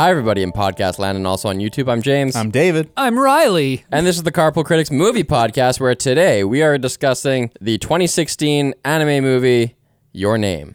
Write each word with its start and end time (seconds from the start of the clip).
Hi, 0.00 0.08
everybody 0.08 0.42
in 0.42 0.50
podcast 0.50 0.98
land 0.98 1.18
and 1.18 1.26
also 1.26 1.50
on 1.50 1.58
YouTube. 1.58 1.92
I'm 1.92 2.00
James. 2.00 2.34
I'm 2.34 2.50
David. 2.50 2.90
I'm 2.96 3.18
Riley. 3.18 3.84
and 3.92 4.06
this 4.06 4.16
is 4.16 4.22
the 4.22 4.32
Carpool 4.32 4.64
Critics 4.64 4.90
movie 4.90 5.24
podcast 5.24 5.78
where 5.78 5.94
today 5.94 6.42
we 6.42 6.62
are 6.62 6.78
discussing 6.78 7.50
the 7.60 7.76
2016 7.76 8.72
anime 8.82 9.22
movie, 9.22 9.76
Your 10.12 10.38
Name. 10.38 10.74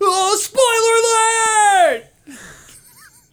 Oh, 0.00 0.36
spoiler 0.38 2.36
alert! 2.36 2.44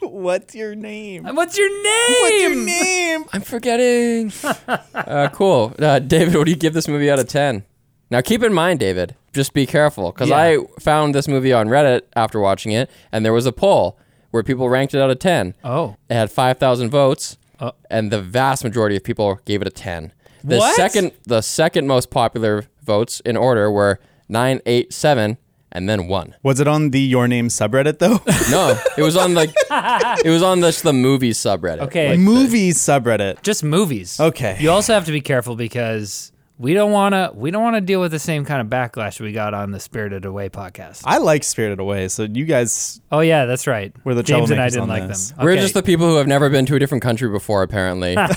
What's 0.12 0.56
your 0.56 0.74
name? 0.74 1.26
What's 1.26 1.56
your 1.56 1.70
name? 1.84 2.22
What's 2.22 2.42
your 2.42 2.56
name? 2.56 3.26
I'm 3.32 3.42
forgetting. 3.42 4.34
uh, 4.96 5.30
cool. 5.34 5.72
Uh, 5.78 6.00
David, 6.00 6.36
what 6.36 6.46
do 6.46 6.50
you 6.50 6.58
give 6.58 6.74
this 6.74 6.88
movie 6.88 7.12
out 7.12 7.20
of 7.20 7.28
10? 7.28 7.64
Now, 8.10 8.22
keep 8.22 8.42
in 8.42 8.56
mind, 8.56 8.80
David, 8.80 9.16
just 9.34 9.54
be 9.54 9.68
careful 9.68 10.12
because 10.12 10.30
Yeah. 10.30 10.38
I 10.38 10.58
found 10.80 11.14
this 11.14 11.28
movie 11.28 11.54
on 11.54 11.68
Reddit 11.68 12.02
after 12.16 12.40
watching 12.40 12.72
it, 12.72 12.90
and 13.12 13.24
there 13.24 13.34
was 13.34 13.46
a 13.46 13.52
poll 13.52 14.00
where 14.32 14.44
people 14.44 14.70
ranked 14.70 14.94
it 14.94 15.02
out 15.02 15.10
of 15.10 15.20
10. 15.20 15.54
Oh. 15.64 15.96
It 16.10 16.14
had 16.14 16.32
5,000 16.32 16.90
votes, 16.90 17.38
Oh. 17.60 17.72
and 17.90 18.12
the 18.12 18.22
vast 18.22 18.64
majority 18.64 18.96
of 18.96 19.04
people 19.04 19.40
gave 19.46 19.62
it 19.62 19.68
a 19.68 19.72
10. 19.72 20.12
The 20.44 20.58
What? 20.58 20.76
second 20.76 21.12
the 21.26 21.42
second 21.42 21.88
most 21.88 22.10
popular 22.12 22.66
votes 22.84 23.20
in 23.26 23.36
order 23.36 23.72
were 23.72 24.00
9, 24.30 24.62
8, 24.66 24.94
7, 24.94 25.38
and 25.72 25.90
then 25.90 26.08
1. 26.08 26.36
Was 26.44 26.60
it 26.60 26.68
on 26.68 26.92
the 26.92 27.00
Your 27.02 27.28
Name 27.28 27.48
subreddit 27.50 28.00
though? 28.00 28.20
No, 28.52 28.80
it 28.98 29.02
was 29.02 29.18
on 29.18 29.34
like 29.34 29.50
it 29.72 30.30
was 30.30 30.44
on 30.44 30.60
the 30.62 30.72
the 30.84 30.94
movies 30.94 31.38
subreddit. 31.38 31.80
Okay. 31.82 32.12
Like, 32.12 32.20
Movies 32.20 32.78
subreddit. 32.78 33.42
Just 33.42 33.64
movies. 33.64 34.20
Okay. 34.20 34.58
You 34.60 34.70
also 34.72 34.94
have 34.94 35.06
to 35.06 35.12
be 35.12 35.22
careful 35.22 35.56
because 35.56 36.32
we 36.60 36.74
don't 36.74 36.92
want 36.92 37.14
to 37.14 37.32
we 37.36 37.52
don't 37.52 37.64
want 37.64 37.76
to 37.76 37.82
deal 37.82 38.02
with 38.02 38.12
the 38.12 38.20
same 38.20 38.46
kind 38.46 38.62
of 38.62 38.68
backlash 38.68 39.20
we 39.20 39.32
got 39.32 39.54
on 39.54 39.72
the 39.72 39.80
Spirited 39.80 40.26
Away 40.26 40.50
podcast. 40.50 41.04
I 41.06 41.18
like 41.18 41.44
Spirited 41.44 41.80
Away, 41.80 42.08
so 42.08 42.24
you 42.24 42.46
guys 42.46 43.00
oh 43.12 43.20
yeah, 43.20 43.46
that's 43.46 43.68
right. 43.68 43.94
We're 44.04 44.16
the 44.16 44.24
James 44.24 44.50
and 44.52 44.62
I 44.62 44.70
didn't 44.70 44.88
like 44.88 45.08
this. 45.08 45.32
them. 45.32 45.46
We're 45.46 45.56
just 45.56 45.74
the 45.74 45.84
people 45.84 46.08
who 46.08 46.16
have 46.16 46.28
never 46.28 46.50
been 46.50 46.66
to 46.68 46.76
a 46.76 46.80
different 46.80 47.04
country 47.04 47.30
before, 47.30 47.64
apparently. 47.64 48.16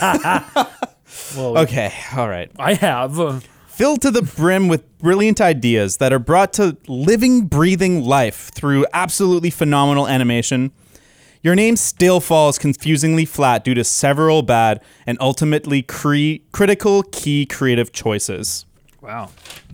well, 1.36 1.58
Okay, 1.58 1.92
all 2.16 2.28
right. 2.28 2.50
I 2.58 2.74
have. 2.74 3.44
Filled 3.68 4.02
to 4.02 4.10
the 4.10 4.22
brim 4.22 4.68
with 4.68 4.98
brilliant 4.98 5.40
ideas 5.40 5.96
that 5.96 6.12
are 6.12 6.18
brought 6.18 6.52
to 6.54 6.76
living, 6.86 7.46
breathing 7.46 8.04
life 8.04 8.50
through 8.54 8.84
absolutely 8.92 9.48
phenomenal 9.48 10.06
animation. 10.06 10.70
Your 11.42 11.54
name 11.54 11.76
still 11.76 12.20
falls 12.20 12.58
confusingly 12.58 13.24
flat 13.24 13.64
due 13.64 13.74
to 13.74 13.82
several 13.84 14.42
bad 14.42 14.80
and 15.06 15.16
ultimately 15.20 15.80
cre- 15.82 16.42
critical 16.52 17.02
key 17.04 17.46
creative 17.46 17.92
choices. 17.92 18.66
Wow. 19.00 19.30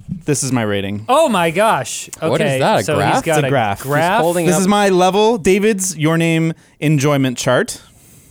This 0.08 0.45
is 0.45 0.53
my 0.53 0.62
rating. 0.62 1.05
Oh 1.08 1.28
my 1.28 1.50
gosh. 1.50 2.08
Okay. 2.19 2.28
What 2.28 2.41
is 2.41 2.61
that, 2.61 2.81
a 2.81 2.84
so 2.84 2.95
graph? 2.95 3.14
He's 3.14 3.23
got 3.23 3.39
It's 3.39 3.47
a 3.47 3.48
graph. 3.48 3.78
He's 3.78 3.86
graph. 3.89 4.20
holding- 4.20 4.47
This 4.47 4.55
up- 4.55 4.61
is 4.61 4.69
my 4.69 4.89
level, 4.91 5.39
David's 5.39 5.98
Your 5.98 6.17
Name 6.17 6.53
enjoyment 6.78 7.36
chart. 7.36 7.83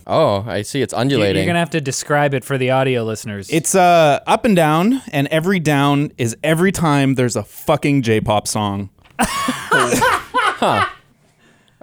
oh, 0.06 0.44
I 0.48 0.62
see. 0.62 0.80
It's 0.80 0.94
You- 0.94 0.98
undulating. 1.00 1.36
You're 1.42 1.46
gonna 1.50 1.58
have 1.58 1.68
to 1.70 1.80
describe 1.82 2.32
it 2.32 2.42
for 2.44 2.56
the 2.56 2.70
audio 2.70 3.04
listeners. 3.04 3.50
It's 3.50 3.74
uh 3.74 4.20
up 4.26 4.46
and 4.46 4.56
down, 4.56 5.02
and 5.12 5.26
every 5.28 5.60
down 5.60 6.12
is 6.16 6.34
every 6.42 6.72
time 6.72 7.16
there's 7.16 7.36
a 7.36 7.42
fucking 7.44 8.00
J-pop 8.00 8.48
song. 8.48 8.88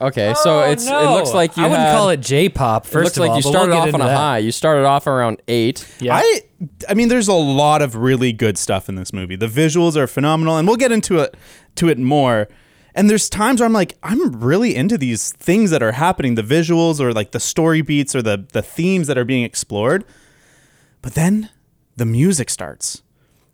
okay, 0.08 0.34
so 0.44 0.60
oh, 0.62 0.72
it's 0.72 0.86
it 0.88 0.92
looks 0.92 1.34
like 1.34 1.56
you 1.58 1.64
Oh, 1.64 1.68
I 1.68 1.70
wouldn't 1.70 1.88
had- 1.88 1.96
call 1.98 2.10
it 2.10 2.20
J-pop. 2.22 2.86
First 2.86 2.96
It 2.96 3.00
looks 3.04 3.18
of 3.18 3.22
like 3.22 3.30
all, 3.32 3.38
you 3.38 3.44
but 3.44 3.50
started 3.50 3.70
we'll 3.72 3.78
get 3.86 3.88
off 3.90 3.94
on 3.96 4.02
into 4.02 4.06
a 4.06 4.10
that. 4.10 4.18
high. 4.18 4.38
You 4.40 4.52
started 4.52 4.86
off 4.86 5.08
around 5.08 5.42
eight. 5.48 5.88
Yeah. 6.00 6.16
I 6.16 6.42
I 6.90 6.94
mean 6.94 7.10
there's 7.10 7.28
a 7.28 7.34
lot 7.34 7.82
of 7.82 7.96
really 7.96 8.32
good 8.34 8.58
stuff 8.58 8.88
in 8.90 8.96
this 8.96 9.12
movie. 9.14 9.36
The 9.36 9.48
visuals 9.48 9.96
are 9.96 10.08
phenomenal 10.08 10.58
and 10.58 10.68
we'll 10.68 10.78
get 10.78 10.92
into 10.92 11.20
it 11.20 11.36
to 11.76 11.90
it 11.90 11.98
more. 12.00 12.48
And 12.96 13.10
there's 13.10 13.28
times 13.30 13.60
where 13.60 13.66
I'm 13.66 13.74
like 13.74 13.98
I'm 14.04 14.40
really 14.40 14.76
into 14.76 14.98
these 14.98 15.32
things 15.34 15.72
that 15.72 15.82
are 15.82 15.94
happening, 15.94 16.36
the 16.36 16.44
visuals 16.44 17.00
or 17.00 17.12
like 17.14 17.32
the 17.32 17.40
story 17.40 17.82
beats 17.82 18.16
or 18.16 18.22
the 18.22 18.46
the 18.54 18.62
themes 18.62 19.08
that 19.08 19.18
are 19.18 19.26
being 19.26 19.44
explored. 19.44 20.06
But 21.02 21.16
then 21.16 21.50
the 21.98 22.06
music 22.06 22.50
starts. 22.50 23.02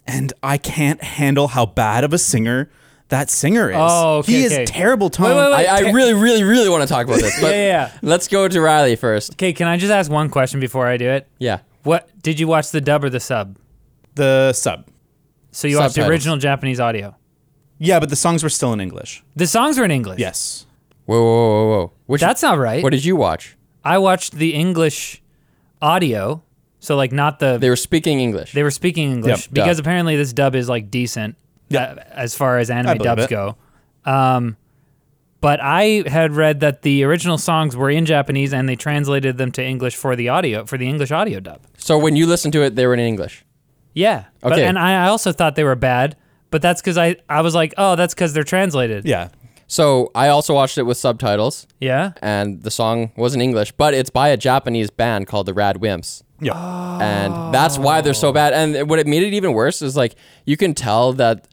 And 0.06 0.34
I 0.42 0.58
can't 0.58 1.04
handle 1.04 1.50
how 1.50 1.68
bad 1.68 2.04
of 2.04 2.14
a 2.14 2.18
singer 2.18 2.70
that 3.10 3.30
singer 3.30 3.70
is. 3.70 3.78
Oh, 3.80 4.18
okay, 4.20 4.32
he 4.32 4.46
okay. 4.46 4.64
is 4.64 4.70
terrible 4.70 5.10
tone. 5.10 5.28
Wait, 5.30 5.36
wait, 5.36 5.52
wait. 5.52 5.68
I, 5.68 5.88
I 5.88 5.92
really, 5.92 6.14
really, 6.14 6.44
really 6.44 6.70
want 6.70 6.84
to 6.84 6.88
talk 6.88 7.06
about 7.06 7.20
this. 7.20 7.40
But 7.42 7.52
Yeah, 7.52 7.58
yeah, 7.58 7.68
yeah. 7.68 7.92
Let's 8.02 8.28
go 8.28 8.48
to 8.48 8.62
Riley 8.62 8.96
first. 8.96 9.34
Okay, 9.34 9.54
can 9.54 9.68
I 9.68 9.78
just 9.78 9.92
ask 9.92 10.10
one 10.10 10.30
question 10.30 10.60
before 10.60 10.88
I 10.88 10.98
do 10.98 11.10
it? 11.10 11.28
Yeah. 11.40 11.60
What 11.84 12.10
did 12.22 12.40
you 12.40 12.48
watch 12.48 12.72
the 12.72 12.82
dub 12.82 13.04
or 13.04 13.10
the 13.10 13.20
sub? 13.20 13.58
The 14.16 14.54
sub. 14.54 14.88
So 15.52 15.68
you 15.68 15.78
watched 15.78 15.96
the 15.96 16.08
original 16.08 16.38
Japanese 16.38 16.80
audio. 16.80 17.16
Yeah, 17.80 18.00
but 18.00 18.10
the 18.10 18.16
songs 18.16 18.44
were 18.44 18.50
still 18.50 18.74
in 18.74 18.82
English. 18.82 19.24
The 19.36 19.48
songs 19.48 19.78
were 19.78 19.86
in 19.86 19.92
English. 19.92 20.20
Yes. 20.20 20.66
Whoa, 21.06 21.18
whoa, 21.24 21.24
whoa, 21.24 21.68
whoa. 21.70 21.92
Which, 22.06 22.22
That's 22.22 22.44
not 22.44 22.58
right. 22.60 22.84
what 22.84 22.92
did 22.92 23.04
you 23.06 23.16
watch? 23.16 23.58
I 23.84 23.98
watched 23.98 24.34
the 24.34 24.54
English 24.54 25.24
audio, 25.82 26.44
so 26.80 26.96
like 26.96 27.12
not 27.12 27.40
the 27.40 27.58
They 27.58 27.70
were 27.70 27.76
speaking 27.76 28.20
English. 28.20 28.52
they 28.52 28.62
were 28.64 28.72
speaking 28.72 29.12
English 29.12 29.46
Yep, 29.48 29.54
because 29.54 29.78
dub. 29.78 29.86
apparently 29.86 30.16
this 30.18 30.34
dub 30.34 30.54
is 30.54 30.68
like 30.70 30.92
decent 30.92 31.36
Yeah. 31.70 31.96
as 32.12 32.36
far 32.36 32.58
as 32.58 32.70
anime 32.70 32.98
dubs 33.00 33.24
it. 33.26 33.30
go. 33.30 33.56
Um, 34.06 34.58
but 35.42 35.60
I 35.62 36.04
had 36.08 36.34
read 36.34 36.60
that 36.60 36.82
the 36.82 37.04
original 37.04 37.38
songs 37.38 37.76
were 37.78 37.90
in 37.90 38.06
Japanese 38.06 38.54
and 38.54 38.68
they 38.68 38.76
translated 38.76 39.38
them 39.38 39.52
to 39.54 39.64
English 39.64 39.96
for 39.96 40.16
the 40.16 40.30
audio 40.30 40.66
for 40.66 40.78
the 40.78 40.88
English 40.88 41.12
audio 41.12 41.40
dub. 41.40 41.62
so 41.78 41.98
when 41.98 42.16
you 42.16 42.26
listened 42.28 42.54
to 42.54 42.62
it, 42.64 42.76
they 42.76 42.86
were 42.86 42.94
in 42.94 43.00
English. 43.00 43.46
Yeah. 43.94 44.26
But, 44.42 44.54
Okay. 44.54 44.66
and 44.66 44.78
I 44.78 45.08
also 45.08 45.32
thought 45.32 45.56
they 45.56 45.64
were 45.64 45.76
bad, 45.76 46.16
but 46.52 46.62
that's 46.62 46.82
because 46.82 46.98
I, 46.98 47.16
I 47.30 47.42
was 47.42 47.56
like, 47.56 47.74
oh, 47.78 47.96
that's 47.96 48.14
because 48.14 48.34
they're 48.34 48.44
translated. 48.44 49.06
Yeah. 49.06 49.30
So 49.68 50.12
I 50.16 50.30
also 50.30 50.54
watched 50.56 50.78
it 50.80 50.84
with 50.84 50.98
subtitles, 50.98 51.68
Yeah. 51.80 52.14
and 52.24 52.62
the 52.64 52.72
song 52.72 53.12
was 53.16 53.36
in 53.36 53.42
English, 53.42 53.72
but 53.74 53.94
it's 53.94 54.10
by 54.10 54.30
a 54.30 54.38
Japanese 54.38 54.90
band 54.90 55.28
called 55.28 55.46
the 55.46 55.54
RADWIMPS. 55.54 56.24
Yeah. 56.42 56.54
and 57.02 57.54
that's 57.54 57.78
why 57.78 58.00
they're 58.02 58.14
so 58.14 58.32
bad. 58.32 58.54
And 58.54 58.90
what 58.90 58.98
it 59.00 59.06
made 59.08 59.24
it 59.24 59.34
even 59.34 59.54
worse 59.54 59.82
is 59.82 59.96
like 59.98 60.16
you 60.46 60.56
can 60.58 60.74
tell 60.74 61.14
that 61.14 61.48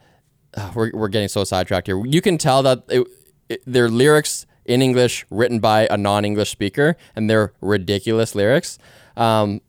we're 0.75 0.91
we're 0.93 1.09
getting 1.09 1.29
so 1.29 1.45
sidetracked 1.45 1.87
here. 1.87 2.05
You 2.05 2.21
can 2.21 2.39
tell 2.39 2.63
that 2.63 2.83
it, 2.89 3.07
it, 3.49 3.63
their 3.67 3.89
lyrics 3.89 4.47
in 4.65 4.83
English 4.83 5.25
written 5.31 5.61
by 5.61 5.87
a 5.91 5.97
non-English 5.97 6.51
speaker, 6.51 6.97
and 7.15 7.31
they're 7.31 7.53
ridiculous 7.61 8.35
lyrics. 8.35 8.79
Um, 9.17 9.61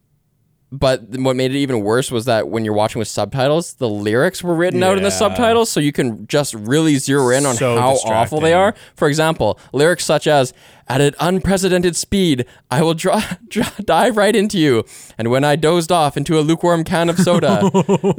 but 0.71 1.03
what 1.17 1.35
made 1.37 1.51
it 1.55 1.57
even 1.57 1.79
worse 1.81 2.11
was 2.11 2.25
that 2.25 2.49
when 2.49 2.65
you're 2.65 2.73
watching 2.73 2.99
with 2.99 3.07
subtitles, 3.07 3.75
the 3.75 3.87
lyrics 3.87 4.43
were 4.43 4.53
written 4.53 4.83
out 4.83 4.97
in 4.97 5.03
the 5.03 5.11
subtitles, 5.11 5.69
so 5.69 5.79
you 5.79 5.93
can 5.93 6.27
just 6.27 6.53
really 6.53 6.97
zero 6.97 7.29
in 7.29 7.45
on 7.45 7.55
So 7.55 7.77
how 7.79 7.93
awful 8.05 8.41
they 8.41 8.51
are. 8.53 8.75
For 8.95 9.07
example, 9.07 9.57
lyrics 9.71 10.03
such 10.03 10.27
as 10.27 10.53
"At 10.89 10.99
an 10.99 11.13
unprecedented 11.21 11.95
speed, 11.95 12.45
I 12.69 12.81
will 12.81 12.93
dra- 12.95 13.37
dra- 13.47 13.71
dive 13.85 14.17
right 14.17 14.35
into 14.35 14.57
you," 14.59 14.83
and 15.17 15.31
when 15.31 15.45
I 15.45 15.55
dozed 15.55 15.89
off 15.91 16.17
into 16.17 16.37
a 16.37 16.41
lukewarm 16.41 16.83
can 16.83 17.07
of 17.09 17.17
soda, 17.17 17.69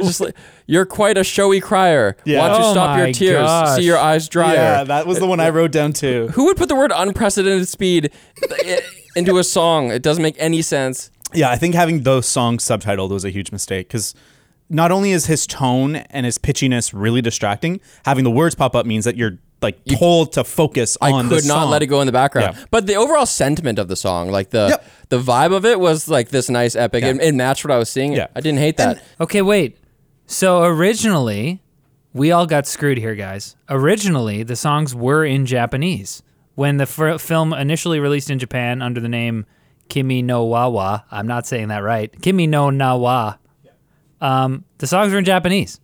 just 0.01 0.21
like 0.21 0.35
you're 0.67 0.87
quite 0.87 1.19
a 1.19 1.25
showy 1.25 1.61
crier. 1.61 2.17
Yeah. 2.25 2.39
Why 2.39 2.49
don't 2.49 2.61
you 2.61 2.67
Oh 2.69 2.73
stop 2.73 2.97
your 2.99 3.13
tears? 3.13 3.43
gosh. 3.47 3.77
See 3.77 3.85
your 3.85 3.99
eyes 3.99 4.27
drier. 4.27 4.55
Yeah, 4.55 4.85
that 4.85 5.07
was 5.07 5.19
the 5.19 5.27
one 5.27 5.39
I 5.39 5.51
wrote 5.51 5.71
down 5.73 5.93
too. 5.93 6.29
Who 6.29 6.47
would 6.47 6.57
put 6.57 6.71
the 6.71 6.77
word 6.77 6.93
unprecedented 6.95 7.69
speed 7.69 8.11
into 9.17 9.39
a 9.39 9.45
song? 9.45 9.91
It 9.91 10.03
doesn't 10.03 10.23
make 10.23 10.37
any 10.39 10.63
sense. 10.63 11.11
Yeah, 11.35 11.51
I 11.51 11.57
think 11.57 11.75
having 11.75 12.03
those 12.03 12.27
songs 12.27 12.65
subtitled 12.65 13.11
was 13.11 13.25
a 13.25 13.31
huge 13.31 13.53
mistake 13.53 13.89
because 13.89 14.15
not 14.71 14.91
only 14.91 15.13
is 15.13 15.27
his 15.27 15.47
tone 15.47 15.97
and 15.97 16.25
his 16.27 16.39
pitchiness 16.39 16.93
really 16.95 17.21
distracting, 17.23 17.81
having 18.05 18.25
the 18.25 18.31
words 18.31 18.55
pop 18.55 18.75
up 18.75 18.87
means 18.87 19.05
that 19.05 19.17
you're 19.17 19.39
like 19.61 19.85
told 19.87 20.33
to 20.33 20.45
focus 20.45 20.97
I 21.01 21.11
on 21.11 21.29
the 21.29 21.37
could 21.37 21.47
not 21.47 21.63
song. 21.63 21.71
let 21.71 21.83
it 21.83 21.87
go 21.87 22.01
in 22.01 22.07
the 22.07 22.13
background. 22.13 22.57
Yeah. 22.57 22.65
But 22.71 22.87
the 22.87 22.95
overall 22.95 23.27
sentiment 23.27 23.79
of 23.79 23.89
the 23.89 23.97
song, 23.97 24.31
like 24.31 24.51
the 24.51 24.69
Yep. 24.71 24.85
the 25.09 25.19
vibe 25.21 25.55
of 25.55 25.65
it, 25.65 25.81
was 25.81 26.09
like 26.09 26.29
this 26.29 26.49
nice 26.49 26.77
epic. 26.77 27.03
It, 27.03 27.21
it 27.21 27.35
matched 27.35 27.65
what 27.65 27.73
I 27.73 27.79
was 27.79 27.89
seeing. 27.91 28.13
Yeah. 28.13 28.29
I 28.37 28.41
didn't 28.41 28.61
hate 28.61 28.77
that. 28.77 29.03
Okay, 29.21 29.43
wait. 29.43 29.79
So 30.27 30.63
originally, 30.63 31.61
we 32.13 32.31
all 32.31 32.47
got 32.47 32.67
screwed 32.67 32.99
here, 32.99 33.15
guys. 33.15 33.57
Originally, 33.69 34.43
the 34.45 34.57
songs 34.57 34.95
were 34.95 35.25
in 35.25 35.45
Japanese. 35.45 36.23
When 36.55 36.77
the 36.77 36.87
fir- 36.87 37.19
film 37.19 37.53
initially 37.53 37.99
released 38.01 38.31
in 38.31 38.39
Japan 38.39 38.81
under 38.83 39.01
the 39.01 39.09
name 39.09 39.47
Kimi 39.89 40.23
no 40.23 40.45
Wawa, 40.45 41.05
I'm 41.11 41.27
not 41.27 41.47
saying 41.47 41.69
that 41.69 41.83
right. 41.83 42.11
Kimi 42.23 42.47
no 42.47 42.71
Nawa. 42.71 43.39
Um, 44.21 44.65
the 44.79 44.87
songs 44.87 45.13
are 45.13 45.19
in 45.19 45.25
Japanese, 45.25 45.81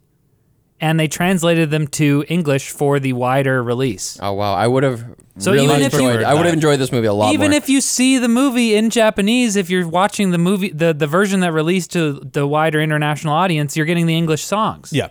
and 0.80 0.98
they 0.98 1.06
translated 1.08 1.70
them 1.70 1.86
to 1.88 2.24
English 2.28 2.70
for 2.70 2.98
the 2.98 3.12
wider 3.12 3.62
release. 3.62 4.18
oh 4.20 4.32
wow, 4.32 4.54
I 4.54 4.66
would 4.66 4.82
have 4.82 5.04
So 5.38 5.52
really 5.52 5.64
even 5.64 5.82
if 5.82 5.92
you- 5.92 6.00
enjoyed. 6.08 6.24
I 6.24 6.34
would 6.34 6.44
have 6.46 6.54
enjoyed 6.54 6.80
this 6.80 6.90
movie 6.90 7.06
a 7.06 7.12
lot 7.12 7.32
Even 7.32 7.50
more. 7.52 7.56
if 7.56 7.68
you 7.68 7.80
see 7.80 8.18
the 8.18 8.28
movie 8.28 8.74
in 8.74 8.90
Japanese, 8.90 9.54
if 9.56 9.70
you're 9.70 9.86
watching 9.88 10.30
the 10.32 10.38
movie, 10.38 10.70
the, 10.70 10.92
the 10.92 11.06
version 11.06 11.40
that 11.40 11.52
released 11.52 11.92
to 11.92 12.14
the 12.32 12.46
wider 12.46 12.80
international 12.80 13.34
audience, 13.34 13.76
you're 13.76 13.86
getting 13.86 14.06
the 14.06 14.16
English 14.16 14.44
songs. 14.44 14.92
Yeah, 14.92 15.08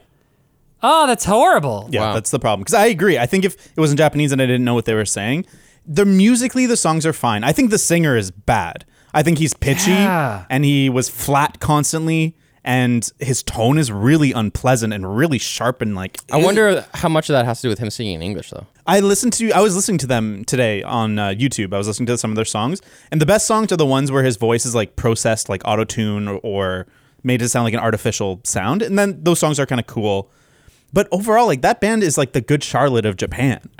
Oh, 0.86 1.08
that's 1.08 1.24
horrible. 1.24 1.88
yeah, 1.92 2.02
Wow. 2.02 2.14
that's 2.16 2.30
the 2.30 2.40
problem. 2.40 2.60
Because 2.62 2.74
I 2.74 2.88
agree. 2.88 3.18
I 3.18 3.26
think 3.26 3.46
if 3.46 3.56
it 3.56 3.80
was 3.80 3.92
in 3.92 3.96
Japanese 3.98 4.34
and 4.34 4.42
I 4.42 4.46
didn't 4.46 4.66
know 4.66 4.74
what 4.74 4.84
they 4.84 4.94
were 4.94 5.06
saying, 5.06 5.46
the 5.86 6.06
musically 6.06 6.66
the 6.66 6.78
songs 6.78 7.06
are 7.06 7.14
fine. 7.14 7.44
I 7.44 7.52
think 7.52 7.70
the 7.72 7.78
singer 7.78 8.16
is 8.18 8.32
bad. 8.32 8.86
I 9.14 9.22
think 9.24 9.38
he's 9.38 9.54
pitchy 9.54 9.92
Yeah. 9.92 10.46
and 10.50 10.64
he 10.66 10.90
was 10.90 11.10
flat 11.10 11.60
constantly. 11.60 12.36
and 12.66 13.12
his 13.20 13.44
tone 13.44 13.78
is 13.78 13.92
really 13.92 14.32
unpleasant 14.32 14.94
and 14.94 15.18
really 15.18 15.38
sharp 15.38 15.82
and 15.82 15.96
like 15.96 16.18
I 16.32 16.38
wonder 16.38 16.86
how 16.94 17.10
much 17.10 17.30
of 17.30 17.34
that 17.34 17.44
has 17.44 17.60
to 17.60 17.64
do 17.66 17.70
with 17.70 17.80
him 17.80 17.90
singing 17.90 18.16
in 18.16 18.22
English, 18.22 18.52
though. 18.52 18.66
I 18.88 19.02
listened 19.02 19.34
to 19.34 19.52
I 19.52 19.60
was 19.60 19.76
listening 19.76 19.98
to 19.98 20.08
them 20.08 20.46
today 20.46 20.82
on 20.82 21.20
uh, 21.20 21.28
YouTube. 21.32 21.74
I 21.74 21.78
was 21.78 21.88
listening 21.88 22.08
to 22.08 22.18
some 22.18 22.32
of 22.32 22.38
their 22.38 22.46
songs, 22.46 22.82
and 23.12 23.20
the 23.22 23.26
best 23.26 23.46
songs 23.48 23.74
are 23.74 23.78
the 23.78 23.86
ones 23.86 24.14
where 24.14 24.24
his 24.24 24.38
voice 24.38 24.66
is 24.66 24.74
like 24.74 24.96
processed 24.96 25.50
like 25.50 25.62
auto 25.66 25.84
tune 25.84 26.30
or, 26.30 26.38
or 26.42 26.88
made 27.22 27.40
to 27.42 27.50
sound 27.50 27.66
like 27.66 27.74
an 27.74 27.82
artificial 27.82 28.40
sound, 28.46 28.82
and 28.82 28.98
then 28.98 29.22
those 29.22 29.40
songs 29.40 29.60
are 29.60 29.66
kind 29.66 29.82
of 29.82 29.88
cool. 29.88 30.32
But 30.94 31.10
overall, 31.12 31.48
like 31.48 31.64
that 31.64 31.82
band 31.82 32.02
is 32.02 32.18
like 32.18 32.32
the 32.32 32.40
Good 32.42 32.64
Charlotte 32.64 33.06
of 33.06 33.18
Japan. 33.18 33.60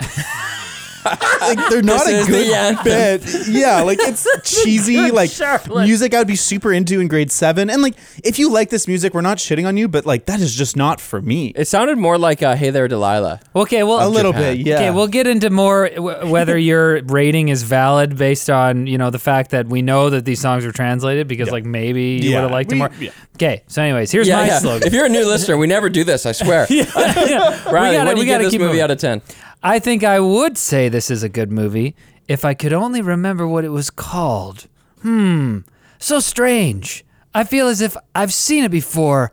like 1.04 1.58
they're 1.70 1.82
not 1.82 2.04
This 2.06 2.08
a 2.08 2.18
is 2.20 2.26
the 2.26 2.32
good 2.32 2.52
anthem. 2.52 2.84
band. 2.84 3.46
Yeah, 3.48 3.82
like 3.82 3.98
it's 4.00 4.26
cheesy, 4.64 5.10
like 5.10 5.30
Charlotte. 5.30 5.84
music 5.84 6.14
I'd 6.14 6.26
be 6.26 6.36
super 6.36 6.72
into 6.72 7.00
in 7.00 7.08
grade 7.08 7.30
seven. 7.30 7.70
And 7.70 7.82
like 7.82 7.94
if 8.24 8.38
you 8.38 8.50
like 8.50 8.70
this 8.70 8.88
music, 8.88 9.14
we're 9.14 9.20
not 9.20 9.38
shitting 9.38 9.66
on 9.66 9.76
you, 9.76 9.88
but 9.88 10.06
like 10.06 10.26
that 10.26 10.40
is 10.40 10.54
just 10.54 10.76
not 10.76 11.00
for 11.00 11.20
me. 11.20 11.48
It 11.56 11.66
sounded 11.68 11.98
more 11.98 12.18
like 12.18 12.42
uh, 12.42 12.56
"Hey 12.56 12.70
There, 12.70 12.88
Delilah." 12.88 13.40
Okay, 13.54 13.82
well, 13.82 14.06
A 14.06 14.08
little 14.08 14.32
Japan. 14.32 14.56
bit, 14.56 14.66
yeah. 14.66 14.74
Okay, 14.76 14.90
we'll 14.90 15.06
get 15.08 15.26
into 15.26 15.50
more 15.50 15.88
w- 15.90 16.26
whether 16.30 16.56
your 16.58 17.02
rating 17.04 17.48
is 17.48 17.62
valid 17.62 18.16
based 18.16 18.48
on 18.50 18.86
you 18.86 18.98
know 18.98 19.10
the 19.10 19.18
fact 19.18 19.50
that 19.50 19.66
we 19.66 19.82
know 19.82 20.10
that 20.10 20.24
these 20.24 20.40
songs 20.40 20.64
were 20.64 20.72
translated 20.72 21.28
because 21.28 21.50
like 21.50 21.64
maybe 21.64 22.20
you 22.22 22.30
Yeah, 22.30 22.36
would 22.36 22.42
have 22.42 22.50
liked 22.52 22.72
it 22.72 22.74
we- 22.76 22.78
more. 22.78 22.90
yeah. 23.00 23.10
Okay, 23.36 23.62
so 23.66 23.82
anyways, 23.82 24.12
here's 24.12 24.28
Yeah, 24.28 24.36
my 24.36 24.46
yeah. 24.46 24.58
slogan. 24.60 24.86
If 24.86 24.92
you're 24.92 25.06
a 25.06 25.08
new 25.08 25.26
listener, 25.26 25.56
we 25.56 25.66
never 25.66 25.88
do 25.88 26.04
this. 26.04 26.24
I 26.26 26.32
swear. 26.32 26.66
Yeah. 26.74 26.84
Riley, 27.70 27.96
gotta- 27.96 28.08
what 28.10 28.14
do 28.14 28.20
you 28.20 28.26
give 28.26 28.34
gotta 28.34 28.44
this 28.44 28.50
keep 28.52 28.60
movie 28.60 28.68
moving. 28.72 28.82
out 28.82 28.90
of 28.90 28.98
ten? 28.98 29.22
I 29.64 29.78
think 29.78 30.04
I 30.04 30.20
would 30.20 30.58
say 30.58 30.88
this 30.90 31.10
is 31.10 31.22
a 31.22 31.28
good 31.28 31.50
movie 31.50 31.96
if 32.28 32.44
I 32.44 32.52
could 32.52 32.74
only 32.74 33.00
remember 33.00 33.48
what 33.48 33.64
it 33.64 33.70
was 33.70 33.88
called. 33.88 34.66
Hmm, 35.00 35.60
so 35.98 36.20
strange. 36.20 37.02
I 37.34 37.44
feel 37.44 37.66
as 37.68 37.80
if 37.80 37.96
I've 38.14 38.32
seen 38.32 38.64
it 38.64 38.70
before. 38.70 39.32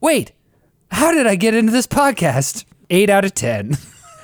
Wait, 0.00 0.32
how 0.90 1.12
did 1.12 1.26
I 1.26 1.34
get 1.34 1.54
into 1.54 1.72
this 1.72 1.86
podcast? 1.86 2.64
Eight 2.90 3.08
out 3.08 3.24
of 3.24 3.34
ten. 3.34 3.76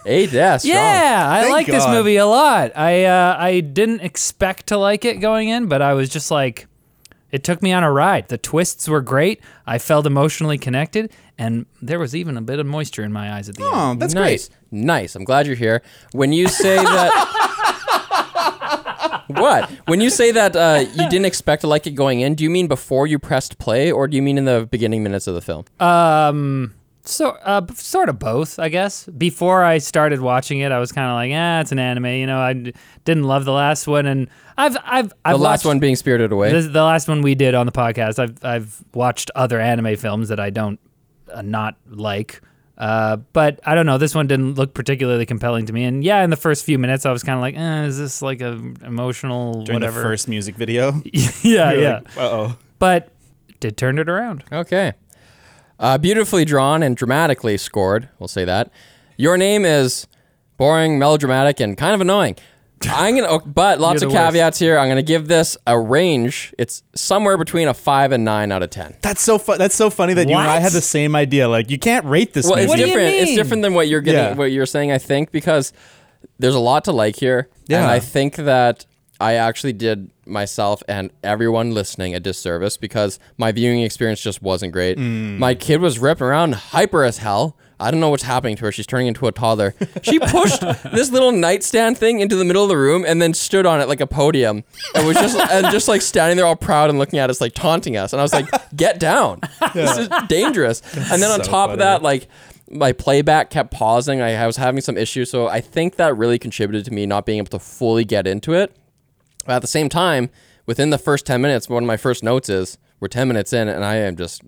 Eight, 0.05 0.31
yeah, 0.31 0.58
strong. 0.58 0.76
Yeah, 0.76 1.26
I 1.29 1.41
Thank 1.41 1.53
like 1.53 1.67
this 1.67 1.85
God. 1.85 1.94
movie 1.94 2.17
a 2.17 2.26
lot. 2.26 2.76
I 2.76 3.05
uh, 3.06 3.37
I 3.38 3.61
didn't 3.61 4.00
expect 4.03 4.67
to 4.69 4.76
like 4.76 5.05
it 5.05 5.17
going 5.20 5.49
in, 5.49 5.67
but 5.67 5.82
I 5.82 5.94
was 5.94 6.08
just 6.08 6.31
like, 6.31 6.69
it 7.32 7.43
took 7.43 7.61
me 7.62 7.73
on 7.73 7.82
a 7.82 7.91
ride. 7.91 8.29
The 8.29 8.38
twists 8.38 8.88
were 8.88 9.00
great. 9.00 9.41
I 9.67 9.79
felt 9.79 10.06
emotionally 10.06 10.58
connected, 10.58 11.12
and 11.38 11.66
there 11.82 11.98
was 11.98 12.14
even 12.16 12.36
a 12.36 12.40
bit 12.42 12.58
of 12.58 12.66
moisture 12.66 13.02
in 13.04 13.12
my 13.12 13.32
eyes 13.34 13.48
at 13.48 13.56
the 13.56 13.64
end. 13.64 13.72
Oh, 13.74 13.94
that's 13.94 14.14
nice, 14.14 14.48
great. 14.48 14.58
nice. 14.72 15.14
I'm 15.14 15.24
glad 15.24 15.46
you're 15.46 15.54
here. 15.56 15.82
When 16.12 16.32
you 16.32 16.48
say 16.48 16.76
that, 16.76 17.12
what? 19.28 19.70
When 19.86 20.00
you 20.00 20.10
say 20.10 20.30
that 20.32 20.56
uh, 20.56 20.84
you 20.94 21.08
didn't 21.08 21.26
expect 21.26 21.62
to 21.62 21.66
like 21.66 21.86
it 21.86 21.92
going 21.92 22.20
in, 22.20 22.34
do 22.34 22.44
you 22.44 22.50
mean 22.50 22.66
before 22.68 23.06
you 23.06 23.18
pressed 23.18 23.58
play, 23.58 23.90
or 23.92 24.08
do 24.08 24.16
you 24.16 24.22
mean 24.22 24.38
in 24.38 24.44
the 24.44 24.66
beginning 24.70 25.02
minutes 25.02 25.26
of 25.26 25.34
the 25.34 25.40
film? 25.40 25.64
Um, 25.80 26.74
so 27.04 27.30
uh, 27.44 27.64
sort 27.74 28.08
of 28.08 28.18
both, 28.18 28.58
I 28.58 28.68
guess. 28.68 29.04
Before 29.06 29.62
I 29.62 29.78
started 29.78 30.20
watching 30.20 30.60
it, 30.60 30.72
I 30.72 30.78
was 30.78 30.90
kind 30.90 31.08
of 31.08 31.14
like, 31.14 31.30
ah, 31.34 31.60
it's 31.60 31.72
an 31.72 31.78
anime. 31.78 32.06
You 32.06 32.26
know, 32.26 32.38
I 32.38 32.52
d- 32.54 32.72
didn't 33.04 33.24
love 33.24 33.44
the 33.44 33.52
last 33.52 33.86
one, 33.86 34.06
and 34.06 34.28
I've 34.56 34.76
I've 34.84 35.08
The 35.10 35.14
I've 35.24 35.40
last 35.40 35.64
one 35.64 35.78
being 35.78 35.96
Spirited 35.96 36.32
Away. 36.32 36.50
This, 36.50 36.66
the 36.66 36.82
last 36.82 37.08
one 37.08 37.22
we 37.22 37.34
did 37.34 37.54
on 37.54 37.66
the 37.66 37.72
podcast, 37.72 38.18
I've 38.18 38.44
I've 38.44 38.82
watched 38.94 39.30
other 39.34 39.60
anime 39.60 39.96
films 39.96 40.28
that 40.30 40.40
I 40.40 40.50
don't 40.50 40.80
not 41.42 41.76
like. 41.88 42.40
Uh, 42.78 43.16
but 43.32 43.58
I 43.64 43.74
don't 43.74 43.86
know. 43.86 43.96
This 43.96 44.14
one 44.14 44.26
didn't 44.26 44.54
look 44.54 44.74
particularly 44.74 45.24
compelling 45.24 45.64
to 45.66 45.72
me. 45.72 45.84
And 45.84 46.04
yeah, 46.04 46.22
in 46.22 46.30
the 46.30 46.36
first 46.36 46.64
few 46.64 46.78
minutes, 46.78 47.06
I 47.06 47.12
was 47.12 47.22
kind 47.22 47.36
of 47.36 47.40
like, 47.40 47.56
eh, 47.56 47.84
"Is 47.84 47.98
this 47.98 48.20
like 48.20 48.42
a 48.42 48.52
emotional 48.84 49.62
During 49.64 49.76
whatever?" 49.76 50.00
the 50.00 50.04
first 50.04 50.28
music 50.28 50.56
video. 50.56 51.00
yeah, 51.42 51.72
yeah. 51.72 52.00
Uh 52.16 52.20
oh. 52.20 52.56
But 52.78 53.10
did 53.60 53.76
turn 53.76 53.98
it 53.98 54.08
around. 54.08 54.44
Okay. 54.52 54.92
Uh, 55.78 55.98
beautifully 55.98 56.44
drawn 56.44 56.82
and 56.82 56.96
dramatically 56.96 57.56
scored. 57.56 58.08
We'll 58.18 58.28
say 58.28 58.44
that. 58.44 58.70
Your 59.16 59.36
name 59.36 59.64
is 59.64 60.06
boring, 60.56 60.98
melodramatic, 60.98 61.60
and 61.60 61.76
kind 61.76 61.94
of 61.94 62.00
annoying. 62.00 62.36
I'm 62.88 63.17
gonna, 63.17 63.38
but 63.40 63.81
lots 63.81 64.02
You're 64.02 64.08
of 64.08 64.12
the 64.12 64.19
worst. 64.19 64.26
caveats 64.34 64.58
here. 64.58 64.78
I'm 64.78 64.88
gonna 64.88 65.02
give 65.02 65.28
this 65.28 65.56
a 65.67 65.78
range. 65.78 66.55
It's 66.58 66.82
somewhere 66.94 67.37
between 67.38 67.69
a 67.69 67.75
five 67.75 68.12
and 68.12 68.25
nine 68.25 68.52
out 68.52 68.62
of 68.62 68.70
ten. 68.70 68.94
That's 69.02 69.23
so 69.23 69.38
fun. 69.38 69.58
That's 69.58 69.75
so 69.75 69.88
funny 69.90 70.12
that 70.14 70.28
you 70.28 70.37
and 70.37 70.46
I 70.49 70.55
What? 70.55 70.62
had 70.62 70.73
the 70.73 70.81
same 70.82 71.17
idea. 71.17 71.49
Like 71.49 71.70
you 71.70 71.78
can't 71.78 72.05
rate 72.05 72.32
this 72.34 72.46
Well, 72.46 72.56
it's 72.58 72.67
movie. 72.69 72.76
do 72.76 72.81
you 72.82 72.87
different. 72.94 73.14
It's 73.14 73.26
mean? 73.31 73.37
different 73.37 73.62
than 73.62 73.75
what 73.75 73.88
you're 73.88 74.02
getting, 74.02 74.20
Yeah. 74.20 74.34
what 74.34 74.52
you're 74.52 74.67
saying. 74.67 74.93
I 74.93 74.99
think 74.99 75.32
because 75.32 75.73
there's 76.38 76.55
a 76.55 76.61
lot 76.61 76.84
to 76.84 76.93
like 76.93 77.17
here, 77.17 77.49
Yeah. 77.67 77.82
and 77.82 77.90
I 77.90 77.99
think 77.99 78.37
that 78.37 78.84
I 79.19 79.34
actually 79.34 79.72
did 79.72 80.11
myself 80.26 80.82
and 80.87 81.11
everyone 81.25 81.72
listening 81.72 82.14
a 82.14 82.20
disservice 82.20 82.76
because 82.76 83.19
my 83.38 83.52
viewing 83.52 83.81
experience 83.81 84.20
just 84.20 84.43
wasn't 84.43 84.72
great. 84.72 84.99
Mm. 84.99 85.38
My 85.38 85.55
kid 85.55 85.81
was 85.81 85.99
ripping 85.99 86.26
around, 86.26 86.55
hyper 86.56 87.05
as 87.05 87.19
hell. 87.19 87.56
I 87.78 87.90
don't 87.90 88.00
know 88.00 88.08
what's 88.08 88.23
happening 88.23 88.56
to 88.56 88.64
her. 88.64 88.73
She's 88.73 88.87
turning 88.87 89.06
into 89.06 89.26
a 89.26 89.32
toddler. 89.32 89.75
She 90.02 90.19
pushed 90.19 90.61
this 90.61 91.11
little 91.11 91.32
nightstand 91.32 91.99
thing 91.99 92.20
into 92.20 92.34
the 92.37 92.44
middle 92.44 92.62
of 92.62 92.69
the 92.69 92.76
room 92.76 93.05
and 93.06 93.20
then 93.20 93.34
stood 93.34 93.67
on 93.67 93.81
it 93.81 93.88
like 93.88 94.00
a 94.00 94.06
podium 94.06 94.64
and 94.94 95.06
was 95.06 95.17
just 95.17 95.38
and 95.38 95.67
just 95.70 95.87
like 95.87 96.00
standing 96.00 96.37
there 96.37 96.46
all 96.46 96.56
proud 96.56 96.88
and 96.88 96.99
looking 96.99 97.19
at 97.19 97.28
us 97.28 97.40
like 97.40 97.52
taunting 97.52 97.96
us. 97.96 98.12
And 98.12 98.20
I 98.20 98.23
was 98.23 98.32
like, 98.32 98.49
"Get 98.75 98.99
down! 98.99 99.40
This 99.75 99.96
is 99.99 100.08
dangerous." 100.28 100.82
And 101.17 101.23
then 101.23 101.31
on 101.31 101.44
so 101.44 101.50
top 101.50 101.70
of 101.70 101.78
that, 101.78 102.02
like 102.02 102.26
my 102.70 102.93
playback 102.93 103.50
kept 103.50 103.70
pausing. 103.70 104.20
I, 104.20 104.34
I 104.34 104.46
was 104.46 104.56
having 104.56 104.81
some 104.81 104.96
issues, 104.96 105.31
so 105.31 105.46
I 105.46 105.61
think 105.61 105.96
that 105.96 106.17
really 106.17 106.38
contributed 106.38 106.84
to 106.87 106.93
me 106.93 107.06
not 107.06 107.26
being 107.26 107.38
able 107.38 107.50
to 107.50 107.58
fully 107.58 108.05
get 108.05 108.26
into 108.26 108.55
it. 108.55 108.75
But 109.44 109.55
at 109.56 109.62
the 109.62 109.69
same 109.69 109.88
time, 109.88 110.31
within 110.67 110.90
the 110.90 110.99
first 110.99 111.26
10 111.26 111.40
minutes, 111.40 111.69
one 111.69 111.84
of 111.84 111.87
my 111.87 111.96
first 111.96 112.25
notes 112.25 112.49
is 112.49 112.79
we're 112.99 113.08
10 113.08 113.29
minutes 113.29 113.52
in 113.52 113.69
and 113.69 113.84
I 113.84 113.96
am 113.96 114.17
just 114.17 114.43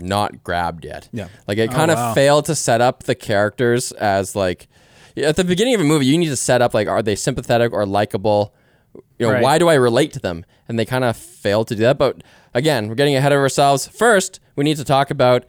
not 0.00 0.42
grabbed 0.42 0.84
yet. 0.84 1.08
Yeah. 1.12 1.28
Like 1.46 1.58
it 1.58 1.70
oh, 1.70 1.74
kind 1.74 1.90
of 1.90 1.98
wow. 1.98 2.14
failed 2.14 2.44
to 2.46 2.54
set 2.54 2.80
up 2.80 3.04
the 3.04 3.14
characters 3.14 3.92
as 3.92 4.34
like 4.34 4.68
at 5.16 5.36
the 5.36 5.44
beginning 5.44 5.74
of 5.74 5.80
a 5.80 5.84
movie, 5.84 6.06
you 6.06 6.18
need 6.18 6.28
to 6.28 6.36
set 6.36 6.62
up 6.62 6.74
like 6.74 6.88
are 6.88 7.02
they 7.02 7.16
sympathetic 7.16 7.72
or 7.72 7.86
likable? 7.86 8.54
You 9.18 9.26
know, 9.26 9.32
Right. 9.34 9.42
why 9.42 9.58
do 9.58 9.68
I 9.68 9.74
relate 9.74 10.12
to 10.14 10.18
them? 10.18 10.44
And 10.68 10.78
they 10.78 10.84
kind 10.84 11.04
of 11.04 11.16
failed 11.16 11.68
to 11.68 11.74
do 11.74 11.82
that. 11.82 11.98
But 11.98 12.22
again, 12.54 12.88
we're 12.88 12.94
getting 12.94 13.16
ahead 13.16 13.32
of 13.32 13.38
ourselves. 13.38 13.86
First, 13.86 14.40
we 14.56 14.64
need 14.64 14.76
to 14.78 14.84
talk 14.84 15.10
about 15.10 15.44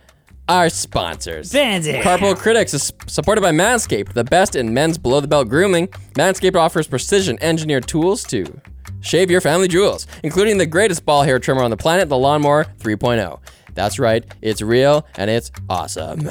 our 0.50 0.70
sponsors. 0.70 1.52
Fancy. 1.52 1.94
Carpool 1.94 2.36
Critics 2.36 2.74
is 2.74 2.92
supported 3.08 3.42
by 3.42 3.52
Manscaped, 3.52 4.14
the 4.14 4.24
best 4.24 4.56
in 4.56 4.74
men's 4.74 4.98
below 4.98 5.20
the 5.22 5.28
belt 5.28 5.48
grooming. 5.48 5.88
Manscaped 6.16 6.56
offers 6.56 6.88
precision 6.88 7.38
engineered 7.42 7.88
tools 7.88 8.24
to 8.26 8.60
shave 9.00 9.32
your 9.32 9.42
family 9.42 9.68
jewels, 9.68 10.08
including 10.24 10.58
the 10.58 10.66
greatest 10.66 11.06
ball 11.06 11.24
hair 11.24 11.40
trimmer 11.40 11.64
on 11.64 11.72
the 11.72 11.78
planet, 11.78 12.10
the 12.10 12.18
Lawnmower 12.18 12.66
3.0. 12.80 13.40
That's 13.74 14.00
right, 14.00 14.26
it's 14.42 14.62
real 14.62 15.06
and 15.16 15.30
it's 15.30 15.52
awesome. 15.70 16.28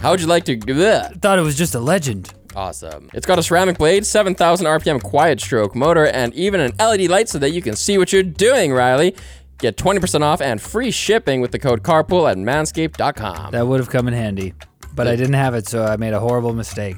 How 0.00 0.10
would 0.10 0.20
you 0.20 0.26
like 0.26 0.44
to 0.44 0.58
bleh. 0.58 1.20
Thought 1.20 1.38
it 1.38 1.42
was 1.42 1.56
just 1.56 1.74
a 1.74 1.80
legend. 1.80 2.32
Awesome. 2.54 3.10
It's 3.12 3.26
got 3.26 3.38
a 3.38 3.42
ceramic 3.42 3.76
blade, 3.76 4.06
7,000 4.06 4.66
RPM 4.66 5.02
quiet 5.02 5.40
stroke 5.40 5.74
motor, 5.74 6.06
and 6.06 6.34
even 6.34 6.60
an 6.60 6.72
LED 6.78 7.08
light 7.10 7.28
so 7.28 7.38
that 7.38 7.50
you 7.50 7.60
can 7.60 7.76
see 7.76 7.98
what 7.98 8.12
you're 8.12 8.22
doing, 8.22 8.72
Riley. 8.72 9.14
Get 9.58 9.76
20% 9.76 10.22
off 10.22 10.40
and 10.40 10.60
free 10.60 10.90
shipping 10.90 11.40
with 11.40 11.50
the 11.50 11.58
code 11.58 11.82
CARPOOL 11.82 12.30
at 12.30 12.36
manscaped.com. 12.36 13.52
That 13.52 13.66
would 13.66 13.80
have 13.80 13.90
come 13.90 14.08
in 14.08 14.14
handy, 14.14 14.54
but 14.94 15.06
I 15.06 15.16
didn't 15.16 15.34
have 15.34 15.54
it, 15.54 15.68
so 15.68 15.84
I 15.84 15.96
made 15.96 16.14
a 16.14 16.20
horrible 16.20 16.54
mistake. 16.54 16.96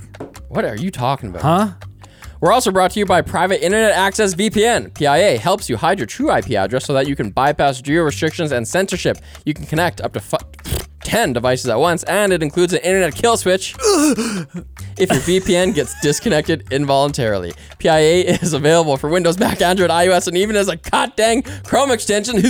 What 0.49 0.65
are 0.65 0.77
you 0.77 0.91
talking 0.91 1.31
about? 1.31 1.43
Huh? 1.43 1.88
We're 2.41 2.53
also 2.53 2.71
brought 2.71 2.93
to 2.93 3.01
you 3.01 3.07
by 3.07 3.21
Private 3.23 3.65
Internet 3.65 3.93
Access 3.93 4.35
VPN. 4.35 4.95
PIA 4.95 5.39
helps 5.39 5.69
you 5.69 5.77
hide 5.77 5.99
your 5.99 6.07
true 6.07 6.31
IP 6.31 6.53
address 6.53 6.85
so 6.85 6.93
that 6.93 7.09
you 7.09 7.17
can 7.17 7.31
bypass 7.31 7.81
geo 7.81 8.03
restrictions 8.05 8.53
and 8.53 8.67
censorship. 8.67 9.19
You 9.45 9.55
can 9.55 9.67
connect 9.67 10.01
up 10.01 10.13
to 10.13 10.21
fu- 10.21 10.37
10 11.03 11.33
devices 11.33 11.69
at 11.69 11.81
once, 11.81 12.05
and 12.05 12.33
it 12.33 12.43
includes 12.43 12.73
an 12.73 12.81
internet 12.81 13.15
kill 13.15 13.37
switch 13.37 13.75
if 13.81 15.11
your 15.11 15.41
VPN 15.41 15.75
gets 15.75 15.99
disconnected 16.01 16.71
involuntarily. 16.73 17.53
PIA 17.81 18.25
is 18.41 18.53
available 18.53 18.97
for 18.97 19.09
Windows, 19.09 19.39
Mac, 19.39 19.61
Android, 19.61 19.91
iOS, 19.91 20.29
and 20.29 20.37
even 20.37 20.55
as 20.55 20.69
a 20.69 20.77
god 20.77 21.17
dang 21.17 21.43
Chrome 21.43 21.91
extension. 21.91 22.37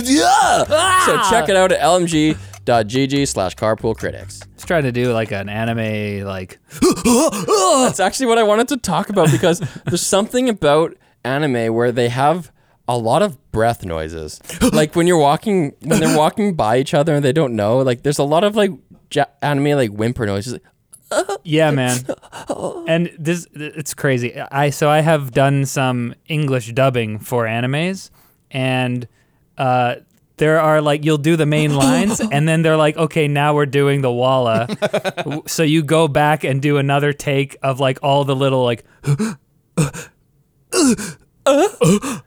So 1.05 1.17
check 1.31 1.49
it 1.49 1.55
out 1.55 1.71
at 1.71 1.79
lmg.gg 1.79 3.27
slash 3.27 3.55
carpool 3.55 3.95
critics. 3.97 4.41
Trying 4.69 4.83
to 4.83 4.91
do 4.91 5.11
like 5.13 5.31
an 5.31 5.49
anime, 5.49 6.27
like 6.27 6.59
That's 7.03 7.99
actually 7.99 8.27
what 8.27 8.37
I 8.37 8.43
wanted 8.43 8.67
to 8.67 8.77
talk 8.77 9.09
about 9.09 9.31
because 9.31 9.59
there's 9.85 10.05
something 10.05 10.47
about 10.47 10.95
anime 11.23 11.73
where 11.73 11.91
they 11.91 12.09
have 12.09 12.51
a 12.87 12.95
lot 12.95 13.23
of 13.23 13.51
breath 13.51 13.83
noises. 13.83 14.39
like 14.71 14.95
when 14.95 15.07
you're 15.07 15.17
walking, 15.17 15.73
when 15.81 15.99
they're 15.99 16.15
walking 16.15 16.53
by 16.53 16.77
each 16.77 16.93
other 16.93 17.15
and 17.15 17.25
they 17.25 17.31
don't 17.31 17.55
know, 17.55 17.79
like 17.79 18.03
there's 18.03 18.19
a 18.19 18.23
lot 18.23 18.43
of 18.43 18.55
like 18.55 18.69
ja- 19.11 19.25
anime 19.41 19.75
like 19.75 19.89
whimper 19.89 20.27
noises. 20.27 20.59
Yeah, 21.43 21.71
man. 21.71 21.97
And 22.87 23.11
this 23.17 23.47
it's 23.55 23.95
crazy. 23.95 24.39
I 24.39 24.69
so 24.69 24.87
I 24.87 24.99
have 24.99 25.31
done 25.31 25.65
some 25.65 26.13
English 26.27 26.73
dubbing 26.73 27.17
for 27.17 27.45
animes 27.45 28.11
and 28.51 29.07
uh 29.57 29.95
there 30.39 30.59
are 30.59 30.81
like 30.81 31.05
you'll 31.05 31.17
do 31.19 31.35
the 31.35 31.45
main 31.45 31.75
lines 31.75 32.19
and 32.19 32.47
then 32.47 32.63
they're 32.63 32.77
like 32.77 32.97
okay 32.97 33.27
now 33.27 33.53
we're 33.53 33.65
doing 33.67 34.01
the 34.01 34.11
walla 34.11 34.67
so 35.45 35.61
you 35.63 35.83
go 35.83 36.07
back 36.07 36.43
and 36.43 36.61
do 36.61 36.77
another 36.77 37.13
take 37.13 37.55
of 37.61 37.79
like 37.79 37.99
all 38.01 38.25
the 38.25 38.35
little 38.35 38.63
like 38.63 38.83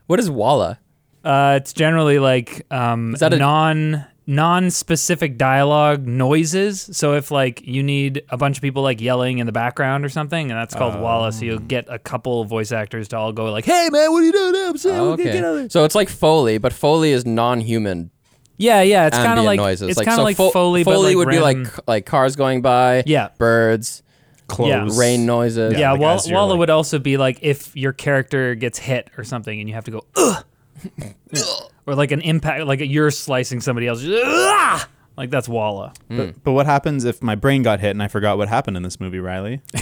What 0.06 0.20
is 0.20 0.30
Walla? 0.30 0.78
uh 1.24 1.58
it's 1.60 1.72
generally 1.72 2.18
like 2.18 2.66
um 2.72 3.12
that 3.20 3.32
a- 3.32 3.38
non 3.38 4.04
non-specific 4.26 5.36
dialogue 5.36 6.06
noises. 6.06 6.88
So 6.92 7.14
if 7.14 7.30
like 7.30 7.62
you 7.66 7.82
need 7.82 8.22
a 8.28 8.36
bunch 8.36 8.56
of 8.56 8.62
people 8.62 8.82
like 8.82 9.00
yelling 9.00 9.38
in 9.38 9.46
the 9.46 9.52
background 9.52 10.04
or 10.04 10.08
something, 10.08 10.50
and 10.50 10.58
that's 10.58 10.74
called 10.74 10.98
Wallace. 11.00 11.38
so 11.38 11.44
you'll 11.44 11.56
oh. 11.56 11.58
get 11.60 11.86
a 11.88 11.98
couple 11.98 12.44
voice 12.44 12.72
actors 12.72 13.08
to 13.08 13.16
all 13.16 13.32
go 13.32 13.50
like, 13.50 13.64
"Hey 13.64 13.88
man, 13.90 14.12
what 14.12 14.22
are 14.22 14.26
you 14.26 14.32
doing? 14.32 14.54
I'm 14.56 14.76
saying, 14.78 14.98
Oh, 14.98 15.12
okay. 15.12 15.68
So 15.68 15.84
it's 15.84 15.94
like 15.94 16.08
Foley, 16.08 16.58
but 16.58 16.72
Foley 16.72 17.10
is 17.12 17.26
non-human 17.26 18.10
Yeah, 18.58 18.82
yeah, 18.82 19.06
it's 19.06 19.16
kind 19.16 19.38
of 19.38 19.44
like 19.44 19.58
noises. 19.58 19.90
it's 19.90 19.98
like 19.98 20.06
kind 20.06 20.14
of 20.14 20.20
so 20.20 20.24
like 20.24 20.36
Fo- 20.36 20.50
Foley. 20.50 20.84
but, 20.84 20.94
Foley 20.94 21.14
like 21.14 21.16
would 21.16 21.28
be 21.30 21.40
like 21.40 21.88
like 21.88 22.06
cars 22.06 22.36
going 22.36 22.62
by. 22.62 23.02
Yeah. 23.06 23.30
Birds, 23.38 24.02
Clothes. 24.46 24.98
rain 24.98 25.26
noises. 25.26 25.74
yeah. 25.76 25.92
like 25.92 26.00
Wall- 26.00 26.20
Walla 26.28 26.50
like- 26.50 26.58
would 26.60 26.70
also 26.70 26.98
be 26.98 27.16
like 27.16 27.38
if 27.42 27.74
your 27.76 27.92
character 27.92 28.54
gets 28.54 28.78
hit 28.78 29.10
or 29.18 29.24
something, 29.24 29.58
and 29.58 29.68
you 29.68 29.74
have 29.74 29.84
to 29.84 29.90
go 29.90 30.04
ugh, 30.16 30.44
or 31.86 31.94
like 31.94 32.12
an 32.12 32.20
impact, 32.20 32.64
like 32.66 32.80
you're 32.80 33.10
slicing 33.10 33.60
somebody 33.60 33.86
else. 33.86 34.02
Like 35.16 35.30
that's 35.30 35.48
Walla. 35.48 35.92
But, 36.08 36.42
but 36.42 36.52
what 36.52 36.66
happens 36.66 37.04
if 37.04 37.22
my 37.22 37.34
brain 37.34 37.62
got 37.62 37.80
hit 37.80 37.90
and 37.90 38.02
I 38.02 38.08
forgot 38.08 38.38
what 38.38 38.48
happened 38.48 38.76
in 38.76 38.82
this 38.82 38.98
movie, 38.98 39.18
Riley? 39.18 39.60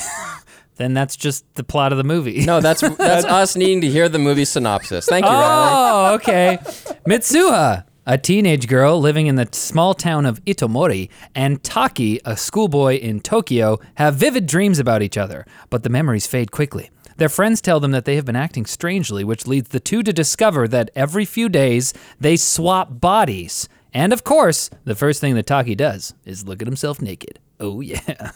Then 0.80 0.94
that's 0.94 1.14
just 1.14 1.44
the 1.56 1.62
plot 1.62 1.92
of 1.92 1.98
the 1.98 2.04
movie. 2.04 2.46
No, 2.46 2.60
that's 2.62 2.80
that's 2.96 3.26
us 3.26 3.54
needing 3.54 3.82
to 3.82 3.90
hear 3.90 4.08
the 4.08 4.18
movie 4.18 4.46
synopsis. 4.46 5.04
Thank 5.04 5.26
you, 5.26 5.30
Riley. 5.30 5.70
Oh, 5.74 6.14
okay. 6.14 6.58
Mitsuha, 7.06 7.84
a 8.06 8.16
teenage 8.16 8.66
girl 8.66 8.98
living 8.98 9.26
in 9.26 9.34
the 9.34 9.46
small 9.52 9.92
town 9.92 10.24
of 10.24 10.42
Itomori, 10.46 11.10
and 11.34 11.62
Taki, 11.62 12.18
a 12.24 12.34
schoolboy 12.34 12.96
in 12.96 13.20
Tokyo, 13.20 13.78
have 13.96 14.14
vivid 14.14 14.46
dreams 14.46 14.78
about 14.78 15.02
each 15.02 15.18
other, 15.18 15.44
but 15.68 15.82
the 15.82 15.90
memories 15.90 16.26
fade 16.26 16.50
quickly. 16.50 16.90
Their 17.20 17.28
friends 17.28 17.60
tell 17.60 17.80
them 17.80 17.90
that 17.90 18.06
they 18.06 18.16
have 18.16 18.24
been 18.24 18.34
acting 18.34 18.64
strangely, 18.64 19.24
which 19.24 19.46
leads 19.46 19.68
the 19.68 19.78
two 19.78 20.02
to 20.04 20.10
discover 20.10 20.66
that 20.68 20.90
every 20.96 21.26
few 21.26 21.50
days 21.50 21.92
they 22.18 22.34
swap 22.38 22.98
bodies. 22.98 23.68
And 23.92 24.14
of 24.14 24.24
course, 24.24 24.70
the 24.84 24.94
first 24.94 25.20
thing 25.20 25.34
that 25.34 25.44
Taki 25.44 25.74
does 25.74 26.14
is 26.24 26.46
look 26.46 26.62
at 26.62 26.66
himself 26.66 27.02
naked. 27.02 27.38
Oh, 27.60 27.80
yeah. 27.82 28.32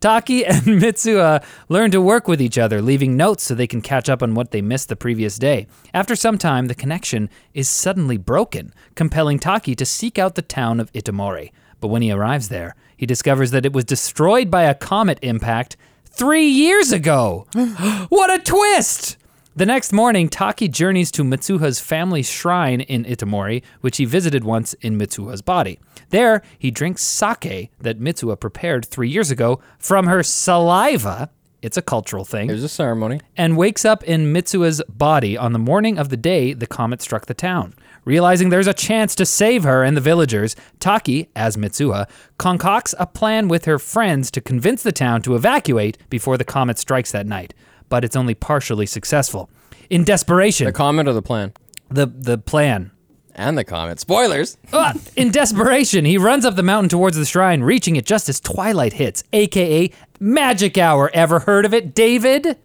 Taki 0.00 0.44
and 0.44 0.62
Mitsuha 0.82 1.44
learn 1.68 1.92
to 1.92 2.00
work 2.00 2.26
with 2.26 2.42
each 2.42 2.58
other, 2.58 2.82
leaving 2.82 3.16
notes 3.16 3.44
so 3.44 3.54
they 3.54 3.68
can 3.68 3.82
catch 3.82 4.08
up 4.08 4.20
on 4.20 4.34
what 4.34 4.50
they 4.50 4.60
missed 4.60 4.88
the 4.88 4.96
previous 4.96 5.38
day. 5.38 5.68
After 5.94 6.16
some 6.16 6.38
time, 6.38 6.66
the 6.66 6.74
connection 6.74 7.30
is 7.54 7.68
suddenly 7.68 8.16
broken, 8.16 8.74
compelling 8.96 9.38
Taki 9.38 9.76
to 9.76 9.86
seek 9.86 10.18
out 10.18 10.34
the 10.34 10.42
town 10.42 10.80
of 10.80 10.92
Itomori. 10.92 11.52
But 11.78 11.86
when 11.86 12.02
he 12.02 12.10
arrives 12.10 12.48
there, 12.48 12.74
he 12.96 13.06
discovers 13.06 13.52
that 13.52 13.64
it 13.64 13.72
was 13.72 13.84
destroyed 13.84 14.50
by 14.50 14.64
a 14.64 14.74
comet 14.74 15.20
impact 15.22 15.76
three 16.20 16.46
years 16.48 16.92
ago. 16.92 17.46
what 18.10 18.30
a 18.30 18.38
twist! 18.38 19.16
The 19.56 19.64
next 19.64 19.90
morning, 19.90 20.28
Taki 20.28 20.68
journeys 20.68 21.10
to 21.12 21.24
Mitsuha's 21.24 21.80
family 21.80 22.22
shrine 22.22 22.82
in 22.82 23.06
Itomori, 23.06 23.62
which 23.80 23.96
he 23.96 24.04
visited 24.04 24.44
once 24.44 24.74
in 24.82 24.98
Mitsuha's 24.98 25.40
body. 25.40 25.78
There, 26.10 26.42
he 26.58 26.70
drinks 26.70 27.00
sake 27.02 27.70
that 27.80 28.00
Mitsuha 28.00 28.38
prepared 28.38 28.84
three 28.84 29.08
years 29.08 29.30
ago 29.30 29.60
from 29.78 30.08
her 30.08 30.22
saliva. 30.22 31.30
It's 31.62 31.78
a 31.78 31.82
cultural 31.82 32.26
thing 32.26 32.48
There's 32.48 32.64
a 32.64 32.68
ceremony. 32.68 33.20
and 33.34 33.56
wakes 33.56 33.86
up 33.86 34.04
in 34.04 34.30
Mitsuha's 34.30 34.82
body 34.90 35.38
on 35.38 35.54
the 35.54 35.58
morning 35.58 35.98
of 35.98 36.10
the 36.10 36.16
day 36.18 36.52
the 36.52 36.66
comet 36.66 37.00
struck 37.00 37.26
the 37.26 37.34
town. 37.34 37.72
Realizing 38.04 38.48
there's 38.48 38.66
a 38.66 38.74
chance 38.74 39.14
to 39.16 39.26
save 39.26 39.62
her 39.64 39.84
and 39.84 39.96
the 39.96 40.00
villagers, 40.00 40.56
Taki, 40.80 41.28
as 41.36 41.56
Mitsuha, 41.56 42.08
concocts 42.38 42.94
a 42.98 43.06
plan 43.06 43.48
with 43.48 43.66
her 43.66 43.78
friends 43.78 44.30
to 44.32 44.40
convince 44.40 44.82
the 44.82 44.92
town 44.92 45.22
to 45.22 45.34
evacuate 45.34 45.98
before 46.08 46.36
the 46.38 46.44
comet 46.44 46.78
strikes 46.78 47.12
that 47.12 47.26
night. 47.26 47.52
But 47.88 48.04
it's 48.04 48.16
only 48.16 48.34
partially 48.34 48.86
successful. 48.86 49.50
In 49.90 50.04
desperation, 50.04 50.66
The 50.66 50.72
comment 50.72 51.08
or 51.08 51.12
the 51.12 51.22
plan? 51.22 51.52
the, 51.90 52.06
the 52.06 52.38
plan. 52.38 52.92
And 53.34 53.56
the 53.58 53.64
comment. 53.64 54.00
Spoilers. 54.00 54.56
Ah, 54.72 54.94
in 55.16 55.30
desperation, 55.30 56.04
he 56.04 56.16
runs 56.18 56.44
up 56.44 56.56
the 56.56 56.62
mountain 56.62 56.88
towards 56.88 57.16
the 57.16 57.24
shrine, 57.24 57.62
reaching 57.62 57.96
it 57.96 58.04
just 58.06 58.28
as 58.28 58.40
twilight 58.40 58.94
hits, 58.94 59.22
aka 59.32 59.90
magic 60.20 60.78
hour. 60.78 61.10
Ever 61.14 61.40
heard 61.40 61.64
of 61.64 61.74
it, 61.74 61.94
David? 61.94 62.56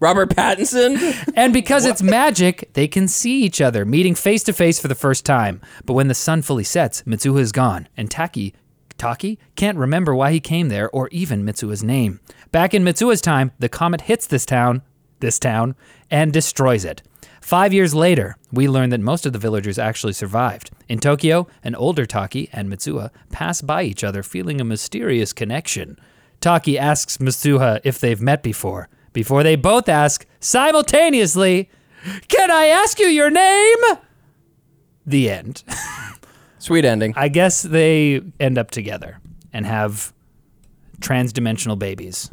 Robert 0.00 0.30
Pattinson. 0.30 0.96
And 1.36 1.52
because 1.52 1.84
it's 1.84 2.02
magic, 2.02 2.70
they 2.72 2.88
can 2.88 3.08
see 3.08 3.42
each 3.42 3.60
other, 3.60 3.84
meeting 3.84 4.14
face 4.14 4.42
to 4.44 4.52
face 4.52 4.78
for 4.78 4.88
the 4.88 4.94
first 4.94 5.24
time. 5.26 5.60
But 5.84 5.92
when 5.92 6.08
the 6.08 6.14
sun 6.14 6.42
fully 6.42 6.64
sets, 6.64 7.02
Mitsuha 7.02 7.40
is 7.40 7.52
gone, 7.52 7.88
and 7.96 8.10
Taki, 8.10 8.54
Taki 8.98 9.38
can't 9.54 9.76
remember 9.76 10.14
why 10.14 10.32
he 10.32 10.40
came 10.40 10.68
there 10.68 10.88
or 10.90 11.08
even 11.08 11.44
Mitsuha's 11.44 11.84
name. 11.84 12.20
Back 12.52 12.72
in 12.72 12.84
Mitsuha's 12.84 13.20
time, 13.20 13.52
the 13.58 13.68
comet 13.68 14.02
hits 14.02 14.26
this 14.26 14.46
town, 14.46 14.82
this 15.20 15.38
town, 15.38 15.76
and 16.10 16.32
destroys 16.32 16.84
it. 16.84 17.02
Five 17.42 17.72
years 17.72 17.94
later, 17.94 18.36
we 18.50 18.68
learn 18.68 18.90
that 18.90 19.00
most 19.00 19.26
of 19.26 19.32
the 19.32 19.38
villagers 19.38 19.78
actually 19.78 20.14
survived. 20.14 20.70
In 20.88 20.98
Tokyo, 20.98 21.46
an 21.62 21.74
older 21.74 22.06
Taki 22.06 22.48
and 22.52 22.68
Mitsuha 22.68 23.10
pass 23.30 23.60
by 23.60 23.82
each 23.82 24.02
other 24.02 24.22
feeling 24.22 24.60
a 24.60 24.64
mysterious 24.64 25.32
connection. 25.32 25.98
Taki 26.40 26.78
asks 26.78 27.18
Mitsuha 27.18 27.80
if 27.84 28.00
they've 28.00 28.20
met 28.20 28.42
before, 28.42 28.88
before 29.16 29.42
they 29.42 29.56
both 29.56 29.88
ask 29.88 30.26
simultaneously, 30.40 31.70
Can 32.28 32.50
I 32.50 32.66
ask 32.66 32.98
you 32.98 33.06
your 33.06 33.30
name? 33.30 33.78
The 35.06 35.30
end. 35.30 35.64
Sweet 36.58 36.84
ending. 36.84 37.14
I 37.16 37.28
guess 37.28 37.62
they 37.62 38.20
end 38.38 38.58
up 38.58 38.70
together 38.70 39.18
and 39.54 39.64
have 39.64 40.12
transdimensional 41.00 41.78
babies. 41.78 42.30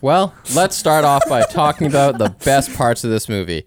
Well, 0.00 0.34
let's 0.56 0.74
start 0.74 1.04
off 1.04 1.22
by 1.28 1.42
talking 1.42 1.86
about 1.86 2.18
the 2.18 2.30
best 2.44 2.74
parts 2.74 3.04
of 3.04 3.10
this 3.10 3.28
movie. 3.28 3.64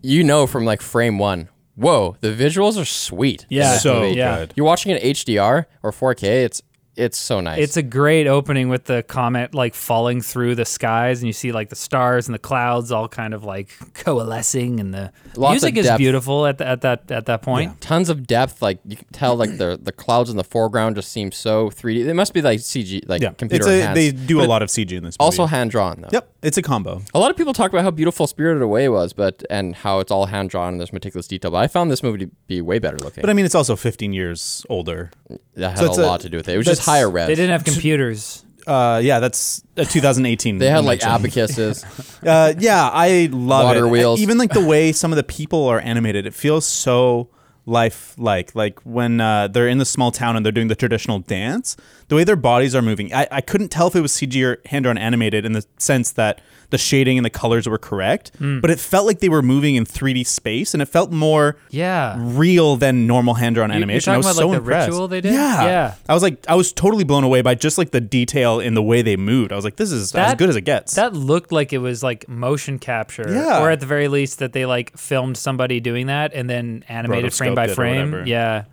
You 0.00 0.24
know 0.24 0.46
from 0.46 0.64
like 0.64 0.80
frame 0.80 1.18
one. 1.18 1.50
Whoa, 1.74 2.16
the 2.22 2.28
visuals 2.28 2.80
are 2.80 2.86
sweet. 2.86 3.44
Yeah. 3.50 3.76
So 3.76 4.00
movie. 4.00 4.16
Yeah. 4.16 4.38
good. 4.38 4.54
You're 4.56 4.64
watching 4.64 4.90
it 4.96 5.02
HDR 5.02 5.66
or 5.82 5.92
4K. 5.92 6.22
It's 6.22 6.62
it's 7.00 7.18
so 7.18 7.40
nice. 7.40 7.58
It's 7.58 7.76
a 7.76 7.82
great 7.82 8.26
opening 8.26 8.68
with 8.68 8.84
the 8.84 9.02
comet 9.02 9.54
like 9.54 9.74
falling 9.74 10.20
through 10.20 10.54
the 10.54 10.64
skies, 10.64 11.20
and 11.20 11.26
you 11.26 11.32
see 11.32 11.52
like 11.52 11.68
the 11.68 11.76
stars 11.76 12.28
and 12.28 12.34
the 12.34 12.38
clouds 12.38 12.92
all 12.92 13.08
kind 13.08 13.34
of 13.34 13.44
like 13.44 13.68
coalescing, 13.94 14.80
and 14.80 14.92
the 14.92 15.12
Lots 15.36 15.52
music 15.52 15.76
is 15.76 15.90
beautiful 15.96 16.46
at, 16.46 16.58
the, 16.58 16.66
at 16.66 16.80
that 16.82 17.10
at 17.10 17.26
that 17.26 17.42
point. 17.42 17.80
tons 17.80 18.08
of 18.08 18.26
depth. 18.26 18.60
Like 18.62 18.80
you 18.84 18.96
can 18.96 19.06
tell, 19.12 19.36
like 19.36 19.56
the 19.56 19.78
the 19.80 19.92
clouds 19.92 20.30
in 20.30 20.36
the 20.36 20.44
foreground 20.44 20.96
just 20.96 21.10
seem 21.12 21.32
so 21.32 21.70
3D. 21.70 22.06
It 22.06 22.14
must 22.14 22.34
be 22.34 22.42
like 22.42 22.60
CG, 22.60 23.08
like 23.08 23.22
Yeah, 23.22 23.32
computer 23.32 23.62
it's 23.64 23.66
a, 23.68 23.74
enhanced. 23.80 23.94
they 23.94 24.10
do 24.10 24.36
But 24.38 24.46
a 24.46 24.48
lot 24.48 24.62
of 24.62 24.68
CG 24.68 24.92
in 24.92 25.04
this 25.04 25.14
movie. 25.18 25.24
Also 25.24 25.46
hand 25.46 25.70
drawn 25.70 26.00
though. 26.02 26.08
yep, 26.12 26.30
it's 26.42 26.58
a 26.58 26.62
combo. 26.62 27.02
A 27.14 27.18
lot 27.18 27.30
of 27.30 27.36
people 27.36 27.52
talk 27.52 27.70
about 27.72 27.82
how 27.84 27.90
beautiful 27.90 28.26
Spirited 28.26 28.62
Away 28.62 28.88
was, 28.88 29.12
but 29.12 29.42
and 29.50 29.74
how 29.76 30.00
it's 30.00 30.10
all 30.10 30.26
hand 30.26 30.50
drawn 30.50 30.74
and 30.74 30.80
there's 30.80 30.92
meticulous 30.92 31.26
detail. 31.26 31.50
But 31.50 31.58
I 31.58 31.68
found 31.68 31.90
this 31.90 32.02
movie 32.02 32.18
to 32.26 32.30
be 32.46 32.60
way 32.60 32.78
better 32.78 32.98
looking. 32.98 33.20
But 33.22 33.30
I 33.30 33.32
mean, 33.32 33.44
it's 33.44 33.54
also 33.54 33.76
15 33.76 34.12
years 34.12 34.64
older. 34.68 35.10
that 35.54 35.70
had 35.70 35.78
so 35.78 35.84
a 35.84 35.88
it's 35.88 35.98
a- 35.98 36.02
lot 36.06 36.20
to 36.20 36.28
do 36.28 36.36
with 36.36 36.48
it. 36.48 36.54
It 36.54 36.56
was 36.56 36.66
just 36.66 36.80
that's- 36.84 36.89
higher 36.90 37.10
res. 37.10 37.26
They 37.26 37.34
didn't 37.34 37.50
have 37.52 37.64
computers. 37.64 38.44
Uh, 38.66 39.00
yeah, 39.02 39.20
that's 39.20 39.62
a 39.76 39.84
2018. 39.84 40.58
They 40.58 40.68
had 40.68 40.84
like 40.84 41.02
invention. 41.02 41.24
abacuses. 41.26 41.84
Uh, 42.20 42.52
yeah, 42.58 42.86
I 42.92 43.30
love 43.32 43.64
Water 43.64 43.86
it. 43.86 43.88
wheels. 43.88 44.20
Even 44.20 44.36
like 44.36 44.52
the 44.52 44.64
way 44.72 44.92
some 44.92 45.10
of 45.10 45.16
the 45.16 45.22
people 45.22 45.66
are 45.68 45.80
animated, 45.80 46.26
it 46.26 46.34
feels 46.34 46.66
so 46.66 47.30
lifelike. 47.64 48.54
Like 48.54 48.78
when 48.82 49.22
uh, 49.22 49.48
they're 49.48 49.68
in 49.68 49.78
the 49.78 49.86
small 49.86 50.10
town 50.10 50.36
and 50.36 50.44
they're 50.44 50.52
doing 50.52 50.68
the 50.68 50.74
traditional 50.74 51.20
dance, 51.20 51.76
the 52.10 52.16
way 52.16 52.24
their 52.24 52.36
bodies 52.36 52.74
are 52.74 52.82
moving. 52.82 53.14
I, 53.14 53.26
I 53.30 53.40
couldn't 53.40 53.68
tell 53.70 53.86
if 53.86 53.96
it 53.96 54.02
was 54.02 54.12
CG 54.12 54.44
or 54.44 54.60
hand 54.66 54.82
drawn 54.84 54.98
animated 54.98 55.46
in 55.46 55.52
the 55.52 55.64
sense 55.78 56.12
that 56.12 56.42
the 56.68 56.78
shading 56.78 57.18
and 57.18 57.24
the 57.24 57.30
colors 57.30 57.66
were 57.68 57.78
correct, 57.78 58.30
Hmm. 58.38 58.60
but 58.60 58.70
it 58.70 58.78
felt 58.78 59.04
like 59.06 59.18
they 59.18 59.28
were 59.28 59.42
moving 59.42 59.74
in 59.74 59.84
3D 59.84 60.24
space 60.24 60.72
and 60.72 60.80
it 60.80 60.86
felt 60.86 61.10
more 61.10 61.56
Yeah. 61.70 62.14
real 62.18 62.76
than 62.76 63.08
normal 63.08 63.34
hand 63.34 63.56
drawn 63.56 63.72
animation. 63.72 64.12
I 64.12 64.16
was 64.18 64.26
about, 64.26 64.36
so 64.36 64.48
like, 64.48 64.58
impressed. 64.58 64.88
ritual 64.90 65.08
they 65.08 65.20
did? 65.20 65.32
Yeah. 65.34 65.64
Yeah. 65.64 65.94
I 66.08 66.14
was 66.14 66.22
like, 66.22 66.44
I 66.48 66.54
was 66.54 66.72
totally 66.72 67.02
blown 67.02 67.24
away 67.24 67.42
by 67.42 67.54
just 67.56 67.76
like 67.78 67.90
the 67.90 68.00
detail 68.00 68.60
in 68.60 68.74
the 68.74 68.82
way 68.82 69.02
they 69.02 69.16
moved. 69.16 69.50
I 69.52 69.56
was 69.56 69.64
like, 69.64 69.76
this 69.76 69.90
is 69.90 70.14
as 70.14 70.34
good 70.36 70.48
as 70.48 70.54
it 70.56 70.60
gets. 70.62 70.94
That 70.94 71.12
looked 71.14 71.50
like 71.50 71.72
it 71.72 71.78
was 71.78 72.02
like 72.04 72.28
motion 72.28 72.78
capture, 72.78 73.26
Yeah. 73.28 73.60
or 73.62 73.70
at 73.70 73.80
the 73.80 73.86
very 73.86 74.06
least 74.06 74.38
that 74.38 74.52
they 74.52 74.64
like 74.66 74.96
filmed 74.96 75.36
somebody 75.38 75.80
doing 75.80 76.06
that 76.06 76.32
and 76.34 76.48
then 76.48 76.84
animated 76.88 77.32
frame 77.34 77.54
by 77.56 77.66
Rotoscoped 77.66 77.68
it 77.68 77.72
or 77.72 77.74
frame. 77.74 78.26
Yeah, 78.26 78.64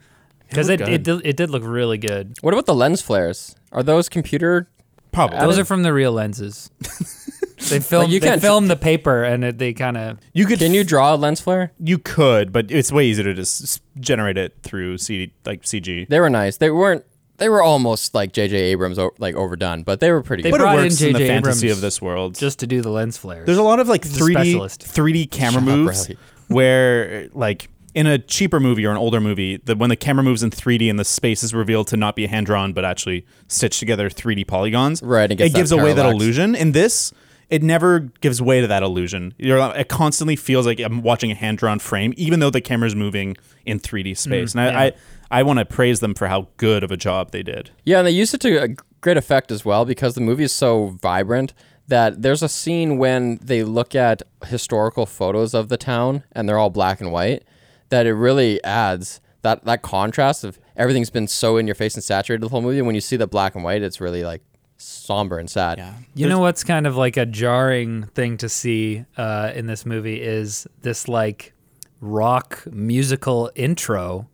because 0.49 0.69
it 0.69 0.79
looked 0.79 0.91
it, 0.91 1.03
did, 1.03 1.21
it 1.25 1.37
did 1.37 1.49
look 1.49 1.63
really 1.65 1.97
good. 1.97 2.37
what 2.41 2.53
about 2.53 2.65
the 2.65 2.75
lens 2.75 3.01
flares? 3.01 3.55
Are 3.71 3.83
those 3.83 4.09
computer? 4.09 4.69
Probably. 5.11 5.39
Those 5.39 5.57
are 5.57 5.65
from 5.65 5.83
the 5.83 5.93
real 5.93 6.11
lenses. 6.11 6.69
they 7.69 7.79
filmed 7.79 8.11
you 8.11 8.19
they 8.19 8.27
can't- 8.27 8.41
filmed 8.41 8.69
the 8.69 8.75
paper 8.75 9.23
and 9.23 9.43
it, 9.43 9.57
they 9.57 9.73
kind 9.73 9.97
of 9.97 10.19
you 10.33 10.45
could 10.45 10.59
Can 10.59 10.73
you 10.73 10.83
draw 10.83 11.15
a 11.15 11.17
lens 11.17 11.41
flare? 11.41 11.71
You 11.79 11.97
could, 11.97 12.51
but 12.51 12.71
it's 12.71 12.91
way 12.91 13.05
easier 13.05 13.23
to 13.25 13.33
just 13.33 13.61
s- 13.63 13.81
generate 13.99 14.37
it 14.37 14.57
through 14.63 14.97
C 14.99 15.33
like 15.45 15.63
CG. 15.63 16.07
They 16.07 16.19
were 16.19 16.29
nice. 16.29 16.57
They 16.57 16.69
weren't. 16.69 17.03
They 17.37 17.49
were 17.49 17.61
almost 17.61 18.15
like 18.15 18.33
J.J. 18.33 18.55
Abrams, 18.57 18.97
o- 18.97 19.11
like 19.19 19.35
overdone, 19.35 19.83
but 19.83 19.99
they 19.99 20.11
were 20.11 20.23
pretty 20.23 20.41
They 20.41 20.49
good. 20.49 20.57
But 20.57 20.61
it 20.61 20.63
brought 20.65 20.77
in 20.79 20.83
works 20.85 21.01
in 21.01 21.13
the 21.13 21.19
J.J. 21.19 21.27
fantasy 21.27 21.67
Abrams 21.67 21.77
of 21.77 21.81
this 21.81 22.01
world. 22.01 22.33
just 22.35 22.57
to 22.59 22.67
do 22.67 22.81
the 22.81 22.89
lens 22.89 23.15
flares. 23.17 23.45
There's 23.45 23.59
a 23.59 23.63
lot 23.63 23.79
of 23.79 23.87
like 23.87 24.03
He's 24.03 24.17
a 24.19 24.23
3D 24.23 24.31
specialist. 24.33 24.81
3D 24.81 25.29
camera 25.31 25.51
Shut 25.61 25.69
up, 25.69 25.77
moves 25.77 26.09
Riley. 26.09 26.17
where 26.47 27.29
like 27.33 27.69
in 27.97 28.05
a 28.05 28.19
cheaper 28.19 28.59
movie 28.59 28.85
or 28.85 28.91
an 28.91 28.97
older 28.97 29.19
movie, 29.19 29.57
the, 29.57 29.75
when 29.75 29.89
the 29.89 29.95
camera 29.95 30.23
moves 30.23 30.43
in 30.43 30.51
3D 30.51 30.87
and 30.87 30.99
the 30.99 31.03
space 31.03 31.41
is 31.41 31.51
revealed 31.51 31.87
to 31.87 31.97
not 31.97 32.15
be 32.15 32.27
hand 32.27 32.45
drawn 32.45 32.71
but 32.71 32.85
actually 32.85 33.25
stitched 33.47 33.79
together 33.79 34.07
3D 34.07 34.45
polygons, 34.45 35.01
Right, 35.01 35.31
it 35.31 35.41
it, 35.41 35.51
gives 35.55 35.71
away 35.71 35.93
that 35.93 36.05
illusion. 36.05 36.53
In 36.53 36.73
this, 36.73 37.11
it 37.49 37.63
never 37.63 38.01
gives 38.21 38.39
way 38.39 38.61
to 38.61 38.67
that 38.67 38.83
illusion. 38.83 39.33
You're, 39.39 39.57
it 39.75 39.89
constantly 39.89 40.35
feels 40.35 40.67
like 40.67 40.79
I'm 40.79 41.01
watching 41.01 41.31
a 41.31 41.33
hand 41.33 41.57
drawn 41.57 41.79
frame, 41.79 42.13
even 42.17 42.39
though 42.39 42.51
the 42.51 42.61
camera's 42.61 42.93
moving 42.93 43.35
in 43.65 43.79
3D 43.79 44.15
space. 44.15 44.53
Mm, 44.53 44.67
and 44.67 44.77
I, 44.77 44.85
I, 44.85 44.91
I 45.31 45.43
want 45.43 45.57
to 45.57 45.65
praise 45.65 45.99
them 45.99 46.13
for 46.13 46.27
how 46.27 46.49
good 46.57 46.83
of 46.83 46.91
a 46.91 46.97
job 46.97 47.31
they 47.31 47.41
did. 47.41 47.71
Yeah, 47.83 47.97
and 47.97 48.05
they 48.05 48.11
used 48.11 48.31
it 48.35 48.41
to 48.41 48.61
a 48.61 48.67
great 49.01 49.17
effect 49.17 49.51
as 49.51 49.65
well 49.65 49.85
because 49.85 50.13
the 50.13 50.21
movie 50.21 50.43
is 50.43 50.53
so 50.53 50.95
vibrant 51.01 51.55
that 51.87 52.21
there's 52.21 52.43
a 52.43 52.49
scene 52.49 52.99
when 52.99 53.39
they 53.41 53.63
look 53.63 53.95
at 53.95 54.21
historical 54.45 55.07
photos 55.07 55.55
of 55.55 55.69
the 55.69 55.77
town 55.77 56.21
and 56.33 56.47
they're 56.47 56.59
all 56.59 56.69
black 56.69 57.01
and 57.01 57.11
white 57.11 57.43
that 57.89 58.05
it 58.05 58.13
really 58.13 58.63
adds 58.63 59.21
that 59.41 59.63
that 59.65 59.81
contrast 59.81 60.43
of 60.43 60.59
everything's 60.75 61.09
been 61.09 61.27
so 61.27 61.57
in 61.57 61.67
your 61.67 61.75
face 61.75 61.95
and 61.95 62.03
saturated 62.03 62.41
the 62.41 62.49
whole 62.49 62.61
movie. 62.61 62.77
And 62.77 62.85
when 62.85 62.95
you 62.95 63.01
see 63.01 63.15
the 63.15 63.27
black 63.27 63.55
and 63.55 63.63
white, 63.63 63.81
it's 63.81 64.01
really 64.01 64.23
like 64.23 64.41
somber 64.77 65.39
and 65.39 65.49
sad. 65.49 65.77
Yeah. 65.77 65.93
You 66.15 66.27
know 66.27 66.39
what's 66.39 66.63
kind 66.63 66.85
of 66.87 66.95
like 66.95 67.17
a 67.17 67.25
jarring 67.25 68.03
thing 68.07 68.37
to 68.37 68.49
see 68.49 69.05
uh, 69.17 69.51
in 69.55 69.67
this 69.67 69.85
movie 69.85 70.21
is 70.21 70.67
this 70.81 71.07
like 71.07 71.53
rock 72.01 72.63
musical 72.71 73.51
intro, 73.55 74.27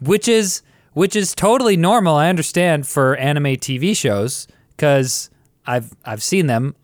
which 0.00 0.28
is 0.28 0.62
which 0.92 1.14
is 1.14 1.34
totally 1.34 1.76
normal. 1.76 2.16
I 2.16 2.28
understand 2.28 2.86
for 2.86 3.16
anime 3.16 3.56
TV 3.56 3.96
shows 3.96 4.46
because 4.76 5.30
I've 5.66 5.94
I've 6.04 6.22
seen 6.22 6.46
them 6.46 6.74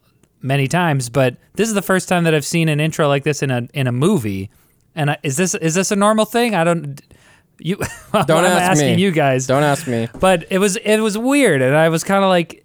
many 0.41 0.69
times, 0.69 1.09
but 1.09 1.37
this 1.55 1.69
is 1.69 1.75
the 1.75 1.83
first 1.83 2.09
time 2.09 2.25
that 2.25 2.35
I've 2.35 2.45
seen 2.45 2.69
an 2.69 2.81
intro 2.81 3.09
like 3.09 3.25
this 3.25 3.43
in 3.43 3.51
a 3.51 3.69
in 3.73 3.87
a 3.87 3.93
movie. 3.93 4.51
And 4.97 5.11
I, 5.11 5.19
is 5.23 5.37
this 5.37 5.55
is 5.55 5.75
this 5.75 5.91
a 5.91 5.97
normal 5.97 6.25
thing? 6.25 6.55
I 6.55 6.65
don't. 6.65 7.01
You 7.59 7.77
Don't 8.13 8.31
I'm 8.31 8.45
ask 8.47 8.73
asking 8.73 8.97
me. 8.97 9.03
you 9.03 9.13
guys 9.13 9.47
Don't 9.47 9.63
ask 9.63 9.87
me. 9.87 10.09
but 10.19 10.45
it 10.51 10.59
was 10.59 10.77
it 10.77 10.99
was 10.99 11.17
weird 11.17 11.63
and 11.63 11.77
i 11.77 11.89
was 11.89 12.03
kind 12.03 12.25
of 12.25 12.29
like 12.29 12.65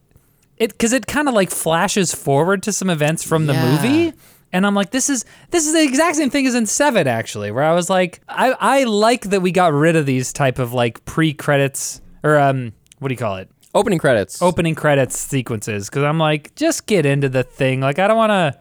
it 0.57 0.71
because 0.71 0.93
it 0.93 1.05
kind 1.05 1.27
of 1.27 1.35
like 1.35 1.51
flashes 1.51 2.11
forward 2.13 2.63
to 2.63 2.73
some 2.73 2.89
events 2.89 3.23
from 3.23 3.45
the 3.45 3.53
Yeah. 3.53 3.71
movie 3.71 4.13
and 4.51 4.65
i'm 4.65 4.73
like 4.73 4.89
this 4.89 5.07
is 5.07 5.25
this 5.51 5.67
is 5.67 5.73
the 5.73 5.83
exact 5.83 6.15
same 6.15 6.31
thing 6.31 6.47
as 6.47 6.55
in 6.55 6.65
seven 6.65 7.07
actually 7.07 7.51
where 7.51 7.63
i 7.63 7.71
was 7.73 7.87
like 7.87 8.19
i 8.27 8.51
i 8.59 8.83
like 8.85 9.25
that 9.29 9.41
we 9.41 9.51
got 9.51 9.73
rid 9.73 9.95
of 9.95 10.07
these 10.07 10.33
type 10.33 10.57
of 10.57 10.73
like 10.73 11.05
pre-credits 11.05 12.01
or 12.23 12.37
um 12.39 12.73
what 12.97 13.09
do 13.09 13.13
you 13.13 13.17
call 13.17 13.35
it 13.37 13.47
Opening 13.75 13.99
credits. 13.99 14.41
opening 14.41 14.73
credits 14.73 15.17
sequences 15.19 15.87
because 15.87 16.03
i'm 16.03 16.17
like 16.17 16.53
just 16.55 16.87
get 16.87 17.05
into 17.05 17.29
the 17.29 17.43
thing 17.43 17.79
like 17.79 17.99
i 17.99 18.07
don't 18.07 18.17
want 18.17 18.31
to 18.31 18.59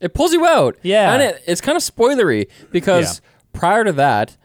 It 0.00 0.14
pulls 0.14 0.32
you 0.32 0.46
out. 0.46 0.76
Yeah. 0.82 1.12
And 1.12 1.22
it, 1.22 1.42
it's 1.46 1.60
kind 1.60 1.76
of 1.76 1.82
spoilery 1.82 2.48
because 2.70 3.20
prior 3.52 3.84
to 3.84 3.92
that, 3.92 4.36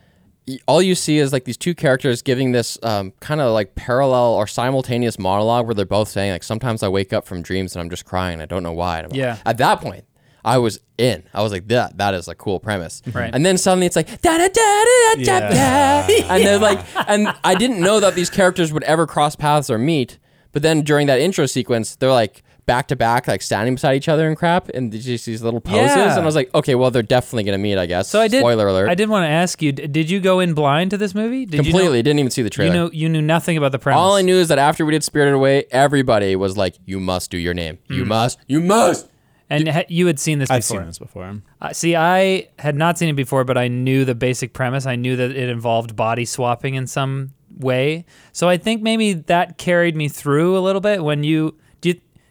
all 0.68 0.82
you 0.82 0.94
see 0.96 1.18
is 1.18 1.34
like 1.34 1.46
these 1.46 1.58
two 1.58 1.74
characters 1.74 2.22
giving 2.22 2.52
this 2.52 2.78
um, 2.84 3.14
kind 3.20 3.42
of 3.42 3.52
like 3.52 3.74
parallel 3.76 4.34
or 4.36 4.46
simultaneous 4.46 5.18
monologue 5.18 5.66
where 5.66 5.74
they're 5.74 5.86
both 5.86 6.08
saying 6.10 6.32
like 6.32 6.44
sometimes 6.44 6.84
I 6.84 6.88
wake 6.88 7.14
up 7.14 7.26
from 7.26 7.42
dreams 7.42 7.76
and 7.76 7.82
I'm 7.82 7.90
just 7.90 8.06
crying. 8.06 8.42
I 8.42 8.46
don't 8.46 8.62
know 8.64 8.74
why. 8.74 9.00
And 9.00 9.08
I'm- 9.08 9.16
Yeah. 9.16 9.38
At 9.46 9.58
that 9.58 9.82
point, 9.82 10.04
I 10.44 10.60
was 10.60 10.80
in. 11.00 11.24
I 11.34 11.42
was 11.42 11.52
like, 11.52 11.68
that 11.70 11.98
that 11.98 12.14
is 12.14 12.28
a 12.28 12.36
cool 12.36 12.60
premise. 12.60 13.02
Right. 13.12 13.32
And 13.34 13.44
then 13.44 13.58
suddenly 13.58 13.88
it's 13.88 13.96
like 13.96 14.22
da 14.22 14.38
da 14.38 14.48
da 14.48 14.84
da 14.84 15.16
da 15.16 15.24
da 15.24 15.50
da, 15.50 16.26
and 16.30 16.44
they're 16.46 16.60
like, 16.60 16.80
and 17.10 17.34
I 17.44 17.56
didn't 17.56 17.80
know 17.80 18.00
that 18.00 18.14
these 18.14 18.30
characters 18.30 18.72
would 18.72 18.84
ever 18.84 19.08
cross 19.08 19.36
paths 19.36 19.72
or 19.72 19.80
meet. 19.80 20.20
But 20.52 20.62
then 20.62 20.84
during 20.84 21.08
that 21.08 21.20
intro 21.20 21.48
sequence, 21.48 21.96
they're 21.96 22.12
like 22.12 22.44
back 22.66 22.88
to 22.88 22.96
back, 22.96 23.28
like 23.28 23.42
standing 23.42 23.76
beside 23.76 23.96
each 23.96 24.08
other 24.10 24.28
and 24.28 24.36
crap, 24.36 24.70
and 24.70 24.92
just 24.92 25.26
these 25.26 25.42
little 25.42 25.62
poses. 25.62 25.96
Yeah. 25.96 26.12
And 26.14 26.22
I 26.22 26.26
was 26.26 26.36
like, 26.36 26.54
okay, 26.56 26.76
well, 26.76 26.90
they're 26.92 27.04
definitely 27.04 27.44
gonna 27.44 27.58
meet, 27.58 27.78
I 27.78 27.86
guess. 27.86 28.10
so 28.10 28.20
i 28.22 28.28
did 28.28 28.40
Spoiler 28.40 28.68
alert. 28.68 28.90
i 28.90 28.96
did 28.96 29.10
want 29.10 29.24
to 29.24 29.30
ask 29.30 29.62
you 29.62 29.72
did 29.72 30.10
you 30.10 30.20
go 30.20 30.40
in 30.40 30.54
blind 30.54 30.92
to 30.92 30.98
this 30.98 31.14
movie 31.14 31.46
did 31.46 31.62
completely 31.64 31.98
you 31.98 32.04
didn't 32.04 32.20
even 32.20 32.32
see 32.32 32.42
the 32.42 32.50
trailer. 32.50 32.74
you 32.74 32.80
know 32.80 32.90
you 32.92 33.08
knew 33.10 33.22
nothing 33.22 33.58
about 33.58 33.72
the 33.72 33.80
premise 33.80 34.00
All 34.00 34.16
I 34.16 34.22
knew 34.22 34.36
is 34.36 34.48
that 34.48 34.58
after 34.58 34.86
we 34.86 34.92
did 34.94 35.04
Spirited 35.04 35.34
Away, 35.36 35.66
everybody 35.72 36.36
was 36.36 36.58
like, 36.58 36.76
"You 36.86 37.00
must 37.00 37.32
do 37.32 37.38
your 37.38 37.54
name. 37.54 37.78
You 37.88 38.04
Hmm. 38.04 38.10
must. 38.10 38.40
You 38.48 38.62
must." 38.62 39.08
and 39.48 39.68
ha- 39.70 39.84
you 39.90 40.08
had 40.08 40.20
seen 40.20 40.40
this 40.40 40.50
I've 40.50 40.62
before 40.62 40.80
seen 40.80 40.88
this 40.88 40.98
before. 40.98 41.42
Uh, 41.62 41.72
see, 41.72 41.96
I 41.96 42.48
had 42.58 42.76
not 42.76 42.98
seen 42.98 43.10
it 43.10 43.14
before, 43.16 43.44
but 43.44 43.60
I 43.60 43.68
knew 43.68 44.04
the 44.04 44.16
basic 44.16 44.54
premise. 44.54 44.88
I 44.88 44.96
knew 44.96 45.16
that 45.18 45.30
it 45.32 45.50
involved 45.50 45.96
body 45.96 46.26
swapping 46.26 46.74
in 46.74 46.88
some 46.88 47.34
way. 47.56 48.06
So 48.32 48.50
I 48.50 48.58
think 48.58 48.82
maybe 48.82 49.14
that 49.14 49.60
carried 49.60 49.96
me 49.96 50.08
through 50.10 50.58
a 50.58 50.62
little 50.62 50.82
bit. 50.82 51.04
When 51.04 51.24
you 51.24 51.56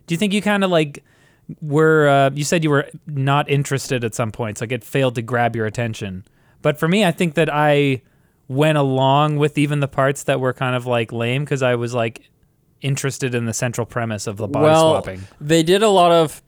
do, 0.07 0.15
you, 0.15 0.19
think 0.19 0.33
you 0.33 0.43
kind 0.43 0.65
of 0.65 0.71
like 0.71 1.03
were? 1.61 2.09
Uh, 2.09 2.31
you 2.35 2.45
said 2.45 2.65
you 2.65 2.71
were 2.71 2.89
not 3.07 3.49
interested 3.49 4.05
at 4.05 4.15
some 4.15 4.31
points, 4.31 4.61
like 4.61 4.73
it 4.73 4.85
failed 4.85 5.15
to 5.17 5.23
grab 5.23 5.57
your 5.57 5.67
attention. 5.67 6.25
But 6.63 6.79
for 6.79 6.89
me, 6.89 7.05
I 7.05 7.13
think 7.13 7.35
that 7.35 7.53
I 7.53 8.03
went 8.49 8.79
along 8.79 9.37
with 9.37 9.59
even 9.59 9.81
the 9.81 9.89
parts 9.89 10.25
that 10.25 10.41
were 10.41 10.53
kind 10.53 10.77
of 10.77 10.87
like 10.87 11.13
lame 11.13 11.45
because 11.45 11.63
I 11.63 11.75
was 11.75 11.95
like 11.95 12.29
interested 12.81 13.35
in 13.35 13.47
the 13.47 13.55
central 13.55 13.87
premise 13.87 14.27
of 14.27 14.37
the 14.37 14.47
body 14.47 14.65
well, 14.65 14.91
swapping. 14.93 15.23
they 15.41 15.63
did 15.63 15.83
a 15.83 15.89
lot 15.89 16.13
of 16.13 16.43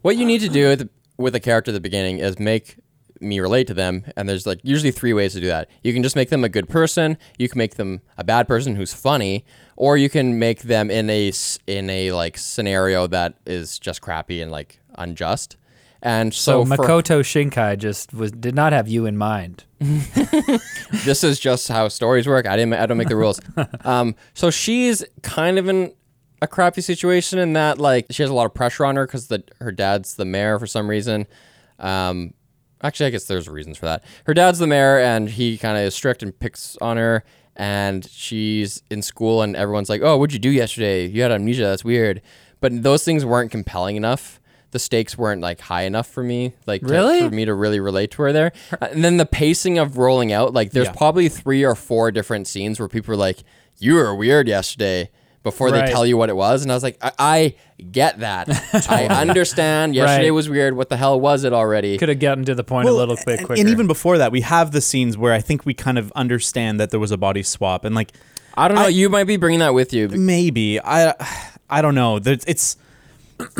what 0.00 0.16
you 0.16 0.24
need 0.24 0.40
to 0.40 0.48
do 0.48 0.68
with, 0.68 0.90
with 1.18 1.34
a 1.34 1.40
character 1.40 1.70
at 1.70 1.74
the 1.74 1.80
beginning 1.80 2.18
is 2.18 2.38
make 2.38 2.76
me 3.22 3.40
relate 3.40 3.66
to 3.66 3.74
them 3.74 4.04
and 4.16 4.28
there's 4.28 4.46
like 4.46 4.58
usually 4.62 4.90
three 4.90 5.12
ways 5.12 5.32
to 5.32 5.40
do 5.40 5.46
that 5.46 5.68
you 5.82 5.92
can 5.92 6.02
just 6.02 6.16
make 6.16 6.28
them 6.30 6.44
a 6.44 6.48
good 6.48 6.68
person 6.68 7.16
you 7.38 7.48
can 7.48 7.58
make 7.58 7.76
them 7.76 8.00
a 8.18 8.24
bad 8.24 8.46
person 8.48 8.76
who's 8.76 8.92
funny 8.92 9.44
or 9.76 9.96
you 9.96 10.10
can 10.10 10.38
make 10.38 10.62
them 10.62 10.90
in 10.90 11.08
a 11.08 11.32
in 11.66 11.88
a 11.90 12.12
like 12.12 12.36
scenario 12.36 13.06
that 13.06 13.34
is 13.46 13.78
just 13.78 14.00
crappy 14.00 14.40
and 14.42 14.50
like 14.50 14.80
unjust 14.96 15.56
and 16.04 16.34
So, 16.34 16.64
so, 16.64 16.74
for- 16.74 16.84
Makoto 16.84 17.20
Shinkai 17.22 17.78
just 17.78 18.12
was 18.12 18.32
did 18.32 18.56
not 18.56 18.72
have 18.72 18.88
you 18.88 19.06
in 19.06 19.16
mind. 19.16 19.64
this 19.78 21.22
is 21.22 21.38
just 21.38 21.68
how 21.68 21.86
stories 21.88 22.26
work. 22.26 22.46
I 22.46 22.56
didn't. 22.56 22.74
I 22.74 22.86
don't 22.86 22.98
make 22.98 23.08
the 23.08 23.16
rules. 23.16 23.40
um, 23.84 24.16
so 24.34 24.50
she's 24.50 25.04
kind 25.22 25.58
of 25.58 25.68
in 25.68 25.92
a 26.40 26.48
crappy 26.48 26.80
situation 26.80 27.38
in 27.38 27.52
that 27.52 27.78
like 27.78 28.06
she 28.10 28.22
has 28.24 28.30
a 28.30 28.34
lot 28.34 28.46
of 28.46 28.54
pressure 28.54 28.84
on 28.84 28.96
her 28.96 29.06
because 29.06 29.28
the 29.28 29.44
her 29.60 29.70
dad's 29.70 30.16
the 30.16 30.24
mayor 30.24 30.58
for 30.58 30.66
some 30.66 30.90
reason. 30.90 31.26
Um, 31.78 32.34
actually, 32.82 33.06
I 33.06 33.10
guess 33.10 33.24
there's 33.24 33.48
reasons 33.48 33.78
for 33.78 33.86
that. 33.86 34.04
Her 34.26 34.34
dad's 34.34 34.58
the 34.58 34.66
mayor 34.66 34.98
and 34.98 35.28
he 35.28 35.58
kind 35.58 35.76
of 35.78 35.84
is 35.84 35.94
strict 35.94 36.22
and 36.22 36.38
picks 36.38 36.76
on 36.80 36.96
her. 36.96 37.24
And 37.54 38.08
she's 38.08 38.82
in 38.90 39.02
school 39.02 39.42
and 39.42 39.54
everyone's 39.54 39.90
like, 39.90 40.00
"Oh, 40.02 40.16
what'd 40.16 40.32
you 40.32 40.38
do 40.38 40.48
yesterday? 40.50 41.06
You 41.06 41.20
had 41.22 41.30
amnesia. 41.32 41.64
That's 41.64 41.84
weird." 41.84 42.22
But 42.60 42.82
those 42.82 43.04
things 43.04 43.24
weren't 43.26 43.50
compelling 43.50 43.96
enough. 43.96 44.40
The 44.70 44.78
stakes 44.78 45.18
weren't 45.18 45.42
like 45.42 45.60
high 45.60 45.82
enough 45.82 46.06
for 46.06 46.22
me, 46.22 46.54
like 46.66 46.80
to- 46.80 46.86
Really? 46.86 47.20
for 47.20 47.28
me 47.30 47.44
to 47.44 47.52
really 47.52 47.78
relate 47.78 48.10
to 48.12 48.22
her 48.22 48.32
there. 48.32 48.52
And 48.80 49.04
then 49.04 49.18
the 49.18 49.26
pacing 49.26 49.76
of 49.78 49.98
rolling 49.98 50.32
out, 50.32 50.54
like 50.54 50.70
there's 50.70 50.86
Yeah. 50.86 50.92
probably 50.94 51.28
three 51.28 51.62
or 51.62 51.74
four 51.74 52.10
different 52.10 52.48
scenes 52.48 52.78
where 52.80 52.88
people 52.88 53.12
are 53.12 53.18
like, 53.18 53.40
"You 53.78 53.94
were 53.96 54.14
weird 54.14 54.48
yesterday," 54.48 55.10
before 55.42 55.70
Right. 55.70 55.86
they 55.86 55.92
tell 55.92 56.06
you 56.06 56.16
what 56.16 56.28
it 56.28 56.36
was, 56.36 56.62
and 56.62 56.70
I 56.70 56.74
was 56.74 56.82
like, 56.82 56.98
"I, 57.02 57.12
I 57.18 57.54
get 57.90 58.20
that. 58.20 58.48
I 58.88 59.06
understand. 59.06 59.94
Yesterday 59.94 60.26
Right. 60.30 60.34
was 60.34 60.48
weird. 60.48 60.76
What 60.76 60.88
the 60.88 60.96
hell 60.96 61.20
was 61.20 61.44
it 61.44 61.52
already?" 61.52 61.98
Could 61.98 62.08
have 62.08 62.20
gotten 62.20 62.44
to 62.44 62.54
the 62.54 62.64
point 62.64 62.88
a 62.88 62.92
little 62.92 63.16
bit 63.26 63.38
quicker. 63.44 63.60
and 63.60 63.68
even 63.68 63.86
before 63.86 64.18
that, 64.18 64.30
we 64.32 64.42
have 64.42 64.72
the 64.72 64.80
scenes 64.80 65.16
where 65.18 65.32
I 65.32 65.40
think 65.40 65.66
we 65.66 65.74
kind 65.74 65.98
of 65.98 66.12
understand 66.12 66.78
that 66.80 66.90
there 66.90 67.00
was 67.00 67.10
a 67.10 67.16
body 67.18 67.42
swap, 67.42 67.84
and 67.84 67.94
like 67.94 68.12
I 68.56 68.68
don't 68.68 68.76
know. 68.76 68.86
you 68.86 69.08
might 69.08 69.24
be 69.24 69.36
bringing 69.36 69.60
that 69.60 69.74
with 69.74 69.92
you. 69.92 70.08
maybe 70.08 70.78
I, 70.80 71.14
I 71.70 71.82
don't 71.82 71.94
know. 71.94 72.20
It's. 72.24 72.76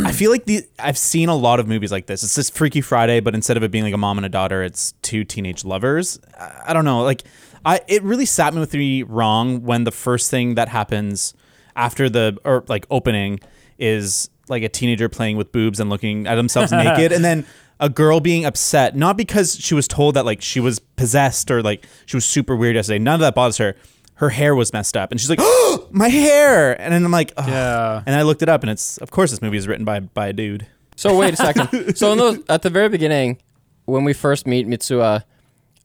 I 0.05 0.13
feel 0.13 0.31
like 0.31 0.45
the 0.45 0.63
I've 0.79 0.99
seen 0.99 1.29
a 1.29 1.35
lot 1.35 1.59
of 1.59 1.67
movies 1.67 1.91
like 1.91 2.07
this. 2.07 2.23
It's 2.23 2.37
this 2.37 2.49
Freaky 2.51 2.81
Friday, 2.83 3.19
but 3.19 3.35
instead 3.35 3.57
of 3.57 3.65
it 3.65 3.73
being 3.73 3.83
like 3.83 3.95
a 3.95 3.99
mom 3.99 4.17
and 4.17 4.25
a 4.25 4.29
daughter, 4.29 4.63
it's 4.63 4.93
two 5.03 5.25
teenage 5.25 5.65
lovers. 5.65 6.21
I, 6.39 6.63
I 6.69 6.73
don't 6.73 6.85
know. 6.85 7.03
Like 7.03 7.23
I, 7.65 7.81
it 7.89 8.03
really 8.05 8.27
sat 8.27 8.55
me 8.55 8.61
with 8.61 8.73
me 8.75 9.03
wrong 9.03 9.63
when 9.65 9.83
the 9.83 9.91
first 9.91 10.31
thing 10.31 10.55
that 10.55 10.69
happens 10.69 11.35
after 11.77 12.09
the 12.09 12.39
or 12.45 12.65
like 12.69 12.87
opening 12.91 13.41
is 13.79 14.31
like 14.49 14.63
a 14.63 14.69
teenager 14.69 15.09
playing 15.09 15.37
with 15.37 15.53
boobs 15.53 15.81
and 15.81 15.91
looking 15.91 16.27
at 16.27 16.37
themselves 16.37 16.73
naked, 16.73 17.13
and 17.13 17.25
then 17.25 17.47
a 17.81 17.89
girl 17.89 18.21
being 18.21 18.45
upset 18.45 18.95
not 18.95 19.17
because 19.17 19.57
she 19.57 19.75
was 19.75 19.89
told 19.89 20.15
that 20.15 20.25
like 20.25 20.41
she 20.41 20.61
was 20.61 20.79
possessed 20.79 21.51
or 21.51 21.63
like 21.63 21.87
she 22.07 22.17
was 22.17 22.25
super 22.25 22.55
weird 22.57 22.77
yesterday. 22.77 22.99
None 22.99 23.15
of 23.15 23.21
that 23.21 23.35
bothers 23.35 23.59
her. 23.59 23.77
Her 24.15 24.29
hair 24.29 24.55
was 24.55 24.73
messed 24.73 24.97
up, 24.97 25.11
and 25.11 25.21
she's 25.21 25.31
like, 25.31 25.41
"Oh, 25.43 25.89
my 25.91 26.09
hair!" 26.09 26.81
And 26.81 26.93
then 26.93 27.05
I'm 27.05 27.11
like, 27.11 27.33
"Ugh." 27.37 27.49
Yeah. 27.49 28.03
And 28.07 28.15
I 28.15 28.23
looked 28.23 28.43
it 28.43 28.49
up, 28.49 28.63
and 28.63 28.71
it's 28.71 28.99
of 28.99 29.11
course 29.11 29.31
this 29.31 29.43
movie 29.43 29.57
is 29.57 29.67
written 29.67 29.85
by 29.85 30.01
by 30.01 30.29
a 30.29 30.33
dude. 30.33 30.67
So 30.97 31.17
wait 31.17 31.35
a 31.35 31.37
second. 31.37 31.97
so 31.97 32.13
in 32.13 32.19
those, 32.19 32.39
at 32.49 32.63
the 32.63 32.71
very 32.71 32.89
beginning, 32.89 33.39
when 33.87 34.05
we 34.05 34.13
first 34.13 34.47
meet 34.47 34.69
Mitsuha, 34.69 35.25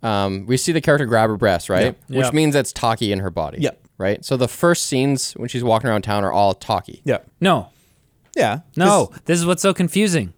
um, 0.07 0.45
we 0.45 0.57
see 0.57 0.71
the 0.71 0.81
character 0.81 1.05
grab 1.05 1.29
her 1.29 1.37
breast, 1.37 1.69
right? 1.69 1.95
Yeah. 2.07 2.17
Which 2.17 2.25
Yep. 2.25 2.33
means 2.33 2.53
that's 2.53 2.71
Taki 2.73 3.11
in 3.11 3.19
her 3.19 3.29
body. 3.31 3.59
Yep. 3.61 3.79
Right. 3.97 4.23
So 4.23 4.37
the 4.37 4.47
first 4.47 4.85
scenes 4.85 5.33
when 5.33 5.49
she's 5.49 5.63
walking 5.63 5.89
around 5.89 6.03
town 6.03 6.23
are 6.23 6.31
all 6.31 6.53
Taki. 6.53 7.01
Yeah, 7.03 7.17
no, 7.41 7.69
yeah, 8.35 8.59
no, 8.75 9.11
this 9.25 9.39
is 9.39 9.45
what's 9.45 9.61
so 9.63 9.73
confusing. 9.73 10.33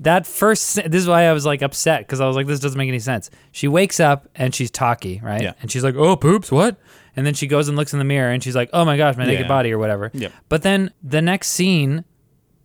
That 0.00 0.26
first, 0.26 0.74
this 0.74 1.02
is 1.02 1.06
why 1.08 1.22
I 1.28 1.32
was 1.32 1.46
like 1.46 1.62
upset 1.62 2.00
because 2.00 2.20
I 2.20 2.26
was 2.26 2.34
like, 2.34 2.48
this 2.48 2.58
doesn't 2.58 2.76
make 2.76 2.88
any 2.88 2.98
sense. 2.98 3.30
She 3.52 3.68
wakes 3.68 4.00
up 4.00 4.26
and 4.34 4.52
she's 4.52 4.68
Taki, 4.72 5.20
right? 5.22 5.40
Yeah. 5.40 5.52
And 5.62 5.70
she's 5.70 5.84
like, 5.84 5.94
oh, 5.94 6.16
poops, 6.16 6.50
what? 6.50 6.76
And 7.14 7.24
then 7.24 7.32
she 7.34 7.46
goes 7.46 7.68
and 7.68 7.76
looks 7.76 7.92
in 7.92 8.00
the 8.00 8.04
mirror 8.04 8.32
and 8.32 8.42
she's 8.42 8.56
like, 8.56 8.70
oh 8.72 8.84
my 8.84 8.96
gosh, 8.96 9.16
my 9.16 9.24
naked 9.24 9.42
Yeah. 9.42 9.48
body 9.48 9.70
or 9.72 9.78
whatever. 9.78 10.10
Yep. 10.12 10.32
But 10.48 10.62
then 10.62 10.90
the 11.00 11.22
next 11.22 11.50
scene, 11.50 12.04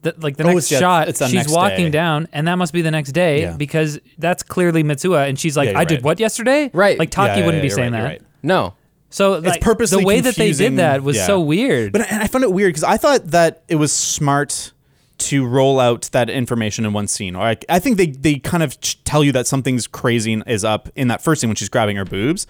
the, 0.01 0.15
like 0.19 0.38
the 0.38 0.43
Oh, 0.45 0.53
next 0.53 0.71
it's- 0.71 0.79
shot, 0.79 1.09
it's 1.09 1.19
she's 1.25 1.33
next 1.33 1.51
walking 1.51 1.85
day. 1.85 1.89
down 1.91 2.27
and 2.31 2.47
that 2.47 2.55
must 2.55 2.71
be 2.73 2.81
the 2.81 2.91
next 2.91 3.12
day 3.12 3.41
Yeah. 3.41 3.57
because 3.57 3.99
that's 4.17 4.43
clearly 4.43 4.83
Mitsuha 4.83 5.27
and 5.27 5.38
she's 5.39 5.57
like, 5.57 5.65
Yeah, 5.67 5.71
you're 5.71 5.79
I 5.81 5.85
did 5.85 6.03
what 6.03 6.19
yesterday? 6.19 6.69
Right. 6.73 6.97
Like 6.97 7.12
Taki 7.12 7.27
Yeah, 7.27 7.38
yeah, 7.39 7.45
wouldn't 7.45 7.63
yeah, 7.63 7.69
be 7.69 7.73
saying 7.75 7.93
right, 7.93 7.99
that. 8.01 8.05
right. 8.07 8.21
No. 8.43 8.75
So 9.09 9.39
like, 9.39 9.59
purposely 9.62 10.01
the 10.01 10.07
way 10.07 10.21
that 10.21 10.35
they 10.35 10.51
did 10.53 10.77
that 10.77 11.03
was 11.03 11.17
yeah. 11.17 11.25
so 11.25 11.39
weird. 11.41 11.91
But 11.91 12.01
I- 12.12 12.21
I 12.23 12.27
found 12.27 12.43
it 12.43 12.51
weird 12.53 12.69
because 12.69 12.83
I 12.83 12.97
thought 12.97 13.27
that 13.31 13.63
it 13.67 13.75
was 13.75 13.91
smart 13.91 14.71
to 15.17 15.45
roll 15.45 15.81
out 15.81 16.03
that 16.13 16.29
information 16.29 16.85
in 16.85 16.93
one 16.93 17.05
scene. 17.07 17.35
Or 17.35 17.41
I, 17.43 17.57
I 17.67 17.79
think 17.79 17.97
they 17.97 18.07
they 18.07 18.35
kind 18.35 18.63
of 18.63 18.79
tell 19.03 19.21
you 19.21 19.33
that 19.33 19.47
something's 19.47 19.85
crazy 19.85 20.41
is 20.47 20.63
up 20.63 20.88
in 20.95 21.09
that 21.09 21.21
first 21.21 21.41
scene 21.41 21.49
when 21.49 21.55
she's 21.57 21.67
grabbing 21.67 21.97
her 21.97 22.05
boobs. 22.05 22.47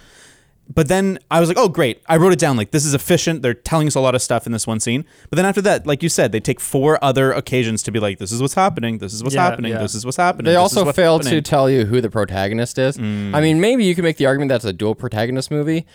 But 0.71 0.87
then 0.87 1.17
I 1.31 1.39
was 1.39 1.49
like, 1.49 1.57
oh, 1.57 1.67
great. 1.67 1.99
I 2.07 2.17
wrote 2.17 2.31
it 2.31 2.37
down. 2.37 2.55
Like, 2.55 2.69
this 2.69 2.85
is 2.85 2.93
efficient. 2.93 3.41
They're 3.41 3.55
telling 3.55 3.87
us 3.87 3.95
a 3.95 3.99
lot 3.99 4.13
of 4.13 4.21
stuff 4.21 4.45
in 4.45 4.51
this 4.51 4.67
one 4.67 4.79
scene. 4.79 5.03
But 5.31 5.37
then 5.37 5.45
after 5.45 5.61
that, 5.63 5.87
like 5.87 6.03
you 6.03 6.09
said, 6.09 6.31
they 6.31 6.39
take 6.39 6.59
four 6.59 7.03
other 7.03 7.31
occasions 7.31 7.81
to 7.83 7.91
be 7.91 7.99
like, 7.99 8.19
this 8.19 8.31
is 8.31 8.39
what's 8.39 8.53
happening. 8.53 8.99
This 8.99 9.11
is 9.11 9.23
what's 9.23 9.33
Yeah, 9.35 9.49
happening. 9.49 9.71
yeah. 9.71 9.79
This 9.79 9.95
is 9.95 10.05
what's 10.05 10.17
happening. 10.17 10.45
They 10.45 10.51
this 10.51 10.57
also 10.59 10.91
fail 10.91 11.13
happening." 11.17 11.33
to 11.33 11.41
tell 11.41 11.71
you 11.71 11.85
who 11.85 12.01
the 12.01 12.09
protagonist 12.11 12.77
is. 12.77 12.97
Mm. 12.97 13.33
I 13.33 13.41
mean, 13.41 13.59
maybe 13.59 13.83
you 13.83 13.95
can 13.95 14.03
make 14.03 14.17
the 14.17 14.27
argument 14.27 14.49
that's 14.49 14.63
a 14.63 14.71
dual 14.71 14.93
protagonist 14.93 15.49
movie, 15.49 15.87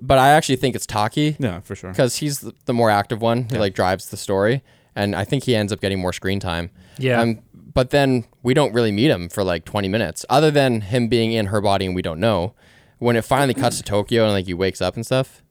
but 0.00 0.18
I 0.18 0.30
actually 0.30 0.56
think 0.56 0.76
it's 0.76 0.86
Taki 0.86 1.36
Yeah, 1.40 1.58
for 1.60 1.74
sure. 1.74 1.90
because 1.90 2.16
he's 2.16 2.40
the, 2.40 2.54
the 2.66 2.72
more 2.72 2.90
active 2.90 3.20
one 3.20 3.48
who 3.50 3.58
like 3.58 3.74
drives 3.74 4.08
the 4.10 4.16
story, 4.16 4.62
and 4.94 5.16
I 5.16 5.24
think 5.24 5.44
he 5.44 5.56
ends 5.56 5.72
up 5.72 5.80
getting 5.80 5.98
more 5.98 6.12
screen 6.12 6.38
time. 6.38 6.70
Yeah. 6.98 7.20
Um, 7.20 7.40
but 7.74 7.90
then 7.90 8.24
we 8.44 8.54
don't 8.54 8.72
really 8.72 8.92
meet 8.92 9.10
him 9.10 9.28
for 9.28 9.42
like 9.42 9.64
20 9.64 9.88
minutes, 9.88 10.24
other 10.30 10.50
than 10.52 10.80
him 10.82 11.08
being 11.08 11.32
in 11.32 11.46
her 11.46 11.60
body 11.60 11.86
and 11.86 11.94
we 11.96 12.02
don't 12.02 12.20
know. 12.20 12.54
When 13.00 13.16
it 13.16 13.22
finally 13.24 13.54
cuts 13.54 13.78
to 13.78 13.82
Tokyo 13.82 14.24
and 14.24 14.32
like 14.32 14.46
he 14.46 14.54
wakes 14.54 14.80
up 14.80 14.94
and 14.94 15.04
stuff, 15.04 15.42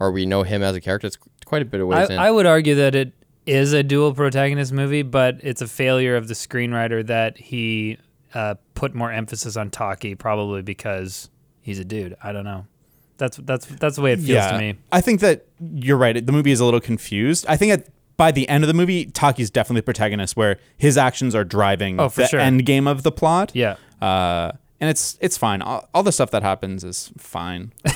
or 0.00 0.10
we 0.10 0.24
know 0.24 0.42
him 0.44 0.62
as 0.62 0.74
a 0.74 0.80
character, 0.80 1.06
it's 1.06 1.18
quite 1.44 1.60
a 1.60 1.64
bit 1.66 1.80
of 1.80 1.86
ways 1.88 2.08
I, 2.10 2.14
in. 2.14 2.18
I 2.18 2.30
would 2.30 2.46
argue 2.46 2.74
that 2.76 2.94
it 2.94 3.12
is 3.44 3.72
a 3.74 3.82
dual 3.82 4.14
protagonist 4.14 4.72
movie, 4.72 5.02
but 5.02 5.38
it's 5.42 5.60
a 5.60 5.66
failure 5.66 6.16
of 6.16 6.28
the 6.28 6.34
screenwriter 6.34 7.04
that 7.06 7.36
he 7.36 7.98
uh, 8.34 8.54
put 8.74 8.94
more 8.94 9.12
emphasis 9.12 9.56
on 9.56 9.68
Taki, 9.70 10.14
probably 10.14 10.62
because 10.62 11.28
he's 11.60 11.78
a 11.78 11.84
dude. 11.84 12.16
I 12.22 12.32
don't 12.32 12.44
know. 12.44 12.66
That's 13.18 13.36
that's 13.36 13.66
that's 13.66 13.96
the 13.96 14.02
way 14.02 14.12
it 14.14 14.20
feels 14.20 14.46
to 14.46 14.58
me. 14.58 14.74
I 14.90 15.00
think 15.00 15.20
that 15.20 15.46
you're 15.74 15.98
right. 15.98 16.24
The 16.24 16.32
movie 16.32 16.50
is 16.50 16.60
a 16.60 16.64
little 16.64 16.80
confused. 16.80 17.44
I 17.48 17.56
think 17.56 17.72
at 17.72 17.88
by 18.16 18.30
the 18.32 18.48
end 18.48 18.64
of 18.64 18.68
the 18.68 18.74
movie, 18.74 19.06
Taki's 19.06 19.50
definitely 19.50 19.80
the 19.80 19.84
protagonist, 19.84 20.36
where 20.36 20.58
his 20.76 20.96
actions 20.96 21.34
are 21.34 21.44
driving 21.44 21.98
Oh, 22.00 22.08
for 22.08 22.22
the 22.22 22.28
sure. 22.28 22.40
end 22.40 22.64
game 22.64 22.86
of 22.86 23.02
the 23.02 23.12
plot. 23.12 23.52
Yeah. 23.54 23.76
Uh, 24.00 24.52
and 24.82 24.90
it's 24.90 25.16
it's 25.22 25.38
fine. 25.38 25.62
All, 25.62 25.88
all 25.94 26.02
the 26.02 26.12
stuff 26.12 26.30
that 26.32 26.42
happens 26.42 26.84
is 26.84 27.10
fine. 27.16 27.72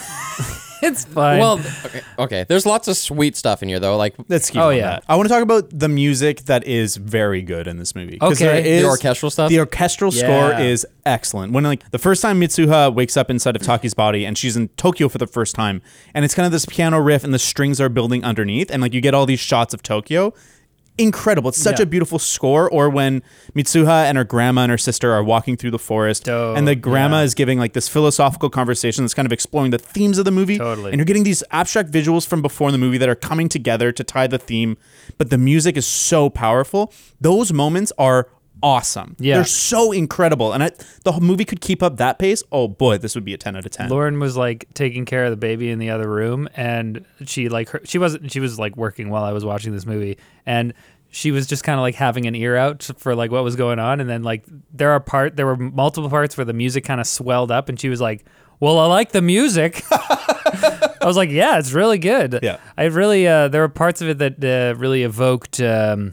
It's 0.82 1.06
fine. 1.06 1.38
well, 1.40 1.54
okay, 1.86 2.02
okay. 2.18 2.44
There's 2.46 2.66
lots 2.66 2.86
of 2.86 2.98
sweet 2.98 3.34
stuff 3.34 3.62
in 3.62 3.68
here 3.70 3.80
though. 3.80 3.96
Like 3.96 4.14
Let's 4.28 4.50
keep 4.50 4.60
Oh, 4.60 4.68
on 4.68 4.76
yeah. 4.76 4.82
that. 4.90 5.04
I 5.08 5.16
want 5.16 5.26
to 5.26 5.32
talk 5.34 5.42
about 5.42 5.70
the 5.72 5.88
music 5.88 6.42
that 6.42 6.64
is 6.66 6.96
very 6.96 7.40
good 7.40 7.66
in 7.66 7.78
this 7.78 7.94
movie. 7.94 8.18
'Cause 8.18 8.40
Okay. 8.42 8.60
there 8.62 8.82
The 8.82 8.86
orchestral 8.88 9.30
stuff? 9.30 9.48
The 9.48 9.58
orchestral 9.58 10.12
Yeah. 10.12 10.22
score 10.22 10.60
is 10.60 10.86
excellent. 11.06 11.54
When 11.54 11.64
like 11.64 11.90
the 11.92 11.98
first 11.98 12.20
time 12.20 12.38
Mitsuha 12.38 12.94
wakes 12.94 13.16
up 13.16 13.30
inside 13.30 13.56
of 13.56 13.62
Taki's 13.62 13.94
body 13.94 14.26
and 14.26 14.36
she's 14.36 14.54
in 14.54 14.68
Tokyo 14.76 15.08
for 15.08 15.16
the 15.16 15.26
first 15.26 15.54
time, 15.54 15.80
and 16.12 16.26
it's 16.26 16.34
kind 16.34 16.44
of 16.44 16.52
this 16.52 16.66
piano 16.66 17.00
riff 17.00 17.24
and 17.24 17.32
the 17.32 17.38
strings 17.38 17.80
are 17.80 17.88
building 17.88 18.22
underneath, 18.22 18.70
and 18.70 18.82
like 18.82 18.92
you 18.92 19.00
get 19.00 19.14
all 19.14 19.24
these 19.24 19.40
shots 19.40 19.72
of 19.72 19.82
Tokyo. 19.82 20.34
Incredible. 20.98 21.50
It's 21.50 21.60
such 21.60 21.78
Yeah. 21.78 21.82
a 21.84 21.86
beautiful 21.86 22.18
score. 22.18 22.70
Or 22.70 22.88
when 22.88 23.22
Mitsuha 23.54 24.04
and 24.04 24.16
her 24.16 24.24
grandma 24.24 24.62
and 24.62 24.70
her 24.70 24.78
sister 24.78 25.12
are 25.12 25.22
walking 25.22 25.56
through 25.56 25.72
the 25.72 25.78
forest, 25.78 26.24
Dope. 26.24 26.56
and 26.56 26.66
the 26.66 26.74
grandma 26.74 27.18
Yeah. 27.18 27.24
is 27.24 27.34
giving 27.34 27.58
like 27.58 27.74
this 27.74 27.88
philosophical 27.88 28.48
conversation 28.48 29.04
that's 29.04 29.12
kind 29.14 29.26
of 29.26 29.32
exploring 29.32 29.70
the 29.72 29.78
themes 29.78 30.16
of 30.18 30.24
the 30.24 30.30
movie. 30.30 30.58
Totally. 30.58 30.92
And 30.92 30.98
you're 30.98 31.04
getting 31.04 31.24
these 31.24 31.42
abstract 31.50 31.90
visuals 31.90 32.26
from 32.26 32.40
before 32.40 32.68
in 32.68 32.72
the 32.72 32.78
movie 32.78 32.98
that 32.98 33.08
are 33.08 33.14
coming 33.14 33.48
together 33.48 33.92
to 33.92 34.02
tie 34.04 34.26
the 34.26 34.38
theme, 34.38 34.76
but 35.18 35.30
the 35.30 35.38
music 35.38 35.76
is 35.76 35.86
so 35.86 36.30
powerful. 36.30 36.92
Those 37.20 37.52
moments 37.52 37.92
are 37.98 38.28
awesome. 38.62 39.16
Yeah. 39.18 39.36
They're 39.36 39.44
so 39.44 39.92
incredible. 39.92 40.52
And 40.52 40.62
I, 40.62 40.70
the 41.04 41.12
whole 41.12 41.20
movie 41.20 41.44
could 41.44 41.60
keep 41.60 41.82
up 41.82 41.98
that 41.98 42.18
pace. 42.18 42.42
Oh 42.50 42.68
boy, 42.68 42.98
this 42.98 43.14
would 43.14 43.24
be 43.24 43.34
a 43.34 43.38
10 43.38 43.56
out 43.56 43.64
of 43.64 43.70
10. 43.70 43.90
Lauren 43.90 44.18
was 44.20 44.36
like 44.36 44.66
taking 44.74 45.04
care 45.04 45.24
of 45.24 45.30
the 45.30 45.36
baby 45.36 45.70
in 45.70 45.78
the 45.78 45.90
other 45.90 46.08
room, 46.08 46.48
and 46.56 47.04
she 47.24 47.48
like 47.48 47.70
her, 47.70 47.80
she 47.84 47.98
wasn't 47.98 48.30
she 48.30 48.40
was 48.40 48.58
like 48.58 48.76
working 48.76 49.10
while 49.10 49.24
I 49.24 49.32
was 49.32 49.44
watching 49.44 49.72
this 49.72 49.86
movie, 49.86 50.18
and 50.44 50.74
she 51.10 51.30
was 51.30 51.46
just 51.46 51.64
kind 51.64 51.78
of 51.78 51.82
like 51.82 51.94
having 51.94 52.26
an 52.26 52.34
ear 52.34 52.56
out 52.56 52.82
for 52.98 53.14
like 53.14 53.30
what 53.30 53.44
was 53.44 53.56
going 53.56 53.78
on, 53.78 54.00
and 54.00 54.08
then 54.08 54.22
like 54.22 54.44
there 54.72 54.90
are 54.90 55.00
part 55.00 55.36
there 55.36 55.46
were 55.46 55.56
multiple 55.56 56.10
parts 56.10 56.36
where 56.36 56.44
the 56.44 56.52
music 56.52 56.84
kind 56.84 57.00
of 57.00 57.06
swelled 57.06 57.50
up, 57.50 57.68
and 57.68 57.80
she 57.80 57.88
was 57.88 58.00
like, 58.00 58.24
"Well, 58.60 58.78
I 58.78 58.86
like 58.86 59.12
the 59.12 59.22
music." 59.22 59.82
I 59.90 60.98
was 61.04 61.16
like, 61.16 61.30
"Yeah, 61.30 61.58
it's 61.58 61.72
really 61.72 61.98
good." 61.98 62.40
Yeah. 62.42 62.58
I 62.76 62.84
really 62.84 63.26
uh, 63.26 63.48
there 63.48 63.62
were 63.62 63.68
parts 63.68 64.02
of 64.02 64.08
it 64.08 64.18
that 64.18 64.44
uh, 64.44 64.76
really 64.78 65.04
evoked. 65.04 65.60
Um, 65.60 66.12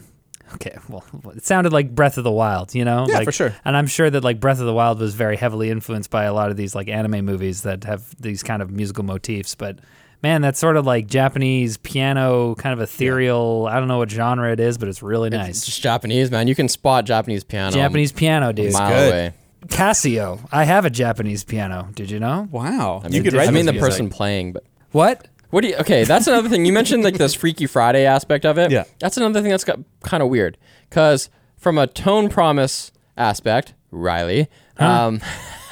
Okay, 0.54 0.76
well, 0.88 1.04
it 1.34 1.44
sounded 1.44 1.72
like 1.72 1.94
Breath 1.94 2.16
of 2.18 2.24
the 2.24 2.30
Wild, 2.30 2.74
you 2.74 2.84
know? 2.84 3.06
Yeah, 3.08 3.16
like, 3.16 3.24
for 3.24 3.32
sure. 3.32 3.54
And 3.64 3.76
I'm 3.76 3.86
sure 3.86 4.08
that 4.08 4.22
like 4.22 4.40
Breath 4.40 4.60
of 4.60 4.66
the 4.66 4.74
Wild 4.74 5.00
was 5.00 5.14
very 5.14 5.36
heavily 5.36 5.70
influenced 5.70 6.10
by 6.10 6.24
a 6.24 6.32
lot 6.34 6.50
of 6.50 6.56
these 6.56 6.74
like 6.74 6.88
anime 6.88 7.24
movies 7.24 7.62
that 7.62 7.84
have 7.84 8.14
these 8.20 8.42
kind 8.42 8.62
of 8.62 8.70
musical 8.70 9.04
motifs. 9.04 9.54
But 9.54 9.78
man, 10.22 10.42
that's 10.42 10.58
sort 10.58 10.76
of 10.76 10.86
like 10.86 11.06
Japanese 11.06 11.76
piano, 11.76 12.54
kind 12.54 12.72
of 12.72 12.80
ethereal. 12.80 13.66
I 13.70 13.78
don't 13.78 13.88
know 13.88 13.98
what 13.98 14.10
genre 14.10 14.52
it 14.52 14.60
is, 14.60 14.78
but 14.78 14.88
it's 14.88 15.02
really 15.02 15.30
nice. 15.30 15.56
it's 15.58 15.66
just 15.66 15.82
Japanese, 15.82 16.30
man. 16.30 16.46
You 16.46 16.54
can 16.54 16.68
spot 16.68 17.04
Japanese 17.04 17.42
piano. 17.44 17.72
Japanese 17.72 18.12
piano, 18.12 18.50
a 18.50 18.52
dude. 18.52 18.72
mile 18.72 18.88
good. 18.90 19.08
away. 19.12 19.32
Casio. 19.66 20.46
I 20.52 20.64
have 20.64 20.84
a 20.84 20.90
Japanese 20.90 21.42
piano. 21.42 21.88
Did 21.94 22.10
you 22.10 22.20
know? 22.20 22.48
Wow. 22.50 23.00
I 23.02 23.08
you 23.08 23.14
mean, 23.14 23.24
could 23.24 23.32
write 23.32 23.48
I 23.48 23.50
mean 23.50 23.66
the 23.66 23.72
music. 23.72 23.88
person 23.88 24.10
playing, 24.10 24.52
but 24.52 24.64
What? 24.92 25.26
What 25.54 25.62
do 25.62 25.68
you? 25.68 25.76
Okay, 25.76 26.02
that's 26.02 26.26
another 26.26 26.48
thing. 26.48 26.66
You 26.66 26.72
mentioned 26.72 27.04
like 27.04 27.16
this 27.16 27.32
Freaky 27.32 27.66
Friday 27.66 28.06
aspect 28.06 28.44
of 28.44 28.58
it. 28.58 28.72
Yeah. 28.72 28.84
that's 28.98 29.16
another 29.16 29.40
thing 29.40 29.52
that's 29.52 29.62
got 29.62 29.78
kind 30.02 30.20
of 30.20 30.28
weird 30.28 30.58
because 30.90 31.30
from 31.56 31.78
a 31.78 31.86
tone 31.86 32.28
promise 32.28 32.90
aspect, 33.16 33.74
Riley. 33.92 34.48
Um, 34.78 35.20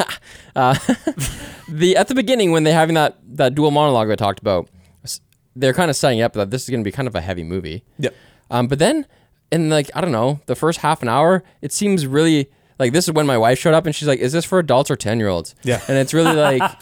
uh, 0.57 0.79
the 1.69 1.97
at 1.97 2.07
the 2.07 2.15
beginning 2.15 2.53
when 2.53 2.63
they're 2.63 2.75
having 2.75 2.95
that 2.95 3.19
that 3.25 3.57
dual 3.57 3.73
monologue 3.73 4.09
I 4.09 4.15
talked 4.15 4.39
about, 4.39 4.69
they're 5.57 5.75
kind 5.75 5.91
of 5.91 5.97
setting 5.97 6.23
up 6.23 6.35
that 6.35 6.53
this 6.53 6.63
is 6.63 6.71
going 6.71 6.85
to 6.85 6.89
be 6.89 6.93
kind 6.93 7.09
of 7.09 7.17
a 7.17 7.21
heavy 7.21 7.43
movie. 7.43 7.85
Yep. 7.99 8.15
Um, 8.53 8.69
but 8.69 8.79
then 8.79 9.05
in 9.51 9.69
like 9.69 9.91
I 9.97 10.01
don't 10.01 10.13
know 10.13 10.39
the 10.47 10.55
first 10.55 10.79
half 10.79 11.03
an 11.03 11.09
hour, 11.09 11.43
it 11.61 11.73
seems 11.73 12.07
really 12.07 12.49
like 12.79 12.93
this 12.93 13.09
is 13.09 13.15
when 13.15 13.27
my 13.27 13.37
wife 13.37 13.59
showed 13.59 13.75
up 13.75 13.85
and 13.85 13.97
she's 13.97 14.07
like, 14.07 14.21
"Is 14.21 14.33
this 14.33 14.45
for 14.45 14.61
adults 14.61 14.93
or 14.93 14.97
ten 14.97 15.19
year 15.19 15.29
olds?" 15.29 15.57
Yeah. 15.65 15.81
and 15.89 15.99
it's 15.99 16.15
really 16.15 16.37
like. 16.37 16.63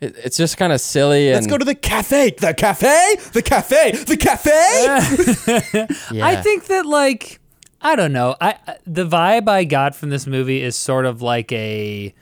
it- 0.00 0.14
It's 0.24 0.36
just 0.36 0.56
kind 0.56 0.72
of 0.72 0.80
silly 0.80 1.28
and 1.28 1.34
Let's 1.36 1.46
go 1.46 1.58
to 1.58 1.64
the 1.64 1.74
cafe. 1.74 2.30
The 2.38 2.54
cafe? 2.54 3.16
The 3.32 3.42
cafe? 3.42 3.92
The 3.92 4.16
cafe? 4.16 5.86
yeah. 6.12 6.26
I 6.26 6.36
think 6.36 6.66
that 6.66 6.86
like 6.86 7.40
I 7.80 7.96
don't 7.96 8.12
know. 8.12 8.36
I 8.40 8.54
I- 8.66 8.76
the 8.86 9.06
vibe 9.06 9.48
I 9.48 9.64
got 9.64 9.94
from 9.94 10.10
this 10.10 10.26
movie 10.26 10.62
is 10.62 10.76
sort 10.76 11.06
of 11.06 11.20
like 11.22 11.52
a 11.52 12.14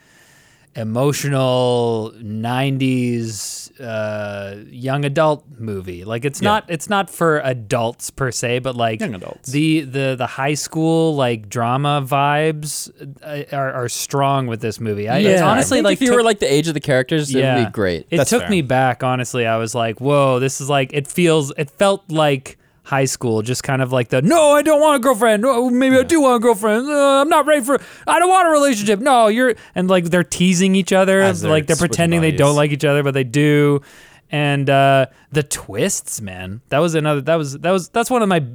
emotional 0.75 2.11
90s 2.17 3.71
uh, 3.79 4.55
young 4.69 5.05
adult 5.05 5.43
movie. 5.57 6.03
Like 6.05 6.25
it's 6.25 6.41
not 6.41 6.65
it's 6.69 6.89
not 6.89 7.09
for 7.09 7.39
adults 7.39 8.09
per 8.09 8.31
se, 8.31 8.59
but 8.59 8.75
like 8.75 8.99
Young 8.99 9.15
adults. 9.15 9.51
The 9.51 9.81
the 9.81 10.15
the 10.17 10.27
high 10.27 10.53
school 10.53 11.15
like 11.15 11.49
drama 11.49 12.05
vibes 12.07 12.89
uh, 13.23 13.55
are, 13.55 13.71
are 13.73 13.89
strong 13.89 14.47
with 14.47 14.61
this 14.61 14.79
movie. 14.79 15.09
I, 15.09 15.19
it's 15.19 15.41
I 15.41 15.45
honestly 15.51 15.77
think 15.77 15.85
like 15.85 15.93
if 15.93 16.01
you 16.01 16.07
took- 16.09 16.17
were 16.17 16.23
like 16.23 16.39
the 16.39 16.51
age 16.51 16.67
of 16.67 16.73
the 16.73 16.79
characters, 16.79 17.33
it 17.33 17.43
would 17.43 17.65
be 17.65 17.71
great. 17.71 18.07
it 18.09 18.17
That's 18.17 18.29
took 18.29 18.41
fair. 18.43 18.49
me 18.49 18.61
back, 18.61 19.03
honestly. 19.03 19.45
I 19.45 19.57
was 19.57 19.73
like, 19.75 19.99
whoa, 19.99 20.39
this 20.39 20.61
is 20.61 20.69
like, 20.69 20.93
it 20.93 21.07
feels, 21.07 21.51
it 21.57 21.69
felt 21.69 22.09
like 22.11 22.57
high 22.83 23.05
school, 23.05 23.41
just 23.41 23.63
kind 23.63 23.81
of 23.81 23.91
like 23.91 24.09
the, 24.09 24.21
no, 24.21 24.51
I 24.51 24.61
don't 24.61 24.81
want 24.81 24.97
a 24.97 24.99
girlfriend. 24.99 25.41
No, 25.41 25.69
maybe 25.69 25.97
I 25.97 26.03
do 26.03 26.21
want 26.21 26.35
a 26.35 26.39
girlfriend. 26.39 26.87
Uh, 26.87 27.21
I'm 27.21 27.29
not 27.29 27.45
ready 27.45 27.63
for, 27.63 27.79
I 28.05 28.19
don't 28.19 28.29
want 28.29 28.47
a 28.47 28.51
relationship. 28.51 28.99
No, 28.99 29.27
you're, 29.27 29.55
and 29.73 29.89
like 29.89 30.05
they're 30.05 30.23
teasing 30.23 30.75
each 30.75 30.91
other. 30.91 31.31
They're 31.31 31.49
like 31.49 31.67
they're 31.67 31.75
switching 31.75 31.89
pretending 31.89 32.21
they 32.21 32.31
don't 32.31 32.55
like 32.55 32.71
each 32.71 32.83
other, 32.83 33.01
but 33.01 33.13
they 33.13 33.23
do. 33.23 33.81
And 34.29 34.69
uh, 34.69 35.05
the 35.31 35.43
twists, 35.43 36.19
man, 36.19 36.61
that 36.69 36.79
was 36.79 36.93
another, 36.95 37.21
that 37.21 37.35
was, 37.35 37.57
that 37.59 37.71
was, 37.71 37.89
that's 37.89 38.09
one 38.09 38.21
of 38.21 38.29
my 38.29 38.45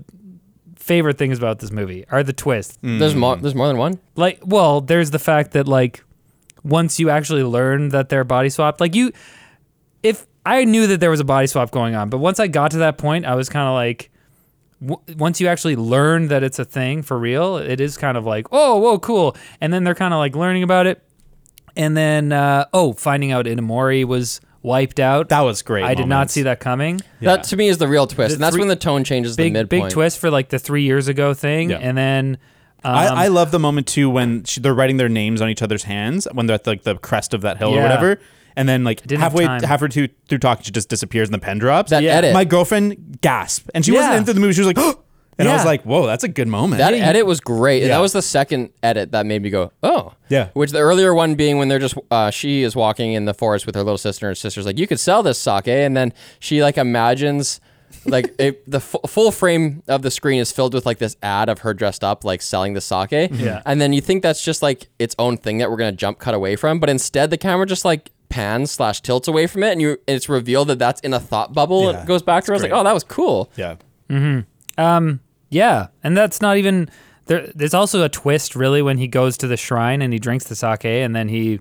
favorite 0.76 1.18
things 1.18 1.38
about 1.38 1.58
this 1.60 1.70
movie 1.70 2.04
are 2.10 2.22
the 2.22 2.32
twists. 2.32 2.78
There's 2.82 3.14
more. 3.14 3.36
There's 3.36 3.54
more 3.54 3.68
than 3.68 3.76
one. 3.76 3.98
Like, 4.16 4.40
well, 4.42 4.80
there's 4.80 5.10
the 5.10 5.18
fact 5.18 5.52
that 5.52 5.68
like 5.68 6.02
once 6.64 6.98
you 6.98 7.10
actually 7.10 7.44
learn 7.44 7.90
that 7.90 8.08
they're 8.08 8.24
body 8.24 8.48
swapped, 8.50 8.80
like 8.80 8.94
you, 8.94 9.12
if 10.02 10.26
I 10.44 10.64
knew 10.64 10.86
that 10.86 11.00
there 11.00 11.10
was 11.10 11.20
a 11.20 11.24
body 11.24 11.46
swap 11.46 11.70
going 11.70 11.94
on, 11.94 12.08
but 12.10 12.18
once 12.18 12.40
I 12.40 12.46
got 12.46 12.72
to 12.72 12.78
that 12.78 12.98
point, 12.98 13.24
I 13.24 13.34
was 13.34 13.48
kind 13.48 13.68
of 13.68 13.74
like, 13.74 14.10
w- 14.80 15.00
once 15.16 15.40
you 15.40 15.46
actually 15.48 15.76
learn 15.76 16.28
that 16.28 16.42
it's 16.42 16.58
a 16.58 16.64
thing 16.64 17.02
for 17.02 17.18
real, 17.18 17.56
it 17.56 17.80
is 17.80 17.96
kind 17.96 18.16
of 18.16 18.24
like, 18.26 18.46
oh, 18.52 18.78
whoa, 18.78 18.98
cool. 18.98 19.36
And 19.60 19.72
then 19.72 19.84
they're 19.84 19.94
kind 19.94 20.12
of 20.14 20.18
like 20.18 20.34
learning 20.36 20.62
about 20.62 20.86
it, 20.86 21.02
and 21.76 21.96
then 21.96 22.32
uh, 22.32 22.66
oh, 22.72 22.92
finding 22.92 23.32
out 23.32 23.46
Itomori 23.46 24.04
was 24.04 24.40
wiped 24.62 24.98
out. 25.00 25.28
That 25.28 25.40
was 25.42 25.62
great. 25.62 25.84
I 25.84 25.94
did 25.94 26.06
not 26.08 26.16
moments. 26.16 26.34
see 26.34 26.42
that 26.42 26.60
coming. 26.60 27.00
That 27.20 27.44
to 27.44 27.56
me 27.56 27.68
is 27.68 27.78
the 27.78 27.88
real 27.88 28.06
twist, 28.06 28.30
The 28.30 28.34
and 28.34 28.42
that's 28.42 28.54
three- 28.54 28.60
when 28.62 28.68
the 28.68 28.76
tone 28.76 29.04
changes 29.04 29.36
the 29.36 29.44
Big 29.44 29.52
midpoint. 29.52 29.84
big 29.84 29.92
twist 29.92 30.18
for 30.18 30.30
like 30.30 30.48
the 30.48 30.58
three 30.58 30.82
years 30.82 31.08
ago 31.08 31.34
thing, 31.34 31.70
Yeah. 31.70 31.78
and 31.78 31.96
then. 31.96 32.38
Um, 32.84 32.94
I, 32.94 33.24
I 33.24 33.28
love 33.28 33.50
the 33.50 33.58
moment 33.58 33.88
too 33.88 34.08
when 34.08 34.44
she, 34.44 34.60
they're 34.60 34.72
writing 34.74 34.98
their 34.98 35.08
names 35.08 35.42
on 35.42 35.48
each 35.48 35.62
other's 35.62 35.82
hands 35.82 36.28
when 36.32 36.46
they're 36.46 36.54
at 36.54 36.64
like 36.66 36.84
the 36.84 36.94
crest 36.96 37.34
of 37.34 37.40
that 37.40 37.56
hill 37.58 37.70
or 37.70 37.74
Yeah. 37.76 37.82
whatever, 37.82 38.20
and 38.58 38.68
then 38.68 38.84
like 38.84 39.00
didn't 39.02 39.20
halfway 39.22 39.46
time. 39.46 39.62
halfway 39.62 39.88
through, 39.88 40.08
through 40.28 40.38
talking, 40.38 40.64
she 40.64 40.70
just 40.72 40.88
disappears 40.90 41.28
and 41.28 41.34
the 41.34 41.38
pen 41.38 41.58
drops. 41.58 41.90
That 41.90 42.02
Yeah. 42.02 42.16
edit. 42.16 42.34
My 42.34 42.44
girlfriend 42.44 43.18
gasped, 43.22 43.70
and 43.74 43.84
she 43.84 43.92
Yeah. 43.92 44.00
wasn't 44.00 44.16
into 44.18 44.32
the 44.34 44.40
movie. 44.40 44.52
She 44.52 44.60
was 44.60 44.66
like, 44.66 44.78
and 45.38 45.48
I 45.48 45.54
was 45.54 45.64
like, 45.64 45.84
whoa, 45.84 46.06
that's 46.06 46.24
a 46.24 46.28
good 46.28 46.48
moment. 46.48 46.78
that 46.80 46.92
edit 46.92 47.24
was 47.24 47.40
great, 47.40 47.82
Yeah. 47.82 47.88
that 47.88 47.98
was 48.00 48.12
the 48.12 48.22
second 48.22 48.70
edit 48.82 49.12
that 49.12 49.24
made 49.24 49.40
me 49.42 49.50
go, 49.50 49.70
"Oh, 49.82 50.12
Yeah. 50.28 50.48
Which 50.52 50.72
the 50.72 50.80
earlier 50.80 51.14
one 51.14 51.36
being 51.36 51.58
when 51.58 51.68
they're 51.68 51.78
just 51.78 51.94
uh, 52.10 52.30
she 52.30 52.62
is 52.64 52.74
walking 52.76 53.12
in 53.12 53.24
the 53.24 53.34
forest 53.34 53.64
with 53.64 53.74
her 53.76 53.82
little 53.82 53.96
sister, 53.98 54.26
and 54.26 54.32
her 54.32 54.34
sister's 54.34 54.66
like, 54.66 54.76
"You 54.78 54.86
could 54.86 54.98
sell 55.00 55.22
this 55.22 55.38
sake," 55.38 55.68
and 55.68 55.96
then 55.96 56.12
she 56.40 56.62
like 56.62 56.76
imagines 56.76 57.60
like 58.04 58.34
it, 58.38 58.68
the 58.70 58.78
f- 58.78 58.96
full 59.06 59.30
frame 59.30 59.82
of 59.88 60.02
the 60.02 60.10
screen 60.10 60.40
is 60.40 60.52
filled 60.52 60.74
with 60.74 60.84
like 60.84 60.98
this 60.98 61.16
ad 61.22 61.48
of 61.48 61.60
her 61.60 61.72
dressed 61.72 62.02
up, 62.04 62.24
like 62.24 62.42
selling 62.42 62.74
the 62.74 62.80
sake. 62.80 63.30
Yeah. 63.32 63.62
And 63.64 63.80
then 63.80 63.92
you 63.92 64.00
think 64.00 64.22
that's 64.22 64.44
just 64.44 64.60
like 64.62 64.88
its 64.98 65.14
own 65.18 65.36
thing 65.38 65.58
that 65.58 65.70
we're 65.70 65.76
gonna 65.78 65.92
jump 65.92 66.18
cut 66.18 66.34
away 66.34 66.56
from, 66.56 66.80
but 66.80 66.90
instead 66.90 67.30
the 67.30 67.38
camera 67.38 67.64
just 67.64 67.84
like 67.84 68.10
pans 68.28 68.70
slash 68.70 69.00
tilts 69.00 69.28
away 69.28 69.46
from 69.46 69.62
it, 69.62 69.72
and 69.72 69.80
you 69.80 69.98
it's 70.06 70.28
revealed 70.28 70.68
that 70.68 70.78
that's 70.78 71.00
in 71.00 71.14
a 71.14 71.20
thought 71.20 71.52
bubble. 71.54 71.92
Yeah, 71.92 72.02
it 72.02 72.06
goes 72.06 72.22
back 72.22 72.44
to 72.44 72.48
her. 72.48 72.54
I 72.54 72.56
was 72.56 72.62
great. 72.62 72.72
like, 72.72 72.80
oh, 72.80 72.84
that 72.84 72.94
was 72.94 73.04
cool. 73.04 73.50
Yeah. 73.56 73.76
Um. 74.76 75.20
Yeah, 75.50 75.86
and 76.04 76.16
that's 76.16 76.40
not 76.42 76.58
even 76.58 76.90
there. 77.26 77.50
There's 77.54 77.74
also 77.74 78.02
a 78.04 78.08
twist, 78.08 78.54
really, 78.54 78.82
when 78.82 78.98
he 78.98 79.08
goes 79.08 79.38
to 79.38 79.46
the 79.46 79.56
shrine 79.56 80.02
and 80.02 80.12
he 80.12 80.18
drinks 80.18 80.44
the 80.44 80.54
sake, 80.56 80.84
and 80.84 81.16
then 81.16 81.28
he 81.28 81.60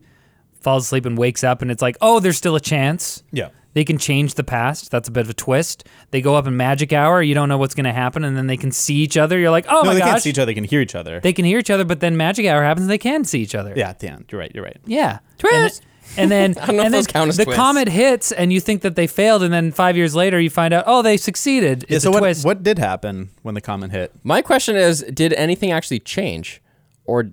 falls 0.59 0.85
asleep 0.85 1.05
and 1.05 1.17
wakes 1.17 1.43
up, 1.43 1.61
and 1.61 1.71
it's 1.71 1.81
like, 1.81 1.95
oh, 2.01 2.19
there's 2.19 2.37
still 2.37 2.55
a 2.55 2.59
chance. 2.61 3.23
Yeah. 3.31 3.49
They 3.73 3.85
can 3.85 3.97
change 3.99 4.33
the 4.33 4.43
past. 4.43 4.89
That's 4.89 5.07
a 5.07 5.11
bit 5.11 5.21
of 5.21 5.29
a 5.29 5.33
twist. 5.35 5.87
They 6.09 6.19
go 6.19 6.33
up 6.35 6.47
in 6.47 6.57
magic 6.57 6.91
hour. 6.91 7.21
You 7.21 7.35
don't 7.35 7.47
know 7.47 7.59
what's 7.59 7.75
going 7.75 7.83
to 7.85 7.93
happen, 7.93 8.23
and 8.23 8.35
then 8.35 8.47
they 8.47 8.57
can 8.57 8.71
see 8.71 8.95
each 8.95 9.17
other. 9.17 9.37
You're 9.37 9.51
like, 9.51 9.67
oh 9.69 9.81
No, 9.81 9.89
my 9.89 9.93
they 9.93 9.99
gosh, 9.99 10.09
can't 10.09 10.23
see 10.23 10.29
each 10.31 10.39
other. 10.39 10.47
They 10.47 10.55
can 10.55 10.63
hear 10.63 10.81
each 10.81 10.95
other. 10.95 11.19
they 11.19 11.31
can 11.31 11.45
hear 11.45 11.59
each 11.59 11.69
other. 11.69 11.85
But 11.85 11.99
then 11.99 12.17
magic 12.17 12.47
hour 12.47 12.63
happens, 12.63 12.85
and 12.85 12.89
they 12.89 12.97
can 12.97 13.23
see 13.23 13.39
each 13.39 13.53
other. 13.55 13.73
yeah, 13.75 13.93
Dan, 13.97 14.25
you're 14.31 14.39
right. 14.41 14.51
You're 14.53 14.63
right. 14.63 14.77
Yeah. 14.85 15.19
Twist! 15.37 15.83
And, 16.15 16.31
then, 16.31 16.51
and 16.55 16.55
then, 16.55 16.65
don't 16.67 16.75
know 16.77 16.81
if 16.81 16.85
then 16.85 16.91
those 16.93 17.07
count 17.07 17.29
as 17.29 17.37
the 17.37 17.43
twists. 17.45 17.59
comet 17.59 17.87
hits, 17.89 18.31
and 18.31 18.53
you 18.53 18.59
think 18.59 18.81
that 18.83 18.95
they 18.95 19.07
failed, 19.07 19.43
and 19.43 19.53
then 19.53 19.71
five 19.71 19.97
years 19.97 20.15
later, 20.15 20.39
you 20.39 20.49
find 20.49 20.73
out, 20.73 20.83
oh, 20.87 21.01
they 21.01 21.17
succeeded. 21.17 21.85
Yeah, 21.89 21.95
It's 21.97 22.03
so 22.03 22.09
a 22.09 22.13
what, 22.13 22.19
twist. 22.19 22.45
what 22.45 22.63
did 22.63 22.79
happen 22.79 23.29
when 23.43 23.55
the 23.55 23.61
comet 23.61 23.91
hit? 23.91 24.11
My 24.23 24.41
question 24.41 24.75
is, 24.75 25.01
did 25.13 25.33
anything 25.33 25.71
actually 25.71 25.99
change, 25.99 26.61
or 27.05 27.31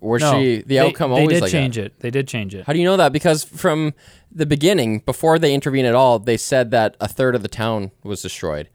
was 0.00 0.20
No, 0.20 0.32
she 0.32 0.56
the 0.56 0.62
they- 0.62 0.78
outcome 0.78 1.10
they, 1.12 1.20
always 1.20 1.36
did 1.36 1.42
like 1.42 1.52
change 1.52 1.76
that? 1.76 1.84
it. 1.86 2.00
They 2.00 2.10
did 2.10 2.26
change 2.26 2.54
it. 2.54 2.66
How 2.66 2.72
do 2.72 2.78
you 2.80 2.84
know 2.84 2.96
that? 2.96 3.12
Because 3.12 3.44
from 3.44 3.94
the 4.30 4.46
beginning, 4.46 4.98
before 5.00 5.38
they 5.38 5.54
intervene 5.54 5.84
at 5.84 5.94
all, 5.94 6.18
they 6.18 6.36
said 6.36 6.70
that 6.72 6.96
a 7.00 7.06
third 7.06 7.34
of 7.34 7.42
the 7.42 7.48
town 7.48 7.92
was 8.02 8.20
destroyed. 8.22 8.68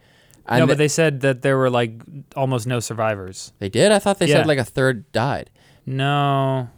And 0.46 0.62
no, 0.62 0.68
but 0.68 0.78
they 0.78 0.88
said 0.88 1.20
that 1.22 1.42
there 1.42 1.58
were 1.58 1.70
like 1.70 2.02
almost 2.38 2.66
no 2.68 2.80
survivors. 2.80 3.52
they 3.60 3.68
did. 3.68 3.92
I 3.92 4.00
thought 4.00 4.18
they 4.20 4.28
Yeah. 4.28 4.38
said 4.38 4.48
like 4.48 4.58
a 4.60 4.64
third 4.64 5.12
died. 5.12 5.50
No. 5.86 6.70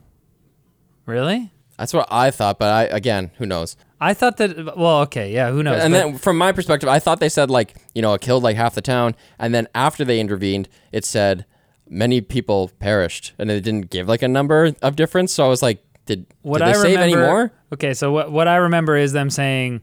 Really? 1.05 1.51
That's 1.79 1.93
what 1.93 2.07
I 2.11 2.29
thought. 2.29 2.59
But 2.59 2.69
I 2.71 2.83
again, 2.83 3.31
who 3.37 3.45
knows? 3.45 3.77
I 4.01 4.13
thought 4.13 4.37
that. 4.37 4.77
Well, 4.77 5.01
okay, 5.01 5.33
yeah, 5.33 5.49
who 5.49 5.63
knows? 5.63 5.81
and 5.81 5.93
but- 5.93 5.97
then 5.97 6.17
from 6.17 6.37
my 6.37 6.51
perspective, 6.51 6.89
I 6.89 6.99
thought 6.99 7.19
they 7.19 7.29
said 7.29 7.49
like 7.49 7.75
you 7.95 8.01
know 8.01 8.13
it 8.13 8.21
killed 8.21 8.43
like 8.43 8.57
half 8.57 8.75
the 8.75 8.81
town, 8.81 9.15
and 9.39 9.53
then 9.53 9.67
after 9.73 10.03
they 10.03 10.19
intervened, 10.19 10.67
it 10.91 11.05
said 11.05 11.45
many 11.87 12.19
people 12.21 12.69
perished, 12.79 13.33
and 13.39 13.49
it 13.49 13.61
didn't 13.61 13.89
give 13.89 14.07
like 14.07 14.21
a 14.21 14.27
number 14.27 14.75
of 14.81 14.95
difference. 14.97 15.33
So 15.33 15.45
I 15.45 15.47
was 15.47 15.61
like, 15.61 15.83
did, 16.05 16.25
what 16.41 16.59
did 16.59 16.67
they 16.67 16.71
I 16.71 16.73
save 16.73 16.99
remember, 16.99 17.17
any 17.17 17.27
more? 17.27 17.51
Okay, 17.73 17.93
so 17.93 18.11
what 18.11 18.31
what 18.31 18.47
I 18.47 18.57
remember 18.57 18.97
is 18.97 19.13
them 19.13 19.29
saying 19.29 19.81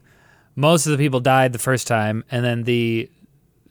most 0.55 0.85
of 0.85 0.91
the 0.91 0.97
people 0.97 1.19
died 1.19 1.51
the 1.51 1.59
first 1.59 1.87
time, 1.87 2.23
and 2.29 2.45
then 2.45 2.63
the 2.63 3.09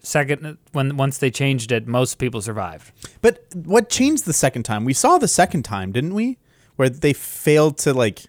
second 0.03 0.59
when 0.73 0.97
once 0.97 1.19
they 1.19 1.31
changed 1.31 1.71
it, 1.71 1.87
most 1.87 2.17
people 2.17 2.43
survived. 2.43 2.91
But 3.21 3.45
what 3.55 3.89
changed 3.89 4.25
the 4.25 4.33
second 4.33 4.65
time? 4.65 4.85
We 4.85 4.95
saw 4.95 5.19
the 5.19 5.29
second 5.29 5.63
time, 5.63 5.93
didn't 5.93 6.15
we? 6.15 6.39
Where 6.77 6.89
they 6.89 7.13
failed 7.13 7.79
to 7.79 7.93
like 7.93 8.25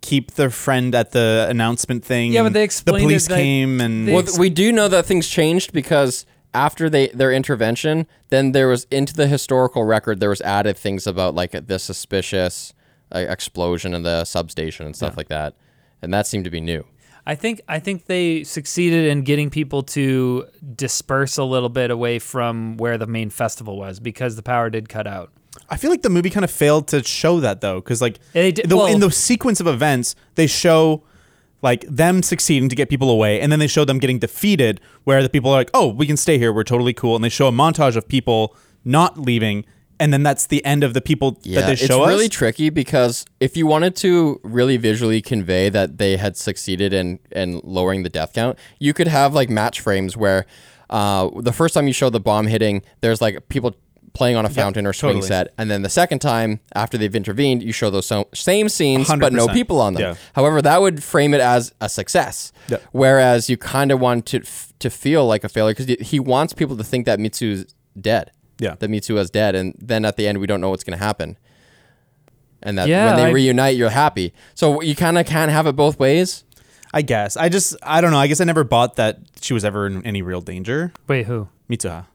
keep 0.00 0.32
their 0.32 0.50
friend 0.50 0.94
at 0.94 1.12
the 1.12 1.46
announcement 1.48 2.04
thing. 2.04 2.32
Yeah, 2.32 2.42
but 2.42 2.52
they 2.52 2.64
explained 2.64 3.00
the 3.00 3.04
police 3.04 3.26
it, 3.26 3.32
like, 3.32 3.42
came 3.42 3.80
and 3.80 4.08
they 4.08 4.12
Well, 4.14 4.22
th- 4.22 4.38
we 4.38 4.50
do 4.50 4.72
know 4.72 4.88
that 4.88 5.06
things 5.06 5.28
changed 5.28 5.72
because 5.72 6.24
after 6.54 6.90
they 6.90 7.08
their 7.08 7.32
intervention, 7.32 8.06
then 8.28 8.52
there 8.52 8.68
was 8.68 8.86
into 8.90 9.14
the 9.14 9.26
historical 9.26 9.84
record 9.84 10.20
there 10.20 10.30
was 10.30 10.40
added 10.40 10.76
things 10.76 11.06
about 11.06 11.34
like 11.34 11.66
the 11.66 11.78
suspicious 11.78 12.72
uh, 13.14 13.18
explosion 13.18 13.94
in 13.94 14.02
the 14.02 14.24
substation 14.24 14.86
and 14.86 14.96
stuff 14.96 15.16
like 15.16 15.28
that, 15.28 15.54
and 16.02 16.12
that 16.12 16.26
seemed 16.26 16.44
to 16.44 16.50
be 16.50 16.60
new. 16.60 16.84
I 17.26 17.34
think 17.34 17.60
I 17.68 17.78
think 17.78 18.06
they 18.06 18.44
succeeded 18.44 19.06
in 19.06 19.22
getting 19.22 19.50
people 19.50 19.82
to 19.84 20.46
disperse 20.74 21.36
a 21.36 21.44
little 21.44 21.68
bit 21.68 21.90
away 21.90 22.18
from 22.18 22.76
where 22.76 22.98
the 22.98 23.06
main 23.06 23.30
festival 23.30 23.76
was 23.78 24.00
because 24.00 24.36
the 24.36 24.42
power 24.42 24.70
did 24.70 24.88
cut 24.88 25.06
out. 25.06 25.32
I 25.70 25.76
feel 25.76 25.90
like 25.90 26.02
the 26.02 26.10
movie 26.10 26.30
kind 26.30 26.44
of 26.44 26.50
failed 26.50 26.88
to 26.88 27.02
show 27.04 27.40
that 27.40 27.60
though, 27.60 27.80
because 27.80 28.00
like 28.02 28.18
They 28.32 28.52
did- 28.52 28.68
the, 28.68 28.76
well- 28.76 28.86
in 28.86 29.00
the 29.00 29.10
sequence 29.10 29.60
of 29.60 29.66
events, 29.66 30.14
they 30.34 30.46
show 30.46 31.04
like 31.62 31.82
them 31.88 32.22
succeeding 32.22 32.68
to 32.70 32.74
get 32.76 32.88
people 32.88 33.10
away, 33.10 33.40
and 33.40 33.52
then 33.52 33.58
they 33.58 33.66
show 33.66 33.84
them 33.84 33.98
getting 33.98 34.18
defeated, 34.18 34.80
where 35.04 35.22
the 35.22 35.28
people 35.28 35.50
are 35.50 35.58
like, 35.58 35.70
"Oh, 35.74 35.88
we 35.88 36.06
can 36.06 36.16
stay 36.16 36.38
here. 36.38 36.52
We're 36.52 36.64
totally 36.64 36.94
cool," 36.94 37.14
and 37.16 37.22
they 37.24 37.28
show 37.28 37.48
a 37.48 37.52
montage 37.52 37.96
of 37.96 38.08
people 38.08 38.56
not 38.82 39.18
leaving, 39.18 39.66
and 39.98 40.10
then 40.10 40.22
that's 40.22 40.46
the 40.46 40.64
end 40.64 40.82
of 40.82 40.94
the 40.94 41.02
people 41.02 41.32
that 41.32 41.66
they 41.66 41.76
show 41.76 41.84
it's 41.84 41.90
us. 41.94 42.08
really 42.08 42.28
tricky 42.30 42.70
because 42.70 43.26
if 43.40 43.58
you 43.58 43.66
wanted 43.66 43.94
to 43.96 44.40
really 44.42 44.78
visually 44.78 45.20
convey 45.20 45.68
that 45.68 45.98
they 45.98 46.16
had 46.16 46.34
succeeded 46.38 46.94
in 46.94 47.18
in 47.30 47.60
lowering 47.62 48.04
the 48.04 48.08
death 48.08 48.32
count, 48.32 48.58
you 48.78 48.94
could 48.94 49.08
have 49.08 49.34
like 49.34 49.50
match 49.50 49.80
frames 49.80 50.16
where 50.16 50.46
uh, 50.88 51.28
the 51.40 51.52
first 51.52 51.74
time 51.74 51.86
you 51.86 51.92
show 51.92 52.08
the 52.08 52.20
bomb 52.20 52.46
hitting, 52.46 52.80
there's 53.02 53.20
like 53.20 53.50
people 53.50 53.76
playing 54.12 54.36
on 54.36 54.44
a 54.44 54.50
fountain 54.50 54.86
or 54.86 54.92
swing 54.92 55.14
totally. 55.14 55.28
set, 55.28 55.54
and 55.56 55.70
then 55.70 55.82
the 55.82 55.88
second 55.88 56.18
time 56.18 56.60
after 56.74 56.98
they've 56.98 57.14
intervened, 57.14 57.62
you 57.62 57.72
show 57.72 57.90
those 57.90 58.06
so- 58.06 58.28
same 58.34 58.68
scenes 58.68 59.08
but 59.18 59.32
no 59.32 59.46
people 59.48 59.80
on 59.80 59.94
them. 59.94 60.02
Yeah. 60.02 60.14
However, 60.34 60.60
that 60.62 60.80
would 60.80 61.02
frame 61.02 61.32
it 61.34 61.40
as 61.40 61.72
a 61.80 61.88
success. 61.88 62.52
Yeah. 62.68 62.78
Whereas 62.92 63.48
you 63.48 63.56
kind 63.56 63.90
of 63.92 64.00
want 64.00 64.26
to 64.26 64.38
f- 64.42 64.72
to 64.80 64.90
feel 64.90 65.26
like 65.26 65.44
a 65.44 65.48
failure 65.48 65.74
because 65.74 66.06
he 66.06 66.18
wants 66.18 66.52
people 66.54 66.76
to 66.76 66.84
think 66.84 67.06
that 67.06 67.18
Mitsu's 67.18 67.74
dead 68.00 68.30
Yeah. 68.58 68.74
that 68.78 68.90
Mitsuha's 68.90 69.30
dead, 69.30 69.54
and 69.54 69.74
then 69.78 70.04
at 70.04 70.16
the 70.16 70.26
end 70.26 70.38
we 70.38 70.46
don't 70.46 70.60
know 70.60 70.70
what's 70.70 70.84
going 70.84 70.98
to 70.98 71.04
happen. 71.04 71.36
And 72.62 72.76
that 72.78 72.88
Yeah, 72.88 73.06
when 73.06 73.16
they 73.16 73.24
I- 73.26 73.30
reunite, 73.32 73.76
you're 73.76 73.90
happy. 73.90 74.32
So 74.54 74.80
you 74.82 74.94
kind 74.94 75.18
of 75.18 75.26
can't 75.26 75.50
have 75.50 75.66
it 75.66 75.76
both 75.76 75.98
ways. 75.98 76.44
I 76.92 77.02
guess. 77.02 77.36
I 77.36 77.48
just 77.48 77.76
I 77.82 78.00
don't 78.00 78.10
know. 78.10 78.18
I 78.18 78.26
guess 78.26 78.40
I 78.40 78.44
never 78.44 78.64
bought 78.64 78.96
that 78.96 79.18
she 79.40 79.54
was 79.54 79.64
ever 79.64 79.86
in 79.86 80.04
any 80.04 80.22
real 80.22 80.40
danger. 80.40 80.92
Wait, 81.06 81.26
who? 81.26 81.48
Mitsuha. 81.70 82.06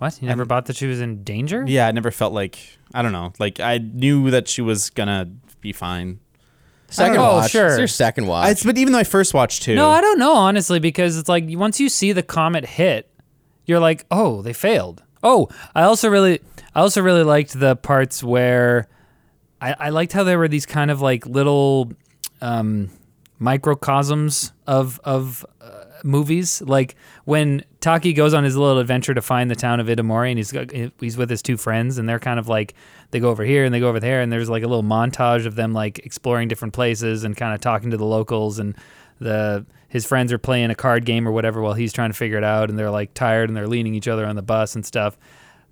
What? 0.00 0.20
You 0.22 0.28
never 0.28 0.46
bought 0.46 0.64
that 0.66 0.76
she 0.76 0.86
was 0.86 1.02
in 1.02 1.24
danger? 1.24 1.62
Yeah, 1.66 1.86
I 1.86 1.92
never 1.92 2.10
felt 2.10 2.32
like 2.32 2.58
I 2.94 3.02
don't 3.02 3.12
know. 3.12 3.34
Like 3.38 3.60
I 3.60 3.76
knew 3.76 4.30
that 4.30 4.48
she 4.48 4.62
was 4.62 4.88
gonna 4.88 5.30
be 5.60 5.74
fine. 5.74 6.20
Second 6.88 7.16
know. 7.16 7.30
Oh, 7.30 7.36
watch, 7.36 7.50
sure. 7.50 7.66
It's 7.66 7.78
your 7.78 7.86
second 7.86 8.26
watch. 8.26 8.64
I, 8.64 8.66
but 8.66 8.78
even 8.78 8.94
though 8.94 8.98
I 8.98 9.04
first 9.04 9.34
watched 9.34 9.62
too. 9.62 9.74
No, 9.74 9.90
I 9.90 10.00
don't 10.00 10.18
know 10.18 10.32
honestly 10.32 10.80
because 10.80 11.18
it's 11.18 11.28
like 11.28 11.44
once 11.48 11.78
you 11.80 11.90
see 11.90 12.12
the 12.12 12.22
comet 12.22 12.64
hit, 12.64 13.10
you're 13.66 13.78
like, 13.78 14.06
oh, 14.10 14.40
they 14.40 14.54
failed. 14.54 15.02
Oh, 15.22 15.50
I 15.74 15.82
also 15.82 16.08
really, 16.08 16.40
I 16.74 16.80
also 16.80 17.02
really 17.02 17.22
liked 17.22 17.60
the 17.60 17.76
parts 17.76 18.24
where 18.24 18.88
I, 19.60 19.74
I 19.78 19.88
liked 19.90 20.14
how 20.14 20.24
there 20.24 20.38
were 20.38 20.48
these 20.48 20.64
kind 20.64 20.90
of 20.90 21.02
like 21.02 21.26
little 21.26 21.92
um, 22.40 22.88
microcosms 23.38 24.52
of 24.66 24.98
of 25.04 25.44
uh, 25.60 25.84
movies. 26.04 26.62
Like 26.62 26.96
when 27.24 27.64
Taki 27.80 28.12
goes 28.12 28.34
on 28.34 28.44
his 28.44 28.56
little 28.56 28.78
adventure 28.78 29.14
to 29.14 29.22
find 29.22 29.50
the 29.50 29.56
town 29.56 29.80
of 29.80 29.86
Itomori, 29.86 30.30
and 30.30 30.38
he's 30.38 30.52
got, 30.52 30.70
he's 31.00 31.16
with 31.16 31.30
his 31.30 31.42
two 31.42 31.56
friends, 31.56 31.98
and 31.98 32.08
they're 32.08 32.18
kind 32.18 32.38
of 32.38 32.48
like 32.48 32.74
they 33.10 33.20
go 33.20 33.30
over 33.30 33.44
here 33.44 33.64
and 33.64 33.74
they 33.74 33.80
go 33.80 33.88
over 33.88 34.00
there, 34.00 34.20
and 34.20 34.32
there's 34.32 34.50
like 34.50 34.62
a 34.62 34.66
little 34.66 34.84
montage 34.84 35.46
of 35.46 35.54
them 35.54 35.72
like 35.72 35.98
exploring 36.00 36.48
different 36.48 36.74
places 36.74 37.24
and 37.24 37.36
kind 37.36 37.54
of 37.54 37.60
talking 37.60 37.90
to 37.90 37.96
the 37.96 38.04
locals, 38.04 38.58
and 38.58 38.76
the 39.20 39.64
his 39.88 40.06
friends 40.06 40.32
are 40.32 40.38
playing 40.38 40.70
a 40.70 40.74
card 40.74 41.04
game 41.04 41.26
or 41.26 41.32
whatever 41.32 41.60
while 41.60 41.74
he's 41.74 41.92
trying 41.92 42.10
to 42.10 42.16
figure 42.16 42.38
it 42.38 42.44
out, 42.44 42.70
and 42.70 42.78
they're 42.78 42.90
like 42.90 43.12
tired 43.14 43.50
and 43.50 43.56
they're 43.56 43.68
leaning 43.68 43.94
each 43.94 44.08
other 44.08 44.24
on 44.24 44.36
the 44.36 44.42
bus 44.42 44.74
and 44.74 44.86
stuff. 44.86 45.18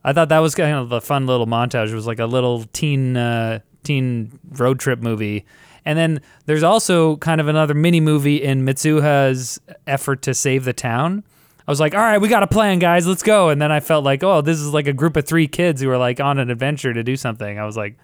I 0.04 0.12
thought 0.12 0.28
that 0.28 0.38
was 0.38 0.54
kind 0.54 0.74
of 0.74 0.92
a 0.92 1.00
fun 1.00 1.26
little 1.26 1.46
montage. 1.46 1.90
It 1.90 1.94
was 1.94 2.06
like 2.06 2.18
a 2.18 2.26
little 2.26 2.64
teen 2.72 3.16
uh, 3.16 3.60
teen 3.84 4.38
road 4.50 4.80
trip 4.80 5.00
movie. 5.00 5.44
And 5.88 5.96
then 5.98 6.20
there's 6.44 6.62
also 6.62 7.16
kind 7.16 7.40
of 7.40 7.48
another 7.48 7.72
mini 7.72 7.98
movie 7.98 8.42
in 8.42 8.66
Mitsuha's 8.66 9.58
effort 9.86 10.20
to 10.20 10.34
save 10.34 10.66
the 10.66 10.74
town. 10.74 11.24
I 11.66 11.70
was 11.70 11.80
like, 11.80 11.94
all 11.94 12.00
right, 12.02 12.18
we 12.18 12.28
got 12.28 12.42
a 12.42 12.46
plan, 12.46 12.78
guys. 12.78 13.06
Let's 13.06 13.22
go. 13.22 13.48
And 13.48 13.60
then 13.60 13.72
I 13.72 13.80
felt 13.80 14.04
like, 14.04 14.22
oh, 14.22 14.42
this 14.42 14.58
is 14.58 14.74
like 14.74 14.86
a 14.86 14.92
group 14.92 15.16
of 15.16 15.24
three 15.24 15.48
kids 15.48 15.80
who 15.80 15.88
are 15.88 15.96
like 15.96 16.20
on 16.20 16.38
an 16.38 16.50
adventure 16.50 16.92
to 16.92 17.02
do 17.02 17.16
something. 17.16 17.58
I 17.58 17.64
was 17.64 17.74
like, 17.74 17.96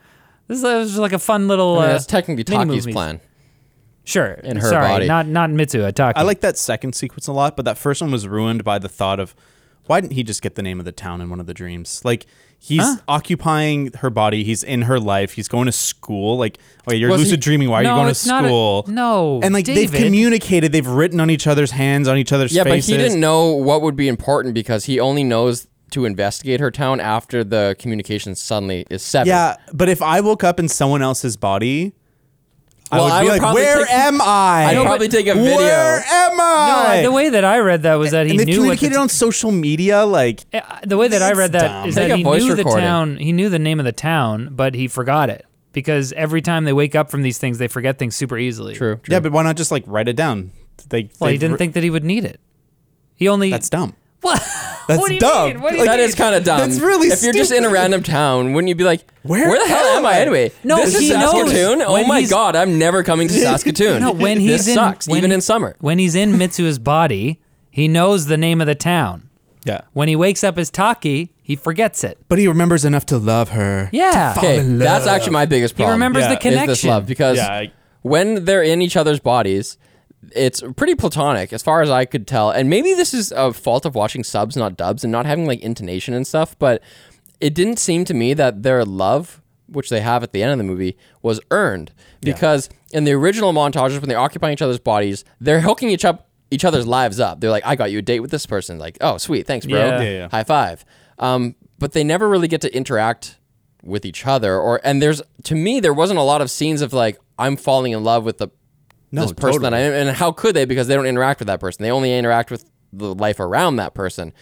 this 0.49 0.57
is 0.57 0.64
was 0.64 0.88
just 0.92 0.99
like 0.99 1.12
a 1.12 1.18
fun 1.18 1.47
little. 1.47 1.79
I 1.79 1.83
mean, 1.83 1.90
uh, 1.90 1.92
that's 1.92 2.07
technically 2.07 2.44
mini 2.49 2.64
Taki's 2.70 2.87
movies. 2.87 2.94
plan. 2.94 3.20
Sure. 4.05 4.33
in 4.33 4.57
her 4.57 4.66
Sorry, 4.70 4.88
body. 4.88 5.07
not 5.07 5.27
not 5.27 5.51
Mitsuha. 5.51 5.92
Taki. 5.92 6.18
I 6.18 6.23
like 6.23 6.40
that 6.40 6.57
second 6.57 6.94
sequence 6.94 7.27
a 7.27 7.33
lot, 7.33 7.55
but 7.55 7.66
that 7.66 7.77
first 7.77 8.01
one 8.01 8.11
was 8.11 8.27
ruined 8.27 8.64
by 8.64 8.79
the 8.79 8.88
thought 8.88 9.20
of 9.20 9.35
why 9.85 10.01
didn't 10.01 10.14
he 10.14 10.23
just 10.23 10.40
get 10.40 10.55
the 10.55 10.62
name 10.62 10.79
of 10.79 10.87
the 10.87 10.92
town 10.92 11.20
in 11.20 11.29
one 11.29 11.38
of 11.38 11.44
the 11.44 11.53
dreams? 11.55 12.03
Like 12.03 12.25
he's 12.59 12.81
Huh? 12.83 12.97
occupying 13.09 13.93
her 14.01 14.11
body, 14.11 14.45
he's 14.45 14.62
in 14.62 14.83
her 14.83 14.99
life, 15.01 15.33
he's 15.33 15.49
going 15.49 15.67
to 15.67 15.73
school. 15.73 16.37
Like, 16.38 16.59
oh, 16.61 16.83
okay, 16.90 16.97
you're 16.99 17.11
Was 17.11 17.21
lucid 17.21 17.33
he- 17.38 17.40
dreaming. 17.40 17.69
Why 17.69 17.81
are 17.81 17.83
no, 17.85 17.90
you 17.90 17.95
going 17.97 18.07
to 18.07 18.11
it's 18.12 18.27
not 18.27 18.45
a- 18.45 18.49
school? 18.49 18.85
no, 18.88 19.40
and 19.43 19.53
like 19.55 19.64
David. 19.64 19.90
they've 19.90 20.03
communicated, 20.05 20.73
they've 20.73 20.87
written 20.87 21.21
on 21.21 21.31
each 21.31 21.47
other's 21.47 21.71
hands, 21.73 22.09
on 22.09 22.17
each 22.19 22.33
other's 22.33 22.53
Yeah, 22.53 22.64
faces. 22.64 22.90
but 22.90 22.97
he 22.97 23.03
didn't 23.03 23.21
know 23.21 23.53
what 23.53 23.83
would 23.83 23.97
be 23.97 24.09
important 24.09 24.55
because 24.55 24.85
he 24.87 24.99
only 25.01 25.25
knows 25.25 25.67
to 25.90 26.05
investigate 26.05 26.59
her 26.61 26.71
town 26.73 26.99
after 26.99 27.45
the 27.45 27.77
communication 27.79 28.35
suddenly 28.35 28.85
is 28.90 29.03
severed. 29.03 29.29
Yeah, 29.29 29.57
but 29.73 29.88
if 29.88 30.03
I 30.03 30.21
woke 30.21 30.43
up 30.43 30.59
in 30.59 30.69
someone 30.69 31.03
else's 31.03 31.37
body, 31.37 31.93
Well, 32.96 33.04
I 33.04 33.07
would 33.07 33.12
I 33.12 33.20
be 33.20 33.24
would 33.26 33.33
like, 33.33 33.40
probably 33.40 33.62
"Where 33.62 33.85
take- 33.87 33.94
am 33.94 34.20
I? 34.20 34.66
I'd 34.70 34.83
probably 34.83 35.09
take 35.09 35.26
a 35.26 35.35
video. 35.35 35.57
Where 35.57 36.04
am 36.07 36.37
No, 36.37 36.42
I?" 36.44 37.02
the 37.02 37.12
way 37.12 37.28
that 37.30 37.44
I 37.44 37.59
read 37.59 37.83
that 37.83 37.94
was 37.94 38.11
that 38.12 38.26
he 38.26 38.30
and 38.33 38.40
they 38.40 38.44
knew 38.44 38.61
what 38.61 38.70
the 38.70 38.76
communicated 38.76 38.96
on 39.00 39.09
social 39.09 39.50
media, 39.52 40.04
like 40.04 40.44
Uh, 40.52 40.61
The 40.85 40.96
way 40.96 41.09
that 41.09 41.22
I 41.22 41.33
read 41.33 41.52
that 41.52 41.62
dumb. 41.68 41.88
is 41.88 41.94
Take 41.94 42.09
that 42.09 42.16
he 42.18 42.22
voice 42.22 42.42
knew 42.42 42.54
the 42.54 42.64
town. 42.64 43.16
He 43.16 43.33
knew 43.33 43.48
the 43.48 43.59
name 43.59 43.78
of 43.78 43.85
the 43.85 43.92
town, 43.92 44.50
but 44.52 44.74
he 44.74 44.88
forgot 44.88 45.30
it 45.30 45.44
because 45.72 46.12
every 46.14 46.40
time 46.42 46.64
they 46.64 46.72
wake 46.72 46.94
up 46.94 47.11
from 47.11 47.22
these 47.22 47.38
things, 47.38 47.59
they 47.59 47.68
forget 47.68 47.98
things 47.98 48.14
super 48.16 48.38
easily. 48.38 48.74
True. 48.74 48.96
true. 49.02 49.12
yeah, 49.12 49.20
but 49.20 49.33
why 49.33 49.42
not 49.42 49.57
just 49.57 49.70
like 49.70 49.85
write 49.87 50.09
it 50.09 50.16
down? 50.16 50.50
They, 50.88 51.09
Well, 51.18 51.28
he 51.30 51.35
they've 51.35 51.40
didn't 51.40 51.54
wri- 51.57 51.59
think 51.59 51.74
that 51.74 51.83
he 51.83 51.90
would 51.90 52.04
need 52.04 52.24
it. 52.24 52.40
He 53.14 53.28
only 53.28 53.50
That's 53.50 53.70
dumb. 53.70 53.94
What? 54.25 54.41
That's 54.89 55.01
what 55.01 55.09
do 55.09 55.15
you 55.15 55.21
dumb. 55.21 55.49
mean? 55.49 55.61
What 55.61 55.71
do 55.73 55.77
you 55.79 55.85
That 55.85 55.97
mean? 55.99 56.09
is 56.09 56.15
kind 56.15 56.35
of 56.35 56.45
dumb. 56.45 56.59
That's 56.59 56.81
really 56.81 57.09
If 57.09 57.23
you're 57.23 57.33
just 57.33 57.53
in 57.53 57.59
a 57.59 57.61
stupid. 57.69 57.73
random 57.75 58.03
town, 58.03 58.53
wouldn't 58.53 58.69
you 58.69 58.75
be 58.75 58.85
like, 58.85 59.07
Where 59.23 59.49
"Where, 59.49 59.59
the 59.61 59.67
hell 59.73 59.85
am 59.87 59.99
am 59.99 60.07
I 60.07 60.11
I?" 60.15 60.21
anyway? 60.21 60.53
No, 60.65 60.77
this 60.77 60.99
he 60.99 61.07
is 61.11 61.17
knows. 61.17 61.51
Saskatoon. 61.51 61.83
Oh 61.83 61.93
When 61.93 62.09
my 62.09 62.19
he's- 62.19 62.31
god, 62.31 62.57
I'm 62.57 62.79
never 62.79 63.03
coming 63.03 63.29
to 63.29 63.35
Saskatoon. 63.49 64.01
No, 64.01 64.13
when 64.13 64.41
he's 64.41 64.65
this 64.65 64.69
in 64.69 64.75
sucks, 64.75 65.07
when 65.09 65.19
even 65.19 65.31
he- 65.31 65.35
in 65.37 65.41
summer. 65.41 65.77
When 65.81 65.99
he's 65.99 66.15
in 66.15 66.33
Mitsu's 66.33 66.79
body, 66.79 67.41
he 67.71 67.87
knows 67.89 68.27
the 68.27 68.37
name 68.37 68.61
of 68.61 68.67
the 68.67 68.75
town. 68.75 69.29
Yeah. 69.65 69.81
When 69.95 70.09
he 70.09 70.17
wakes 70.17 70.45
up 70.45 70.59
as 70.59 70.71
Taki, 70.71 71.33
he 71.43 71.57
forgets 71.57 72.05
it. 72.05 72.19
But 72.29 72.39
he 72.39 72.47
remembers 72.49 72.85
enough 72.85 73.07
to 73.07 73.17
love 73.19 73.51
her. 73.51 73.89
Yeah. 73.93 74.35
Okay, 74.37 74.59
in 74.59 74.79
that's 74.79 75.07
actually 75.07 75.33
my 75.33 75.47
biggest 75.47 75.75
problem. 75.75 76.01
He 76.01 76.01
problem. 76.01 76.01
remembers 76.01 76.23
Yeah, 76.25 76.29
the 76.29 76.35
is 76.37 76.43
connection. 76.43 76.71
Is 76.73 76.83
this 76.83 76.89
love? 76.89 77.07
Because 77.07 77.37
Yeah, 77.39 77.49
I- 77.49 77.73
when 78.03 78.45
they're 78.45 78.63
in 78.63 78.83
each 78.83 78.97
other's 78.97 79.21
bodies, 79.21 79.79
it's 80.35 80.63
pretty 80.77 80.95
platonic 80.95 81.53
as 81.53 81.63
far 81.63 81.83
as 81.83 81.91
I 81.91 82.05
could 82.05 82.27
tell. 82.27 82.51
And 82.51 82.71
maybe 82.71 82.95
this 82.95 83.13
is 83.15 83.33
a 83.33 83.53
fault 83.53 83.85
of 83.85 83.95
watching 83.95 84.25
subs, 84.25 84.57
not 84.57 84.77
dubs, 84.77 85.05
and 85.05 85.11
not 85.13 85.27
having 85.27 85.47
like 85.47 85.61
intonation 85.61 86.15
and 86.15 86.27
stuff. 86.27 86.59
But 86.59 86.83
it 87.41 87.55
didn't 87.55 87.79
seem 87.79 88.05
to 88.07 88.15
me 88.15 88.35
that 88.35 88.63
their 88.63 88.85
love, 88.85 89.43
which 89.67 89.91
they 89.91 90.01
have 90.01 90.23
at 90.23 90.33
the 90.33 90.43
end 90.43 90.53
of 90.53 90.59
the 90.59 90.65
movie, 90.65 90.97
was 91.23 91.41
earned. 91.51 91.93
Because 92.21 92.69
in 92.93 93.05
the 93.05 93.13
original 93.13 93.53
montages, 93.53 94.01
when 94.01 94.09
they're 94.09 94.19
occupying 94.19 94.53
each 94.55 94.63
other's 94.63 94.79
bodies, 94.79 95.25
they're 95.41 95.61
hooking 95.61 95.91
each 95.91 96.05
up 96.05 96.29
each 96.51 96.65
other's 96.65 96.87
lives 96.87 97.19
up. 97.19 97.41
They're 97.41 97.51
like, 97.51 97.67
"I 97.67 97.75
got 97.75 97.91
you 97.91 97.99
a 97.99 98.03
date 98.03 98.21
with 98.21 98.31
this 98.31 98.47
person." 98.47 98.79
Like, 98.79 98.97
"Oh, 99.01 99.19
sweet, 99.19 99.47
thanks, 99.47 99.67
bro. 99.67 99.79
Yeah. 99.79 100.01
Yeah, 100.03 100.11
yeah. 100.11 100.29
High 100.31 100.45
five. 100.45 100.85
Um, 101.19 101.55
but 101.79 101.93
they 101.93 102.05
never 102.05 102.29
really 102.29 102.49
get 102.49 102.61
to 102.63 102.75
interact 102.77 103.39
with 103.83 104.07
each 104.07 104.27
other 104.27 104.59
or 104.59 104.81
and 104.83 105.03
there's 105.03 105.21
to 105.43 105.55
me 105.55 105.79
there 105.79 105.93
wasn't 105.93 106.19
a 106.19 106.23
lot 106.23 106.41
of 106.41 106.51
scenes 106.51 106.81
of 106.81 106.95
like 106.95 107.19
I'm 107.39 107.55
falling 107.57 107.93
in 107.93 108.03
love 108.03 108.25
with 108.25 108.39
the 108.39 108.49
No, 109.14 109.22
this 109.22 109.33
person 109.33 109.62
that 109.62 109.74
I 109.74 109.81
am 109.81 109.92
and 109.92 110.16
how 110.16 110.33
could 110.33 110.57
they? 110.57 110.64
Because 110.64 110.88
they 110.88 110.94
don't 110.94 111.07
interact 111.07 111.40
with 111.40 111.46
that 111.46 111.61
person. 111.61 111.83
They 111.83 111.90
only 111.90 112.16
interact 112.16 112.50
with 112.50 112.64
the 112.92 113.14
life 113.14 113.40
around 113.40 113.77
that 113.77 113.94
person. 113.94 114.33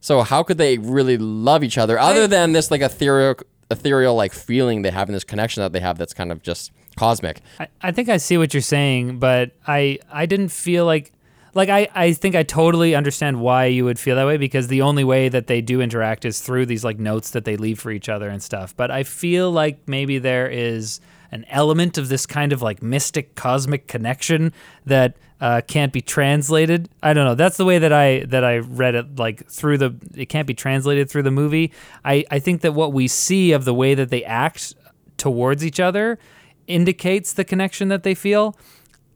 So 0.00 0.22
how 0.22 0.42
could 0.42 0.58
they 0.58 0.78
really 0.78 1.18
love 1.18 1.64
each 1.64 1.78
other 1.78 1.98
other 1.98 2.26
than 2.26 2.52
this 2.52 2.70
like 2.70 2.80
ethereal 2.80 3.36
ethereal 3.70 4.14
like 4.14 4.32
feeling 4.32 4.82
they 4.82 4.90
have 4.90 5.08
in 5.08 5.12
this 5.12 5.24
connection 5.24 5.62
that 5.62 5.72
they 5.72 5.80
have 5.80 5.98
that's 5.98 6.14
kind 6.14 6.30
of 6.30 6.42
just 6.42 6.72
cosmic? 6.96 7.40
I, 7.58 7.68
I 7.82 7.92
think 7.92 8.08
I 8.08 8.16
see 8.16 8.38
what 8.38 8.54
you're 8.54 8.60
saying, 8.60 9.18
but 9.18 9.52
I 9.66 9.98
I 10.10 10.26
didn't 10.26 10.48
feel 10.50 10.84
like 10.84 11.12
like 11.54 11.68
I, 11.70 11.88
I 11.94 12.12
think 12.12 12.34
I 12.34 12.42
totally 12.42 12.94
understand 12.94 13.40
why 13.40 13.64
you 13.64 13.84
would 13.84 13.98
feel 13.98 14.14
that 14.16 14.26
way 14.26 14.36
because 14.36 14.68
the 14.68 14.82
only 14.82 15.04
way 15.04 15.28
that 15.28 15.46
they 15.46 15.62
do 15.62 15.80
interact 15.80 16.24
is 16.24 16.40
through 16.40 16.66
these 16.66 16.84
like 16.84 16.98
notes 16.98 17.30
that 17.30 17.44
they 17.44 17.56
leave 17.56 17.80
for 17.80 17.90
each 17.90 18.08
other 18.08 18.28
and 18.28 18.42
stuff. 18.42 18.76
But 18.76 18.90
I 18.90 19.04
feel 19.04 19.50
like 19.50 19.78
maybe 19.88 20.18
there 20.18 20.48
is 20.48 21.00
an 21.30 21.44
element 21.48 21.98
of 21.98 22.08
this 22.08 22.26
kind 22.26 22.52
of 22.52 22.62
like 22.62 22.82
mystic 22.82 23.34
cosmic 23.34 23.86
connection 23.86 24.52
that 24.84 25.16
uh, 25.40 25.60
can't 25.66 25.92
be 25.92 26.00
translated. 26.00 26.88
I 27.02 27.12
don't 27.12 27.24
know. 27.24 27.34
That's 27.34 27.56
the 27.56 27.64
way 27.64 27.78
that 27.78 27.92
I 27.92 28.24
that 28.28 28.44
I 28.44 28.58
read 28.58 28.94
it 28.94 29.18
like 29.18 29.46
through 29.48 29.78
the 29.78 29.94
it 30.14 30.26
can't 30.26 30.46
be 30.46 30.54
translated 30.54 31.10
through 31.10 31.24
the 31.24 31.30
movie. 31.30 31.72
I, 32.04 32.24
I 32.30 32.38
think 32.38 32.62
that 32.62 32.72
what 32.72 32.92
we 32.92 33.08
see 33.08 33.52
of 33.52 33.64
the 33.64 33.74
way 33.74 33.94
that 33.94 34.10
they 34.10 34.24
act 34.24 34.74
towards 35.16 35.64
each 35.64 35.80
other 35.80 36.18
indicates 36.66 37.32
the 37.32 37.44
connection 37.44 37.88
that 37.88 38.02
they 38.02 38.14
feel. 38.14 38.56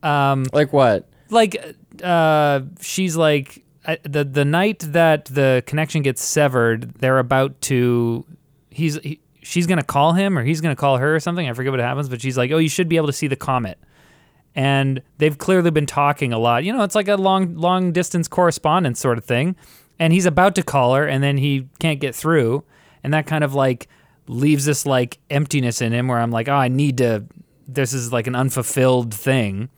Um, 0.03 0.47
like 0.53 0.73
what 0.73 1.09
like 1.31 1.77
uh, 2.03 2.61
she's 2.81 3.17
like 3.17 3.65
uh, 3.85 3.97
the 4.03 4.25
the 4.25 4.45
night 4.45 4.81
that 4.81 5.27
the 5.27 5.63
connection 5.67 6.03
gets 6.03 6.23
severed, 6.23 6.95
they're 6.99 7.19
about 7.19 7.61
to. 7.63 8.27
He's 8.71 8.99
he, 9.01 9.21
she's 9.51 9.67
gonna 9.67 9.83
call 9.83 10.13
him 10.13 10.39
or 10.39 10.45
he's 10.45 10.61
gonna 10.61 10.77
call 10.77 10.99
her 10.99 11.15
or 11.17 11.21
something. 11.21 11.49
I 11.49 11.53
forget 11.53 11.73
what 11.73 11.81
happens, 11.81 12.09
but 12.09 12.21
she's 12.21 12.39
like, 12.39 12.53
"Oh, 12.53 12.59
you 12.59 12.69
should 12.69 12.89
be 12.89 12.97
able 12.97 13.09
to 13.09 13.13
see 13.13 13.27
the 13.27 13.37
comet." 13.37 13.79
And 14.55 15.03
they've 15.19 15.37
clearly 15.37 15.71
been 15.71 15.87
talking 15.87 16.33
a 16.33 16.39
lot. 16.39 16.65
You 16.65 16.73
know, 16.73 16.85
it's 16.85 16.95
like 16.95 17.09
a 17.09 17.17
long 17.17 17.57
long 17.57 17.93
distance 17.93 18.29
correspondence 18.29 19.01
sort 19.01 19.19
of 19.19 19.25
thing. 19.25 19.57
And 19.99 20.13
he's 20.13 20.25
about 20.25 20.55
to 20.55 20.63
call 20.63 20.95
her, 20.95 21.07
and 21.07 21.23
then 21.23 21.37
he 21.37 21.67
can't 21.79 22.01
get 22.01 22.15
through, 22.15 22.65
and 23.05 23.13
that 23.13 23.27
kind 23.27 23.45
of 23.45 23.53
like 23.55 23.89
leaves 24.29 24.65
this 24.65 24.87
like 24.87 25.19
emptiness 25.29 25.83
in 25.83 25.93
him 25.93 26.09
where 26.09 26.21
I'm 26.21 26.31
like, 26.31 26.49
oh, 26.49 26.55
I 26.55 26.69
need 26.69 26.99
to. 26.99 27.25
This 27.69 27.93
is 27.93 28.13
like 28.13 28.27
an 28.27 28.35
unfulfilled 28.35 29.13
thing. 29.13 29.69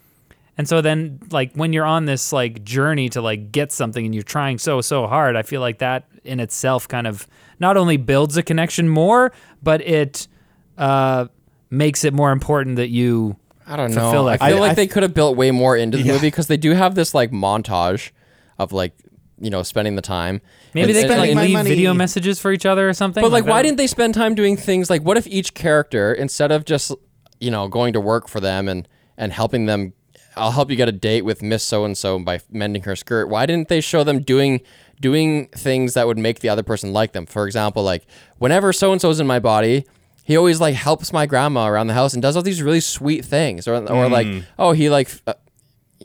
And 0.59 0.69
so 0.69 0.81
then 0.83 1.19
like 1.31 1.53
when 1.55 1.73
you're 1.73 1.87
on 1.87 2.05
this 2.05 2.33
like 2.33 2.63
journey 2.63 3.09
to 3.11 3.23
like 3.23 3.53
get 3.53 3.73
something 3.73 4.05
and 4.05 4.15
you're 4.15 4.23
trying 4.23 4.59
so 4.59 4.81
so 4.81 5.07
hard, 5.07 5.35
I 5.35 5.43
feel 5.43 5.61
like 5.61 5.79
that 5.79 6.05
in 6.25 6.41
itself 6.41 6.87
kind 6.87 7.07
of 7.07 7.27
not 7.63 7.79
only 7.79 7.97
builds 7.97 8.37
a 8.37 8.43
connection 8.43 8.89
more, 8.89 9.33
but 9.63 9.81
it 9.81 10.29
uh 10.77 11.27
makes 11.71 12.05
it 12.05 12.13
more 12.13 12.33
important 12.33 12.77
that 12.77 12.89
you 12.91 13.37
I 13.67 13.77
don't 13.77 13.93
fulfill 13.93 14.25
know 14.25 14.29
I 14.29 14.37
feel 14.37 14.57
I- 14.59 14.61
like 14.61 14.71
I- 14.73 14.75
they 14.75 14.87
could 14.87 15.03
have 15.03 15.15
built 15.15 15.37
way 15.37 15.51
more 15.51 15.77
into 15.77 15.97
the 15.97 16.03
Yeah. 16.05 16.13
movie 16.13 16.27
because 16.27 16.49
they 16.49 16.57
do 16.59 16.73
have 16.73 16.95
this 16.95 17.15
like 17.15 17.31
montage 17.31 18.11
of 18.59 18.73
like 18.73 18.93
you 19.41 19.49
know 19.51 19.63
spending 19.63 19.97
the 19.97 20.03
time 20.03 20.41
maybe 20.75 20.91
And- 20.91 20.97
they 20.97 21.01
and- 21.03 21.11
can 21.11 21.19
like 21.19 21.35
leave 21.47 21.53
money. 21.55 21.69
video 21.71 21.95
messages 21.95 22.39
for 22.39 22.53
each 22.53 22.67
other 22.67 22.89
or 22.89 22.93
something. 22.95 23.23
But 23.23 23.33
like, 23.33 23.47
why 23.47 23.63
didn't 23.63 23.77
they 23.79 23.87
spend 23.87 24.15
time 24.15 24.35
doing 24.35 24.57
things 24.57 24.89
like 24.91 25.03
what 25.03 25.17
if 25.17 25.27
each 25.27 25.55
character, 25.55 26.13
instead 26.13 26.51
of 26.53 26.65
just 26.65 26.93
you 27.41 27.51
know 27.51 27.69
going 27.69 27.93
to 27.95 28.01
work 28.01 28.29
for 28.29 28.41
them 28.41 28.69
and 28.69 28.87
and 29.19 29.33
helping 29.33 29.67
them, 29.67 29.93
I'll 30.37 30.53
help 30.53 30.71
you 30.71 30.77
get 30.77 30.89
a 30.89 30.93
date 31.11 31.23
with 31.25 31.43
Miss 31.43 31.63
So 31.63 31.85
and 31.85 31.97
So 31.97 32.19
by 32.19 32.41
mending 32.51 32.83
her 32.85 32.97
skirt. 32.97 33.29
Why 33.29 33.45
didn't 33.47 33.69
they 33.69 33.81
show 33.81 34.03
them 34.05 34.21
doing 34.23 34.61
doing 35.03 35.49
things 35.49 35.93
that 35.93 36.07
would 36.07 36.17
make 36.17 36.41
the 36.41 36.49
other 36.49 36.63
person 36.63 36.95
like 36.95 37.13
them? 37.13 37.27
For 37.27 37.47
example, 37.47 37.83
like 37.83 38.07
whenever 38.39 38.73
so 38.73 38.93
and 38.93 39.01
so's 39.01 39.21
in 39.21 39.27
my 39.27 39.39
body. 39.39 39.85
He 40.25 40.37
always 40.37 40.61
like 40.61 40.77
helps 40.77 41.13
my 41.13 41.27
grandma 41.27 41.67
around 41.67 41.89
the 41.89 41.95
house 41.95 42.13
and 42.15 42.23
does 42.23 42.37
all 42.37 42.43
these 42.43 42.63
really 42.63 42.79
sweet 42.79 43.25
things, 43.25 43.67
or 43.67 43.75
or 43.75 44.09
like 44.09 44.29
oh 44.57 44.71
he 44.71 44.89
like 44.89 45.11
uh, 45.27 45.35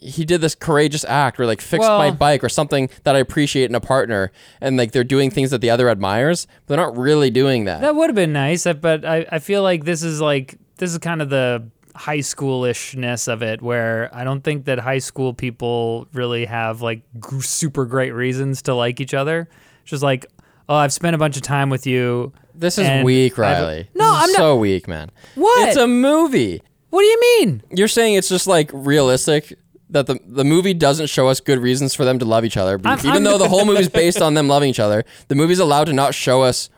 he 0.01 0.25
did 0.25 0.41
this 0.41 0.55
courageous 0.55 1.05
act 1.05 1.39
or 1.39 1.45
like 1.45 1.61
fixed 1.61 1.87
my 1.87 2.09
bike 2.11 2.43
or 2.43 2.49
something 2.49 2.89
that 3.03 3.15
I 3.15 3.19
appreciate 3.19 3.69
in 3.69 3.75
a 3.75 3.79
partner 3.79 4.31
and 4.59 4.75
like 4.75 4.91
they're 4.91 5.03
doing 5.03 5.29
things 5.29 5.51
that 5.51 5.61
the 5.61 5.69
other 5.69 5.87
admires 5.87 6.47
but 6.65 6.75
they're 6.75 6.85
not 6.85 6.97
really 6.97 7.29
doing 7.29 7.65
that. 7.65 7.81
That 7.81 7.95
would 7.95 8.09
have 8.09 8.15
been 8.15 8.33
nice, 8.33 8.65
uh, 8.65 8.73
but 8.73 9.05
I, 9.05 9.25
I 9.31 9.39
feel 9.39 9.61
like 9.61 9.85
this 9.85 10.01
is 10.01 10.19
like 10.19 10.57
this 10.77 10.91
is 10.91 10.97
kind 10.97 11.21
of 11.21 11.29
the 11.29 11.69
high 11.97 12.21
schoolishness 12.21 13.27
of 13.27 13.41
it, 13.41 13.61
where 13.61 14.09
I 14.13 14.23
don't 14.23 14.41
think 14.43 14.65
that 14.65 14.79
high 14.79 14.99
school 14.99 15.33
people 15.33 16.07
really 16.13 16.45
have 16.45 16.81
like 16.81 17.01
g- 17.29 17.41
super 17.41 17.85
great 17.85 18.11
reasons 18.13 18.61
to 18.63 18.73
like 18.75 19.01
each 19.01 19.13
other. 19.13 19.49
It's 19.81 19.91
just 19.91 20.03
like, 20.03 20.25
oh, 20.69 20.75
I've 20.75 20.93
spent 20.93 21.15
a 21.15 21.17
bunch 21.17 21.35
of 21.37 21.41
time 21.43 21.69
with 21.69 21.85
you. 21.87 22.33
This 22.55 22.77
is 22.77 23.03
weak, 23.03 23.33
I've- 23.33 23.41
Riley. 23.41 23.89
No, 23.95 24.05
I'm 24.05 24.31
not- 24.31 24.37
so 24.37 24.55
weak, 24.57 24.87
man. 24.87 25.09
What? 25.35 25.67
It's 25.69 25.77
a 25.77 25.87
movie. 25.87 26.61
What 26.89 27.01
do 27.01 27.05
you 27.05 27.19
mean? 27.39 27.61
You're 27.71 27.87
saying 27.89 28.15
it's 28.15 28.29
just 28.29 28.47
like 28.47 28.69
realistic 28.73 29.57
that 29.89 30.05
the 30.05 30.19
the 30.25 30.43
movie 30.43 30.73
doesn't 30.73 31.07
show 31.07 31.27
us 31.29 31.39
good 31.39 31.59
reasons 31.59 31.93
for 31.93 32.03
them 32.05 32.19
to 32.19 32.25
love 32.25 32.43
each 32.45 32.57
other. 32.57 32.79
I'm- 32.85 32.99
Even 32.99 33.11
I'm- 33.11 33.23
though 33.23 33.37
the 33.37 33.47
whole 33.49 33.65
movie's 33.65 33.89
based 33.89 34.21
on 34.21 34.33
them 34.33 34.47
loving 34.47 34.69
each 34.69 34.79
other, 34.79 35.03
the 35.29 35.35
movie's 35.35 35.59
allowed 35.59 35.85
to 35.85 35.93
not 35.93 36.13
show 36.13 36.41
us 36.43 36.69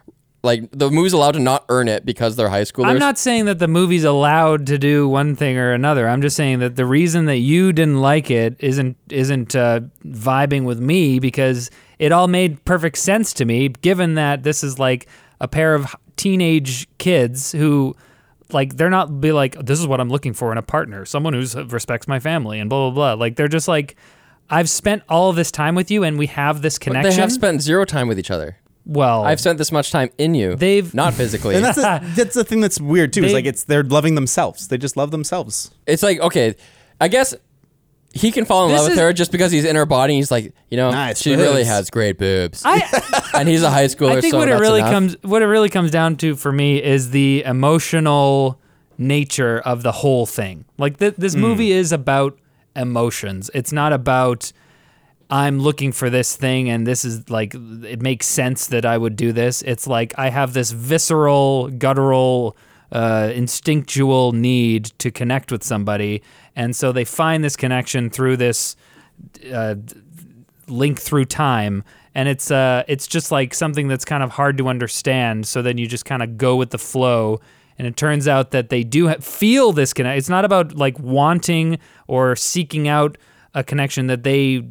like 0.42 0.70
the 0.72 0.90
movie's 0.90 1.14
allowed 1.14 1.34
to 1.34 1.40
not 1.40 1.66
earn 1.70 1.88
it 1.88 2.06
because 2.06 2.36
they're 2.36 2.50
high 2.50 2.62
schoolers. 2.64 2.88
I'm 2.88 3.00
not 3.00 3.18
saying 3.18 3.46
that 3.46 3.60
the 3.60 3.68
movie's 3.68 4.04
allowed 4.06 4.68
to 4.68 4.78
do 4.78 5.08
one 5.08 5.36
thing 5.36 5.58
or 5.58 5.74
another. 5.74 6.08
I'm 6.08 6.22
just 6.22 6.36
saying 6.38 6.60
that 6.60 6.76
the 6.78 6.86
reason 6.86 7.26
that 7.26 7.38
you 7.40 7.74
didn't 7.74 8.00
like 8.00 8.32
it 8.32 8.56
isn't 8.60 8.96
isn't 9.10 9.56
uh, 9.56 9.82
vibing 10.06 10.64
with 10.64 10.80
me 10.80 11.20
because 11.20 11.70
it 12.00 12.12
all 12.12 12.28
made 12.28 12.64
perfect 12.64 12.98
sense 12.98 13.34
to 13.34 13.46
me, 13.46 13.68
given 13.68 14.14
that 14.16 14.44
this 14.44 14.64
is 14.64 14.80
like 14.80 15.08
a 15.42 15.48
pair 15.48 15.76
of 15.76 15.96
teenage 16.16 16.88
kids 16.98 17.52
who. 17.52 17.96
Like 18.52 18.78
they're 18.78 18.90
not 18.90 19.22
be 19.22 19.32
like 19.32 19.64
this 19.64 19.80
is 19.80 19.86
what 19.86 20.02
I'm 20.02 20.10
looking 20.10 20.34
for 20.34 20.52
in 20.52 20.58
a 20.58 20.64
partner, 20.64 21.06
someone 21.06 21.34
who 21.34 21.42
respects 21.66 22.08
my 22.08 22.20
family 22.20 22.60
and 22.60 22.68
blah 22.68 22.90
blah 22.90 23.14
blah. 23.14 23.14
Like 23.24 23.36
they're 23.36 23.48
just 23.48 23.68
like, 23.68 23.96
I've 24.50 24.72
spent 24.72 25.04
all 25.08 25.34
this 25.34 25.52
time 25.52 25.76
with 25.76 25.92
you 25.92 26.04
and 26.04 26.18
we 26.18 26.26
have 26.26 26.64
this 26.64 26.80
But 26.80 26.84
connection. 26.86 27.12
they 27.12 27.22
have 27.22 27.32
spent 27.32 27.62
zero 27.62 27.86
time 27.86 28.08
with 28.08 28.18
each 28.18 28.32
other. 28.32 28.58
Well, 28.90 29.24
I've 29.24 29.40
spent 29.40 29.58
this 29.60 29.72
much 29.72 29.92
time 29.92 30.10
in 30.18 30.34
you. 30.34 30.56
They've- 30.56 30.94
not 30.96 31.14
physically. 31.14 31.56
And 31.58 31.64
that's 31.64 31.78
the, 31.78 32.02
that's 32.16 32.34
the 32.36 32.44
thing 32.44 32.60
that's 32.62 32.82
weird 32.82 33.14
too. 33.14 33.24
Is 33.24 33.30
They- 33.32 33.34
like 33.36 33.46
it's 33.46 33.64
they're 33.66 33.84
loving 33.84 34.16
themselves. 34.16 34.68
They 34.68 34.78
just 34.78 34.98
love 34.98 35.12
themselves. 35.12 35.72
it's 35.86 36.02
like 36.04 36.20
okay, 36.20 36.56
I 37.00 37.08
guess 37.08 37.36
he 38.12 38.32
can 38.32 38.44
fall 38.46 38.66
in 38.66 38.72
This 38.72 38.80
love 38.80 38.90
with 38.90 38.94
is- 38.98 39.00
her 39.04 39.14
just 39.14 39.32
because 39.32 39.52
he's 39.52 39.66
in 39.66 39.76
her 39.76 39.86
body. 39.86 40.14
And 40.14 40.18
he's 40.18 40.32
like, 40.32 40.54
you 40.72 40.78
know, 40.78 40.90
Nice 40.90 41.22
she 41.22 41.36
really 41.36 41.58
boobs. 41.62 41.68
has 41.68 41.90
great 41.92 42.18
boobs, 42.18 42.64
I 42.66 42.82
and 43.36 43.48
he's 43.48 43.62
a 43.62 43.70
high 43.70 43.86
schooler. 43.86 44.18
I 44.18 44.22
think 44.22 44.32
so 44.32 44.40
what 44.40 44.48
it 44.48 44.52
that's 44.54 44.62
really 44.62 44.80
enough. 44.80 44.92
comes 44.92 45.16
what 45.22 45.42
it 45.44 45.46
really 45.46 45.70
comes 45.70 45.92
down 45.92 46.16
to 46.18 46.36
for 46.36 46.52
me 46.52 46.82
is 46.84 47.12
the 47.12 47.44
emotional 47.46 48.60
nature 48.98 49.60
of 49.60 49.84
the 49.84 49.92
whole 49.92 50.26
thing. 50.26 50.66
Like 50.80 50.98
th- 50.98 51.14
this 51.18 51.34
Hmm. 51.36 51.42
movie 51.42 51.72
is 51.72 51.92
about 51.92 52.38
emotions. 52.76 53.50
It's 53.54 53.72
not 53.72 53.94
about 53.94 54.52
I'm 55.30 55.60
looking 55.60 55.92
for 55.92 56.10
this 56.10 56.36
thing 56.36 56.70
and 56.70 56.88
this 56.88 57.06
is 57.06 57.30
like 57.30 57.54
it 57.54 58.02
makes 58.02 58.26
sense 58.26 58.68
that 58.68 58.86
I 58.86 58.98
would 58.98 59.16
do 59.16 59.32
this. 59.32 59.62
It's 59.62 59.86
like 59.86 60.18
I 60.18 60.30
have 60.30 60.54
this 60.54 60.72
visceral, 60.72 61.70
guttural 61.70 62.58
uh, 62.92 63.32
instinctual 63.36 64.32
need 64.32 64.86
to 64.98 65.12
connect 65.12 65.52
with 65.52 65.64
somebody, 65.64 66.24
and 66.56 66.76
so 66.76 66.92
they 66.92 67.06
find 67.06 67.44
this 67.44 67.56
connection 67.56 68.10
through 68.10 68.38
this 68.38 68.76
uh, 69.54 69.76
link 70.68 71.00
through 71.00 71.26
time. 71.26 71.84
And 72.16 72.28
it's 72.28 72.50
uh 72.50 72.84
it's 72.88 73.06
just 73.06 73.32
like 73.32 73.54
something 73.54 73.88
that's 73.88 74.06
kind 74.06 74.24
of 74.24 74.32
hard 74.32 74.58
to 74.58 74.68
understand. 74.68 75.46
So 75.48 75.62
then 75.62 75.78
you 75.78 75.88
just 75.88 76.06
kind 76.06 76.24
of 76.24 76.38
go 76.38 76.56
with 76.56 76.72
the 76.72 76.80
flow. 76.80 77.40
And 77.78 77.88
it 77.88 77.96
turns 77.96 78.28
out 78.28 78.52
that 78.52 78.70
they 78.70 78.84
do 78.84 79.14
feel 79.16 79.72
this 79.72 79.94
connect 79.94 80.18
it's 80.18 80.28
not 80.28 80.44
about 80.44 80.76
like 80.76 81.00
wanting 81.00 81.78
or 82.08 82.36
seeking 82.36 82.88
out 82.88 83.18
a 83.54 83.64
connection 83.64 84.08
that 84.08 84.24
they 84.24 84.68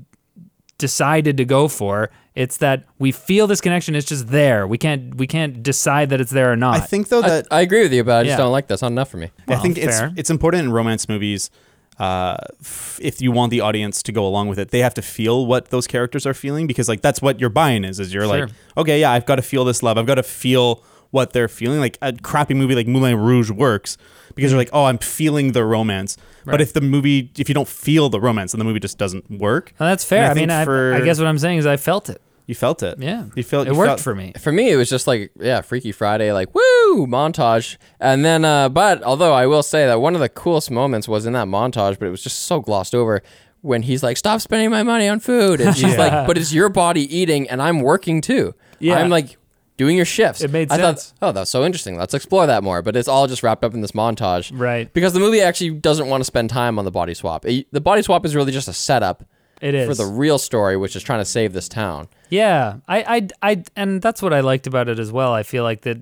decided 0.79 1.37
to 1.37 1.45
go 1.45 1.69
for. 1.69 2.11
It's 2.35 2.59
that 2.59 2.85
we 2.99 3.11
feel 3.11 3.47
this 3.49 3.61
connection. 3.61 3.97
It's 3.97 4.07
just 4.07 4.29
there. 4.29 4.67
We 4.67 4.79
can't 4.79 5.17
we 5.17 5.27
can't 5.27 5.63
decide 5.63 6.11
that 6.11 6.21
it's 6.21 6.31
there 6.31 6.53
or 6.53 6.57
not. 6.57 6.77
I 6.77 6.81
think 6.81 7.09
though 7.09 7.23
that 7.23 7.47
I 7.51 7.61
agree 7.63 7.83
with 7.83 7.93
you, 7.93 8.05
but 8.05 8.19
I 8.19 8.23
just 8.23 8.31
Yeah. 8.31 8.37
don't 8.37 8.53
like 8.53 8.69
this. 8.69 8.81
Not 8.83 8.93
enough 8.93 9.11
for 9.11 9.17
me. 9.17 9.31
I 9.49 9.57
think 9.57 9.77
it's 9.77 9.99
fair. 9.99 10.13
it's 10.17 10.31
important 10.31 10.65
in 10.65 10.73
romance 10.73 11.09
movies. 11.09 11.51
Uh, 11.99 12.37
f- 12.61 13.01
if 13.03 13.21
you 13.21 13.33
want 13.33 13.51
the 13.51 13.61
audience 13.61 14.05
to 14.05 14.13
go 14.13 14.25
along 14.25 14.47
with 14.47 14.57
it, 14.57 14.71
they 14.71 14.79
have 14.79 14.95
to 14.95 15.03
feel 15.03 15.47
what 15.47 15.71
those 15.71 15.89
characters 15.89 16.25
are 16.27 16.35
feeling 16.35 16.69
because 16.69 16.89
like 16.89 17.01
that's 17.03 17.21
what 17.21 17.41
your 17.41 17.51
buy-in 17.51 17.85
is. 17.85 17.99
Is 17.99 18.15
you're 18.15 18.27
like, 18.29 18.49
okay, 18.77 19.01
yeah, 19.01 19.11
I've 19.11 19.27
got 19.27 19.37
to 19.37 19.43
feel 19.43 19.65
this 19.65 19.83
love. 19.83 19.99
I've 19.99 20.07
got 20.07 20.15
to 20.15 20.23
feel 20.23 20.85
what 21.11 21.33
they're 21.33 21.49
feeling. 21.49 21.81
Like 21.81 21.99
a 22.01 22.13
crappy 22.13 22.55
movie 22.55 22.77
like 22.77 22.87
Moulin 22.87 23.17
Rouge 23.19 23.51
works 23.51 23.99
because 24.37 24.53
you're 24.53 24.61
like, 24.61 24.71
oh, 24.73 24.85
I'm 24.85 24.99
feeling 24.99 25.53
the 25.53 25.65
romance. 25.65 26.17
But 26.53 26.61
if 26.61 26.73
the 26.73 26.81
movie, 26.81 27.31
if 27.39 27.49
you 27.49 27.55
don't 27.55 27.69
feel 27.69 28.09
the 28.09 28.21
romance, 28.21 28.53
then 28.53 28.59
the 28.59 28.65
movie 28.65 28.81
just 28.81 28.99
doesn't 28.99 29.31
work. 29.31 29.73
Well, 29.79 29.89
that's 29.89 30.05
fair. 30.05 30.23
And 30.25 30.31
I, 30.31 30.35
mean, 30.35 30.49
think 30.49 30.69
I, 30.69 30.97
I 30.97 31.01
guess 31.05 31.19
what 31.19 31.27
I'm 31.27 31.39
saying 31.39 31.59
is 31.59 31.67
I 31.67 31.77
felt 31.77 32.09
it. 32.11 32.21
you 32.47 32.55
felt 32.55 32.83
it. 32.83 32.99
Yeah, 32.99 33.27
you 33.35 33.43
felt 33.43 33.67
it 33.67 33.73
you 33.73 33.79
worked 33.79 33.89
felt- 33.89 34.01
for 34.01 34.15
me. 34.15 34.33
For 34.39 34.53
me, 34.53 34.71
it 34.71 34.77
was 34.77 34.89
just 34.91 35.07
like 35.07 35.33
yeah, 35.41 35.61
Freaky 35.63 35.93
Friday, 35.93 36.33
like 36.33 36.55
woo 36.55 37.07
montage, 37.07 37.77
and 38.01 38.25
then 38.25 38.45
uh, 38.45 38.69
but 38.69 39.03
although 39.03 39.33
I 39.33 39.47
will 39.47 39.63
say 39.63 39.87
that 39.87 40.01
one 40.01 40.15
of 40.15 40.21
the 40.21 40.29
coolest 40.29 40.71
moments 40.71 41.09
was 41.09 41.25
in 41.27 41.33
that 41.33 41.47
montage, 41.47 41.99
but 41.99 42.07
it 42.07 42.11
was 42.11 42.23
just 42.23 42.41
so 42.41 42.61
glossed 42.61 42.95
over 42.95 43.23
when 43.63 43.83
he's 43.83 44.03
like, 44.03 44.17
"Stop 44.17 44.41
spending 44.41 44.71
my 44.71 44.83
money 44.83 45.09
on 45.09 45.21
food," 45.21 45.61
and 45.61 45.77
she's 45.77 45.97
like, 46.05 46.27
"But 46.27 46.37
it's 46.39 46.53
your 46.53 46.69
body 46.69 47.03
eating, 47.17 47.49
and 47.49 47.63
I'm 47.63 47.81
working 47.81 48.21
too. 48.21 48.55
Yeah. 48.79 48.97
I'm 48.97 49.09
like." 49.09 49.38
Doing 49.79 49.97
your 49.97 50.05
shifts. 50.05 50.43
It 50.43 50.51
made 50.51 50.71
I 50.71 50.77
sense. 50.77 51.15
thought, 51.21 51.29
oh, 51.29 51.33
that's 51.33 51.51
so 51.51 51.65
interesting. 51.65 51.97
Let's 51.97 52.13
explore 52.13 52.47
that 52.47 52.63
more. 52.65 52.83
But 52.83 52.97
it's 52.97 53.09
all 53.09 53.27
just 53.29 53.43
wrapped 53.45 53.65
up 53.65 53.73
in 53.75 53.81
this 53.81 53.93
montage, 53.93 54.51
Right. 54.53 54.93
Because 54.93 55.13
the 55.13 55.21
movie 55.21 55.41
actually 55.41 55.71
doesn't 55.71 56.09
want 56.09 56.21
to 56.21 56.25
spend 56.25 56.51
time 56.51 56.79
on 56.79 56.85
the 56.85 56.91
body 56.91 57.15
swap. 57.15 57.47
It- 57.47 57.69
the 57.73 57.81
body 57.81 58.03
swap 58.03 58.27
is 58.27 58.35
really 58.35 58.51
just 58.53 58.67
a 58.69 58.73
setup 58.73 59.25
It 59.63 59.75
is 59.75 59.89
for 59.89 59.95
the 59.95 60.05
real 60.11 60.37
story, 60.39 60.77
which 60.77 60.97
is 60.97 61.03
trying 61.03 61.21
to 61.21 61.25
save 61.25 61.53
this 61.53 61.69
town. 61.69 62.09
Yeah, 62.29 62.79
I, 62.89 63.29
I, 63.43 63.51
I, 63.51 63.63
and 63.77 64.03
that's 64.03 64.21
what 64.21 64.33
I 64.33 64.41
liked 64.41 64.67
about 64.67 64.89
it 64.89 64.99
as 64.99 65.11
well. 65.13 65.33
I 65.33 65.45
feel 65.45 65.63
like 65.63 65.83
that. 65.83 65.99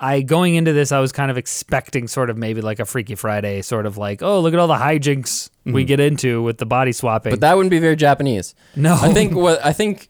I 0.00 0.22
going 0.22 0.56
into 0.56 0.72
this, 0.72 0.90
I 0.90 0.98
was 0.98 1.12
kind 1.12 1.30
of 1.30 1.38
expecting 1.38 2.08
sort 2.08 2.28
of 2.28 2.36
maybe 2.36 2.60
like 2.60 2.80
a 2.80 2.84
Freaky 2.84 3.14
Friday, 3.14 3.62
sort 3.62 3.86
of 3.86 3.96
like, 3.96 4.22
oh, 4.22 4.40
look 4.40 4.52
at 4.52 4.58
all 4.58 4.66
the 4.66 4.74
hijinks 4.74 5.50
we 5.64 5.72
mm-hmm. 5.72 5.86
get 5.86 6.00
into 6.00 6.42
with 6.42 6.58
the 6.58 6.66
body 6.66 6.90
swapping. 6.90 7.30
But 7.30 7.40
that 7.40 7.56
wouldn't 7.56 7.70
be 7.70 7.78
very 7.78 7.94
Japanese. 7.94 8.56
No. 8.74 8.98
I 9.00 9.12
think 9.12 9.34
what 9.34 9.64
I 9.64 9.72
think 9.72 10.08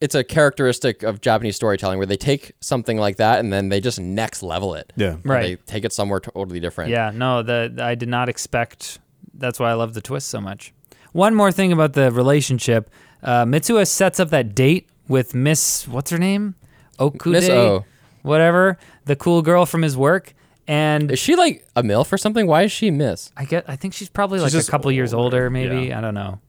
it's 0.00 0.14
a 0.14 0.22
characteristic 0.22 1.02
of 1.02 1.20
Japanese 1.20 1.56
storytelling 1.56 1.98
where 1.98 2.06
they 2.06 2.16
take 2.16 2.52
something 2.60 2.98
like 2.98 3.16
that 3.16 3.40
and 3.40 3.52
then 3.52 3.68
they 3.70 3.80
just 3.80 3.98
next 3.98 4.42
level 4.42 4.74
it. 4.74 4.92
Yeah. 4.96 5.16
Right. 5.24 5.42
They 5.42 5.56
take 5.72 5.84
it 5.84 5.92
somewhere 5.92 6.20
totally 6.20 6.60
different. 6.60 6.90
yeah, 6.90 7.10
no, 7.14 7.42
the 7.42 7.74
I 7.80 7.94
did 7.94 8.08
not 8.08 8.28
expect. 8.28 8.98
That's 9.34 9.58
why 9.58 9.70
I 9.70 9.74
love 9.74 9.94
the 9.94 10.00
twist 10.00 10.28
so 10.28 10.40
much. 10.40 10.72
One 11.12 11.34
more 11.34 11.50
thing 11.50 11.72
about 11.72 11.94
the 11.94 12.10
relationship, 12.10 12.90
uh, 13.22 13.44
Mitsuha 13.44 13.86
sets 13.86 14.20
up 14.20 14.30
that 14.30 14.54
date 14.54 14.88
with 15.08 15.34
Miss 15.34 15.88
what's 15.88 16.10
her 16.10 16.18
name, 16.18 16.56
Okude, 16.98 17.32
Miss 17.32 17.48
O. 17.48 17.84
whatever, 18.22 18.78
the 19.06 19.16
cool 19.16 19.40
girl 19.40 19.64
from 19.64 19.82
his 19.82 19.96
work, 19.96 20.34
and 20.68 21.10
Is 21.10 21.18
she 21.18 21.36
like 21.36 21.66
a 21.74 21.82
MILF 21.82 22.12
or 22.12 22.18
something? 22.18 22.46
Why 22.46 22.64
is 22.64 22.72
she 22.72 22.90
Miss? 22.90 23.30
I 23.36 23.44
get. 23.46 23.64
I 23.68 23.76
think 23.76 23.94
she's 23.94 24.08
probably 24.10 24.40
like 24.40 24.52
just 24.52 24.68
a 24.68 24.70
couple 24.70 24.92
years 24.92 25.14
older, 25.14 25.36
older, 25.44 25.50
maybe. 25.50 25.86
yeah. 25.86 25.98
I 25.98 26.00
don't 26.02 26.14
know, 26.14 26.40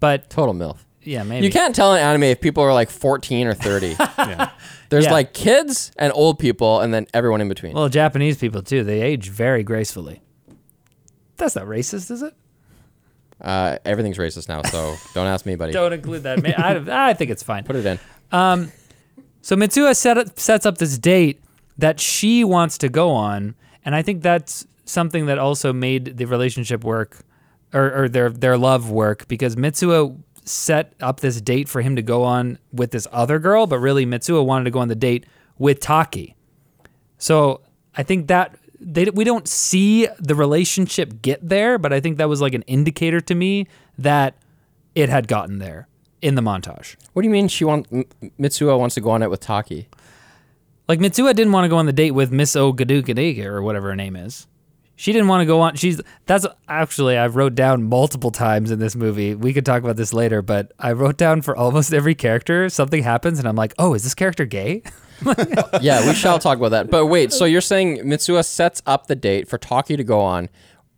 but 0.00 0.30
Total 0.30 0.54
MILF. 0.54 0.78
Yeah, 1.04 1.22
maybe 1.22 1.46
You 1.46 1.52
can't 1.52 1.74
tell 1.74 1.94
in 1.94 2.00
anime 2.00 2.24
if 2.24 2.40
people 2.40 2.62
are 2.62 2.72
like 2.72 2.90
14 2.90 3.46
or 3.46 3.54
30. 3.54 3.96
Yeah. 4.18 4.50
There's 4.90 5.04
Yeah. 5.06 5.12
like 5.12 5.32
kids 5.34 5.90
and 5.98 6.12
old 6.14 6.38
people 6.38 6.80
and 6.80 6.92
then 6.94 7.06
everyone 7.14 7.40
in 7.40 7.48
between. 7.48 7.72
Well, 7.74 7.88
Japanese 7.88 8.36
people 8.38 8.62
too. 8.62 8.84
They 8.84 9.00
age 9.02 9.28
very 9.30 9.62
gracefully. 9.62 10.20
That's 11.36 11.56
not 11.56 11.66
racist, 11.66 12.10
is 12.10 12.22
it? 12.22 12.32
Uh, 13.40 13.78
everything's 13.84 14.18
racist 14.18 14.48
now, 14.48 14.62
so 14.62 14.94
don't 15.14 15.26
ask 15.26 15.44
me, 15.46 15.56
buddy. 15.56 15.72
Don't 15.72 15.92
include 15.92 16.22
that. 16.22 16.42
Ma- 16.42 16.50
I, 16.56 17.10
I 17.10 17.14
think 17.14 17.30
it's 17.30 17.42
fine. 17.42 17.64
Put 17.64 17.76
it 17.76 17.84
in. 17.86 17.98
So 19.42 19.56
Mitsuha 19.56 19.94
set 19.96 20.16
up, 20.16 20.38
sets 20.38 20.64
up 20.64 20.78
this 20.78 20.96
date 20.98 21.40
that 21.76 22.00
she 22.00 22.44
wants 22.44 22.78
to 22.78 22.88
go 22.88 23.10
on, 23.10 23.54
and 23.84 23.94
I 23.94 24.02
think 24.02 24.22
that's 24.22 24.66
something 24.84 25.26
that 25.26 25.38
also 25.38 25.72
made 25.72 26.16
the 26.16 26.24
relationship 26.24 26.82
work, 26.84 27.18
or, 27.72 28.04
or 28.04 28.08
their 28.08 28.30
their 28.30 28.56
love 28.56 28.90
work, 28.90 29.26
because 29.28 29.56
Mitsuha 29.56 30.16
set 30.44 30.92
up 31.00 31.20
this 31.20 31.40
date 31.40 31.68
for 31.68 31.82
him 31.82 31.96
to 31.96 32.02
go 32.02 32.22
on 32.22 32.58
with 32.72 32.90
this 32.90 33.08
other 33.10 33.38
girl, 33.38 33.66
but 33.66 33.78
really 33.78 34.06
Mitsuo 34.06 34.44
wanted 34.44 34.64
to 34.64 34.70
go 34.70 34.78
on 34.78 34.88
the 34.88 34.94
date 34.94 35.26
with 35.58 35.80
Taki. 35.80 36.36
So 37.18 37.62
I 37.96 38.02
think 38.02 38.28
that 38.28 38.56
they 38.78 39.04
we 39.06 39.24
don't 39.24 39.48
see 39.48 40.06
the 40.18 40.34
relationship 40.34 41.22
get 41.22 41.48
there, 41.48 41.78
but 41.78 41.92
I 41.92 42.00
think 42.00 42.18
that 42.18 42.28
was 42.28 42.40
like 42.40 42.54
an 42.54 42.62
indicator 42.62 43.20
to 43.22 43.34
me 43.34 43.66
that 43.96 44.36
it 44.94 45.08
had 45.08 45.26
gotten 45.26 45.58
there 45.58 45.88
in 46.20 46.34
the 46.34 46.42
montage. 46.42 46.96
What 47.12 47.22
do 47.22 47.28
you 47.28 47.32
mean 47.32 47.48
she 47.48 47.64
want 47.64 47.88
Mitsuo 48.38 48.78
wants 48.78 48.94
to 48.96 49.00
go 49.00 49.10
on 49.10 49.22
it 49.22 49.30
with 49.30 49.40
Taki? 49.40 49.88
Like 50.88 50.98
Mitsuo 50.98 51.34
didn't 51.34 51.52
want 51.52 51.64
to 51.64 51.68
go 51.68 51.76
on 51.76 51.86
the 51.86 51.92
date 51.92 52.10
with 52.10 52.30
Miss 52.30 52.54
Ogadukadega 52.54 53.44
or 53.44 53.62
whatever 53.62 53.88
her 53.88 53.96
name 53.96 54.16
is. 54.16 54.46
She 54.96 55.12
didn't 55.12 55.28
want 55.28 55.40
to 55.42 55.46
go 55.46 55.60
on. 55.60 55.74
She's 55.74 56.00
that's 56.26 56.46
actually 56.68 57.16
I 57.18 57.26
wrote 57.26 57.54
down 57.54 57.82
multiple 57.84 58.30
times 58.30 58.70
in 58.70 58.78
this 58.78 58.94
movie. 58.94 59.34
We 59.34 59.52
could 59.52 59.66
talk 59.66 59.82
about 59.82 59.96
this 59.96 60.12
later, 60.12 60.40
but 60.40 60.72
I 60.78 60.92
wrote 60.92 61.16
down 61.16 61.42
for 61.42 61.56
almost 61.56 61.92
every 61.92 62.14
character 62.14 62.68
something 62.68 63.02
happens, 63.02 63.38
and 63.38 63.48
I'm 63.48 63.56
like, 63.56 63.74
oh, 63.78 63.94
is 63.94 64.04
this 64.04 64.14
character 64.14 64.44
gay? 64.44 64.82
Yeah, 65.80 66.06
we 66.06 66.14
shall 66.14 66.38
talk 66.38 66.58
about 66.58 66.70
that. 66.70 66.90
But 66.90 67.06
wait, 67.06 67.32
so 67.32 67.44
you're 67.44 67.60
saying 67.60 67.98
Mitsuha 67.98 68.44
sets 68.44 68.82
up 68.84 69.06
the 69.06 69.14
date 69.16 69.48
for 69.48 69.58
Taki 69.58 69.96
to 69.96 70.04
go 70.04 70.20
on, 70.20 70.48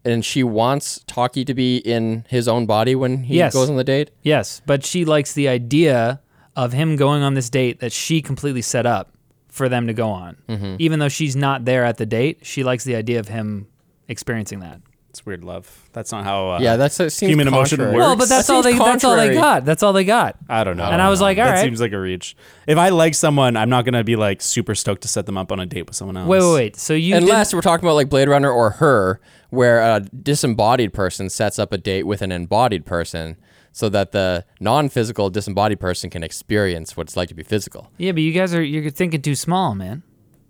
and 0.05 0.24
she 0.24 0.42
wants 0.42 1.05
Taki 1.07 1.44
to 1.44 1.55
be 1.55 1.76
in 1.78 2.24
his 2.28 2.49
own 2.49 2.66
body 2.66 2.94
when 2.94 3.22
he 3.24 3.36
Yes. 3.36 3.53
goes 3.53 3.70
on 3.70 3.76
the 3.76 3.84
date? 3.84 4.11
yes, 4.22 4.62
but 4.66 4.84
she 4.84 5.05
likes 5.05 5.34
the 5.34 5.49
idea 5.49 6.20
of 6.57 6.72
him 6.72 6.97
going 6.97 7.22
on 7.22 7.34
this 7.34 7.51
date 7.51 7.80
that 7.80 7.92
she 7.92 8.20
completely 8.22 8.62
set 8.62 8.86
up 8.86 9.12
for 9.49 9.68
them 9.68 9.86
to 9.86 9.92
go 9.94 10.09
on. 10.09 10.36
Mm-hmm. 10.49 10.76
Even 10.78 10.99
though 10.99 11.09
she's 11.11 11.36
not 11.36 11.64
there 11.64 11.84
at 11.84 11.99
the 11.99 12.07
date, 12.07 12.38
she 12.42 12.64
likes 12.64 12.84
the 12.84 12.97
idea 12.97 13.20
of 13.20 13.28
him 13.28 13.66
experiencing 14.09 14.61
that. 14.61 14.81
It's 15.11 15.25
weird 15.25 15.45
love. 15.45 15.89
That's 15.95 16.13
not 16.13 16.25
how. 16.25 16.51
Uh, 16.53 16.59
Yeah, 16.61 16.77
that's 16.77 17.01
it 17.01 17.09
seems 17.09 17.31
Human 17.31 17.49
emotion 17.49 17.79
contrary. 17.79 17.95
works. 17.97 18.05
Well, 18.07 18.17
but 18.17 18.29
that's 18.29 18.49
That 18.49 18.53
all 18.53 18.63
they 18.63 18.73
seems 18.73 18.85
that's 18.85 19.03
all 19.05 19.17
they 19.17 19.29
contrary. 19.29 19.35
got. 19.41 19.65
That's 19.65 19.83
all 19.83 19.93
they 19.95 20.05
got. 20.05 20.37
I 20.47 20.63
don't 20.63 20.77
know. 20.77 20.85
And 20.85 21.01
I 21.01 21.09
was 21.09 21.23
like, 21.23 21.39
all 21.39 21.45
that 21.47 21.53
right. 21.53 21.65
seems 21.65 21.81
like 21.81 21.93
a 21.93 21.99
reach. 21.99 22.37
If 22.67 22.77
I 22.77 22.91
like 22.91 23.15
someone, 23.15 23.57
I'm 23.57 23.71
not 23.71 23.87
gonna 23.87 24.05
be 24.05 24.15
like 24.15 24.43
super 24.43 24.75
stoked 24.75 25.01
to 25.03 25.09
set 25.09 25.25
them 25.25 25.39
up 25.39 25.51
on 25.51 25.59
a 25.59 25.65
date 25.65 25.87
with 25.87 25.97
someone 25.97 26.19
else. 26.19 26.29
Wait, 26.29 26.41
wait, 26.43 26.55
wait. 26.55 26.77
So 26.77 26.93
you 26.93 27.15
didn't- 27.15 27.31
Unless 27.31 27.55
we're 27.55 27.63
talking 27.63 27.87
about 27.87 27.95
like 27.95 28.11
Blade 28.11 28.29
Runner 28.29 28.51
or 28.51 28.71
her, 28.73 29.19
where 29.49 29.81
a 29.81 30.01
disembodied 30.01 30.93
person 30.93 31.31
sets 31.31 31.59
up 31.59 31.73
a 31.73 31.79
date 31.79 32.03
with 32.03 32.21
an 32.21 32.31
embodied 32.31 32.85
person 32.85 33.39
so 33.73 33.89
that 33.89 34.13
the 34.13 34.45
non 34.61 34.91
physical 34.91 35.31
disembodied 35.31 35.81
person 35.81 36.11
can 36.11 36.23
experience 36.25 36.95
what 36.95 37.07
it's 37.07 37.17
like 37.17 37.29
to 37.31 37.35
be 37.35 37.43
physical. 37.43 37.91
Yeah, 37.97 38.13
but 38.13 38.21
you 38.21 38.33
guys 38.33 38.55
are 38.55 38.63
you're 38.63 38.91
thinking 38.91 39.23
too 39.23 39.35
small, 39.35 39.75
man. 39.75 40.03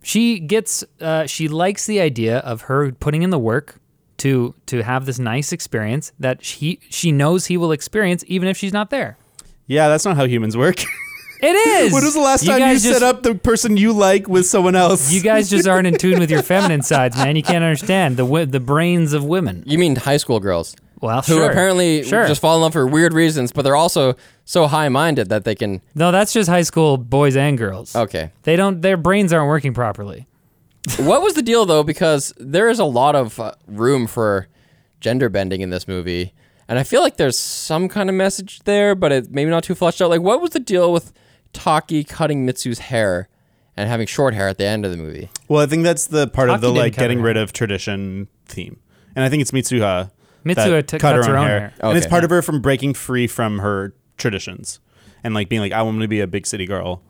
She 0.07 0.39
gets 0.39 0.85
uh, 1.01 1.27
she 1.27 1.49
likes 1.49 1.87
the 1.87 2.01
idea 2.01 2.39
of 2.39 2.63
her 2.63 2.93
putting 2.93 3.23
in 3.23 3.31
the 3.31 3.41
work 3.41 3.81
to 4.19 4.55
to 4.67 4.83
have 4.85 5.05
this 5.05 5.19
nice 5.19 5.51
experience 5.53 6.13
that 6.21 6.45
she 6.45 6.79
she 6.89 7.11
knows 7.11 7.47
he 7.47 7.57
will 7.57 7.73
experience 7.73 8.23
even 8.29 8.47
if 8.49 8.57
she's 8.57 8.73
not 8.73 8.91
there. 8.91 9.19
Yeah, 9.67 9.89
that's 9.89 10.05
not 10.05 10.17
how 10.17 10.25
humans 10.27 10.57
work. 10.57 10.85
It 11.39 11.49
is. 11.55 11.93
when 11.93 12.03
was 12.03 12.15
the 12.15 12.21
last 12.21 12.45
You 12.45 12.51
time 12.53 12.61
you 12.61 12.75
just- 12.79 12.85
set 12.87 13.03
up 13.03 13.23
the 13.23 13.35
person 13.35 13.77
you 13.77 13.93
like 13.93 14.27
with 14.27 14.47
someone 14.47 14.75
else? 14.75 15.13
You 15.13 15.21
guys 15.21 15.51
just 15.55 15.69
aren't 15.69 15.87
in 15.87 15.99
tune 15.99 16.19
with 16.19 16.31
your 16.31 16.43
feminine 16.43 16.81
sides, 16.81 17.15
man. 17.19 17.37
You 17.37 17.43
can't 17.43 17.63
understand 17.63 18.17
the 18.17 18.23
wi- 18.23 18.47
the 18.47 18.59
brains 18.59 19.13
of 19.13 19.23
women. 19.23 19.63
You 19.67 19.77
mean 19.77 19.97
high 19.97 20.17
school 20.17 20.41
girls? 20.41 20.75
Well, 21.01 21.21
Who 21.23 21.35
sure. 21.35 21.51
apparently 21.51 22.03
sure. 22.05 22.27
just 22.27 22.41
fall 22.41 22.57
in 22.57 22.63
love 22.63 22.73
for 22.73 22.87
weird 22.87 23.13
reasons, 23.13 23.53
but 23.53 23.63
they're 23.63 23.77
also 23.77 24.15
so 24.45 24.67
high 24.67 24.89
minded 24.89 25.29
that 25.29 25.45
they 25.45 25.55
can. 25.55 25.83
no, 25.95 26.11
that's 26.11 26.33
just 26.33 26.49
high 26.49 26.63
school 26.63 26.97
boys 26.97 27.37
and 27.37 27.59
girls. 27.59 27.95
Okay. 27.95 28.31
They 28.45 28.57
don't. 28.57 28.81
Their 28.81 28.97
brains 28.97 29.33
aren't 29.33 29.49
working 29.49 29.75
properly. 29.75 30.27
what 30.99 31.21
was 31.21 31.35
the 31.35 31.43
deal 31.43 31.67
though? 31.67 31.83
Because 31.83 32.33
there 32.39 32.69
is 32.71 32.79
a 32.79 32.85
lot 32.85 33.15
of 33.17 33.39
uh, 33.41 33.53
room 33.67 34.07
for 34.07 34.49
gender 35.01 35.29
bending 35.29 35.61
in 35.61 35.71
this 35.71 35.87
movie, 35.89 36.33
and 36.69 36.79
I 36.79 36.83
feel 36.85 37.01
like 37.03 37.17
there's 37.17 37.39
some 37.39 37.89
kind 37.89 38.09
of 38.09 38.15
message 38.15 38.61
there, 38.61 38.95
but 38.95 39.13
it 39.13 39.31
maybe 39.31 39.51
not 39.51 39.65
too 39.65 39.75
fleshed 39.75 40.01
out. 40.01 40.11
Like, 40.11 40.23
what 40.23 40.41
was 40.41 40.51
the 40.51 40.61
deal 40.61 40.93
with 40.93 41.13
Taki 41.53 42.05
cutting 42.05 42.47
Mitsu's 42.47 42.79
hair 42.79 43.29
and 43.77 43.89
having 43.89 44.07
short 44.07 44.33
hair 44.35 44.49
at 44.49 44.59
the 44.59 44.65
end 44.65 44.85
of 44.87 44.91
the 44.93 44.97
movie? 44.97 45.29
well, 45.49 45.61
I 45.61 45.67
think 45.67 45.83
that's 45.83 46.07
the 46.07 46.27
part 46.29 46.49
of 46.51 46.61
the 46.61 46.73
like 46.73 46.97
getting 46.97 47.21
rid 47.21 47.37
of 47.37 47.53
tradition 47.53 48.29
theme, 48.47 48.79
and 49.15 49.25
I 49.25 49.29
think 49.29 49.43
it's 49.43 49.51
Mitsuha. 49.51 50.11
Mitsuha 50.47 50.71
that 50.71 50.89
t- 50.89 50.99
cut 50.99 51.15
cuts 51.17 51.27
her 51.27 51.37
own 51.37 51.47
hair. 51.47 51.73
Oh, 51.83 51.89
and 51.91 51.99
it's 51.99 52.07
Okay. 52.07 52.11
part 52.11 52.25
of 52.25 52.31
her 52.31 52.43
from 52.43 52.61
breaking 52.61 52.95
free 52.95 53.27
from 53.27 53.59
her 53.59 53.95
traditions 54.17 54.81
and 55.25 55.35
like 55.35 55.49
being 55.49 55.61
like, 55.61 55.73
I 55.73 55.83
want 55.83 56.01
to 56.01 56.09
be 56.09 56.21
a 56.21 56.27
big 56.27 56.47
city 56.47 56.67
girl. 56.67 57.03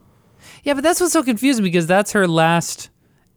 Yeah, 0.62 0.74
but 0.74 0.82
that's 0.82 1.01
what's 1.01 1.12
so 1.12 1.22
confusing 1.22 1.62
because 1.64 1.87
that's 1.87 2.12
her 2.12 2.26
last 2.26 2.91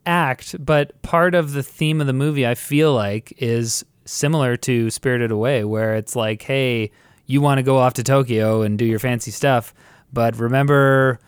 act. 0.06 0.56
But 0.64 1.00
part 1.02 1.34
of 1.34 1.52
the 1.52 1.62
theme 1.62 2.00
of 2.00 2.06
the 2.06 2.12
movie, 2.12 2.46
I 2.46 2.54
feel 2.54 2.94
like, 2.94 3.32
is 3.38 3.84
similar 4.04 4.56
to 4.58 4.90
Spirited 4.90 5.30
Away, 5.30 5.64
where 5.64 5.94
it's 5.94 6.16
like, 6.16 6.42
hey, 6.42 6.90
you 7.26 7.40
want 7.40 7.58
to 7.58 7.62
go 7.62 7.78
off 7.78 7.94
to 7.94 8.02
Tokyo 8.02 8.62
and 8.62 8.78
do 8.78 8.84
your 8.84 8.98
fancy 8.98 9.30
stuff, 9.30 9.72
but 10.12 10.36
remember, 10.38 11.20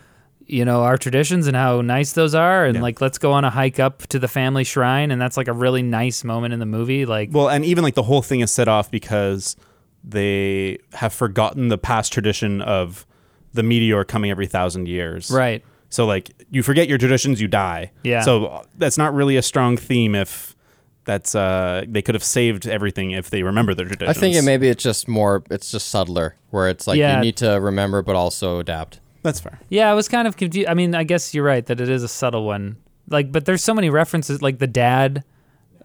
you 0.46 0.64
know, 0.64 0.82
our 0.82 0.96
traditions 0.98 1.46
and 1.46 1.56
how 1.56 1.80
nice 1.80 2.12
those 2.12 2.34
are. 2.34 2.64
And 2.66 2.80
like, 2.82 3.00
let's 3.00 3.18
go 3.18 3.32
on 3.32 3.44
a 3.44 3.50
hike 3.50 3.78
up 3.80 4.06
to 4.08 4.18
the 4.18 4.28
family 4.28 4.64
shrine. 4.64 5.10
And 5.10 5.20
that's 5.20 5.36
like 5.36 5.48
a 5.48 5.52
really 5.52 5.82
nice 5.82 6.24
moment 6.24 6.52
in 6.54 6.60
the 6.60 6.66
movie. 6.66 7.06
Like, 7.06 7.30
Well, 7.32 7.48
and 7.48 7.64
even 7.64 7.84
like 7.84 7.94
the 7.94 8.02
whole 8.02 8.22
thing 8.22 8.40
is 8.40 8.50
set 8.50 8.68
off 8.68 8.90
because 8.90 9.56
they 10.04 10.78
have 10.94 11.12
forgotten 11.12 11.68
the 11.68 11.78
past 11.78 12.12
tradition 12.12 12.60
of 12.60 13.06
the 13.54 13.62
meteor 13.62 14.04
coming 14.04 14.30
every 14.30 14.46
thousand 14.46 14.88
years. 14.88 15.30
Right. 15.30 15.64
So 15.90 16.06
like 16.06 16.30
you 16.50 16.62
forget 16.62 16.88
your 16.88 16.98
traditions, 16.98 17.40
you 17.40 17.48
die. 17.48 17.92
Yeah. 18.02 18.22
So 18.22 18.64
that's 18.78 18.96
not 18.98 19.14
really 19.14 19.36
a 19.36 19.42
strong 19.42 19.76
theme 19.76 20.14
if 20.14 20.56
that's 21.04 21.34
uh 21.34 21.84
they 21.86 22.00
could 22.00 22.14
have 22.14 22.22
saved 22.24 22.66
everything 22.66 23.10
if 23.10 23.28
they 23.30 23.42
remember 23.42 23.74
their 23.74 23.86
traditions. 23.86 24.16
I 24.16 24.18
think 24.18 24.36
it 24.36 24.42
maybe 24.42 24.68
it's 24.68 24.82
just 24.82 25.06
more. 25.06 25.42
It's 25.50 25.70
just 25.70 25.88
subtler, 25.88 26.36
where 26.50 26.68
it's 26.68 26.86
like 26.86 26.96
Yeah. 26.98 27.16
you 27.16 27.20
need 27.20 27.36
to 27.38 27.50
remember 27.60 28.02
but 28.02 28.16
also 28.16 28.58
adapt. 28.60 29.00
That's 29.22 29.40
fair. 29.40 29.60
Yeah, 29.68 29.90
I 29.90 29.94
was 29.94 30.08
kind 30.08 30.26
of 30.28 30.36
confused. 30.36 30.68
I 30.68 30.74
mean, 30.74 30.94
I 30.94 31.04
guess 31.04 31.34
you're 31.34 31.44
right 31.44 31.64
that 31.66 31.80
it 31.80 31.88
is 31.88 32.02
a 32.02 32.08
subtle 32.08 32.44
one. 32.44 32.76
Like, 33.08 33.32
but 33.32 33.44
there's 33.44 33.62
so 33.64 33.74
many 33.74 33.90
references. 33.90 34.42
Like 34.42 34.58
the 34.58 34.66
dad 34.66 35.24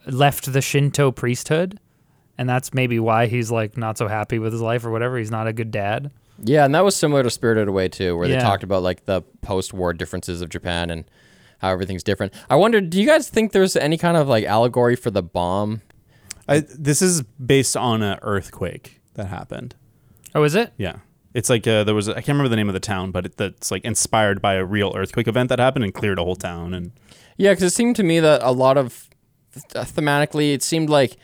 left 0.05 0.51
the 0.51 0.61
Shinto 0.61 1.11
priesthood, 1.11 1.79
and 2.37 2.47
that's 2.49 2.73
maybe 2.73 2.99
why 2.99 3.27
he's 3.27 3.51
like 3.51 3.77
not 3.77 3.97
so 3.97 4.07
happy 4.07 4.39
with 4.39 4.53
his 4.53 4.61
life 4.61 4.85
or 4.85 4.91
whatever. 4.91 5.17
He's 5.17 5.31
not 5.31 5.47
a 5.47 5.53
good 5.53 5.71
dad. 5.71 6.11
Yeah, 6.43 6.65
and 6.65 6.75
that 6.75 6.83
was 6.85 6.95
similar 6.95 7.23
to 7.23 7.29
Spirited 7.31 7.67
Away 7.67 7.89
too, 7.89 8.15
where 8.15 8.27
Yeah. 8.27 8.37
they 8.37 8.41
talked 8.43 8.63
about 8.63 8.83
like 8.83 9.05
the 9.05 9.23
post-war 9.41 9.93
differences 9.93 10.41
of 10.41 10.49
Japan 10.49 10.89
and 10.91 11.03
how 11.59 11.71
everything's 11.71 12.03
different. 12.03 12.31
I 12.49 12.55
wonder, 12.55 12.79
do 12.79 13.01
you 13.01 13.07
guys 13.07 13.27
think 13.27 13.51
there's 13.51 13.75
any 13.75 13.97
kind 13.97 14.15
of 14.15 14.27
like 14.27 14.45
allegory 14.45 14.95
for 14.95 15.09
the 15.09 15.23
bomb? 15.23 15.81
I, 16.47 16.59
this 16.59 17.01
is 17.01 17.23
based 17.23 17.75
on 17.75 18.03
an 18.03 18.19
earthquake 18.21 19.01
that 19.15 19.27
happened. 19.27 19.73
Oh, 20.35 20.43
is 20.43 20.53
it? 20.53 20.71
Yeah. 20.77 20.97
It's 21.37 21.51
like 21.51 21.67
uh, 21.67 21.83
there 21.83 21.93
was 21.93 22.07
a, 22.07 22.13
I 22.13 22.15
can't 22.15 22.29
remember 22.29 22.49
the 22.49 22.55
name 22.55 22.67
of 22.67 22.73
the 22.73 22.79
town, 22.79 23.11
but 23.11 23.27
it, 23.27 23.37
that's 23.37 23.69
like 23.69 23.85
inspired 23.85 24.41
by 24.41 24.55
a 24.55 24.65
real 24.65 24.91
earthquake 24.95 25.27
event 25.27 25.49
that 25.49 25.59
happened 25.59 25.85
and 25.85 25.93
cleared 25.93 26.17
a 26.17 26.23
whole 26.23 26.35
town. 26.35 26.73
And 26.73 26.93
Yeah, 27.37 27.51
because 27.51 27.65
it 27.65 27.75
seemed 27.75 27.95
to 27.97 28.03
me 28.03 28.19
that 28.19 28.41
a 28.41 28.51
lot 28.51 28.75
of 28.75 29.07
th- 29.53 29.85
thematically, 29.85 30.55
it 30.55 30.63
seemed 30.63 30.89
like 30.89 31.15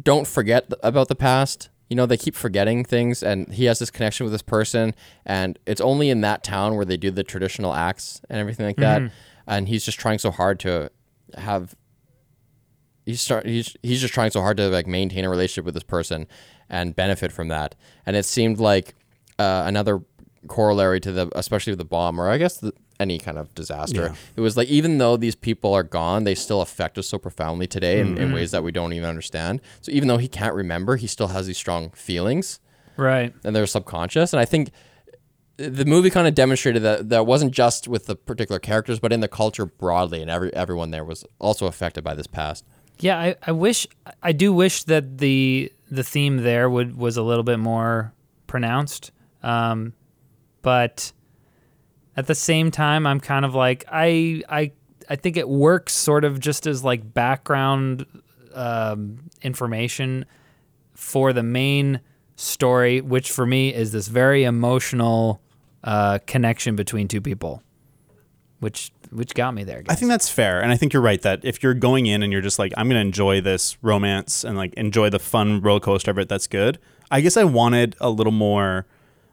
don't 0.00 0.28
forget 0.28 0.70
th- 0.70 0.78
about 0.84 1.08
the 1.08 1.16
past. 1.16 1.70
You 1.90 1.96
know, 1.96 2.06
they 2.06 2.16
keep 2.16 2.36
forgetting 2.36 2.84
things, 2.84 3.20
and 3.20 3.52
he 3.52 3.64
has 3.64 3.80
this 3.80 3.90
connection 3.90 4.22
with 4.26 4.32
this 4.32 4.42
person, 4.42 4.94
and 5.24 5.58
it's 5.66 5.80
only 5.80 6.08
in 6.08 6.20
that 6.20 6.44
town 6.44 6.76
where 6.76 6.84
they 6.84 6.96
do 6.96 7.10
the 7.10 7.24
traditional 7.24 7.74
acts 7.74 8.20
and 8.30 8.38
everything 8.38 8.66
like 8.66 8.76
that. 8.76 9.00
And 9.48 9.66
he's 9.66 9.84
just 9.84 9.98
trying 9.98 10.20
so 10.20 10.30
hard 10.30 10.60
to 10.60 10.88
have. 11.36 11.74
He's 13.04 13.20
start. 13.20 13.44
He's 13.44 13.76
he's 13.82 14.00
just 14.00 14.14
trying 14.14 14.30
so 14.30 14.40
hard 14.40 14.56
to 14.58 14.68
like 14.68 14.86
maintain 14.86 15.24
a 15.24 15.28
relationship 15.30 15.64
with 15.64 15.74
this 15.74 15.82
person 15.82 16.28
and 16.70 16.94
benefit 16.94 17.32
from 17.32 17.48
that. 17.48 17.74
And 18.04 18.14
it 18.14 18.24
seemed 18.24 18.60
like 18.60 18.94
uh, 19.38 19.64
another 19.66 20.00
corollary 20.48 21.00
to 21.00 21.12
the, 21.12 21.30
especially 21.34 21.72
with 21.72 21.78
the 21.78 21.84
bomb, 21.84 22.20
or 22.20 22.28
I 22.28 22.38
guess 22.38 22.58
the, 22.58 22.72
any 23.00 23.18
kind 23.18 23.36
of 23.38 23.54
disaster. 23.54 24.02
Yeah. 24.06 24.14
It 24.36 24.40
was 24.40 24.56
like 24.56 24.68
even 24.68 24.98
though 24.98 25.16
these 25.16 25.34
people 25.34 25.74
are 25.74 25.82
gone, 25.82 26.24
they 26.24 26.34
still 26.34 26.60
affect 26.62 26.96
us 26.98 27.06
so 27.08 27.18
profoundly 27.18 27.66
today 27.66 28.00
in, 28.00 28.16
in 28.16 28.32
ways 28.32 28.52
that 28.52 28.62
we 28.62 28.72
don't 28.72 28.92
even 28.92 29.08
understand. 29.08 29.60
So 29.82 29.92
even 29.92 30.08
though 30.08 30.16
he 30.18 30.28
can't 30.28 30.54
remember, 30.54 30.96
he 30.96 31.06
still 31.06 31.28
has 31.28 31.46
these 31.46 31.58
strong 31.58 31.90
feelings, 31.90 32.60
Right. 32.96 33.34
and 33.44 33.54
they're 33.54 33.66
subconscious. 33.66 34.32
And 34.32 34.40
I 34.40 34.44
think 34.46 34.70
the 35.58 35.84
movie 35.84 36.10
kind 36.10 36.26
of 36.26 36.34
demonstrated 36.34 36.82
that 36.84 37.08
that 37.10 37.26
wasn't 37.26 37.52
just 37.52 37.88
with 37.88 38.06
the 38.06 38.14
particular 38.16 38.58
characters, 38.58 38.98
but 38.98 39.12
in 39.12 39.20
the 39.20 39.28
culture 39.28 39.66
broadly, 39.66 40.22
and 40.22 40.30
every 40.30 40.52
everyone 40.54 40.90
there 40.90 41.04
was 41.04 41.24
also 41.38 41.66
affected 41.66 42.04
by 42.04 42.14
this 42.14 42.26
past. 42.26 42.64
Yeah, 42.98 43.18
I, 43.18 43.36
I 43.42 43.52
wish 43.52 43.86
I 44.22 44.32
do 44.32 44.52
wish 44.52 44.84
that 44.84 45.18
the 45.18 45.72
the 45.90 46.02
theme 46.04 46.38
there 46.38 46.68
would 46.70 46.96
was 46.96 47.16
a 47.16 47.22
little 47.22 47.44
bit 47.44 47.58
more 47.58 48.12
pronounced. 48.46 49.12
Um, 49.46 49.92
but 50.62 51.12
at 52.16 52.26
the 52.26 52.34
same 52.34 52.70
time, 52.72 53.06
I'm 53.06 53.20
kind 53.20 53.44
of 53.44 53.54
like 53.54 53.84
I 53.90 54.42
I 54.48 54.72
I 55.08 55.14
think 55.14 55.36
it 55.36 55.48
works 55.48 55.92
sort 55.92 56.24
of 56.24 56.40
just 56.40 56.66
as 56.66 56.82
like 56.82 57.14
background 57.14 58.06
um, 58.52 59.18
information 59.42 60.26
for 60.94 61.32
the 61.32 61.44
main 61.44 62.00
story, 62.34 63.00
which 63.00 63.30
for 63.30 63.46
me 63.46 63.72
is 63.72 63.92
this 63.92 64.08
very 64.08 64.42
emotional 64.42 65.40
uh, 65.84 66.18
connection 66.26 66.74
between 66.74 67.06
two 67.06 67.20
people, 67.20 67.62
which 68.58 68.90
which 69.12 69.34
got 69.34 69.54
me 69.54 69.62
there. 69.62 69.84
I 69.88 69.94
think 69.94 70.08
that's 70.08 70.28
fair. 70.28 70.60
And 70.60 70.72
I 70.72 70.76
think 70.76 70.92
you're 70.92 71.02
right 71.02 71.22
that 71.22 71.44
if 71.44 71.62
you're 71.62 71.74
going 71.74 72.06
in 72.06 72.24
and 72.24 72.32
you're 72.32 72.42
just 72.42 72.58
like, 72.58 72.72
I'm 72.76 72.88
going 72.88 73.00
to 73.00 73.06
enjoy 73.06 73.40
this 73.40 73.76
romance 73.80 74.42
and 74.42 74.56
like 74.56 74.74
enjoy 74.74 75.10
the 75.10 75.20
fun 75.20 75.60
roller 75.60 75.78
coaster 75.78 76.10
of 76.10 76.18
it, 76.18 76.28
that's 76.28 76.48
good. 76.48 76.80
I 77.12 77.20
guess 77.20 77.36
I 77.36 77.44
wanted 77.44 77.94
a 78.00 78.10
little 78.10 78.32
more 78.32 78.84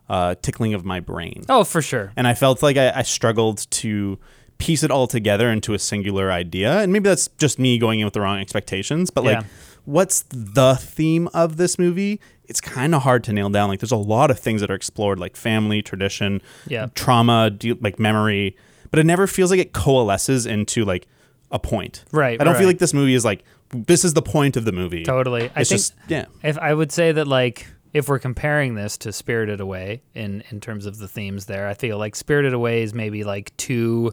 uh, 0.10 0.36
tickling 0.42 0.74
of 0.74 0.84
my 0.86 1.00
brain. 1.00 1.44
oh, 1.50 1.64
for 1.64 1.82
sure. 1.82 2.12
And 2.16 2.28
I 2.28 2.34
felt 2.34 2.62
like 2.62 2.78
I, 2.78 2.92
I 2.92 3.02
struggled 3.04 3.70
to 3.72 4.20
piece 4.58 4.84
it 4.84 4.92
all 4.92 5.08
together 5.08 5.50
into 5.50 5.74
a 5.74 5.80
singular 5.80 6.32
idea. 6.32 6.80
And 6.80 6.94
maybe 6.94 7.10
that's 7.10 7.28
just 7.38 7.60
me 7.60 7.78
going 7.78 8.00
in 8.00 8.06
with 8.06 8.14
the 8.14 8.22
wrong 8.22 8.40
expectations. 8.40 9.10
But 9.10 9.24
like, 9.24 9.42
Yeah. 9.42 9.48
what's 9.86 10.24
the 10.30 10.76
theme 10.80 11.28
of 11.34 11.58
this 11.58 11.78
movie? 11.80 12.20
It's 12.46 12.62
kind 12.62 12.94
of 12.94 13.02
hard 13.04 13.24
to 13.26 13.34
nail 13.34 13.50
down. 13.50 13.70
Like, 13.70 13.80
there's 13.80 13.92
a 13.92 13.98
lot 13.98 14.30
of 14.30 14.38
things 14.40 14.62
that 14.62 14.70
are 14.70 14.76
explored, 14.76 15.20
like 15.20 15.36
family, 15.36 15.82
tradition, 15.82 16.42
Yeah. 16.68 16.88
trauma, 16.94 17.50
de- 17.50 17.74
like 17.74 18.00
memory. 18.00 18.56
But 18.92 19.00
it 19.00 19.06
never 19.06 19.26
feels 19.28 19.50
like 19.50 19.60
it 19.60 19.74
coalesces 19.74 20.46
into 20.46 20.86
like 20.86 21.08
a 21.52 21.60
point. 21.60 22.04
Right, 22.12 22.40
I 22.40 22.44
don't 22.44 22.54
right. 22.54 22.60
feel 22.60 22.68
like 22.68 22.80
this 22.80 22.94
movie 22.94 23.14
is 23.16 23.26
like 23.26 23.44
this 23.72 24.06
is 24.06 24.14
the 24.14 24.22
point 24.22 24.56
of 24.56 24.66
the 24.66 24.72
movie. 24.72 25.04
Totally. 25.04 25.46
I 25.56 25.64
think 25.64 25.68
just 25.70 25.96
yeah. 26.08 26.26
if 26.44 26.58
I 26.60 26.74
would 26.74 26.92
say 26.92 27.12
that 27.12 27.28
like 27.28 27.68
if 27.94 28.10
we're 28.10 28.20
comparing 28.20 28.74
this 28.74 28.98
to 28.98 29.14
Spirited 29.14 29.60
Away 29.60 30.02
in 30.16 30.44
in 30.50 30.60
terms 30.60 30.86
of 30.86 30.98
the 30.98 31.08
themes 31.08 31.46
there, 31.46 31.68
I 31.68 31.76
feel 31.76 31.98
like 31.98 32.16
Spirited 32.16 32.54
Away 32.54 32.82
is 32.82 32.94
maybe 32.94 33.24
like 33.24 33.56
too 33.58 34.12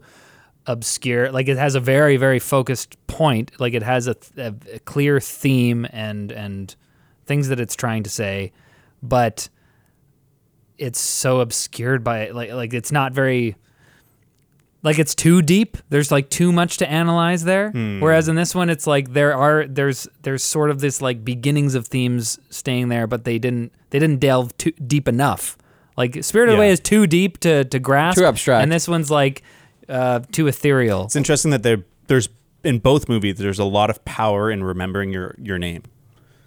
obscure. 0.67 1.33
Like 1.33 1.49
it 1.49 1.57
has 1.57 1.75
a 1.75 1.81
very 1.81 2.19
very 2.19 2.39
focused 2.39 2.97
point. 3.07 3.53
Like 3.59 3.73
it 3.73 3.83
has 3.83 4.07
a, 4.07 4.17
a, 4.37 4.55
a 4.75 4.79
clear 4.81 5.19
theme 5.19 5.87
and 5.91 6.31
and 6.31 6.75
things 7.25 7.49
that 7.49 7.59
it's 7.59 7.75
trying 7.75 8.03
to 8.03 8.11
say, 8.11 8.53
but 9.03 9.49
it's 10.77 11.01
so 11.01 11.41
obscured 11.41 12.05
by 12.05 12.31
like 12.31 12.53
like 12.53 12.75
it's 12.75 12.93
not 12.93 13.13
very 13.13 13.57
like 14.83 14.99
it's 14.99 15.15
too 15.15 15.43
deep. 15.43 15.77
There's 15.91 16.11
like 16.11 16.31
too 16.31 16.53
much 16.53 16.79
to 16.79 16.91
analyze 16.91 17.45
there. 17.45 17.71
Hmm. 17.71 18.01
Whereas 18.01 18.29
in 18.29 18.37
this 18.37 18.55
one, 18.55 18.71
it's 18.71 18.87
like 18.87 19.13
there 19.13 19.35
are 19.35 19.67
there's 19.67 20.09
there's 20.23 20.43
sort 20.43 20.71
of 20.71 20.81
this 20.81 21.01
like 21.03 21.25
beginnings 21.25 21.75
of 21.75 21.87
themes 21.87 22.39
staying 22.51 22.89
there, 22.89 23.07
but 23.07 23.25
they 23.25 23.39
didn't 23.39 23.73
they 23.91 23.99
didn't 23.99 24.21
delve 24.21 24.57
too 24.59 24.73
deep 24.73 25.07
enough. 25.09 25.57
Like 25.97 26.23
Spirited 26.25 26.53
Yeah. 26.55 26.59
Away 26.59 26.71
is 26.71 26.81
too 26.81 27.07
deep 27.07 27.39
to 27.41 27.65
to 27.65 27.79
grasp, 27.79 28.19
Too 28.19 28.25
abstract. 28.25 28.63
and 28.63 28.73
this 28.73 28.89
one's 28.89 29.11
like 29.11 29.43
uh, 29.89 30.21
too 30.33 30.47
ethereal. 30.47 31.05
It's 31.05 31.17
interesting 31.17 31.51
that 31.51 31.63
there 31.63 31.85
there's 32.07 32.29
in 32.65 32.79
both 32.79 33.09
movies 33.09 33.39
there's 33.39 33.59
a 33.59 33.65
lot 33.65 33.91
of 33.91 34.05
power 34.05 34.51
in 34.51 34.63
remembering 34.65 35.13
your 35.13 35.35
your 35.39 35.59
name. 35.59 35.83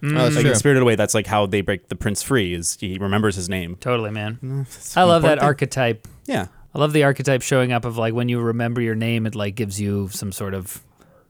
Mm. 0.01 0.17
Oh, 0.19 0.23
that's 0.23 0.35
Like 0.35 0.41
true. 0.43 0.51
in 0.51 0.57
Spirited 0.57 0.81
Away, 0.81 0.95
that's 0.95 1.13
like 1.13 1.27
how 1.27 1.45
they 1.45 1.61
break 1.61 1.87
the 1.89 1.95
prince 1.95 2.23
free 2.23 2.53
is 2.53 2.77
he 2.79 2.97
remembers 2.97 3.35
his 3.35 3.47
name. 3.47 3.77
Totally, 3.79 4.11
man. 4.11 4.37
Mm, 4.43 4.97
I 4.97 5.03
love 5.03 5.21
that 5.21 5.39
thing. 5.39 5.45
archetype. 5.45 6.07
Yeah. 6.25 6.47
I 6.75 6.79
love 6.79 6.93
the 6.93 7.03
archetype 7.03 7.41
showing 7.41 7.71
up 7.71 7.85
of 7.85 7.97
like 7.97 8.13
when 8.13 8.29
you 8.29 8.39
remember 8.41 8.81
your 8.81 8.95
name, 8.95 9.25
it 9.27 9.35
like 9.35 9.55
gives 9.55 9.79
you 9.79 10.09
some 10.11 10.31
sort 10.31 10.53
of 10.53 10.81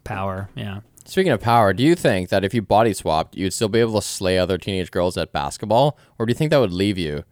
power. 0.03 0.49
Yeah. 0.55 0.81
Speaking 1.05 1.33
of 1.33 1.41
power, 1.41 1.73
do 1.73 1.83
you 1.83 1.95
think 1.95 2.29
that 2.29 2.45
if 2.45 2.53
you 2.53 2.61
body 2.61 2.93
swapped, 2.93 3.35
you'd 3.35 3.51
still 3.51 3.67
be 3.67 3.79
able 3.79 3.99
to 3.99 4.07
slay 4.07 4.37
other 4.37 4.57
teenage 4.57 4.89
girls 4.89 5.17
at 5.17 5.33
basketball, 5.33 5.97
or 6.17 6.25
do 6.25 6.31
you 6.31 6.35
think 6.35 6.49
that 6.51 6.61
would 6.61 6.71
leave 6.71 6.97
you? 6.97 7.25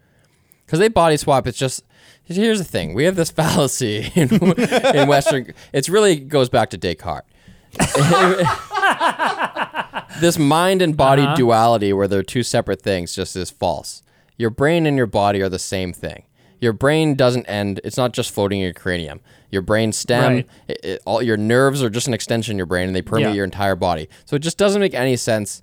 Because 0.66 0.80
they 0.80 0.90
body 0.90 1.16
swap, 1.16 1.48
it's 1.48 1.58
just 1.58 1.84
here's 2.26 2.60
the 2.60 2.66
thing: 2.66 2.94
we 2.94 3.06
have 3.06 3.16
this 3.16 3.32
fallacy 3.40 4.12
in, 4.16 4.30
in 4.34 5.08
Western. 5.08 5.54
It 5.72 5.88
really 5.88 6.18
goes 6.18 6.50
back 6.50 6.70
to 6.72 6.78
Descartes. 6.78 7.26
this 10.20 10.38
mind 10.38 10.82
and 10.82 10.96
body 10.98 11.24
Uh-huh. 11.24 11.36
duality, 11.36 11.94
where 11.94 12.08
they're 12.08 12.24
two 12.24 12.44
separate 12.44 12.82
things, 12.82 13.16
just 13.16 13.36
is 13.36 13.50
false. 13.50 14.04
Your 14.38 14.50
brain 14.50 14.86
and 14.86 14.98
your 14.98 15.08
body 15.08 15.42
are 15.42 15.50
the 15.50 15.60
same 15.60 15.94
thing. 15.94 16.24
Your 16.62 16.72
brain 16.74 17.16
doesn't 17.16 17.46
end; 17.48 17.82
it's 17.84 17.98
not 17.98 18.14
just 18.14 18.32
floating 18.32 18.60
in 18.60 18.64
your 18.66 18.74
cranium. 18.74 19.20
Your 19.50 19.62
brain 19.62 19.92
stem, 19.92 20.34
Right. 20.34 20.48
it, 20.70 20.80
it- 20.86 21.02
all 21.06 21.22
your 21.22 21.36
nerves 21.38 21.84
are 21.84 21.90
just 21.90 22.08
an 22.08 22.14
extension 22.14 22.54
of 22.54 22.58
your 22.58 22.66
brain, 22.68 22.88
and 22.88 22.96
they 22.96 23.02
permeate 23.02 23.30
Yeah. 23.30 23.34
your 23.36 23.46
entire 23.46 23.76
body. 23.76 24.08
So 24.26 24.36
it 24.38 24.40
just 24.40 24.58
doesn't 24.58 24.80
make 24.80 24.94
any 24.94 25.18
sense 25.18 25.62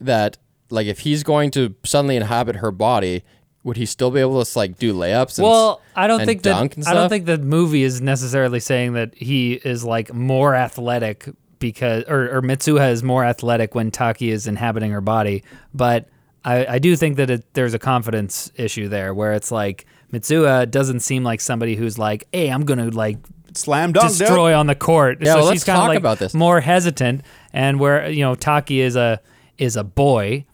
that 0.00 0.38
like 0.70 0.86
if 0.86 1.00
he's 1.00 1.22
going 1.22 1.50
to 1.52 1.74
suddenly 1.84 2.16
inhabit 2.16 2.56
her 2.56 2.70
body, 2.70 3.24
would 3.64 3.76
he 3.76 3.84
still 3.86 4.10
be 4.10 4.20
able 4.20 4.42
to 4.44 4.58
like 4.58 4.78
do 4.78 4.94
layups? 4.94 5.38
And, 5.38 5.46
Well, 5.46 5.80
I 5.96 6.06
don't 6.06 6.20
and 6.20 6.26
think 6.28 6.42
that 6.42 6.54
I 6.86 6.94
don't 6.94 7.08
think 7.08 7.26
the 7.26 7.38
movie 7.38 7.82
is 7.82 8.00
necessarily 8.00 8.60
saying 8.60 8.92
that 8.94 9.14
he 9.16 9.54
is 9.54 9.82
like 9.84 10.12
more 10.14 10.54
athletic 10.54 11.28
because 11.58 12.04
or, 12.06 12.36
or 12.36 12.42
Mitsuha 12.42 12.92
is 12.92 13.02
more 13.02 13.24
athletic 13.24 13.74
when 13.74 13.90
Taki 13.90 14.30
is 14.30 14.46
inhabiting 14.46 14.92
her 14.92 15.00
body, 15.00 15.42
but 15.74 16.06
I, 16.44 16.66
I 16.66 16.78
do 16.78 16.94
think 16.94 17.16
that 17.16 17.30
it, 17.30 17.54
there's 17.54 17.74
a 17.74 17.78
confidence 17.80 18.52
issue 18.54 18.88
there 18.88 19.12
where 19.12 19.32
it's 19.32 19.50
like 19.50 19.84
Mitsuha 20.12 20.70
doesn't 20.70 21.00
seem 21.00 21.22
like 21.24 21.40
somebody 21.40 21.74
who's 21.76 21.98
like, 21.98 22.26
hey, 22.32 22.48
I'm 22.50 22.64
gonna 22.64 22.86
like 22.90 23.18
Slam 23.54 23.92
dunk. 23.92 24.10
dude. 24.10 24.18
destroy 24.18 24.54
on 24.54 24.66
the 24.66 24.74
court. 24.74 25.18
Yeah, 25.20 25.32
so 25.32 25.38
well, 25.38 25.44
she's 25.46 25.50
let's 25.50 25.64
kind 25.64 25.76
of 25.78 25.82
talk 25.82 25.88
like 25.88 25.98
about 25.98 26.18
this. 26.18 26.34
more 26.34 26.60
hesitant, 26.60 27.22
and 27.52 27.78
where 27.80 28.08
you 28.10 28.22
know 28.22 28.34
Taki 28.34 28.80
is 28.80 28.96
a 28.96 29.20
is 29.58 29.76
a 29.76 29.84
boy 29.84 30.44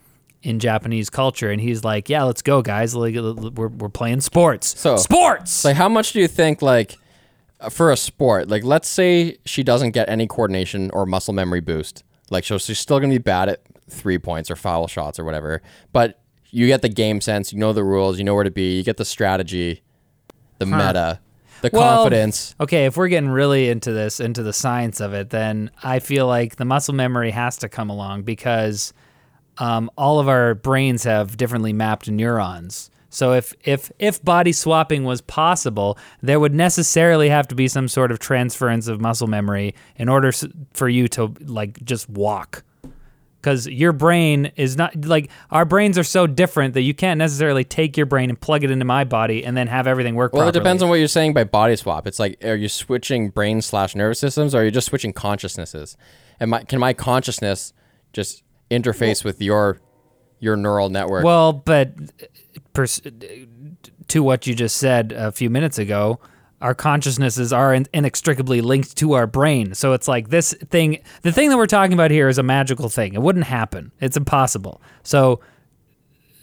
in 0.43 0.59
Japanese 0.59 1.09
culture, 1.11 1.51
and 1.51 1.61
he's 1.61 1.85
like, 1.85 2.09
yeah, 2.09 2.23
let's 2.23 2.43
go, 2.43 2.63
guys. 2.63 2.95
Like, 2.95 3.15
we're 3.15 3.69
we're 3.69 3.89
playing 3.89 4.21
sports. 4.21 4.79
So- 4.79 4.97
sports. 4.97 5.65
Like, 5.65 5.77
how 5.77 5.89
much 5.89 6.13
do 6.13 6.21
you 6.21 6.29
think, 6.29 6.61
like, 6.61 6.97
for 7.71 7.91
a 7.91 7.97
sport, 7.97 8.49
like, 8.49 8.63
let's 8.65 8.89
say 8.89 9.39
she 9.47 9.63
doesn't 9.63 9.93
get 9.93 10.09
any 10.09 10.27
coordination 10.27 10.91
or 10.93 11.07
muscle 11.07 11.33
memory 11.33 11.61
boost, 11.61 12.05
like, 12.31 12.45
so 12.45 12.59
she's 12.59 12.79
still 12.79 13.01
gonna 13.01 13.13
be 13.15 13.19
bad 13.19 13.49
at 13.49 13.61
three 13.89 14.19
points 14.19 14.51
or 14.51 14.57
foul 14.57 14.87
shots 14.87 15.19
or 15.19 15.25
whatever, 15.25 15.63
but 15.93 16.21
you 16.55 16.67
get 16.67 16.83
the 16.83 16.89
game 16.89 17.21
sense, 17.21 17.53
you 17.53 17.59
know 17.59 17.73
the 17.73 17.85
rules, 17.85 18.19
you 18.19 18.25
know 18.25 18.35
where 18.35 18.45
to 18.45 18.51
be, 18.51 18.77
you 18.77 18.85
get 18.85 18.97
the 18.97 19.05
strategy. 19.05 19.83
the 20.59 20.67
meta, 20.67 21.21
the 21.63 21.71
Well, 21.73 21.97
confidence. 21.97 22.55
Okay, 22.61 22.87
if 22.87 22.97
we're 22.97 23.09
getting 23.09 23.31
really 23.31 23.69
into 23.69 23.93
this, 23.93 24.21
into 24.21 24.43
the 24.43 24.53
science 24.53 25.01
of 25.01 25.13
it, 25.13 25.31
then 25.31 25.71
I 25.83 25.99
feel 25.99 26.27
like 26.27 26.57
the 26.57 26.65
muscle 26.65 26.95
memory 26.95 27.33
has 27.33 27.57
to 27.59 27.69
come 27.69 27.91
along 27.91 28.23
because 28.23 28.93
um, 29.59 29.91
all 29.99 30.21
of 30.21 30.29
our 30.29 30.55
brains 30.55 31.05
have 31.05 31.37
differently 31.37 31.73
mapped 31.73 32.09
neurons. 32.09 32.91
So 33.11 33.33
if 33.33 33.55
if 33.65 33.93
if 34.01 34.23
body 34.25 34.53
swapping 34.53 35.05
was 35.05 35.21
possible, 35.21 35.97
there 36.21 36.41
would 36.41 36.53
necessarily 36.55 37.29
have 37.29 37.47
to 37.49 37.55
be 37.55 37.69
some 37.69 37.87
sort 37.87 38.11
of 38.11 38.19
transference 38.19 38.89
of 38.89 39.01
muscle 39.01 39.29
memory 39.29 39.75
in 39.97 40.09
order 40.09 40.33
for 40.73 40.89
you 40.89 41.07
to 41.09 41.33
like 41.41 41.85
just 41.85 42.09
walk. 42.09 42.65
Because 43.45 43.67
your 43.67 43.93
brain 43.93 44.51
is 44.57 44.79
not 44.79 45.05
like 45.05 45.31
our 45.51 45.67
brains 45.67 45.99
are 45.99 46.03
so 46.03 46.27
different 46.27 46.73
that 46.73 46.81
you 46.81 46.95
can't 46.95 47.19
necessarily 47.19 47.63
take 47.63 47.95
your 47.95 48.07
brain 48.07 48.31
and 48.31 48.41
plug 48.41 48.65
it 48.65 48.71
into 48.71 48.87
my 48.87 49.05
body 49.05 49.45
and 49.45 49.55
then 49.55 49.67
have 49.67 49.87
everything 49.87 50.15
work 50.15 50.33
Well, 50.33 50.45
properly. 50.45 50.59
it 50.59 50.63
depends 50.63 50.83
on 50.83 50.89
what 50.89 50.95
you're 50.95 51.09
saying 51.09 51.35
by 51.35 51.45
body 51.45 51.77
swap. 51.77 52.07
It's 52.07 52.19
like, 52.19 52.43
are 52.43 52.55
you 52.57 52.69
switching 52.71 53.29
brain 53.29 53.61
slash 53.61 53.95
nervous 53.95 54.19
systems, 54.19 54.55
or 54.55 54.63
are 54.63 54.65
you 54.65 54.71
just 54.71 54.87
switching 54.87 55.13
consciousnesses? 55.13 55.99
And 56.41 56.51
my, 56.53 56.65
can 56.65 56.81
my 56.81 56.95
consciousness 56.95 57.75
just 58.15 58.43
interface 58.71 59.25
with 59.25 59.43
your 59.43 59.79
your 60.41 60.57
neural 60.57 60.89
network? 60.89 61.23
Well, 61.25 61.53
but 61.53 61.93
uh, 62.23 62.27
pers- 62.73 63.03
uh, 63.05 63.11
to 64.09 64.23
what 64.23 64.47
you 64.47 64.55
just 64.55 64.79
said 64.79 65.13
a 65.13 65.33
few 65.33 65.51
minutes 65.51 65.79
ago, 65.79 66.19
our 66.65 66.75
consciousnesses 66.75 67.53
are 67.53 67.75
in- 67.75 67.87
inextricably 67.93 68.63
linked 68.63 68.97
to 68.97 69.13
our 69.13 69.27
brain. 69.27 69.75
So 69.75 69.93
it's 69.93 70.09
like 70.09 70.31
this 70.31 70.55
thing, 70.71 70.99
the 71.21 71.31
thing 71.31 71.51
that 71.51 71.59
we're 71.59 71.67
talking 71.67 71.93
about 71.93 72.11
here 72.11 72.27
is 72.29 72.39
a 72.39 72.43
magical 72.43 72.89
thing. 72.89 73.13
It 73.13 73.21
wouldn't 73.21 73.45
happen. 73.45 73.93
It's 74.01 74.17
impossible. 74.17 74.81
So 75.03 75.41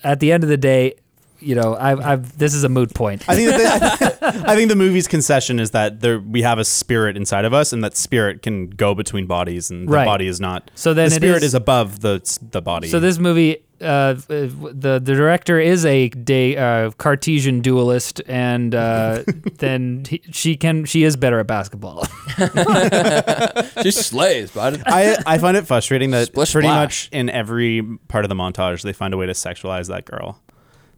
at 0.03 0.19
the 0.19 0.31
end 0.31 0.43
of 0.43 0.49
the 0.49 0.57
day, 0.57 0.93
you 1.39 1.55
know, 1.55 1.75
I've, 1.75 1.99
I've 2.01 2.37
this 2.37 2.53
is 2.53 2.63
a 2.63 2.69
moot 2.69 2.93
point. 2.93 3.27
I 3.27 3.35
think 3.35 3.49
the, 3.49 4.43
I 4.47 4.55
think 4.55 4.69
the 4.69 4.75
movie's 4.75 5.07
concession 5.07 5.59
is 5.59 5.71
that 5.71 5.99
there 6.01 6.19
we 6.19 6.43
have 6.43 6.59
a 6.59 6.65
spirit 6.65 7.17
inside 7.17 7.45
of 7.45 7.53
us, 7.53 7.73
and 7.73 7.83
that 7.83 7.97
spirit 7.97 8.43
can 8.43 8.69
go 8.69 8.93
between 8.93 9.25
bodies, 9.25 9.71
and 9.71 9.87
the 9.87 9.91
Right. 9.91 10.05
body 10.05 10.27
is 10.27 10.39
not. 10.39 10.69
So 10.75 10.93
then 10.93 11.09
the 11.09 11.15
spirit 11.15 11.37
is- 11.37 11.45
is, 11.45 11.53
above 11.55 12.01
the 12.01 12.21
the 12.51 12.61
body. 12.61 12.89
So 12.89 12.99
this 12.99 13.17
movie, 13.17 13.57
uh, 13.81 14.13
the 14.13 14.71
the 14.73 14.99
director 14.99 15.59
is 15.59 15.85
a 15.85 16.09
day 16.09 16.55
uh, 16.57 16.91
Cartesian 16.91 17.61
dualist, 17.61 18.21
and 18.27 18.73
uh, 18.75 19.23
then 19.57 20.03
he, 20.07 20.21
she 20.31 20.55
can 20.57 20.85
she 20.85 21.03
is 21.03 21.15
better 21.17 21.39
at 21.39 21.47
basketball. 21.47 22.05
she 23.83 23.91
slays, 23.91 24.51
bud. 24.51 24.81
I, 24.85 25.17
I 25.25 25.37
find 25.37 25.57
it 25.57 25.67
frustrating 25.67 26.11
that 26.11 26.27
Splish 26.27 26.51
pretty 26.53 26.67
splash. 26.67 27.05
much 27.05 27.09
in 27.11 27.29
every 27.29 27.81
part 28.07 28.25
of 28.25 28.29
the 28.29 28.35
montage 28.35 28.81
they 28.83 28.93
find 28.93 29.13
a 29.13 29.17
way 29.17 29.25
to 29.25 29.33
sexualize 29.33 29.87
that 29.89 30.05
girl. 30.05 30.39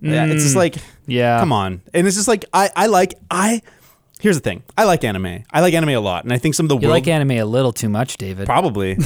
Yeah, 0.02 0.26
it's 0.26 0.44
just 0.44 0.56
like, 0.56 0.74
Mm. 0.76 0.82
Yeah. 1.08 1.40
come 1.40 1.52
on, 1.54 1.82
and 1.94 2.06
it's 2.08 2.16
just 2.18 2.28
like 2.28 2.46
I 2.54 2.70
I 2.76 2.88
like 2.88 3.14
I. 3.32 3.62
Here's 4.20 4.36
the 4.38 4.42
thing, 4.42 4.64
I 4.78 4.86
like 4.86 5.04
anime. 5.04 5.44
I 5.52 5.60
like 5.62 5.74
anime 5.74 5.90
a 5.90 5.98
lot, 6.00 6.24
and 6.24 6.32
I 6.32 6.38
think 6.38 6.56
some 6.56 6.66
of 6.66 6.70
the 6.70 6.76
You 6.76 6.88
world 6.88 6.92
like 7.02 7.08
anime 7.08 7.32
a 7.32 7.44
little 7.44 7.74
too 7.74 7.90
much, 7.90 8.18
David. 8.18 8.46
probably 8.46 8.98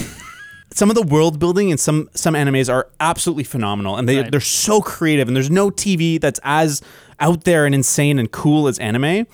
some 0.73 0.89
of 0.89 0.95
the 0.95 1.01
world 1.03 1.39
building 1.39 1.71
and 1.71 1.79
some 1.79 2.09
some 2.13 2.33
animes 2.33 2.71
are 2.71 2.89
absolutely 2.99 3.43
phenomenal, 3.43 3.95
and 3.95 4.07
they 4.07 4.21
Right. 4.21 4.31
they're 4.31 4.39
so 4.41 4.81
creative, 4.81 5.27
and 5.27 5.35
there's 5.35 5.49
no 5.49 5.69
TV 5.69 6.17
that's 6.19 6.39
as 6.43 6.81
out 7.19 7.43
there 7.45 7.65
and 7.65 7.73
insane 7.73 8.19
and 8.19 8.31
cool 8.31 8.67
as 8.67 8.77
anime. 8.79 9.25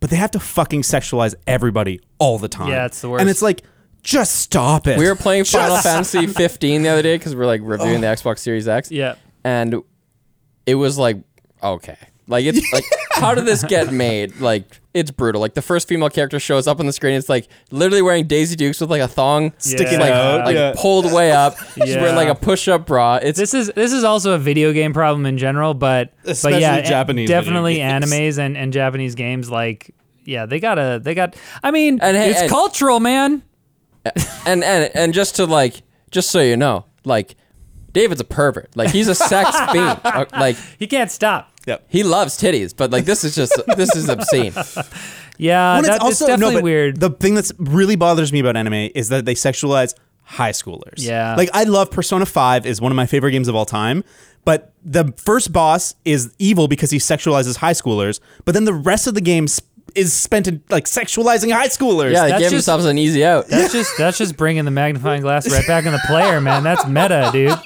But 0.00 0.10
they 0.10 0.16
have 0.16 0.30
to 0.32 0.40
fucking 0.40 0.82
sexualize 0.82 1.34
everybody 1.46 2.00
all 2.18 2.38
the 2.38 2.48
time. 2.48 2.68
Yeah, 2.70 2.86
it's 2.86 3.00
the 3.02 3.10
worst. 3.10 3.20
And 3.20 3.28
it's 3.28 3.42
like, 3.42 3.62
just 4.02 4.36
stop 4.36 4.86
it. 4.86 4.98
We 4.98 5.06
were 5.06 5.14
playing 5.14 5.44
Final 5.44 5.76
Fantasy 5.76 6.26
15 6.26 6.82
the 6.82 6.88
other 6.88 7.02
day 7.02 7.16
because 7.18 7.36
we're 7.36 7.44
like 7.46 7.60
reviewing 7.62 8.00
the 8.00 8.06
Xbox 8.06 8.38
Series 8.38 8.66
X. 8.66 8.90
Yeah. 8.90 9.16
and 9.44 9.82
it 10.66 10.74
was 10.74 10.98
like 10.98 11.16
okay 11.62 11.96
like 12.30 12.44
it's 12.46 12.72
like 12.72 12.84
how 13.12 13.34
did 13.34 13.44
this 13.44 13.62
get 13.64 13.92
made 13.92 14.40
like 14.40 14.80
it's 14.94 15.10
brutal 15.10 15.40
like 15.40 15.54
the 15.54 15.62
first 15.62 15.86
female 15.86 16.08
character 16.08 16.40
shows 16.40 16.66
up 16.66 16.80
on 16.80 16.86
the 16.86 16.92
screen 16.92 17.14
it's 17.14 17.28
like 17.28 17.48
literally 17.70 18.00
wearing 18.02 18.26
daisy 18.26 18.56
dukes 18.56 18.80
with 18.80 18.90
like 18.90 19.02
a 19.02 19.06
thong 19.08 19.52
Sticking 19.58 20.00
like, 20.00 20.10
out, 20.10 20.46
like 20.46 20.54
yeah. 20.54 20.72
pulled 20.76 21.12
way 21.12 21.30
up 21.32 21.56
she's 21.74 21.96
wearing 21.96 22.16
like 22.16 22.28
a 22.28 22.34
push-up 22.34 22.86
bra 22.86 23.16
it's 23.16 23.38
This 23.38 23.52
is 23.52 23.70
this 23.74 23.92
is 23.92 24.04
also 24.04 24.32
a 24.32 24.38
video 24.38 24.72
game 24.72 24.92
problem 24.94 25.26
in 25.26 25.36
general, 25.38 25.74
but 25.74 26.12
Especially 26.24 26.54
but 26.56 26.60
yeah, 26.62 26.76
a- 26.76 26.82
Japanese 26.86 27.28
video 27.28 27.40
definitely 27.42 27.74
games. 27.76 28.04
animes 28.06 28.38
and, 28.38 28.56
and 28.56 28.72
Japanese 28.72 29.14
games 29.14 29.50
like 29.50 29.94
yeah 30.24 30.46
they 30.46 30.60
gotta 30.60 31.00
they 31.02 31.14
got 31.14 31.36
I 31.62 31.70
mean 31.70 31.98
And 32.00 32.16
hey- 32.16 32.30
it's 32.30 32.40
and- 32.42 32.50
cultural 32.50 33.00
man. 33.00 33.42
and 34.46 34.64
and 34.64 34.90
and 34.94 35.12
just 35.12 35.36
to 35.36 35.44
like 35.46 35.82
just 36.10 36.30
so 36.30 36.40
you 36.40 36.56
know 36.56 36.86
like 37.04 37.36
david's 37.92 38.20
a 38.20 38.24
pervert 38.24 38.70
like 38.76 38.90
he's 38.90 39.08
a 39.08 39.14
sex 39.14 39.50
fiend 39.72 40.00
Uh, 40.04 40.24
like 40.32 40.56
He 40.78 40.86
can't 40.86 41.10
stop. 41.10 41.49
Yep. 41.66 41.84
he 41.88 42.02
loves 42.02 42.38
titties 42.40 42.74
but 42.76 42.90
like 42.90 43.04
this 43.04 43.22
is 43.24 43.34
just 43.34 43.52
this 43.76 43.94
is 43.94 44.08
obscene 44.08 44.52
Yeah, 45.38 45.74
Well, 45.74 45.82
that, 45.82 45.94
it's 45.96 46.04
also 46.04 46.24
it's 46.24 46.32
definitely 46.32 46.56
no, 46.56 46.60
weird. 46.62 47.00
The 47.00 47.10
thing 47.10 47.34
that's 47.34 47.50
really 47.58 47.96
bothers 47.96 48.30
me 48.30 48.40
about 48.40 48.56
anime 48.56 48.90
is 48.94 49.08
that 49.08 49.24
they 49.24 49.34
sexualize 49.34 49.94
high 50.22 50.50
schoolers. 50.52 50.98
Yeah. 50.98 51.34
Like 51.34 51.48
I 51.54 51.64
love 51.64 51.90
Persona 51.90 52.26
5 52.26 52.66
is 52.66 52.78
one 52.80 52.92
of 52.92 52.96
my 52.96 53.06
favorite 53.06 53.30
games 53.32 53.48
of 53.48 53.54
all 53.56 53.64
time, 53.64 54.04
but 54.44 54.74
the 54.84 55.14
first 55.16 55.50
boss 55.50 55.94
is 56.04 56.34
evil 56.38 56.68
because 56.68 56.90
he 56.90 56.98
sexualizes 56.98 57.56
high 57.56 57.72
schoolers, 57.72 58.20
but 58.44 58.52
then 58.52 58.64
the 58.66 58.74
rest 58.74 59.06
of 59.06 59.14
the 59.14 59.20
game 59.22 59.48
sp- 59.48 59.64
is 59.94 60.12
spent 60.12 60.46
in 60.48 60.62
like 60.70 60.84
sexualizing 60.84 61.52
high 61.52 61.68
schoolers. 61.68 62.12
yeah 62.12 62.22
they 62.24 62.28
That's 62.30 62.40
gave 62.42 62.50
just- 62.50 62.66
themselves 62.66 62.84
an 62.86 62.98
easy 62.98 63.24
out 63.24 63.48
that's 63.48 63.72
just 63.72 63.96
that's 63.98 64.18
just 64.18 64.36
bringing 64.36 64.64
the 64.64 64.70
magnifying 64.70 65.22
glass 65.22 65.50
right 65.50 65.66
back 65.66 65.86
on 65.86 65.92
the 65.92 66.00
player, 66.06 66.40
man. 66.40 66.62
That's 66.62 66.86
meta, 66.86 67.30
dude. 67.32 67.58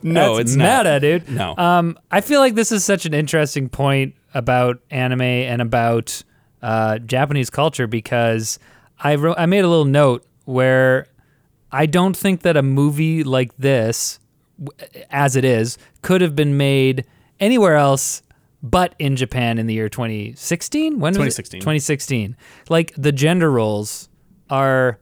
no, 0.02 0.36
That's 0.36 0.50
it's 0.52 0.56
meta, 0.56 0.84
not. 0.84 1.00
dude. 1.00 1.28
No. 1.30 1.54
Um, 1.56 1.98
I 2.10 2.20
feel 2.20 2.40
like 2.40 2.54
this 2.54 2.72
is 2.72 2.84
such 2.84 3.06
an 3.06 3.14
interesting 3.14 3.68
point 3.68 4.14
about 4.34 4.78
anime 4.90 5.20
and 5.22 5.60
about 5.62 6.22
uh, 6.62 6.98
Japanese 6.98 7.50
culture 7.50 7.86
because 7.86 8.58
I 8.98 9.14
wrote, 9.16 9.36
I 9.38 9.46
made 9.46 9.64
a 9.64 9.68
little 9.68 9.84
note 9.86 10.26
where 10.44 11.06
I 11.72 11.86
don't 11.86 12.16
think 12.16 12.42
that 12.42 12.56
a 12.56 12.62
movie 12.62 13.24
like 13.24 13.56
this, 13.56 14.18
w- 14.62 14.76
as 15.10 15.36
it 15.36 15.44
is, 15.44 15.78
could 16.02 16.20
have 16.20 16.34
been 16.36 16.56
made 16.56 17.04
anywhere 17.38 17.76
else 17.76 18.22
but 18.62 18.94
in 18.98 19.16
Japan 19.16 19.58
in 19.58 19.66
the 19.66 19.74
year 19.74 19.88
2016. 19.88 20.98
When 21.00 21.12
was 21.12 21.38
it? 21.38 21.42
2016. 21.42 21.60
2016. 21.60 22.36
Like 22.68 22.92
the 22.96 23.12
gender 23.12 23.50
roles 23.50 24.08
are 24.48 24.98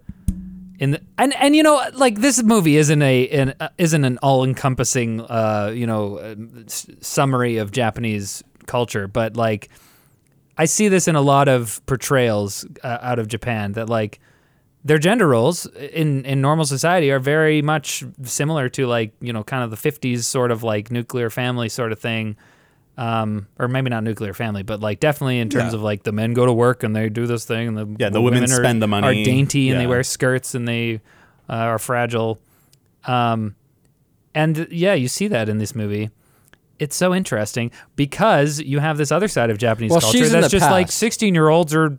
in 0.78 0.92
the 0.92 1.00
and 1.16 1.34
and 1.36 1.56
you 1.56 1.62
know 1.62 1.82
like 1.94 2.20
this 2.20 2.42
movie 2.42 2.76
isn't 2.76 3.02
a 3.02 3.28
an, 3.30 3.54
uh, 3.58 3.68
isn't 3.78 4.04
an 4.04 4.16
all 4.18 4.44
encompassing 4.44 5.20
uh 5.22 5.72
you 5.74 5.86
know 5.86 6.18
uh, 6.18 6.36
s- 6.66 6.86
summary 7.00 7.56
of 7.56 7.72
Japanese 7.72 8.44
culture, 8.66 9.08
but 9.08 9.36
like 9.36 9.70
I 10.56 10.66
see 10.66 10.88
this 10.88 11.08
in 11.08 11.16
a 11.16 11.20
lot 11.20 11.48
of 11.48 11.80
portrayals 11.86 12.64
uh, 12.84 12.98
out 13.00 13.18
of 13.18 13.26
Japan 13.28 13.72
that 13.72 13.88
like 13.88 14.20
their 14.84 14.98
gender 14.98 15.26
roles 15.26 15.66
in 15.66 16.24
in 16.24 16.40
normal 16.40 16.64
society 16.64 17.10
are 17.10 17.18
very 17.18 17.60
much 17.60 18.04
similar 18.22 18.68
to 18.68 18.86
like 18.86 19.12
you 19.20 19.32
know 19.32 19.42
kind 19.42 19.64
of 19.64 19.70
the 19.70 19.90
50s 19.90 20.22
sort 20.24 20.52
of 20.52 20.62
like 20.62 20.92
nuclear 20.92 21.28
family 21.30 21.68
sort 21.68 21.90
of 21.90 21.98
thing 21.98 22.36
um, 22.98 23.46
or 23.58 23.68
maybe 23.68 23.88
not 23.88 24.02
nuclear 24.04 24.34
family, 24.34 24.62
but 24.64 24.80
like 24.80 24.98
definitely 25.00 25.38
in 25.38 25.48
terms 25.48 25.72
Yeah. 25.72 25.76
of 25.78 25.82
like 25.82 26.02
the 26.02 26.12
men 26.12 26.34
go 26.34 26.44
to 26.44 26.52
work 26.52 26.82
and 26.82 26.94
they 26.94 27.08
do 27.08 27.26
this 27.26 27.44
thing, 27.46 27.68
and 27.68 27.78
the 27.78 27.86
Yeah, 27.98 28.10
the 28.10 28.20
women 28.20 28.42
are, 28.44 28.46
spend 28.48 28.82
the 28.82 28.86
are 28.86 28.88
money. 28.88 29.22
dainty 29.24 29.70
and 29.70 29.80
they 29.80 29.86
wear 29.86 30.02
skirts 30.02 30.54
and 30.54 30.66
they 30.68 31.00
uh, 31.48 31.52
are 31.54 31.78
fragile. 31.78 32.38
Um, 33.04 33.54
and 34.34 34.66
yeah, 34.70 34.94
you 34.94 35.08
see 35.08 35.28
that 35.28 35.48
in 35.48 35.58
this 35.58 35.74
movie. 35.74 36.10
It's 36.78 36.94
so 36.94 37.14
interesting 37.14 37.70
because 37.96 38.60
you 38.60 38.78
have 38.80 38.98
this 38.98 39.10
other 39.10 39.26
side 39.28 39.50
of 39.50 39.58
Japanese 39.58 39.90
Well, 39.90 40.00
culture 40.00 40.28
that's 40.28 40.50
just 40.50 40.70
like 40.70 40.90
sixteen 40.92 41.34
year 41.34 41.48
olds 41.48 41.74
are 41.74 41.98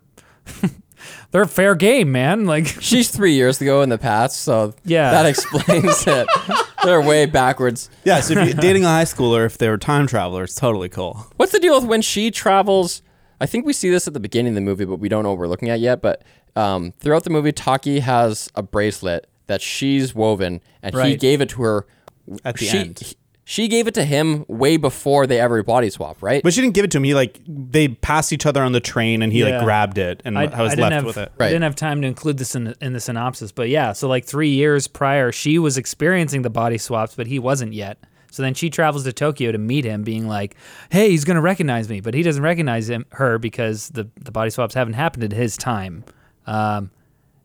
they're 1.32 1.46
fair 1.46 1.74
game, 1.74 2.12
man. 2.12 2.46
Like 2.46 2.66
She's 2.66 3.10
three 3.10 3.32
years 3.34 3.60
ago 3.60 3.82
in 3.82 3.88
the 3.88 3.98
past, 3.98 4.40
so 4.42 4.74
Yeah. 4.84 5.10
that 5.10 5.26
explains 5.26 6.06
it. 6.06 6.28
They're 6.84 7.00
way 7.02 7.26
backwards. 7.26 7.90
Yeah, 8.04 8.20
so 8.20 8.34
if 8.38 8.44
you're 8.48 8.60
dating 8.60 8.84
a 8.84 8.88
high 8.88 9.04
schooler, 9.04 9.44
if 9.46 9.58
they 9.58 9.68
were 9.68 9.78
time 9.78 10.06
travelers, 10.06 10.54
totally 10.54 10.88
cool. 10.88 11.26
What's 11.36 11.52
the 11.52 11.58
deal 11.60 11.74
with 11.78 11.88
when 11.88 12.02
she 12.02 12.30
travels? 12.30 13.02
I 13.40 13.46
think 13.46 13.64
we 13.66 13.72
see 13.72 13.90
this 13.90 14.06
at 14.06 14.14
the 14.14 14.20
beginning 14.20 14.52
of 14.52 14.54
the 14.54 14.60
movie, 14.60 14.84
but 14.84 14.96
we 14.96 15.08
don't 15.08 15.22
know 15.22 15.30
what 15.30 15.38
we're 15.38 15.48
looking 15.48 15.68
at 15.70 15.80
yet. 15.80 16.00
But 16.02 16.22
um, 16.56 16.92
throughout 17.00 17.24
the 17.24 17.30
movie, 17.30 17.52
Taki 17.52 18.00
has 18.00 18.50
a 18.54 18.62
bracelet 18.62 19.26
that 19.46 19.60
she's 19.62 20.14
woven, 20.14 20.60
and 20.82 20.94
he 20.94 20.98
Right. 21.00 21.20
gave 21.20 21.40
it 21.40 21.48
to 21.50 21.62
her 21.62 21.86
At 22.44 22.56
the 22.58 22.66
she, 22.66 22.78
end. 22.78 23.14
She 23.50 23.66
gave 23.66 23.88
it 23.88 23.94
to 23.94 24.04
him 24.04 24.44
way 24.46 24.76
before 24.76 25.26
they 25.26 25.40
ever 25.40 25.60
body 25.64 25.90
swap, 25.90 26.22
right? 26.22 26.40
But 26.40 26.54
she 26.54 26.60
didn't 26.60 26.74
give 26.74 26.84
it 26.84 26.92
to 26.92 26.98
him. 26.98 27.02
He 27.02 27.14
like 27.14 27.40
they 27.48 27.88
passed 27.88 28.32
each 28.32 28.46
other 28.46 28.62
on 28.62 28.70
the 28.70 28.78
train, 28.78 29.22
and 29.22 29.32
he 29.32 29.40
Yeah. 29.40 29.56
like 29.56 29.64
grabbed 29.64 29.98
it, 29.98 30.22
and 30.24 30.38
I, 30.38 30.44
was 30.44 30.70
didn't 30.70 30.78
left 30.82 30.94
have, 30.94 31.04
with 31.04 31.18
it. 31.18 31.32
I 31.36 31.42
Right. 31.42 31.48
didn't 31.48 31.64
have 31.64 31.74
time 31.74 32.00
to 32.02 32.06
include 32.06 32.38
this 32.38 32.54
in 32.54 32.62
the, 32.62 32.76
in 32.80 32.92
the 32.92 33.00
synopsis, 33.00 33.50
but 33.50 33.68
yeah, 33.68 33.92
so 33.92 34.06
like 34.06 34.24
three 34.24 34.50
years 34.50 34.86
prior, 34.86 35.32
she 35.32 35.58
was 35.58 35.76
experiencing 35.76 36.42
the 36.42 36.48
body 36.48 36.78
swaps, 36.78 37.16
but 37.16 37.26
he 37.26 37.40
wasn't 37.40 37.72
yet. 37.72 37.98
So 38.30 38.40
then 38.44 38.54
she 38.54 38.70
travels 38.70 39.02
to 39.02 39.12
Tokyo 39.12 39.50
to 39.50 39.58
meet 39.58 39.84
him, 39.84 40.04
being 40.04 40.28
like, 40.28 40.54
"Hey, 40.90 41.10
he's 41.10 41.24
gonna 41.24 41.40
recognize 41.40 41.88
me," 41.88 42.00
but 42.00 42.14
he 42.14 42.22
doesn't 42.22 42.44
recognize 42.44 42.88
him 42.88 43.04
her 43.14 43.36
because 43.40 43.88
the 43.88 44.06
the 44.22 44.30
body 44.30 44.50
swaps 44.50 44.76
haven't 44.76 44.94
happened 44.94 45.24
at 45.24 45.32
his 45.32 45.56
time. 45.56 46.04
Um, 46.46 46.92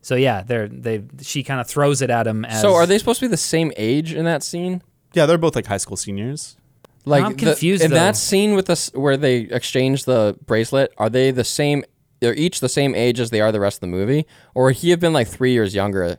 so 0.02 0.14
yeah, 0.14 0.44
they're 0.46 0.68
they 0.68 1.02
she 1.20 1.42
kind 1.42 1.60
of 1.60 1.66
throws 1.66 2.00
it 2.00 2.10
at 2.10 2.28
him 2.28 2.44
as 2.44 2.60
so 2.60 2.74
are 2.74 2.86
they 2.86 2.96
supposed 2.96 3.18
to 3.18 3.26
be 3.26 3.30
the 3.30 3.36
same 3.36 3.72
age 3.76 4.12
in 4.12 4.24
that 4.24 4.44
scene? 4.44 4.82
Yeah, 5.16 5.26
they're 5.26 5.38
both 5.38 5.56
like 5.56 5.66
high 5.66 5.78
school 5.78 5.96
seniors. 5.96 6.56
Like 7.04 7.24
I'm 7.24 7.32
the- 7.32 7.38
confused, 7.46 7.82
in 7.82 7.90
though. 7.90 7.96
that 7.96 8.16
scene 8.16 8.54
with 8.54 8.68
us 8.70 8.90
where 8.94 9.16
they 9.16 9.38
exchange 9.38 10.04
the 10.04 10.36
bracelet, 10.46 10.92
are 10.98 11.08
they 11.10 11.30
the 11.30 11.44
same? 11.44 11.84
They're 12.20 12.34
each 12.34 12.60
the 12.60 12.68
same 12.68 12.94
age 12.94 13.20
as 13.20 13.30
they 13.30 13.40
are 13.40 13.50
the 13.52 13.60
rest 13.60 13.76
of 13.76 13.80
the 13.82 13.86
movie, 13.88 14.26
or 14.54 14.64
would 14.66 14.76
he 14.76 14.90
have 14.90 15.00
been 15.00 15.12
like 15.12 15.28
three 15.28 15.52
years 15.52 15.74
younger? 15.74 16.18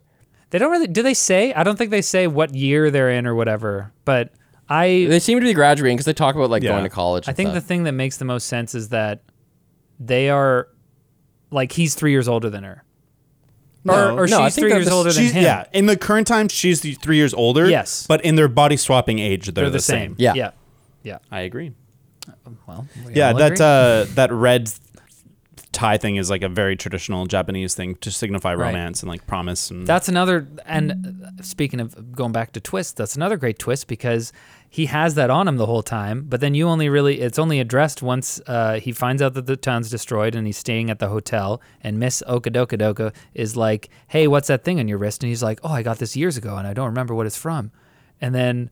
They 0.49 0.59
don't 0.59 0.71
really. 0.71 0.87
Do 0.87 1.03
they 1.03 1.13
say? 1.13 1.53
I 1.53 1.63
don't 1.63 1.77
think 1.77 1.91
they 1.91 2.01
say 2.01 2.27
what 2.27 2.53
year 2.55 2.89
they're 2.91 3.09
in 3.09 3.27
or 3.27 3.35
whatever. 3.35 3.91
But 4.05 4.31
I, 4.69 5.05
They 5.09 5.19
seem 5.19 5.39
to 5.39 5.45
be 5.45 5.53
graduating 5.53 5.97
because 5.97 6.05
they 6.05 6.13
talk 6.13 6.35
about 6.35 6.49
like 6.49 6.63
Yeah. 6.63 6.71
going 6.71 6.83
to 6.83 6.89
college. 6.89 7.27
I 7.27 7.31
and 7.31 7.37
think 7.37 7.49
the 7.49 7.59
stuff. 7.59 7.67
thing 7.67 7.83
that 7.83 7.91
makes 7.93 8.17
the 8.17 8.25
most 8.25 8.47
sense 8.47 8.73
is 8.75 8.89
that 8.89 9.23
they 9.99 10.29
are, 10.29 10.67
like, 11.51 11.71
he's 11.73 11.95
three 11.95 12.11
years 12.11 12.27
older 12.27 12.49
than 12.49 12.63
her, 12.63 12.83
No. 13.83 13.93
or, 14.15 14.23
or 14.23 14.27
No, 14.27 14.43
she's 14.45 14.55
three 14.55 14.71
years 14.71 14.89
older 14.89 15.11
than 15.13 15.23
She's, 15.23 15.31
him. 15.31 15.43
yeah, 15.43 15.65
in 15.71 15.85
the 15.85 15.95
current 15.95 16.27
time, 16.27 16.49
she's 16.49 16.81
the 16.81 16.93
three 16.95 17.15
years 17.17 17.33
older. 17.33 17.69
Yes. 17.69 18.05
but 18.07 18.23
in 18.25 18.35
their 18.35 18.47
body 18.49 18.75
swapping 18.77 19.19
age, 19.19 19.45
they're, 19.45 19.63
they're 19.65 19.69
the 19.69 19.79
same. 19.79 20.15
Yeah. 20.17 20.33
yeah, 20.35 20.51
yeah. 21.03 21.19
I 21.31 21.41
agree. 21.41 21.71
Well, 22.67 22.87
we 23.05 23.13
Yeah, 23.13 23.33
that 23.33 23.61
uh, 23.61 24.05
that 24.15 24.31
red 24.31 24.69
tie 25.77 25.97
thing 25.97 26.15
is 26.15 26.29
like 26.29 26.41
a 26.41 26.49
very 26.49 26.75
traditional 26.75 27.25
Japanese 27.27 27.75
thing 27.75 27.95
to 28.01 28.09
signify 28.11 28.53
Right. 28.55 28.67
romance 28.67 29.01
and 29.03 29.09
like 29.09 29.27
promise. 29.27 29.69
And 29.71 29.85
That's 29.85 30.09
another. 30.09 30.47
And 30.65 30.87
uh, 30.91 31.43
speaking 31.43 31.79
of 31.79 32.13
going 32.13 32.31
back 32.31 32.51
to 32.53 32.59
twist, 32.59 32.97
that's 32.97 33.15
another 33.15 33.37
great 33.37 33.59
twist 33.59 33.87
because 33.87 34.33
he 34.69 34.87
has 34.87 35.13
that 35.15 35.29
on 35.29 35.47
him 35.47 35.57
the 35.57 35.67
whole 35.67 35.83
time. 35.83 36.25
But 36.27 36.41
then 36.41 36.55
you 36.55 36.67
only 36.67 36.89
really, 36.89 37.21
it's 37.21 37.37
only 37.39 37.59
addressed 37.59 38.01
once 38.01 38.41
uh, 38.47 38.79
he 38.79 38.91
finds 38.91 39.21
out 39.21 39.33
that 39.35 39.45
the 39.45 39.55
town's 39.55 39.89
destroyed 39.91 40.33
and 40.35 40.47
he's 40.47 40.57
staying 40.57 40.89
at 40.89 40.97
the 40.99 41.09
hotel. 41.09 41.61
And 41.81 41.99
Miss 41.99 42.23
Okadokadoka 42.27 43.13
is 43.33 43.55
like, 43.55 43.89
"Hey, 44.07 44.27
what's 44.27 44.47
that 44.47 44.63
thing 44.63 44.79
on 44.79 44.87
your 44.87 44.97
wrist?" 44.97 45.21
And 45.23 45.29
he's 45.29 45.43
like, 45.43 45.59
"Oh, 45.63 45.71
I 45.71 45.83
got 45.83 45.99
this 45.99 46.15
years 46.17 46.37
ago, 46.37 46.57
and 46.57 46.65
I 46.67 46.73
don't 46.73 46.87
remember 46.87 47.13
what 47.13 47.27
it's 47.27 47.37
from." 47.37 47.71
And 48.19 48.33
then 48.33 48.69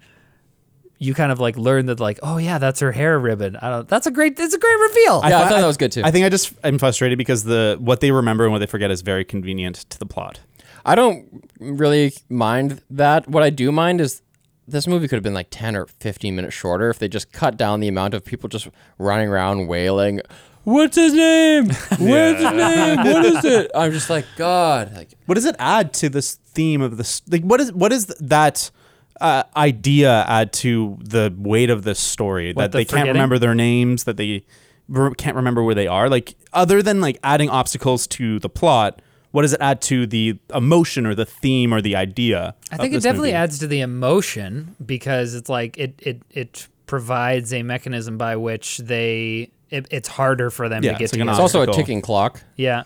you 0.97 1.13
kind 1.13 1.31
of 1.31 1.39
like 1.39 1.57
learn 1.57 1.87
that, 1.87 1.99
like, 1.99 2.19
"Oh 2.23 2.37
yeah, 2.37 2.57
that's 2.57 2.79
her 2.79 2.91
hair 2.91 3.19
ribbon." 3.19 3.55
I 3.57 3.69
don't. 3.69 3.87
That's 3.87 4.07
a 4.07 4.11
great. 4.11 4.39
It's 4.39 4.53
a 4.53 4.57
great 4.59 4.79
reveal. 4.79 5.21
Yeah, 5.21 5.39
I 5.39 5.43
fi- 5.43 5.49
thought 5.49 5.59
that 5.61 5.67
was 5.67 5.77
good 5.77 5.91
too. 5.91 6.01
I 6.03 6.11
think 6.11 6.25
I 6.25 6.29
just 6.29 6.53
am 6.63 6.77
frustrated 6.79 7.17
because 7.17 7.43
the 7.43 7.77
what 7.79 7.99
they 8.01 8.11
remember 8.11 8.43
and 8.43 8.51
what 8.53 8.59
they 8.59 8.65
forget 8.65 8.91
is 8.91 9.01
very 9.01 9.25
convenient 9.25 9.75
to 9.89 9.99
the 9.99 10.05
plot. 10.05 10.39
I 10.85 10.95
don't 10.95 11.43
really 11.59 12.13
mind 12.29 12.81
that. 12.89 13.27
What 13.27 13.43
I 13.43 13.49
do 13.49 13.71
mind 13.71 13.99
is 14.01 14.21
this 14.67 14.87
movie 14.87 15.07
could 15.07 15.15
have 15.15 15.23
been 15.23 15.33
like 15.33 15.47
10 15.51 15.75
or 15.75 15.85
15 15.85 16.35
minutes 16.35 16.55
shorter 16.55 16.89
if 16.89 16.99
they 16.99 17.07
just 17.07 17.31
cut 17.31 17.57
down 17.57 17.79
the 17.79 17.87
amount 17.87 18.13
of 18.13 18.23
people 18.25 18.49
just 18.49 18.67
running 18.97 19.29
around 19.29 19.67
wailing, 19.67 20.21
What's 20.63 20.95
his 20.95 21.13
name? 21.13 21.67
What's 21.69 21.99
his 21.99 22.51
name? 22.51 22.97
What 22.97 23.25
is 23.25 23.45
it? 23.45 23.69
I'm 23.75 23.91
just 23.91 24.09
like, 24.09 24.25
God. 24.35 24.95
Like, 24.95 25.09
What 25.27 25.35
does 25.35 25.45
it 25.45 25.55
add 25.59 25.93
to 25.95 26.09
this 26.09 26.35
theme 26.35 26.81
of 26.81 26.97
this? 26.97 27.21
Like, 27.29 27.43
what 27.43 27.61
is 27.61 27.71
what 27.71 27.91
is 27.91 28.07
that 28.07 28.71
uh, 29.21 29.43
idea 29.55 30.25
add 30.27 30.51
to 30.53 30.97
the 31.01 31.33
weight 31.37 31.69
of 31.69 31.83
this 31.83 31.99
story? 31.99 32.53
that 32.53 32.71
the 32.71 32.79
they 32.79 32.85
can't 32.85 33.07
remember 33.07 33.37
their 33.39 33.55
names, 33.55 34.03
that 34.05 34.17
they 34.17 34.45
re- 34.87 35.13
can't 35.17 35.35
remember 35.35 35.63
where 35.63 35.75
they 35.75 35.87
are. 35.87 36.09
Like, 36.09 36.35
other 36.53 36.81
than 36.81 37.01
like 37.01 37.17
adding 37.23 37.49
obstacles 37.49 38.07
to 38.07 38.39
the 38.39 38.49
plot, 38.49 39.01
what 39.31 39.41
does 39.41 39.53
it 39.53 39.61
add 39.61 39.81
to 39.83 40.07
the 40.07 40.37
emotion 40.53 41.05
or 41.05 41.13
the 41.15 41.25
theme 41.25 41.73
or 41.73 41.81
the 41.81 41.95
idea? 41.95 42.55
I 42.71 42.75
of 42.75 42.81
think 42.81 42.93
it 42.93 43.03
definitely 43.03 43.29
movie? 43.29 43.37
adds 43.37 43.59
to 43.59 43.67
the 43.67 43.81
emotion 43.81 44.75
because 44.85 45.33
it's 45.35 45.49
like 45.49 45.77
it 45.77 45.93
it 46.01 46.21
it 46.31 46.67
provides 46.85 47.51
a 47.51 47.63
mechanism 47.63 48.17
by 48.17 48.35
which 48.37 48.77
they 48.77 49.49
it, 49.71 49.87
it's 49.91 50.07
harder 50.07 50.49
for 50.49 50.69
them 50.69 50.83
Yeah, 50.83 50.93
to 50.93 50.97
get 50.99 51.03
it's 51.05 51.13
like 51.13 51.21
an 51.21 51.29
it's 51.29 51.39
also 51.39 51.61
a 51.63 51.67
ticking 51.67 52.01
clock. 52.01 52.41
yeah. 52.55 52.83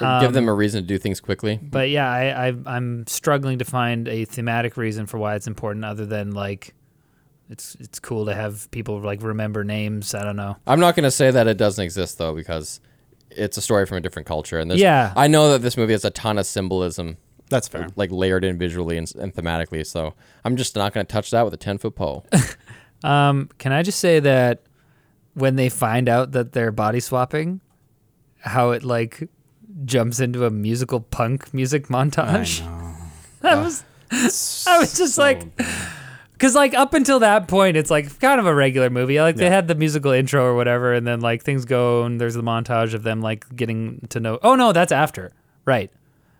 For, 0.00 0.18
give 0.20 0.32
them 0.32 0.48
a 0.48 0.54
reason 0.54 0.82
to 0.82 0.86
do 0.86 0.98
things 0.98 1.20
quickly. 1.20 1.58
But 1.62 1.90
yeah, 1.90 2.10
I, 2.10 2.48
I 2.48 2.54
I'm 2.66 3.06
struggling 3.06 3.58
to 3.58 3.64
find 3.64 4.08
a 4.08 4.24
thematic 4.24 4.76
reason 4.76 5.06
for 5.06 5.18
why 5.18 5.34
it's 5.36 5.46
important 5.46 5.84
other 5.84 6.06
than 6.06 6.32
like 6.32 6.74
it's 7.48 7.76
it's 7.80 7.98
cool 8.00 8.26
to 8.26 8.34
have 8.34 8.70
people 8.70 9.00
like 9.00 9.22
remember 9.22 9.64
names. 9.64 10.14
I 10.14 10.24
don't 10.24 10.36
know. 10.36 10.56
I'm 10.66 10.80
not 10.80 10.94
going 10.96 11.04
to 11.04 11.10
say 11.10 11.30
that 11.30 11.46
it 11.46 11.56
doesn't 11.56 11.82
exist 11.84 12.18
though, 12.18 12.34
because 12.34 12.80
it's 13.30 13.56
a 13.56 13.60
story 13.60 13.86
from 13.86 13.98
a 13.98 14.00
different 14.00 14.26
culture. 14.26 14.58
And 14.58 14.70
there's, 14.70 14.80
Yeah. 14.80 15.12
I 15.16 15.28
know 15.28 15.52
that 15.52 15.62
this 15.62 15.76
movie 15.76 15.92
has 15.92 16.04
a 16.04 16.10
ton 16.10 16.36
of 16.38 16.46
symbolism, 16.46 17.16
That's 17.48 17.68
fair. 17.68 17.88
like 17.94 18.10
layered 18.10 18.44
in 18.44 18.58
visually 18.58 18.96
and, 18.98 19.12
and 19.16 19.32
thematically. 19.34 19.86
So 19.86 20.14
I'm 20.44 20.56
just 20.56 20.74
not 20.74 20.92
going 20.92 21.06
to 21.06 21.12
touch 21.12 21.30
that 21.30 21.44
with 21.44 21.54
a 21.54 21.56
10 21.56 21.78
foot 21.78 21.94
pole. 21.94 22.26
Um, 23.02 23.48
can 23.56 23.72
I 23.72 23.82
just 23.82 23.98
say 23.98 24.20
that 24.20 24.62
when 25.32 25.56
they 25.56 25.70
find 25.70 26.06
out 26.08 26.32
that 26.32 26.52
they're 26.52 26.70
body 26.70 27.00
swapping, 27.00 27.60
how 28.40 28.72
it 28.72 28.82
like 28.84 29.28
jumps 29.84 30.20
into 30.20 30.44
a 30.44 30.50
musical 30.50 31.00
punk 31.00 31.52
music 31.54 31.88
montage? 31.88 32.60
that 33.40 33.56
was 33.62 33.84
I 34.66 34.78
was 34.78 34.96
just 34.96 35.18
like 35.18 35.46
Cause 36.40 36.54
like 36.54 36.72
up 36.72 36.94
until 36.94 37.18
that 37.18 37.48
point, 37.48 37.76
it's 37.76 37.90
like 37.90 38.18
kind 38.18 38.40
of 38.40 38.46
a 38.46 38.54
regular 38.54 38.88
movie. 38.88 39.20
Like 39.20 39.36
they 39.36 39.50
had 39.50 39.68
the 39.68 39.74
musical 39.74 40.10
intro 40.10 40.42
or 40.42 40.54
whatever, 40.54 40.94
and 40.94 41.06
then 41.06 41.20
like 41.20 41.42
things 41.42 41.66
go 41.66 42.04
and 42.04 42.18
there's 42.18 42.32
the 42.32 42.42
montage 42.42 42.94
of 42.94 43.02
them 43.02 43.20
like 43.20 43.44
getting 43.54 44.06
to 44.08 44.20
know. 44.20 44.38
Oh 44.42 44.54
no, 44.54 44.72
that's 44.72 44.90
after, 44.90 45.32
right? 45.66 45.90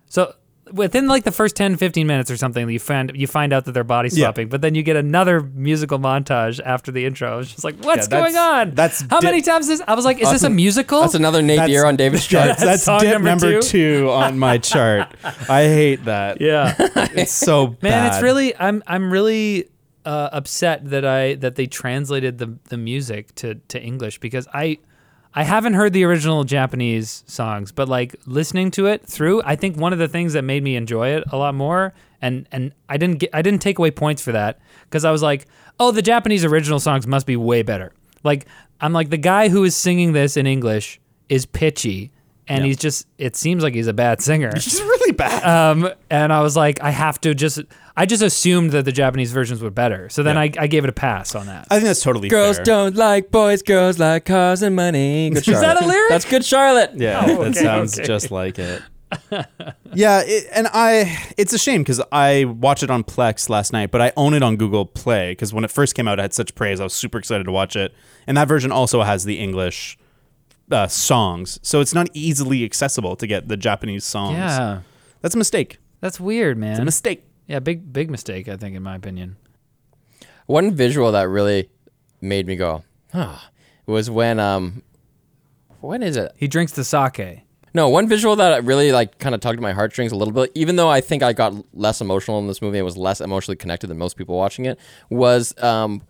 So 0.06 0.34
within 0.72 1.08
like 1.08 1.24
the 1.24 1.32
first 1.32 1.56
10, 1.56 1.76
15 1.76 2.06
minutes 2.06 2.30
or 2.30 2.36
something, 2.36 2.68
you 2.70 2.78
find 2.78 3.12
you 3.14 3.26
find 3.26 3.52
out 3.52 3.64
that 3.64 3.72
they're 3.72 3.84
body 3.84 4.08
Yeah. 4.12 4.26
swapping, 4.26 4.48
but 4.48 4.60
then 4.60 4.74
you 4.74 4.82
get 4.82 4.96
another 4.96 5.40
musical 5.42 5.98
montage 5.98 6.60
after 6.64 6.90
the 6.92 7.04
intro. 7.04 7.38
It's 7.40 7.50
just 7.52 7.64
like, 7.64 7.76
what's 7.84 8.06
Yeah, 8.10 8.18
going 8.20 8.36
on? 8.36 8.74
that's 8.74 9.02
how 9.10 9.20
di- 9.20 9.26
many 9.28 9.42
times 9.42 9.68
is 9.68 9.82
I 9.86 9.94
was 9.94 10.04
like, 10.04 10.20
is 10.20 10.30
this 10.30 10.42
a 10.42 10.50
musical? 10.50 11.00
That's 11.02 11.14
another 11.14 11.42
Nate 11.42 11.56
That's- 11.58 11.68
Deer 11.70 11.86
on 11.86 11.96
David's 11.96 12.26
chart. 12.26 12.48
That's, 12.48 12.62
that's 12.62 12.82
Song 12.82 13.00
dip 13.00 13.12
number 13.20 13.28
number, 13.30 13.60
two. 13.62 14.00
two. 14.02 14.10
on 14.10 14.38
my 14.38 14.58
chart. 14.72 15.08
I 15.48 15.64
hate 15.64 16.04
that. 16.04 16.40
yeah. 16.40 16.74
It's 17.14 17.32
so 17.32 17.76
Man, 17.82 18.06
it's 18.12 18.22
really 18.22 18.56
I'm 18.58 18.82
I'm 18.86 19.12
really 19.12 19.68
uh, 20.04 20.30
upset 20.32 20.88
that 20.90 21.04
I 21.04 21.34
that 21.36 21.56
they 21.56 21.66
translated 21.66 22.38
the 22.38 22.56
the 22.68 22.76
music 22.78 23.34
to 23.36 23.56
to 23.68 23.80
English 23.80 24.18
because 24.20 24.48
I 24.54 24.78
I 25.32 25.44
haven't 25.44 25.74
heard 25.74 25.92
the 25.92 26.04
original 26.04 26.44
Japanese 26.44 27.22
songs, 27.26 27.70
but 27.70 27.88
like 27.88 28.16
listening 28.26 28.70
to 28.72 28.86
it 28.86 29.06
through, 29.06 29.42
I 29.44 29.54
think 29.56 29.76
one 29.76 29.92
of 29.92 29.98
the 29.98 30.08
things 30.08 30.32
that 30.32 30.42
made 30.42 30.62
me 30.62 30.74
enjoy 30.74 31.10
it 31.10 31.24
a 31.30 31.36
lot 31.36 31.54
more 31.54 31.94
and 32.20 32.46
and 32.52 32.72
I 32.88 32.96
didn't 32.96 33.18
get 33.18 33.30
I 33.32 33.42
didn't 33.42 33.62
take 33.62 33.78
away 33.78 33.90
points 33.90 34.22
for 34.22 34.32
that 34.32 34.58
because 34.84 35.04
I 35.04 35.10
was 35.10 35.22
like, 35.22 35.46
"Oh, 35.78 35.90
the 35.90 36.02
Japanese 36.02 36.44
original 36.44 36.80
songs 36.80 37.06
must 37.06 37.26
be 37.26 37.36
way 37.36 37.62
better." 37.62 37.92
Like 38.22 38.46
I'm 38.80 38.92
like 38.92 39.10
the 39.10 39.16
guy 39.16 39.48
who 39.48 39.64
is 39.64 39.76
singing 39.76 40.12
this 40.12 40.36
in 40.36 40.46
English 40.46 41.00
is 41.28 41.46
pitchy 41.46 42.10
and 42.48 42.64
he's 42.64 42.76
just 42.76 43.06
it 43.18 43.36
seems 43.36 43.62
like 43.62 43.74
he's 43.74 43.86
a 43.86 43.92
bad 43.92 44.20
singer. 44.20 44.52
It's 45.10 45.20
really 45.20 45.40
bad. 45.40 45.70
Um, 45.70 45.90
and 46.10 46.32
I 46.32 46.40
was 46.42 46.56
like, 46.56 46.82
I 46.82 46.90
have 46.90 47.20
to 47.22 47.34
just, 47.34 47.60
I 47.96 48.06
just 48.06 48.22
assumed 48.22 48.72
that 48.72 48.84
the 48.84 48.92
Japanese 48.92 49.32
versions 49.32 49.60
were 49.62 49.70
better. 49.70 50.08
So 50.08 50.22
then 50.22 50.36
Yeah. 50.36 50.42
I, 50.42 50.52
I 50.64 50.66
gave 50.66 50.84
it 50.84 50.90
a 50.90 50.92
pass 50.94 51.34
on 51.34 51.46
that. 51.46 51.66
I 51.70 51.74
think 51.76 51.86
that's 51.86 52.02
totally 52.02 52.28
Girls 52.28 52.56
fair. 52.56 52.64
don't 52.64 52.96
like 52.96 53.30
boys, 53.30 53.62
girls 53.62 53.98
like 53.98 54.24
cars 54.24 54.62
and 54.62 54.74
money. 54.76 55.30
Good 55.30 55.46
Is 55.48 55.60
that 55.60 55.82
a 55.82 55.86
lyric? 55.86 56.08
That's 56.10 56.24
Good 56.24 56.44
Charlotte. 56.44 56.92
Yeah, 56.94 57.22
Oh, 57.24 57.44
that 57.44 57.50
okay, 57.50 57.60
sounds 57.62 57.98
okay. 57.98 58.06
just 58.06 58.30
like 58.30 58.58
it. 58.58 58.82
yeah, 59.92 60.22
it, 60.24 60.46
and 60.52 60.68
I 60.72 61.18
it's 61.36 61.52
a 61.52 61.58
shame 61.58 61.82
because 61.82 62.00
I 62.12 62.44
watched 62.44 62.84
it 62.84 62.90
on 62.92 63.02
Plex 63.02 63.48
last 63.48 63.72
night, 63.72 63.90
but 63.90 64.00
I 64.00 64.12
own 64.16 64.34
it 64.34 64.42
on 64.44 64.56
Google 64.56 64.86
Play 64.86 65.32
because 65.32 65.52
when 65.52 65.64
it 65.64 65.70
first 65.72 65.96
came 65.96 66.06
out, 66.06 66.20
it 66.20 66.22
had 66.22 66.32
such 66.32 66.54
praise. 66.54 66.78
I 66.78 66.84
was 66.84 66.92
super 66.94 67.18
excited 67.18 67.42
to 67.44 67.50
watch 67.52 67.74
it, 67.74 67.92
and 68.28 68.36
that 68.36 68.46
version 68.46 68.70
also 68.70 69.02
has 69.02 69.24
the 69.24 69.38
English 69.40 69.98
uh, 70.70 70.86
songs, 70.86 71.58
so 71.60 71.80
it's 71.80 71.92
not 71.92 72.08
easily 72.14 72.64
accessible 72.64 73.16
to 73.16 73.26
get 73.26 73.48
the 73.48 73.56
Japanese 73.56 74.04
songs. 74.04 74.36
Yeah. 74.36 74.82
That's 75.20 75.34
a 75.34 75.38
mistake. 75.38 75.78
That's 76.00 76.18
weird, 76.18 76.58
man. 76.58 76.72
It's 76.72 76.80
a 76.80 76.84
mistake. 76.84 77.24
Yeah, 77.46 77.58
big, 77.58 77.92
big 77.92 78.10
mistake, 78.10 78.48
I 78.48 78.56
think, 78.56 78.76
in 78.76 78.82
my 78.82 78.94
opinion. 78.94 79.36
One 80.46 80.74
visual 80.74 81.12
that 81.12 81.28
really 81.28 81.68
made 82.20 82.46
me 82.46 82.56
go, 82.56 82.84
huh, 83.12 83.36
was 83.86 84.10
when 84.10 84.38
um, 84.38 84.82
when 85.80 86.02
is 86.02 86.16
it? 86.16 86.32
He 86.36 86.48
drinks 86.48 86.72
the 86.72 86.84
sake. 86.84 87.42
No, 87.72 87.88
one 87.88 88.08
visual 88.08 88.34
that 88.36 88.64
really 88.64 88.90
like 88.90 89.18
kind 89.18 89.34
of 89.34 89.40
tugged 89.40 89.58
at 89.58 89.62
my 89.62 89.72
heartstrings 89.72 90.12
a 90.12 90.16
little 90.16 90.34
bit, 90.34 90.50
even 90.54 90.76
though 90.76 90.88
I 90.88 91.00
think 91.00 91.22
I 91.22 91.32
got 91.32 91.54
less 91.72 92.00
emotional 92.00 92.38
in 92.40 92.48
this 92.48 92.60
movie 92.60 92.78
and 92.78 92.84
was 92.84 92.96
less 92.96 93.20
emotionally 93.20 93.56
connected 93.56 93.86
than 93.86 93.98
most 93.98 94.16
people 94.16 94.36
watching 94.36 94.64
it, 94.64 94.78
was 95.08 95.56
um, 95.62 96.02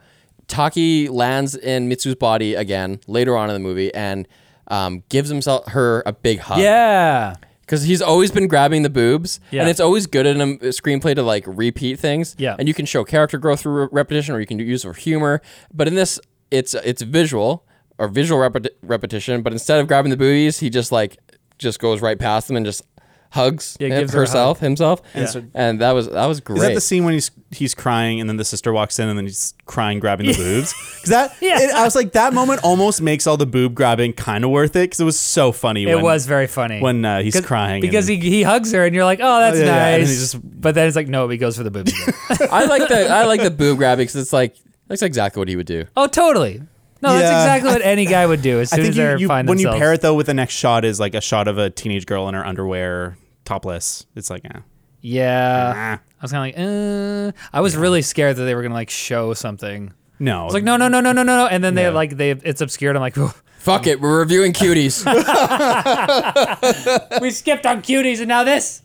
Taki 0.48 1.08
lands 1.08 1.54
in 1.54 1.88
Mitsu's 1.88 2.14
body 2.14 2.54
again 2.54 3.00
later 3.06 3.36
on 3.36 3.50
in 3.50 3.54
the 3.54 3.60
movie 3.60 3.92
and 3.94 4.26
um, 4.68 5.02
gives 5.10 5.28
himself 5.28 5.66
her 5.68 6.02
a 6.06 6.12
big 6.12 6.38
hug. 6.38 6.60
Yeah. 6.60 7.34
Because 7.70 7.84
he's 7.84 8.02
always 8.02 8.32
been 8.32 8.48
grabbing 8.48 8.82
the 8.82 8.90
boobs, 8.90 9.38
Yeah. 9.52 9.60
and 9.60 9.70
it's 9.70 9.78
always 9.78 10.08
good 10.08 10.26
in 10.26 10.40
a, 10.40 10.46
screenplay 10.74 11.14
to 11.14 11.22
like 11.22 11.44
repeat 11.46 12.00
things. 12.00 12.34
Yeah. 12.36 12.56
and 12.58 12.66
you 12.66 12.74
can 12.74 12.84
show 12.84 13.04
character 13.04 13.38
growth 13.38 13.60
through 13.60 13.88
repetition, 13.92 14.34
or 14.34 14.40
you 14.40 14.46
can 14.46 14.58
use 14.58 14.82
for 14.82 14.92
humor. 14.92 15.40
But 15.72 15.86
in 15.86 15.94
this, 15.94 16.18
it's 16.50 16.74
it's 16.74 17.02
visual 17.02 17.64
or 17.96 18.08
visual 18.08 18.40
repeti- 18.40 18.74
repetition. 18.82 19.42
But 19.42 19.52
instead 19.52 19.78
of 19.78 19.86
grabbing 19.86 20.10
the 20.10 20.16
boobies, 20.16 20.58
he 20.58 20.68
just 20.68 20.90
like 20.90 21.18
just 21.58 21.78
goes 21.78 22.00
right 22.02 22.18
past 22.18 22.48
them 22.48 22.56
and 22.56 22.66
just 22.66 22.82
hugs 23.30 23.76
Yeah, 23.80 23.88
him- 23.88 24.00
gives 24.00 24.12
her 24.12 24.18
a 24.18 24.22
herself 24.22 24.60
himself, 24.60 25.02
And 25.14 25.28
so- 25.28 25.42
and 25.54 25.80
that 25.80 25.92
was 25.92 26.08
that 26.08 26.26
was 26.26 26.40
great. 26.40 26.56
Is 26.58 26.62
that 26.62 26.74
the 26.74 26.80
scene 26.80 27.04
when 27.04 27.14
he's 27.14 27.30
he's 27.52 27.74
crying 27.74 28.20
and 28.20 28.28
then 28.28 28.36
the 28.36 28.44
sister 28.44 28.72
walks 28.72 28.98
in 28.98 29.08
and 29.08 29.16
then 29.18 29.24
he's 29.26 29.54
crying, 29.66 30.00
grabbing 30.00 30.26
the 30.26 30.32
boobs? 30.36 30.74
Because 30.96 31.10
that 31.10 31.36
Yeah. 31.40 31.60
it- 31.60 31.70
I 31.74 31.84
was 31.84 31.94
like 31.94 32.12
that 32.12 32.32
moment 32.34 32.60
almost 32.64 33.00
makes 33.02 33.26
all 33.26 33.36
the 33.36 33.46
boob 33.46 33.74
grabbing 33.74 34.12
kind 34.14 34.44
of 34.44 34.50
worth 34.50 34.74
it 34.76 34.80
because 34.90 35.00
it 35.00 35.04
was 35.04 35.18
so 35.18 35.52
funny. 35.52 35.84
It 35.84 35.94
when, 35.94 36.02
was 36.04 36.26
very 36.26 36.46
funny. 36.46 36.80
when 36.80 37.04
uh, 37.04 37.22
he's 37.22 37.34
'Cause- 37.34 37.46
crying 37.46 37.80
Because 37.80 38.08
and- 38.08 38.22
he, 38.22 38.30
he 38.30 38.42
hugs 38.42 38.72
her 38.72 38.84
and 38.84 38.94
you're 38.94 39.04
like, 39.04 39.20
oh, 39.22 39.40
that's 39.40 39.58
yeah, 39.58 39.64
yeah, 39.64 39.86
and 39.94 40.02
nice. 40.02 40.10
he 40.10 40.16
just- 40.16 40.60
but 40.60 40.74
then 40.74 40.86
it's 40.88 40.96
like, 40.96 41.08
no, 41.08 41.28
he 41.28 41.36
goes 41.38 41.56
for 41.56 41.62
the 41.62 41.70
boobs 41.70 41.92
again. 41.92 42.48
I 42.50 42.64
like 42.66 42.88
the 42.88 43.08
I 43.08 43.24
like 43.26 43.42
the 43.42 43.50
boob 43.50 43.78
grabbing 43.78 44.04
because 44.04 44.16
it's 44.16 44.32
like 44.32 44.56
That's 44.88 45.02
exactly 45.02 45.40
what 45.40 45.48
he 45.48 45.54
would 45.56 45.66
do. 45.66 45.84
Oh, 45.96 46.06
totally. 46.08 46.62
No, 47.02 47.14
that's 47.14 47.22
Yeah. 47.22 47.42
exactly 47.44 47.70
what 47.70 47.80
any 47.94 48.04
guy 48.04 48.26
would 48.26 48.42
do 48.42 48.60
as 48.60 48.74
I 48.74 48.76
soon 48.76 48.84
think 48.84 48.92
as 48.92 48.98
you, 48.98 49.04
they 49.16 49.20
you 49.22 49.26
find 49.28 49.48
when 49.48 49.58
you 49.58 49.64
themselves. 49.68 49.80
pair 49.80 49.92
it 49.94 50.00
though 50.02 50.14
with 50.14 50.26
the 50.26 50.34
next 50.34 50.52
shot 50.52 50.84
is 50.84 51.00
like 51.00 51.14
a 51.14 51.20
shot 51.22 51.48
of 51.48 51.56
a 51.56 51.70
teenage 51.70 52.04
girl 52.04 52.28
in 52.28 52.34
her 52.34 52.44
underwear, 52.44 53.16
topless. 53.50 54.06
It's 54.14 54.30
like, 54.30 54.44
eh. 54.44 54.60
yeah, 55.00 55.72
Ah. 55.76 55.92
I 55.94 56.22
was 56.22 56.30
kind 56.32 56.54
of 56.54 56.58
like, 56.58 57.34
uh. 57.34 57.48
I 57.52 57.60
was 57.60 57.76
really 57.76 58.02
scared 58.02 58.36
that 58.36 58.44
they 58.44 58.54
were 58.54 58.62
gonna 58.62 58.74
like 58.74 58.90
show 58.90 59.34
something. 59.34 59.92
no. 60.20 60.42
I 60.42 60.44
was 60.44 60.54
like, 60.54 60.62
no, 60.64 60.76
no, 60.76 60.86
no, 60.88 61.00
no, 61.00 61.10
no, 61.12 61.22
no, 61.24 61.36
no. 61.36 61.46
And 61.46 61.62
then 61.64 61.74
they 61.74 61.82
Yeah. 61.84 61.90
like 61.90 62.16
they 62.16 62.30
it's 62.30 62.60
obscured. 62.60 62.94
I'm 62.96 63.02
like, 63.02 63.18
"Ooh, 63.18 63.32
Fuck 63.58 63.86
it, 63.86 64.00
we're 64.00 64.20
reviewing 64.20 64.52
cuties. 64.54 65.04
we 67.20 67.30
skipped 67.30 67.66
on 67.66 67.82
cuties 67.82 68.18
and 68.20 68.28
now 68.28 68.44
this. 68.44 68.82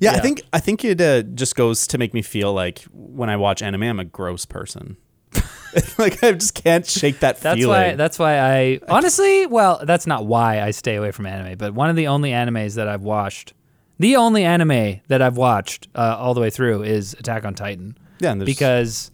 Yeah, 0.00 0.12
I 0.12 0.14
Yeah. 0.16 0.20
think 0.20 0.42
I 0.52 0.58
think 0.60 0.84
it 0.84 1.00
uh, 1.00 1.22
just 1.22 1.54
goes 1.56 1.86
to 1.88 1.98
make 1.98 2.12
me 2.12 2.22
feel 2.22 2.52
like 2.52 2.80
when 2.92 3.30
I 3.30 3.36
watch 3.36 3.62
anime, 3.62 3.84
I'm 3.84 4.00
a 4.00 4.04
gross 4.04 4.44
person. 4.46 4.96
like 5.98 6.22
I 6.24 6.32
just 6.32 6.54
can't 6.54 6.86
shake 6.86 7.20
that 7.20 7.40
That's 7.40 7.58
feeling. 7.58 7.70
why. 7.90 7.94
That's 7.94 8.18
why 8.18 8.38
I 8.40 8.80
honestly. 8.88 9.46
Well, 9.46 9.80
that's 9.84 10.06
not 10.06 10.26
why 10.26 10.60
I 10.60 10.70
stay 10.72 10.96
away 10.96 11.12
from 11.12 11.26
anime. 11.26 11.56
But 11.58 11.74
one 11.74 11.88
of 11.90 11.96
the 11.96 12.06
only 12.08 12.30
animes 12.30 12.74
that 12.76 12.88
I've 12.88 13.02
watched, 13.02 13.52
the 13.98 14.16
only 14.16 14.44
anime 14.44 15.00
that 15.08 15.22
I've 15.22 15.36
watched 15.36 15.88
uh, 15.94 16.16
all 16.18 16.34
the 16.34 16.40
way 16.40 16.50
through 16.50 16.82
is 16.82 17.14
Attack 17.14 17.44
on 17.44 17.54
Titan. 17.54 17.96
Yeah, 18.20 18.32
and 18.32 18.40
there's- 18.40 18.46
because 18.46 19.10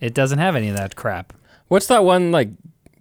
it 0.00 0.14
doesn't 0.14 0.38
have 0.38 0.56
any 0.56 0.68
of 0.68 0.76
that 0.76 0.96
crap. 0.96 1.32
What's 1.68 1.86
that 1.86 2.04
one 2.04 2.30
like 2.32 2.50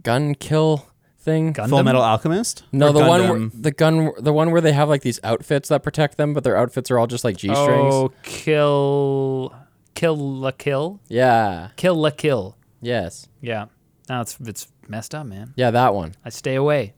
gun 0.03 0.35
kill 0.35 0.87
thing? 1.19 1.53
Gundam? 1.53 1.69
Full 1.69 1.83
Metal 1.83 2.01
Alchemist. 2.01 2.63
No, 2.71 2.87
Or 2.89 2.93
the 2.93 2.99
one 2.99 3.21
where, 3.21 3.39
Gundam? 3.39 3.61
the 3.63 3.71
gun 3.71 4.11
the 4.19 4.33
one 4.33 4.51
where 4.51 4.61
they 4.61 4.71
have 4.73 4.87
like 4.89 5.01
these 5.01 5.19
outfits 5.23 5.69
that 5.69 5.83
protect 5.83 6.17
them, 6.17 6.33
but 6.33 6.43
their 6.43 6.57
outfits 6.57 6.89
are 6.91 6.97
all 6.99 7.07
just 7.07 7.23
like 7.23 7.35
G 7.37 7.47
strings. 7.53 7.93
Oh, 7.93 8.11
kill, 8.23 9.53
kill 9.95 10.15
la 10.17 10.51
kill, 10.51 10.99
Yeah. 11.09 11.69
kill 11.75 11.95
la 11.95 12.09
kill. 12.09 12.57
Yes. 12.81 13.27
Yeah. 13.41 13.65
Now 14.09 14.21
it's 14.21 14.37
it's 14.39 14.67
messed 14.87 15.13
up, 15.15 15.25
man. 15.27 15.53
Yeah, 15.55 15.71
that 15.71 15.93
one. 15.93 16.15
I 16.25 16.29
stay 16.29 16.55
away. 16.55 16.93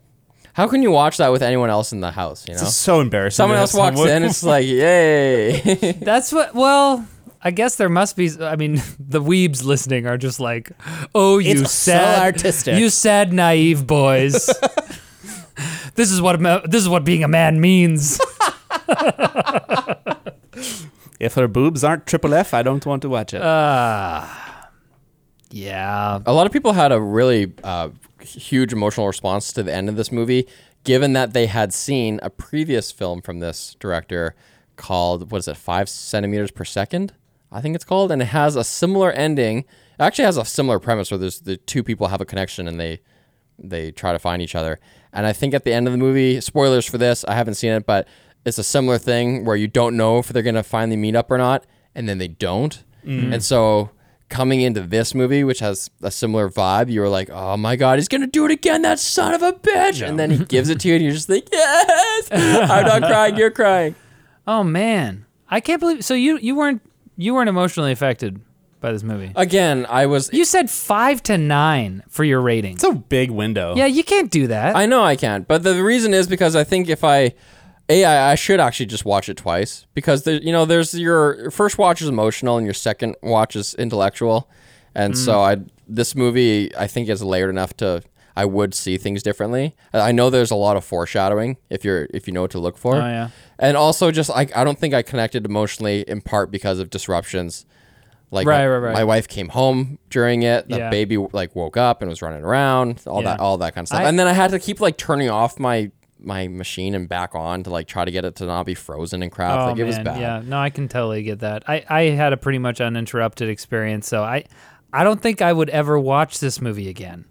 How 0.56 0.68
can 0.70 0.82
you 0.82 0.89
watch 0.91 1.18
that 1.18 1.32
with 1.34 1.41
anyone 1.43 1.70
else 1.70 1.91
in 1.91 1.99
the 1.99 2.12
house? 2.12 2.47
You 2.47 2.53
know, 2.56 2.62
It's 2.62 2.76
so 2.76 3.01
embarrassing. 3.01 3.36
someone 3.36 3.58
else 3.60 3.74
have 3.74 3.80
walks 3.80 3.97
someone- 3.97 4.16
in, 4.16 4.24
it's 4.24 4.41
like, 4.53 4.66
yay. 4.66 5.91
That's 6.01 6.32
what. 6.32 6.56
Well, 6.56 7.06
I 7.41 7.51
guess 7.51 7.76
there 7.76 7.89
must 7.89 8.16
be. 8.16 8.32
I 8.39 8.56
mean, 8.56 8.76
the 8.99 9.22
weebs 9.22 9.64
listening 9.66 10.08
are 10.08 10.18
just 10.18 10.39
like, 10.39 10.72
oh, 11.14 11.39
you 11.39 11.51
It's 11.62 11.72
so 11.72 11.91
sad, 11.91 12.24
artistic." 12.24 12.78
you 12.80 12.89
sad 12.89 13.34
naive 13.34 13.86
boys. 13.86 14.45
this 15.95 16.10
is 16.12 16.22
what 16.22 16.41
this 16.70 16.82
is 16.82 16.88
what 16.89 17.03
being 17.03 17.24
a 17.24 17.28
man 17.28 17.60
means. 17.60 18.20
if 21.20 21.34
her 21.36 21.47
boobs 21.47 21.84
aren't 21.84 22.06
triple 22.06 22.34
F, 22.34 22.53
I 22.53 22.64
don't 22.64 22.86
want 22.86 23.01
to 23.01 23.10
watch 23.10 23.34
it. 23.34 23.41
Uh, 23.41 24.26
Yeah. 25.51 26.20
a 26.26 26.34
lot 26.34 26.45
of 26.45 26.51
people 26.53 26.74
had 26.74 26.91
a 26.91 26.99
really 26.99 27.53
uh, 27.64 27.89
huge 28.26 28.74
emotional 28.74 29.08
response 29.08 29.54
to 29.54 29.64
the 29.64 29.74
end 29.74 29.90
of 29.90 29.96
this 29.96 30.12
movie, 30.12 30.48
given 30.84 31.14
that 31.14 31.34
they 31.34 31.48
had 31.48 31.74
seen 31.74 32.20
a 32.24 32.30
previous 32.30 32.92
film 32.92 33.22
from 33.22 33.40
this 33.40 33.76
director 33.80 34.36
called 34.76 35.32
what 35.32 35.40
is 35.40 35.48
it, 35.48 35.58
five 35.58 35.90
centimeters 35.90 36.52
per 36.52 36.66
second? 36.66 37.14
I 37.52 37.62
think 37.62 37.76
it's 37.76 37.86
called, 37.86 38.12
and 38.12 38.22
it 38.22 38.26
has 38.26 38.56
a 38.56 38.64
similar 38.64 39.12
ending. 39.12 39.60
It 39.60 39.66
actually 40.00 40.26
has 40.26 40.38
a 40.38 40.46
similar 40.46 40.80
premise 40.80 41.12
where 41.12 41.18
there's 41.18 41.40
the 41.40 41.58
two 41.58 41.84
people 41.84 42.08
have 42.08 42.22
a 42.22 42.26
connection 42.26 42.68
and 42.68 42.80
they 42.80 43.02
they 43.58 43.92
try 43.92 44.12
to 44.12 44.20
find 44.20 44.42
each 44.42 44.56
other. 44.56 44.80
And 45.14 45.26
I 45.26 45.32
think 45.32 45.54
at 45.54 45.64
the 45.64 45.72
end 45.72 45.88
of 45.88 45.94
the 45.94 45.98
movie, 45.98 46.42
spoilers 46.42 46.86
for 46.86 46.98
this, 46.98 47.24
I 47.26 47.36
haven't 47.36 47.54
seen 47.54 47.72
it, 47.72 47.86
but 47.86 48.06
it's 48.46 48.58
a 48.58 48.64
similar 48.64 48.98
thing 48.98 49.46
where 49.46 49.56
you 49.56 49.68
don't 49.68 49.96
know 49.96 50.20
if 50.20 50.28
they're 50.28 50.44
gonna 50.44 50.64
finally 50.64 50.98
meet 50.98 51.16
up 51.16 51.32
or 51.32 51.38
not, 51.38 51.66
and 51.94 52.10
then 52.10 52.18
they 52.18 52.28
don't. 52.28 52.84
Mm-hmm. 53.06 53.34
And 53.34 53.44
so 53.44 53.92
coming 54.30 54.62
into 54.62 54.82
this 54.82 55.14
movie, 55.14 55.44
which 55.44 55.60
has 55.60 55.90
a 56.02 56.12
similar 56.12 56.50
vibe, 56.50 56.90
you 56.90 57.02
were 57.02 57.10
like, 57.10 57.30
"Oh 57.30 57.58
my 57.58 57.76
god, 57.76 58.00
he's 58.00 58.08
gonna 58.08 58.28
do 58.28 58.46
it 58.46 58.52
again, 58.52 58.82
that 58.84 59.00
son 59.00 59.34
of 59.34 59.42
a 59.42 59.54
bitch!" 59.54 60.06
And 60.06 60.18
then 60.20 60.32
he 60.32 60.44
gives 60.46 60.70
it 60.70 60.80
to 60.82 60.88
you, 60.88 60.96
and 60.96 61.04
you're 61.04 61.14
just 61.14 61.30
like, 61.30 61.48
"Yes, 61.52 62.30
I'm 62.32 62.86
not 62.86 63.02
crying, 63.10 63.36
you're 63.38 63.52
crying." 63.52 63.96
Oh 64.48 64.64
man, 64.64 65.26
I 65.50 65.60
can't 65.60 65.80
believe. 65.80 66.04
So 66.06 66.14
you 66.14 66.38
you 66.38 66.56
weren't 66.56 66.82
you 67.18 67.34
weren't 67.34 67.50
emotionally 67.50 67.92
affected 67.92 68.42
by 68.82 68.92
this 68.92 69.04
movie. 69.04 69.32
Again, 69.36 69.86
I 69.90 70.06
was. 70.06 70.32
You 70.34 70.46
said 70.46 70.70
five 70.70 71.24
to 71.24 71.38
nine 71.38 72.04
for 72.10 72.24
your 72.24 72.42
rating. 72.42 72.74
it's 72.74 72.84
a 72.84 72.92
big 72.94 73.32
window. 73.32 73.76
Yeah, 73.76 73.86
you 73.88 74.04
can't 74.04 74.30
do 74.30 74.48
that. 74.48 74.76
I 74.76 74.86
know 74.86 75.04
I 75.04 75.16
can't, 75.16 75.48
but 75.48 75.64
the 75.64 75.82
reason 75.84 76.14
is 76.14 76.28
because 76.28 76.56
I 76.56 76.64
think 76.64 76.90
if 76.90 77.04
I, 77.04 77.34
a, 77.90 78.04
I, 78.06 78.32
I 78.32 78.36
should 78.36 78.60
actually 78.60 78.88
just 78.88 79.06
watch 79.06 79.30
it 79.30 79.38
twice 79.38 79.86
because 79.94 80.24
there, 80.24 80.42
you 80.42 80.52
know, 80.52 80.66
there's 80.66 80.94
your 80.94 81.52
first 81.52 81.78
watch 81.78 82.02
is 82.02 82.08
emotional 82.08 82.58
and 82.58 82.66
your 82.66 82.74
second 82.74 83.16
watch 83.22 83.56
is 83.56 83.74
intellectual, 83.76 84.50
and 84.96 85.18
so 85.18 85.34
Mm. 85.34 85.58
I 85.68 85.72
this 85.88 86.16
movie 86.16 86.76
I 86.76 86.88
think 86.88 87.10
is 87.10 87.22
layered 87.24 87.50
enough 87.50 87.76
to 87.78 88.02
I 88.38 88.44
would 88.46 88.74
see 88.74 88.98
things 88.98 89.22
differently. 89.24 89.76
I 89.94 90.12
know 90.12 90.30
there's 90.30 90.52
a 90.52 90.56
lot 90.56 90.76
of 90.78 90.84
foreshadowing 90.84 91.58
if 91.70 91.86
you're 91.86 92.08
if 92.14 92.28
you 92.28 92.34
know 92.34 92.42
what 92.42 92.52
to 92.52 92.60
look 92.60 92.78
for. 92.78 92.96
Oh, 92.96 93.00
yeah. 93.06 93.30
and 93.60 93.78
also 93.78 94.12
just 94.12 94.30
like 94.30 94.56
I 94.58 94.64
don't 94.64 94.80
think 94.80 94.94
I 94.94 95.04
connected 95.04 95.46
emotionally 95.46 96.02
in 96.08 96.22
part 96.22 96.50
because 96.52 96.80
of 96.80 96.90
disruptions. 96.90 97.66
Like 98.32 98.48
Right, 98.48 98.62
my, 98.62 98.68
right, 98.68 98.78
right. 98.80 98.94
my 98.94 99.04
wife 99.04 99.28
came 99.28 99.50
home 99.50 100.00
during 100.10 100.42
it. 100.42 100.68
The 100.68 100.78
Yeah. 100.80 100.90
baby 100.90 101.18
like 101.18 101.56
woke 101.56 101.78
up 101.78 102.02
and 102.02 102.10
was 102.10 102.22
running 102.24 102.44
around. 102.44 103.02
All 103.06 103.22
that, 103.22 103.40
all 103.40 103.58
that 103.60 103.76
kind 103.76 103.86
of 103.86 103.90
stuff. 103.90 104.02
I- 104.02 104.06
and 104.10 104.18
then 104.18 104.28
I 104.28 104.34
had 104.34 104.50
to 104.52 104.60
keep 104.60 104.82
like 104.82 104.98
turning 104.98 105.30
off 105.30 105.60
my 105.60 105.92
my 106.26 106.48
machine 106.48 106.96
and 106.96 107.08
back 107.08 107.36
on 107.36 107.64
to 107.64 107.70
like 107.70 107.88
try 107.88 108.06
to 108.06 108.12
get 108.12 108.26
it 108.26 108.36
to 108.38 108.46
not 108.46 108.66
be 108.66 108.74
frozen 108.74 109.22
and 109.24 109.32
crap. 109.32 109.60
Oh 109.60 109.66
like 109.68 109.78
it 109.78 109.84
was 109.84 109.96
man, 109.98 110.06
bad. 110.06 110.20
yeah. 110.20 110.42
No, 110.44 110.58
I 110.58 110.70
can 110.70 110.88
totally 110.88 111.24
get 111.24 111.40
that. 111.40 111.64
I 111.68 111.86
I 111.90 112.02
had 112.04 112.34
a 112.34 112.38
pretty 112.38 112.60
much 112.60 112.82
uninterrupted 112.82 113.50
experience, 113.50 114.08
so 114.08 114.24
I 114.24 114.46
I 114.92 115.04
don't 115.04 115.22
think 115.22 115.42
I 115.42 115.52
would 115.52 115.70
ever 115.70 116.00
watch 116.00 116.40
this 116.40 116.62
movie 116.62 116.90
again 116.90 117.26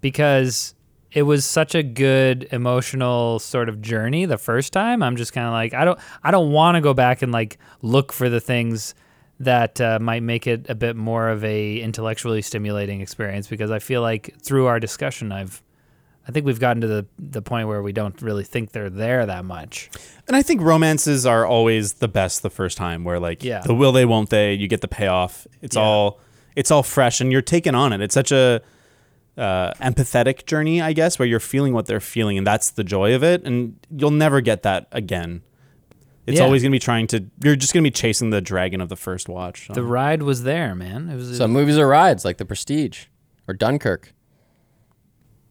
because 0.00 0.74
it 1.12 1.22
was 1.22 1.46
such 1.46 1.74
a 1.74 1.82
good 1.82 2.48
emotional 2.50 3.38
sort 3.38 3.68
of 3.68 3.80
journey 3.80 4.26
the 4.26 4.38
first 4.38 4.72
time. 4.72 5.02
I'm 5.02 5.16
just 5.16 5.32
kind 5.32 5.46
of 5.46 5.52
like 5.52 5.72
I 5.72 5.84
don't 5.84 5.98
I 6.22 6.30
don't 6.30 6.52
want 6.52 6.74
to 6.76 6.80
go 6.80 6.94
back 6.94 7.22
and 7.22 7.32
like 7.32 7.58
look 7.82 8.12
for 8.12 8.28
the 8.28 8.40
things 8.40 8.94
that 9.40 9.80
uh, 9.80 9.98
might 10.00 10.22
make 10.22 10.46
it 10.46 10.66
a 10.68 10.74
bit 10.74 10.96
more 10.96 11.28
of 11.28 11.44
a 11.44 11.80
intellectually 11.80 12.42
stimulating 12.42 13.00
experience 13.00 13.48
because 13.48 13.70
I 13.70 13.78
feel 13.78 14.00
like 14.00 14.34
through 14.40 14.66
our 14.66 14.80
discussion 14.80 15.30
I've 15.32 15.62
I 16.28 16.32
think 16.32 16.44
we've 16.44 16.58
gotten 16.58 16.80
to 16.80 16.86
the 16.88 17.06
the 17.18 17.40
point 17.42 17.68
where 17.68 17.82
we 17.82 17.92
don't 17.92 18.20
really 18.20 18.42
think 18.44 18.72
they're 18.72 18.90
there 18.90 19.24
that 19.26 19.44
much. 19.44 19.90
And 20.26 20.36
I 20.36 20.42
think 20.42 20.60
romances 20.60 21.24
are 21.24 21.46
always 21.46 21.94
the 21.94 22.08
best 22.08 22.42
the 22.42 22.50
first 22.50 22.76
time 22.76 23.04
where 23.04 23.20
like 23.20 23.44
Yeah. 23.44 23.60
the 23.60 23.74
will 23.74 23.92
they 23.92 24.04
won't 24.04 24.30
they, 24.30 24.54
you 24.54 24.66
get 24.68 24.80
the 24.80 24.88
payoff. 24.88 25.46
It's 25.62 25.76
Yeah. 25.76 25.82
all 25.82 26.20
it's 26.56 26.70
all 26.70 26.82
fresh 26.82 27.20
and 27.20 27.30
you're 27.30 27.42
taken 27.42 27.74
on 27.74 27.92
it. 27.92 28.00
It's 28.00 28.14
such 28.14 28.32
a 28.32 28.60
uh, 29.38 29.72
empathetic 29.74 30.46
journey, 30.46 30.80
I 30.80 30.94
guess, 30.94 31.18
where 31.18 31.28
you're 31.28 31.40
feeling 31.40 31.74
what 31.74 31.84
they're 31.86 32.00
feeling 32.00 32.38
and 32.38 32.46
that's 32.46 32.70
the 32.70 32.82
joy 32.84 33.14
of 33.14 33.22
it 33.22 33.44
and 33.44 33.76
you'll 33.94 34.10
never 34.10 34.40
get 34.40 34.62
that 34.62 34.88
again. 34.92 35.42
It's 36.26 36.38
Yeah. 36.38 36.44
always 36.44 36.62
going 36.62 36.72
to 36.72 36.74
be 36.74 36.80
trying 36.80 37.06
to 37.08 37.24
you're 37.44 37.54
just 37.54 37.72
going 37.72 37.84
to 37.84 37.86
be 37.86 37.92
chasing 37.92 38.30
the 38.30 38.40
dragon 38.40 38.80
of 38.80 38.88
the 38.88 38.96
first 38.96 39.28
watch. 39.28 39.66
so. 39.68 39.74
The 39.74 39.82
ride 39.82 40.22
was 40.22 40.42
there, 40.42 40.74
man. 40.74 41.08
It 41.10 41.16
was 41.16 41.36
Some 41.36 41.52
movies 41.52 41.78
are 41.78 41.86
rides 41.86 42.24
like 42.24 42.38
The 42.38 42.44
Prestige 42.46 43.04
or 43.46 43.54
Dunkirk. 43.54 44.12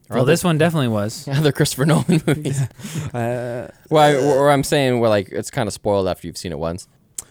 Or 0.10 0.16
well, 0.16 0.22
other- 0.24 0.32
this 0.34 0.43
one 0.43 0.58
definitely 0.58 0.88
was. 0.89 1.28
other 1.32 1.51
Christopher 1.51 1.86
Nolan 1.86 2.22
movies. 2.28 2.62
Uh, 3.14 3.70
well, 3.89 4.03
I, 4.03 4.16
or 4.38 4.51
I'm 4.51 4.64
saying 4.64 4.99
well, 4.99 5.10
like 5.10 5.30
it's 5.30 5.49
kind 5.49 5.68
of 5.68 5.74
spoiled 5.74 6.08
after 6.08 6.28
you've 6.28 6.38
seen 6.38 6.51
it 6.51 6.60
once. 6.60 6.88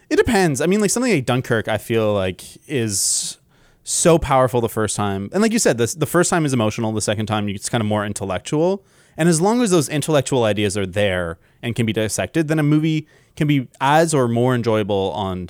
It 0.08 0.16
depends. 0.16 0.60
I 0.60 0.66
mean, 0.66 0.80
like 0.80 0.90
something 0.90 1.12
like 1.12 1.26
Dunkirk, 1.26 1.68
I 1.68 1.76
feel 1.78 2.14
like 2.14 2.42
is 2.68 3.38
so 3.82 4.18
powerful 4.18 4.60
the 4.62 4.68
first 4.68 4.96
time, 4.96 5.28
and 5.32 5.42
like 5.42 5.52
you 5.52 5.58
said, 5.58 5.76
this 5.78 5.94
the 5.94 6.06
first 6.06 6.30
time 6.30 6.46
is 6.46 6.52
emotional. 6.54 6.90
The 6.92 7.00
second 7.02 7.26
time, 7.26 7.48
it's 7.50 7.68
kind 7.68 7.82
of 7.82 7.86
more 7.86 8.04
intellectual. 8.06 8.82
And 9.16 9.28
as 9.28 9.40
long 9.40 9.62
as 9.62 9.70
those 9.70 9.88
intellectual 9.88 10.44
ideas 10.44 10.76
are 10.78 10.86
there 10.86 11.38
and 11.62 11.76
can 11.76 11.86
be 11.86 11.92
dissected, 11.92 12.48
then 12.48 12.58
a 12.58 12.62
movie 12.64 13.06
can 13.36 13.46
be 13.46 13.68
as 13.80 14.12
or 14.14 14.26
more 14.26 14.54
enjoyable 14.54 15.12
on 15.12 15.48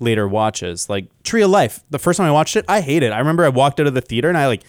later 0.00 0.26
watches. 0.26 0.88
Like 0.88 1.06
Tree 1.22 1.42
of 1.42 1.50
Life, 1.50 1.84
the 1.90 1.98
first 2.00 2.16
time 2.16 2.26
I 2.26 2.32
watched 2.32 2.56
it, 2.56 2.64
I 2.68 2.80
hated 2.80 3.06
it. 3.06 3.12
I 3.12 3.18
remember 3.18 3.44
I 3.44 3.50
walked 3.50 3.78
out 3.80 3.86
of 3.86 3.94
the 3.94 4.00
theater 4.00 4.28
and 4.28 4.36
I 4.38 4.46
like 4.48 4.62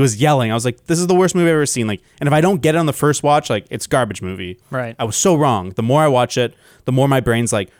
was 0.00 0.16
yelling. 0.20 0.50
I 0.50 0.54
was 0.54 0.64
like, 0.64 0.86
"This 0.86 0.98
is 0.98 1.06
the 1.06 1.14
worst 1.14 1.34
movie 1.34 1.48
I've 1.50 1.54
ever 1.54 1.66
seen." 1.66 1.86
Like, 1.86 2.02
and 2.20 2.26
if 2.26 2.32
I 2.32 2.40
don't 2.40 2.62
get 2.62 2.74
it 2.74 2.78
on 2.78 2.86
the 2.86 2.92
first 2.92 3.22
watch, 3.22 3.50
like 3.50 3.66
it's 3.70 3.86
garbage 3.86 4.22
movie. 4.22 4.58
Right. 4.70 4.96
I 4.98 5.04
was 5.04 5.16
so 5.16 5.34
wrong. 5.34 5.70
The 5.70 5.82
more 5.82 6.02
I 6.02 6.08
watch 6.08 6.36
it, 6.38 6.54
the 6.84 6.92
more 6.92 7.08
my 7.08 7.20
brain's 7.20 7.52
like 7.52 7.70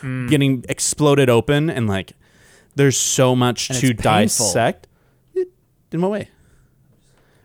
Hmm. 0.00 0.26
getting 0.28 0.64
exploded 0.68 1.30
open, 1.30 1.70
and 1.70 1.86
like 1.88 2.12
there's 2.74 2.96
so 2.98 3.36
much 3.36 3.70
And 3.70 3.78
to 3.80 3.92
dissect. 3.94 4.86
In 5.92 6.00
what 6.00 6.10
way? 6.10 6.28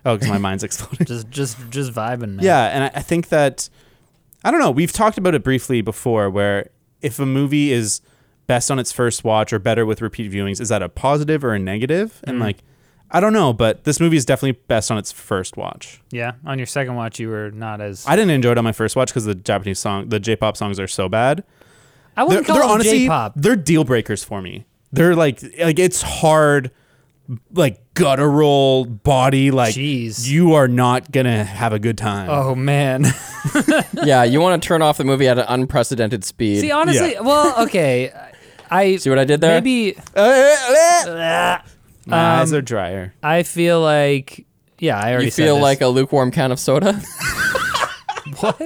Oh, 0.05 0.15
because 0.15 0.29
my 0.29 0.37
mind's 0.37 0.63
exploding. 0.63 1.05
Just 1.07 1.29
just 1.29 1.57
just 1.69 1.91
vibing, 1.93 2.35
man. 2.35 2.39
Yeah, 2.41 2.65
and 2.67 2.83
I, 2.85 2.91
I 2.95 3.01
think 3.01 3.27
that 3.29 3.69
I 4.43 4.51
don't 4.51 4.59
know. 4.61 4.71
We've 4.71 4.91
talked 4.93 5.17
about 5.17 5.35
it 5.35 5.43
briefly 5.43 5.81
before, 5.81 6.29
where 6.29 6.69
if 7.01 7.19
a 7.19 7.25
movie 7.25 7.71
is 7.73 7.99
best 8.47 8.71
on 8.71 8.79
its 8.79 8.93
first 8.93 9.25
watch 9.25 9.51
or 9.51 9.59
better 9.59 9.85
with 9.85 10.01
repeat 10.01 10.31
viewings, 10.31 10.61
is 10.61 10.69
that 10.69 10.81
a 10.81 10.87
positive 10.87 11.43
or 11.43 11.53
a 11.53 11.59
negative? 11.59 12.21
Mm. 12.25 12.29
And 12.29 12.39
like, 12.39 12.57
I 13.09 13.19
don't 13.19 13.33
know, 13.33 13.53
but 13.53 13.83
this 13.85 13.99
movie 13.99 14.17
is 14.17 14.25
definitely 14.25 14.59
best 14.67 14.91
on 14.91 14.97
its 14.97 15.11
first 15.11 15.55
watch. 15.55 16.01
Yeah. 16.11 16.33
On 16.45 16.59
your 16.59 16.65
second 16.65 16.95
watch, 16.95 17.19
you 17.19 17.29
were 17.29 17.51
not 17.51 17.79
as. 17.79 18.05
I 18.07 18.15
didn't 18.15 18.31
enjoy 18.31 18.51
it 18.51 18.57
on 18.57 18.63
my 18.65 18.73
first 18.73 18.95
watch 18.95 19.09
because 19.09 19.25
the 19.25 19.35
Japanese 19.35 19.79
song, 19.79 20.09
the 20.09 20.19
J-pop 20.19 20.57
songs 20.57 20.79
are 20.79 20.87
so 20.87 21.07
bad. 21.07 21.43
I 22.17 22.23
wouldn't 22.23 22.47
call 22.47 22.67
them 22.77 22.81
J-pop. 22.81 23.33
they're 23.35 23.55
deal 23.55 23.83
breakers 23.83 24.23
for 24.23 24.41
me. 24.41 24.65
They're 24.91 25.15
like 25.15 25.41
like 25.59 25.79
it's 25.79 26.01
hard 26.01 26.71
like 27.53 27.93
guttural 27.93 28.85
body. 28.85 29.51
Like 29.51 29.75
Jeez. 29.75 30.27
you 30.27 30.53
are 30.53 30.67
not 30.67 31.11
gonna 31.11 31.43
have 31.43 31.73
a 31.73 31.79
good 31.79 31.97
time. 31.97 32.29
Oh 32.29 32.55
man. 32.55 33.05
yeah, 34.03 34.23
you 34.23 34.41
want 34.41 34.61
to 34.61 34.67
turn 34.67 34.81
off 34.81 34.97
the 34.97 35.03
movie 35.03 35.27
at 35.27 35.37
an 35.37 35.45
unprecedented 35.47 36.23
speed. 36.25 36.61
See, 36.61 36.71
honestly, 36.71 37.13
Yeah. 37.13 37.21
well, 37.21 37.63
okay. 37.65 38.11
I 38.71 38.95
See 38.97 39.09
what 39.09 39.19
I 39.19 39.23
did 39.25 39.39
there? 39.41 39.53
maybe 39.61 39.95
uh, 40.15 40.19
uh, 41.05 41.09
uh. 41.09 41.57
My 42.07 42.39
eyes 42.39 42.51
um, 42.53 42.59
are 42.59 42.61
drier. 42.61 43.13
I 43.21 43.43
feel 43.43 43.81
like 43.81 44.45
yeah, 44.79 44.99
I 44.99 45.11
already 45.11 45.25
you 45.25 45.31
said 45.31 45.43
feel 45.43 45.55
this. 45.55 45.61
like 45.63 45.81
a 45.81 45.87
lukewarm 45.87 46.31
can 46.31 46.51
of 46.51 46.59
soda. 46.59 46.93
what? 48.39 48.57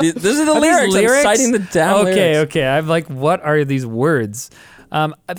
These 0.00 0.14
these 0.14 0.40
are 0.40 0.46
the 0.46 0.52
Are 0.52 0.84
these 0.84 0.94
lyrics. 0.94 1.26
I'm 1.26 1.36
citing 1.36 1.52
the 1.52 1.58
damn 1.72 1.96
okay, 2.06 2.32
lyrics. 2.34 2.50
okay. 2.50 2.66
I'm 2.66 2.88
like, 2.88 3.08
what 3.08 3.42
are 3.42 3.64
these 3.64 3.84
words? 3.86 4.50
Um, 4.90 5.14
I- 5.28 5.34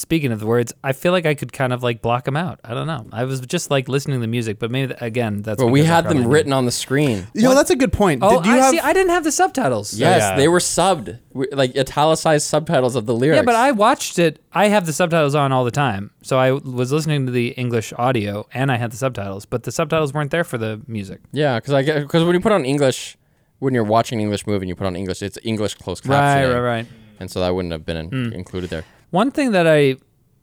speaking 0.00 0.32
of 0.32 0.40
the 0.40 0.46
words, 0.46 0.72
I 0.82 0.92
feel 0.92 1.12
like 1.12 1.26
I 1.26 1.34
could 1.34 1.52
kind 1.52 1.72
of 1.72 1.82
like 1.82 2.02
block 2.02 2.24
them 2.24 2.36
out. 2.36 2.58
I 2.64 2.74
don't 2.74 2.86
know. 2.86 3.06
I 3.12 3.24
was 3.24 3.40
just 3.40 3.70
like 3.70 3.88
listening 3.88 4.16
to 4.16 4.20
the 4.20 4.26
music, 4.26 4.58
but 4.58 4.70
maybe 4.70 4.88
th- 4.94 5.00
again, 5.02 5.42
that's 5.42 5.62
But 5.62 5.68
we 5.68 5.84
had 5.84 6.04
them 6.04 6.14
probably 6.18 6.26
written 6.32 6.52
on 6.52 6.64
the 6.64 6.72
screen. 6.72 7.26
You 7.34 7.42
know, 7.42 7.54
that's 7.54 7.70
a 7.70 7.76
good 7.76 7.92
point. 7.92 8.20
Oh, 8.22 8.38
Did 8.42 8.46
you 8.46 8.52
I 8.54 8.56
have? 8.56 8.70
see. 8.72 8.80
I 8.80 8.92
didn't 8.92 9.10
have 9.10 9.24
the 9.24 9.32
subtitles. 9.32 9.94
Yes, 9.94 10.20
yeah. 10.22 10.36
they 10.36 10.48
were 10.48 10.58
subbed, 10.58 11.18
We- 11.32 11.48
like 11.52 11.76
italicized 11.76 12.46
subtitles 12.46 12.96
of 12.96 13.06
the 13.06 13.14
lyrics. 13.14 13.36
Yeah, 13.36 13.42
but 13.42 13.54
I 13.54 13.72
watched 13.72 14.18
it. 14.18 14.40
I 14.52 14.68
have 14.68 14.86
the 14.86 14.92
subtitles 14.92 15.34
on 15.34 15.52
all 15.52 15.64
the 15.64 15.70
time, 15.70 16.10
so 16.22 16.38
I 16.38 16.52
was 16.52 16.90
listening 16.92 17.26
to 17.26 17.32
the 17.32 17.48
English 17.50 17.92
audio 17.98 18.46
and 18.52 18.72
I 18.72 18.76
had 18.76 18.90
the 18.92 18.96
subtitles, 18.96 19.44
but 19.46 19.62
the 19.62 19.72
subtitles 19.72 20.12
weren't 20.12 20.30
there 20.30 20.44
for 20.44 20.58
the 20.58 20.80
music. 20.88 21.20
yeah, 21.32 21.58
because 21.60 21.74
I 21.74 21.82
because 22.00 22.24
when 22.24 22.34
you 22.34 22.40
put 22.40 22.52
on 22.52 22.64
English, 22.64 23.16
when 23.58 23.74
you're 23.74 23.84
watching 23.84 24.18
an 24.18 24.22
English 24.22 24.46
movie 24.46 24.64
and 24.64 24.68
you 24.68 24.74
put 24.74 24.86
on 24.86 24.96
English, 24.96 25.22
it's 25.22 25.38
English 25.44 25.74
closed 25.74 26.04
captioning. 26.04 26.48
right, 26.48 26.54
right. 26.54 26.60
right. 26.60 26.86
And 27.20 27.30
so 27.30 27.40
that 27.40 27.54
wouldn't 27.54 27.72
have 27.72 27.84
been 27.84 27.96
in, 27.98 28.08
Hmm. 28.08 28.32
included 28.32 28.70
there. 28.70 28.84
One 29.10 29.30
thing 29.30 29.52
that 29.52 29.66
I 29.66 29.96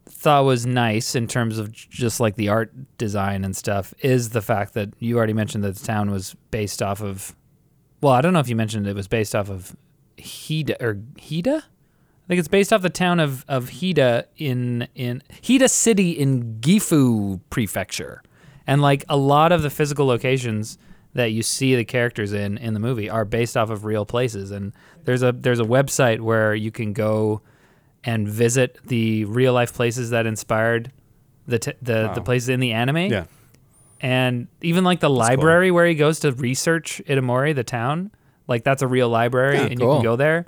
thought 0.06 0.46
was 0.46 0.66
nice 0.66 1.16
in 1.16 1.28
terms 1.28 1.58
of 1.58 1.72
just 1.72 2.20
like 2.20 2.36
the 2.36 2.50
art 2.50 2.74
design 2.98 3.44
and 3.44 3.56
stuff 3.56 3.94
is 4.00 4.30
the 4.30 4.42
fact 4.42 4.74
that 4.74 4.90
you 5.00 5.18
already 5.18 5.34
mentioned 5.34 5.64
that 5.64 5.76
the 5.76 5.86
town 5.86 6.12
was 6.12 6.36
based 6.52 6.82
off 6.82 7.02
of. 7.02 7.36
Well, 8.02 8.14
I 8.14 8.22
don't 8.22 8.34
know 8.34 8.40
if 8.40 8.50
you 8.50 8.56
mentioned 8.56 8.88
it 8.88 8.96
was 8.96 9.08
based 9.08 9.36
off 9.36 9.50
of 9.50 9.76
Hida 10.18 10.82
or 10.82 10.96
Hida. 11.18 11.58
I 11.60 12.28
think 12.28 12.40
it's 12.40 12.48
based 12.48 12.74
off 12.74 12.82
the 12.82 12.90
town 12.90 13.20
of 13.20 13.46
of 13.48 13.70
Hida 13.70 14.26
in 14.38 14.88
in 14.96 15.24
Hida 15.42 15.70
City 15.70 16.12
in 16.12 16.58
Gifu 16.60 17.40
Prefecture, 17.50 18.22
and 18.66 18.82
like 18.82 19.06
a 19.08 19.18
lot 19.18 19.52
of 19.52 19.62
the 19.62 19.70
physical 19.70 20.06
locations 20.06 20.78
that 21.14 21.32
you 21.32 21.42
see 21.42 21.76
the 21.76 21.86
characters 21.86 22.34
in 22.34 22.58
in 22.58 22.74
the 22.74 22.80
movie 22.80 23.10
are 23.10 23.24
based 23.24 23.56
off 23.56 23.70
of 23.70 23.86
real 23.86 24.06
places. 24.06 24.52
And 24.52 24.74
there's 25.06 25.24
a 25.24 25.32
there's 25.32 25.60
a 25.60 25.66
website 25.66 26.20
where 26.20 26.54
you 26.54 26.72
can 26.72 26.92
go 26.92 27.42
and 28.08 28.28
visit 28.28 28.80
the 28.88 29.26
real 29.26 29.54
life 29.54 29.74
places 29.74 30.10
that 30.10 30.26
inspired 30.26 30.92
the 31.46 31.60
t- 31.60 31.74
the 31.82 32.12
the 32.16 32.22
places 32.22 32.50
in 32.50 32.60
the 32.60 32.72
anime. 32.74 32.98
yeah. 33.12 33.26
And 34.00 34.48
even 34.62 34.84
like 34.84 35.00
the 35.00 35.10
library 35.10 35.72
where 35.72 35.86
he 35.88 35.96
goes 35.96 36.20
to 36.22 36.32
research 36.32 37.02
Itomori, 37.08 37.56
the 37.56 37.64
town, 37.64 38.12
like 38.48 38.64
that's 38.64 38.82
a 38.84 38.88
real 38.88 39.10
library, 39.10 39.58
and 39.58 39.72
you 39.80 39.88
can 39.88 40.04
go 40.04 40.16
there. 40.16 40.46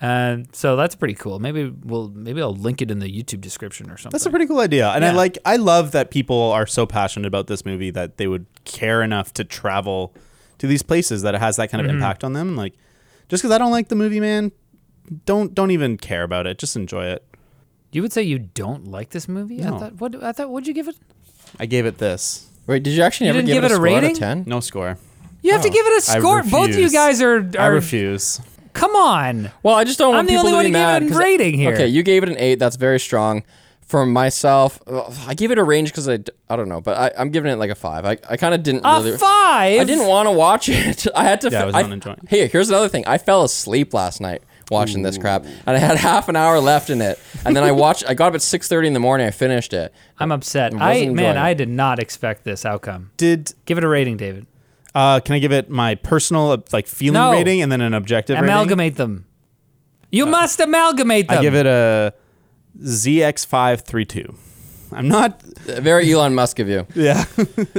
And 0.00 0.48
so 0.54 0.76
that's 0.76 0.94
pretty 0.94 1.14
cool. 1.14 1.38
Maybe 1.40 1.72
we'll 1.84 2.08
maybe 2.10 2.40
I'll 2.42 2.54
link 2.54 2.82
it 2.82 2.90
in 2.90 2.98
the 3.00 3.06
YouTube 3.08 3.40
description 3.40 3.90
or 3.90 3.96
something. 3.96 4.10
That's 4.12 4.26
a 4.26 4.30
pretty 4.30 4.46
cool 4.46 4.60
idea, 4.60 4.90
and 4.90 5.04
I 5.04 5.10
like. 5.12 5.38
I 5.44 5.56
love 5.56 5.90
that 5.92 6.10
people 6.10 6.52
are 6.52 6.66
so 6.66 6.84
passionate 6.86 7.26
about 7.26 7.46
this 7.48 7.64
movie 7.64 7.90
that 7.90 8.16
they 8.16 8.26
would 8.26 8.46
care 8.64 9.02
enough 9.02 9.32
to 9.34 9.44
travel 9.44 10.14
to 10.58 10.66
these 10.66 10.82
places 10.82 11.22
that 11.22 11.34
it 11.34 11.40
has 11.40 11.56
that 11.56 11.70
kind 11.70 11.80
of 11.80 11.86
Mm-hmm. 11.88 11.96
impact 11.96 12.22
on 12.22 12.32
them. 12.32 12.54
Like, 12.54 12.74
just 13.28 13.42
because 13.42 13.52
I 13.54 13.58
don't 13.58 13.72
like 13.72 13.88
the 13.88 13.96
movie, 13.96 14.20
man, 14.20 14.52
don't 15.26 15.54
don't 15.54 15.70
even 15.70 15.96
care 15.96 16.22
about 16.22 16.46
it. 16.46 16.58
Just 16.58 16.76
enjoy 16.76 17.06
it. 17.06 17.24
you 17.92 18.02
would 18.02 18.12
say 18.12 18.22
you 18.22 18.38
don't 18.38 18.88
like 18.88 19.10
this 19.10 19.28
movie? 19.28 19.62
I 19.62 19.70
No. 19.70 19.78
thought 19.78 20.00
what 20.00 20.22
I 20.22 20.32
thought 20.32 20.50
would 20.50 20.66
you 20.66 20.74
give 20.74 20.88
it? 20.88 20.96
I 21.60 21.66
gave 21.66 21.86
it 21.86 21.98
this 21.98 22.48
Wait, 22.66 22.82
did 22.82 22.92
you 22.94 23.02
actually 23.02 23.26
You 23.26 23.30
ever 23.34 23.38
didn't 23.40 23.48
give, 23.48 23.54
give 23.62 23.64
it 23.64 23.66
it 23.66 23.72
a 23.72 23.74
a 23.74 23.76
score 23.76 23.88
out 23.88 23.96
of 23.98 24.02
rating? 24.02 24.16
ten? 24.16 24.44
no 24.46 24.60
score. 24.60 24.98
You 25.42 25.52
have 25.52 25.62
to 25.62 25.68
give 25.68 25.84
it 25.86 25.92
a 26.08 26.12
I 26.12 26.18
score. 26.18 26.42
Both 26.42 26.52
of 26.52 26.60
you 26.70 26.84
refuse. 26.84 26.92
guys 26.92 27.20
are, 27.20 27.50
I 27.58 27.66
refuse. 27.66 28.40
come 28.72 28.96
on. 28.96 29.50
Well, 29.62 29.74
I 29.74 29.84
just 29.84 29.98
don't 29.98 30.14
want 30.14 30.20
I'm 30.20 30.26
the 30.26 30.32
people 30.32 30.46
only 30.48 30.50
to 30.52 30.56
one 30.56 30.64
be 30.64 30.68
who 30.70 30.72
gave 30.72 30.82
mad. 30.86 31.02
it 31.02 31.06
a 31.06 31.08
'cause- 31.10 31.18
rating 31.18 31.54
here. 31.54 31.74
Okay, 31.74 31.86
you 31.86 32.02
gave 32.02 32.22
it 32.22 32.30
an 32.30 32.36
eight. 32.38 32.58
That's 32.58 32.76
very 32.76 32.98
strong. 32.98 33.42
For 33.86 34.06
myself, 34.06 34.80
uh, 34.86 35.02
I 35.28 35.34
give 35.34 35.50
it 35.50 35.58
a 35.58 35.62
range 35.62 35.90
because 35.90 36.08
I, 36.08 36.16
d- 36.16 36.32
I 36.48 36.56
don't 36.56 36.70
know, 36.70 36.80
but 36.80 36.96
I, 36.96 37.12
I'm 37.20 37.28
giving 37.28 37.52
it 37.52 37.56
like 37.56 37.68
a 37.70 37.74
five. 37.74 38.06
I, 38.06 38.12
I 38.30 38.38
kind 38.38 38.54
of 38.54 38.62
didn't 38.62 38.80
A 38.86 38.96
really. 39.04 39.18
five. 39.18 39.78
I 39.78 39.84
didn't 39.84 40.06
want 40.08 40.26
to 40.26 40.32
watch 40.32 40.68
it. 40.70 41.06
I 41.14 41.24
had 41.24 41.42
to. 41.42 41.50
Yeah, 41.50 41.58
I 41.58 41.60
fi- 41.60 41.66
was 41.66 41.74
I- 41.74 41.82
not 41.82 41.92
enjoying 41.92 42.16
it. 42.22 42.28
Hey, 42.30 42.48
here's 42.48 42.70
another 42.70 42.88
thing. 42.88 43.04
I 43.06 43.18
fell 43.18 43.44
asleep 43.44 43.92
last 43.92 44.22
night 44.22 44.42
watching 44.74 45.02
this 45.02 45.16
crap, 45.16 45.44
and 45.44 45.76
I 45.76 45.78
had 45.78 45.96
half 46.10 46.28
an 46.28 46.36
hour 46.36 46.60
left 46.60 46.90
in 46.90 47.00
it. 47.00 47.18
And 47.46 47.56
then 47.56 47.64
I 47.64 47.72
watched. 47.72 48.04
I 48.06 48.12
got 48.14 48.28
up 48.28 48.34
at 48.34 48.42
six 48.42 48.68
thirty 48.68 48.86
in 48.88 48.92
the 48.94 49.00
morning. 49.00 49.26
I 49.26 49.30
finished 49.30 49.72
it. 49.72 49.94
I'm 50.18 50.30
upset. 50.30 50.74
I 50.74 51.06
man, 51.08 51.36
it. 51.36 51.40
I 51.40 51.54
did 51.54 51.68
not 51.70 51.98
expect 51.98 52.44
this 52.44 52.66
outcome. 52.66 53.10
Did 53.16 53.54
Give 53.64 53.78
it 53.78 53.84
a 53.84 53.88
rating, 53.88 54.16
David. 54.18 54.46
uh, 54.94 55.20
can 55.20 55.34
I 55.34 55.38
give 55.38 55.52
it 55.52 55.70
my 55.70 55.94
personal 55.94 56.50
uh, 56.50 56.58
like 56.72 56.86
feeling 56.86 57.14
No. 57.14 57.32
rating 57.32 57.62
and 57.62 57.72
then 57.72 57.80
an 57.80 57.94
objective 57.94 58.34
rating? 58.34 58.50
Amalgamate 58.50 58.96
them. 58.96 59.24
You 60.10 60.26
must 60.26 60.60
amalgamate 60.60 61.28
them. 61.28 61.38
I 61.38 61.42
give 61.42 61.54
it 61.54 61.66
a 61.66 62.14
ZX532. 62.80 64.34
I'm 64.92 65.08
not. 65.08 65.42
Very 65.42 66.12
Elon 66.12 66.34
Musk 66.34 66.58
of 66.60 66.68
you. 66.68 66.86
Yeah. 66.94 67.24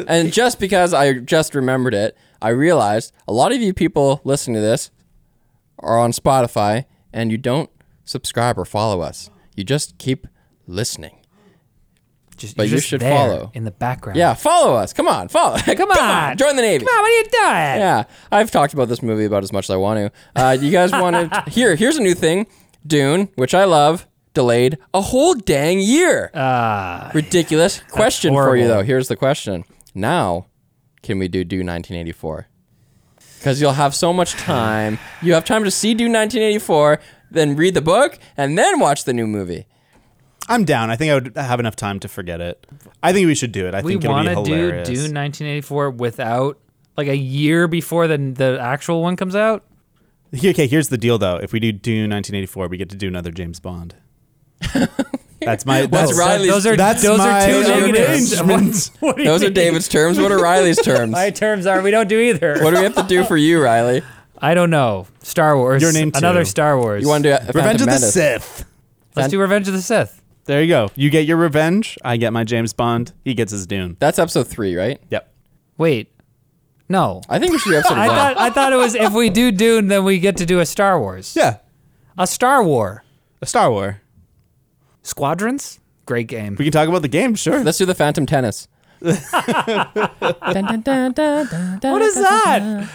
and 0.08 0.34
just 0.34 0.60
because 0.60 0.93
I 0.93 1.14
just 1.14 1.56
remembered 1.56 1.93
it, 1.93 2.18
I 2.41 2.50
realized 2.50 3.14
a 3.28 3.32
lot 3.34 3.52
of 3.54 3.62
you 3.62 3.74
people 3.74 4.20
listening 4.26 4.56
to 4.56 4.62
this 4.62 4.91
are 5.86 5.97
on 5.99 6.11
Spotify 6.11 6.86
and 7.13 7.31
you 7.31 7.38
don't 7.38 7.69
subscribe 8.03 8.57
or 8.57 8.65
follow 8.65 9.01
us. 9.01 9.29
You 9.55 9.63
just 9.63 9.97
keep 9.97 10.27
listening. 10.67 11.17
Just, 12.38 12.57
but 12.57 12.67
just 12.67 12.86
should 12.86 13.01
follow. 13.01 13.49
in 13.53 13.63
the 13.63 13.71
background. 13.71 14.17
Yeah, 14.17 14.33
follow 14.33 14.75
us. 14.75 14.91
Come 14.91 15.07
on, 15.07 15.29
follow. 15.29 15.57
Come, 15.75 15.89
on. 15.91 16.36
join 16.36 16.57
the 16.57 16.61
Navy. 16.61 16.83
Come 16.83 16.93
on, 16.93 17.01
what 17.01 17.09
are 17.11 17.15
you 17.17 17.23
doing? 17.23 17.79
Yeah, 17.81 18.03
I've 18.29 18.51
talked 18.51 18.73
about 18.73 18.89
this 18.89 19.01
movie 19.01 19.23
about 19.23 19.43
as 19.43 19.53
much 19.53 19.67
as 19.67 19.69
I 19.69 19.77
want 19.77 19.99
to. 20.36 20.41
Uh, 20.41 20.51
you 20.59 20.69
guys 20.69 20.91
want 21.01 21.31
to? 21.31 21.43
here, 21.49 21.75
here's 21.77 21.95
a 21.95 22.01
new 22.01 22.13
thing. 22.13 22.45
Dune, 22.86 23.29
which 23.36 23.53
I 23.53 23.63
love, 23.63 24.05
delayed 24.33 24.77
a 24.93 24.99
whole 24.99 25.33
dang 25.33 25.79
year. 25.79 26.29
Ah, 26.33 27.09
Ridiculous. 27.13 27.79
Question 27.89 28.33
for 28.33 28.57
you 28.57 28.67
though. 28.67 28.83
Here's 28.83 29.07
the 29.07 29.15
question. 29.15 29.63
Now, 29.93 30.47
can 31.03 31.17
we 31.19 31.29
do 31.29 31.45
Dune 31.45 31.67
1984? 31.67 32.47
Because 33.46 33.62
you'll 33.62 33.74
have 33.74 33.93
so 33.93 34.12
much 34.12 34.34
time. 34.34 34.98
You 35.22 35.36
have 35.36 35.46
time 35.46 35.66
to 35.66 35.70
see 35.70 35.93
Dune 35.93 36.14
1984, 36.14 37.00
then 37.30 37.56
read 37.56 37.76
the 37.76 37.82
book, 37.82 38.18
and 38.36 38.58
then 38.58 38.80
watch 38.80 39.04
the 39.04 39.14
new 39.14 39.28
movie. 39.28 39.68
I'm 40.50 40.66
down. 40.66 40.89
I 40.89 40.96
think 40.96 41.12
I 41.12 41.14
would 41.14 41.38
have 41.38 41.60
enough 41.60 41.76
time 41.76 42.00
to 42.00 42.08
forget 42.08 42.41
it. 42.41 42.66
I 43.04 43.14
think 43.14 43.28
we 43.28 43.36
should 43.36 43.52
do 43.52 43.68
it. 43.68 43.76
I 43.76 43.82
we 43.82 43.91
think 43.91 44.04
it'll 44.04 44.16
want 44.16 44.30
be 44.30 44.34
to 44.34 44.43
do 44.43 44.52
hilarious. 44.52 44.88
Dune 44.88 45.14
1984 45.14 45.91
without 45.91 46.58
like 46.98 47.08
a 47.08 47.16
year 47.16 47.68
before 47.68 48.08
the 48.08 48.18
the 48.18 48.58
actual 48.60 49.04
one 49.04 49.16
comes 49.16 49.36
out. 49.36 49.64
Okay, 50.34 50.66
here's 50.66 50.89
the 50.89 50.98
deal 50.98 51.20
though. 51.20 51.38
If 51.38 51.54
we 51.54 51.60
do 51.60 51.72
Dune 51.72 52.10
1984, 52.10 52.68
we 52.68 52.78
get 52.78 52.89
to 52.89 52.96
do 52.96 53.08
another 53.08 53.30
James 53.30 53.60
Bond. 53.60 53.93
That's 55.46 55.66
my. 55.66 55.82
What's 55.82 55.91
That's, 55.91 56.18
Riley's- 56.18 56.52
Those 56.52 56.66
are 56.66 56.76
that's 56.76 57.02
those 57.04 57.18
my 57.20 57.43
are 57.43 57.48
two 57.48 57.72
arrangement. 57.72 57.93
negatives. 58.48 58.88
What, 59.00 59.02
what 59.02 59.16
do 59.18 59.24
you 59.24 59.30
Those 59.30 59.43
are? 59.43 59.50
David's 59.50 59.88
terms. 59.88 60.20
What 60.20 60.32
are 60.32 60.39
Riley's 60.39 60.82
terms? 60.84 61.12
My 61.12 61.30
terms 61.30 61.66
are 61.66 61.82
we 61.82 61.91
don't 61.91 62.08
do 62.10 62.20
either. 62.20 62.60
What 62.64 62.72
do 62.72 62.78
we 62.78 62.84
have 62.84 62.96
to 62.96 63.04
do 63.04 63.24
for 63.24 63.38
you, 63.38 63.62
Riley? 63.64 64.02
I 64.38 64.54
don't 64.54 64.70
know. 64.70 65.08
Star 65.24 65.58
Wars. 65.58 65.82
Your 65.82 65.93
name 65.93 66.12
Too. 66.12 66.18
Another. 66.18 66.43
Star 66.46 66.78
Wars. 66.78 67.02
You 67.04 67.08
want 67.10 67.24
to 67.24 67.39
do 67.39 67.46
Revenge 67.58 67.82
of 67.82 67.86
the 67.88 67.91
Menace. 67.93 68.14
Sith. 68.14 68.66
Let's 69.16 69.30
do 69.30 69.39
Revenge 69.39 69.68
of 69.68 69.74
the 69.74 69.82
Sith. 69.82 70.22
There 70.46 70.62
you 70.62 70.68
go. 70.68 70.89
You 70.96 71.10
get 71.10 71.26
your 71.26 71.38
revenge. 71.38 71.98
I 72.04 72.18
get 72.18 72.32
my 72.34 72.43
James 72.43 72.74
Bond. 72.74 73.14
He 73.24 73.34
gets 73.34 73.52
his 73.52 73.66
Dune. 73.66 73.98
That's 74.00 74.20
episode 74.20 74.48
three, 74.48 74.76
right? 74.76 75.02
Yep. 75.10 75.34
Wait. 75.78 76.12
No. 76.88 77.22
I 77.30 77.39
think 77.39 77.52
we 77.52 77.58
should 77.58 77.72
do 77.72 77.78
episode 77.78 77.93
I 77.98 78.08
one. 78.08 78.16
thought 78.18 78.38
I 78.38 78.50
thought 78.52 78.74
it 78.74 78.76
was 78.76 78.93
if 78.93 79.14
we 79.14 79.30
do 79.32 79.52
Dune, 79.52 79.88
then 79.88 80.04
we 80.04 80.20
get 80.20 80.38
to 80.38 80.46
do 80.46 80.60
a 80.60 80.66
Star 80.66 81.00
Wars. 81.00 81.36
Yeah. 81.36 81.58
A 82.18 82.28
Star 82.28 82.64
War. 82.64 83.04
A 83.41 83.46
Star 83.48 83.72
War. 83.72 84.02
Squadrons? 85.06 85.80
Great 86.06 86.28
game. 86.28 86.56
We 86.58 86.66
can 86.66 86.72
talk 86.72 86.88
about 86.89 87.03
the 87.03 87.08
game, 87.08 87.36
sure. 87.36 87.64
Let's 87.64 87.78
do 87.78 87.86
the 87.86 87.95
Phantom 87.95 88.26
Tennis. 88.26 88.68
What 89.01 89.22
is 92.01 92.16
that? 92.16 92.89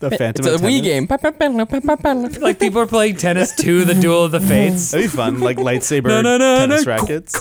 The 0.00 0.10
Phantom. 0.10 0.44
It's 0.44 0.46
a 0.46 0.54
of 0.54 0.60
Wii 0.60 0.82
Tennis. 0.82 2.30
game. 2.30 2.42
Like 2.42 2.58
people 2.60 2.80
are 2.80 2.86
playing 2.86 3.16
tennis 3.16 3.54
to 3.56 3.84
the 3.84 3.94
Duel 3.94 4.24
of 4.24 4.32
the 4.32 4.40
Fates. 4.40 4.90
That'd 4.90 5.10
be 5.10 5.16
fun. 5.16 5.40
Like 5.40 5.56
lightsaber 5.56 6.08
No, 6.08 6.20
no, 6.22 6.36
no, 6.38 6.58
tennis 6.66 6.84
no. 6.86 6.92
rackets. 6.92 7.40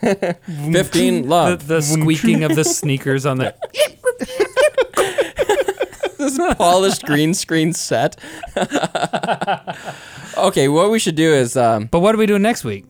15 0.00 0.42
The, 1.22 1.28
love. 1.28 1.66
the 1.68 1.80
squeaking 1.80 2.42
of 2.44 2.54
the 2.56 2.64
sneakers 2.64 3.24
on 3.26 3.38
the 3.38 3.54
this 6.36 6.54
polished 6.56 7.04
green 7.04 7.34
screen 7.34 7.72
set. 7.72 8.16
okay, 10.36 10.68
what 10.68 10.90
we 10.90 10.98
should 10.98 11.14
do 11.16 11.32
is 11.32 11.56
um, 11.56 11.86
But 11.86 12.00
what 12.00 12.12
do 12.12 12.18
we 12.18 12.26
do 12.26 12.38
next 12.38 12.64
week? 12.64 12.84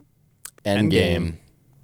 Endgame. 0.65 1.37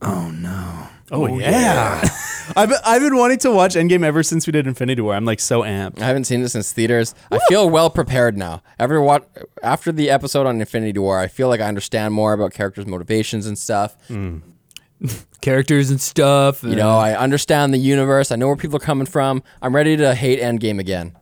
Oh, 0.02 0.30
no. 0.30 0.88
Oh, 1.10 1.38
yeah. 1.38 2.02
I've, 2.56 2.68
been- 2.68 2.78
I've 2.84 3.00
been 3.00 3.16
wanting 3.16 3.38
to 3.38 3.50
watch 3.50 3.74
Endgame 3.74 4.04
ever 4.04 4.22
since 4.22 4.46
we 4.46 4.50
did 4.52 4.66
Infinity 4.66 5.00
War. 5.00 5.14
I'm 5.14 5.24
like 5.24 5.40
so 5.40 5.62
amped. 5.62 6.00
I 6.00 6.06
haven't 6.06 6.24
seen 6.24 6.42
it 6.42 6.48
since 6.48 6.72
theaters. 6.72 7.14
I 7.30 7.38
feel 7.48 7.68
well 7.70 7.88
prepared 7.88 8.36
now. 8.36 8.62
After 8.78 9.00
what 9.00 9.28
after 9.62 9.92
the 9.92 10.10
episode 10.10 10.46
on 10.46 10.60
Infinity 10.60 10.98
War, 10.98 11.18
I 11.18 11.28
feel 11.28 11.48
like 11.48 11.60
I 11.60 11.66
understand 11.68 12.12
more 12.14 12.32
about 12.34 12.52
characters' 12.52 12.86
motivations 12.86 13.46
and 13.46 13.56
stuff. 13.58 13.96
characters 15.40 15.90
and 15.90 16.00
stuff. 16.00 16.62
You 16.62 16.74
know, 16.76 16.90
I 16.98 17.14
understand 17.16 17.72
the 17.72 17.78
universe. 17.78 18.30
I 18.30 18.36
know 18.36 18.48
where 18.48 18.56
people 18.56 18.76
are 18.76 18.80
coming 18.80 19.06
from. 19.06 19.42
I'm 19.62 19.74
ready 19.74 19.96
to 19.96 20.14
hate 20.14 20.40
Endgame 20.40 20.78
again. 20.78 21.16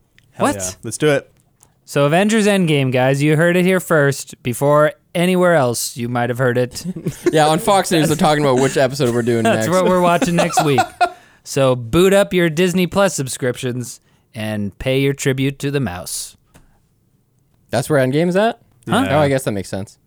Hell 0.44 0.54
What? 0.54 0.62
yeah. 0.62 0.70
Let's 0.82 0.98
do 0.98 1.08
it. 1.10 1.28
So 1.84 2.06
Avengers 2.06 2.46
Endgame, 2.46 2.92
guys, 2.92 3.22
you 3.22 3.36
heard 3.36 3.56
it 3.56 3.64
here 3.64 3.80
first. 3.80 4.40
Before 4.42 4.92
anywhere 5.14 5.54
else, 5.54 5.96
you 5.96 6.08
might 6.08 6.30
have 6.30 6.38
heard 6.38 6.56
it. 6.58 6.84
Yeah, 7.32 7.48
on 7.48 7.58
Fox 7.58 7.90
News, 7.90 8.08
they're 8.08 8.16
talking 8.16 8.44
about 8.44 8.60
which 8.62 8.76
episode 8.76 9.14
we're 9.14 9.22
doing 9.22 9.42
next. 9.44 9.56
That's 9.56 9.68
next. 9.68 9.82
what 9.82 9.90
we're 9.90 10.00
watching 10.02 10.36
next 10.36 10.62
week. 10.66 10.80
So 11.44 11.74
boot 11.74 12.12
up 12.12 12.32
your 12.32 12.48
Disney 12.50 12.86
Plus 12.86 13.14
subscriptions 13.14 14.00
and 14.34 14.76
pay 14.78 15.00
your 15.00 15.12
tribute 15.14 15.58
to 15.60 15.70
the 15.70 15.80
mouse. 15.80 16.36
That's 17.70 17.88
where 17.90 18.04
Endgame 18.06 18.28
is 18.28 18.36
at? 18.36 18.60
Huh? 18.88 19.06
Oh, 19.10 19.18
I 19.18 19.28
guess 19.28 19.44
that 19.44 19.52
makes 19.52 19.68
sense. 19.68 19.98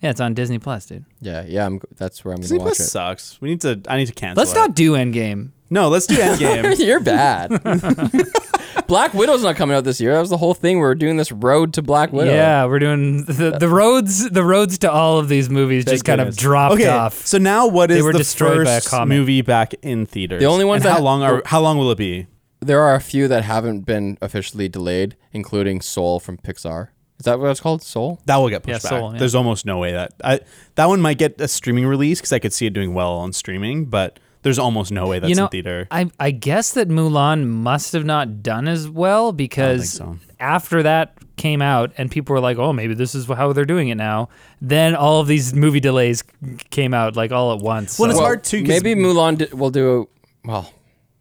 Yeah, 0.00 0.10
it's 0.10 0.20
on 0.20 0.34
Disney 0.34 0.58
Plus, 0.58 0.84
dude. 0.86 1.04
Yeah, 1.20 1.44
yeah, 1.46 1.64
I'm, 1.64 1.80
that's 1.96 2.24
where 2.24 2.34
I'm 2.34 2.40
going 2.40 2.48
to 2.48 2.56
watch 2.56 2.64
Plus 2.64 2.80
it. 2.80 2.84
sucks. 2.84 3.40
We 3.40 3.50
need 3.50 3.60
to. 3.62 3.80
I 3.88 3.96
need 3.96 4.06
to 4.06 4.12
cancel. 4.12 4.40
Let's 4.40 4.52
it. 4.52 4.56
not 4.56 4.74
do 4.74 4.92
Endgame. 4.92 5.52
No, 5.70 5.88
let's 5.88 6.06
do 6.06 6.14
Endgame. 6.16 6.78
You're 6.86 7.00
bad. 7.00 7.50
Black 8.86 9.14
Widow's 9.14 9.42
not 9.42 9.56
coming 9.56 9.74
out 9.76 9.84
this 9.84 10.00
year. 10.00 10.12
That 10.12 10.20
was 10.20 10.30
the 10.30 10.36
whole 10.36 10.52
thing. 10.54 10.78
We 10.78 10.84
are 10.84 10.94
doing 10.94 11.16
this 11.16 11.32
road 11.32 11.72
to 11.74 11.82
Black 11.82 12.12
Widow. 12.12 12.32
Yeah, 12.32 12.66
we're 12.66 12.78
doing 12.78 13.24
the, 13.24 13.56
the 13.58 13.68
roads. 13.68 14.28
The 14.30 14.44
roads 14.44 14.78
to 14.78 14.90
all 14.92 15.18
of 15.18 15.28
these 15.28 15.48
movies 15.48 15.84
just 15.86 16.04
kind 16.04 16.18
goodness. 16.18 16.36
of 16.36 16.40
dropped 16.40 16.74
okay, 16.74 16.88
off. 16.88 17.14
So 17.26 17.38
now, 17.38 17.66
what 17.66 17.88
They 17.88 17.98
is 17.98 18.02
were 18.04 18.12
the 18.12 18.18
destroyed 18.18 18.64
by 18.66 18.72
a 18.72 18.74
first 18.80 18.90
comet. 18.90 19.14
movie 19.14 19.40
back 19.42 19.74
in 19.82 20.04
theaters? 20.06 20.40
The 20.40 20.46
only 20.46 20.64
ones 20.66 20.82
And 20.84 20.90
that- 20.90 20.98
how 20.98 21.02
long 21.02 21.22
are? 21.22 21.36
Oh. 21.38 21.42
How 21.46 21.60
long 21.60 21.78
will 21.78 21.90
it 21.90 21.98
be? 21.98 22.26
There 22.60 22.80
are 22.80 22.94
a 22.94 23.00
few 23.00 23.26
that 23.28 23.44
haven't 23.44 23.80
been 23.82 24.16
officially 24.22 24.68
delayed, 24.68 25.16
including 25.32 25.80
Soul 25.80 26.18
from 26.20 26.36
Pixar. 26.38 26.88
Is 27.18 27.24
that 27.26 27.38
what 27.38 27.50
it's 27.50 27.60
called? 27.60 27.82
Soul? 27.82 28.20
That 28.26 28.36
will 28.36 28.48
get 28.48 28.62
pushed 28.64 28.84
Yeah, 28.84 28.90
back. 28.90 28.98
Soul, 29.00 29.12
yeah. 29.12 29.18
There's 29.18 29.34
almost 29.34 29.64
no 29.66 29.78
way 29.78 29.92
that 29.92 30.12
I 30.22 30.40
that 30.74 30.86
one 30.86 31.00
might 31.00 31.18
get 31.18 31.40
a 31.40 31.48
streaming 31.48 31.86
release 31.86 32.18
because 32.20 32.32
I 32.32 32.38
could 32.38 32.52
see 32.52 32.66
it 32.66 32.72
doing 32.72 32.92
well 32.92 33.12
on 33.12 33.32
streaming, 33.32 33.84
but 33.86 34.18
there's 34.44 34.58
almost 34.60 34.92
no 34.92 35.08
way 35.08 35.18
that's 35.18 35.28
you 35.28 35.34
know, 35.34 35.44
in 35.46 35.50
theater. 35.50 35.88
I 35.90 36.10
I 36.20 36.30
guess 36.30 36.72
that 36.74 36.88
Mulan 36.88 37.46
must 37.48 37.92
have 37.94 38.04
not 38.04 38.42
done 38.42 38.68
as 38.68 38.88
well 38.88 39.32
because 39.32 39.94
so. 39.94 40.18
after 40.38 40.84
that 40.84 41.18
came 41.36 41.60
out 41.60 41.92
and 41.98 42.10
people 42.10 42.34
were 42.34 42.40
like, 42.40 42.58
"Oh, 42.58 42.72
maybe 42.72 42.94
this 42.94 43.14
is 43.16 43.26
how 43.26 43.52
they're 43.52 43.64
doing 43.64 43.88
it 43.88 43.96
now." 43.96 44.28
Then 44.60 44.94
all 44.94 45.20
of 45.20 45.26
these 45.26 45.52
movie 45.52 45.80
delays 45.80 46.22
came 46.70 46.94
out 46.94 47.16
like 47.16 47.32
all 47.32 47.52
at 47.52 47.58
once. 47.60 47.98
Well, 47.98 48.08
so- 48.08 48.16
it's 48.16 48.20
hard 48.20 48.44
to 48.44 48.60
'cause- 48.60 48.68
Maybe 48.68 48.94
Mulan 48.94 49.38
di- 49.38 49.48
will 49.56 49.70
do 49.70 50.08
well. 50.44 50.70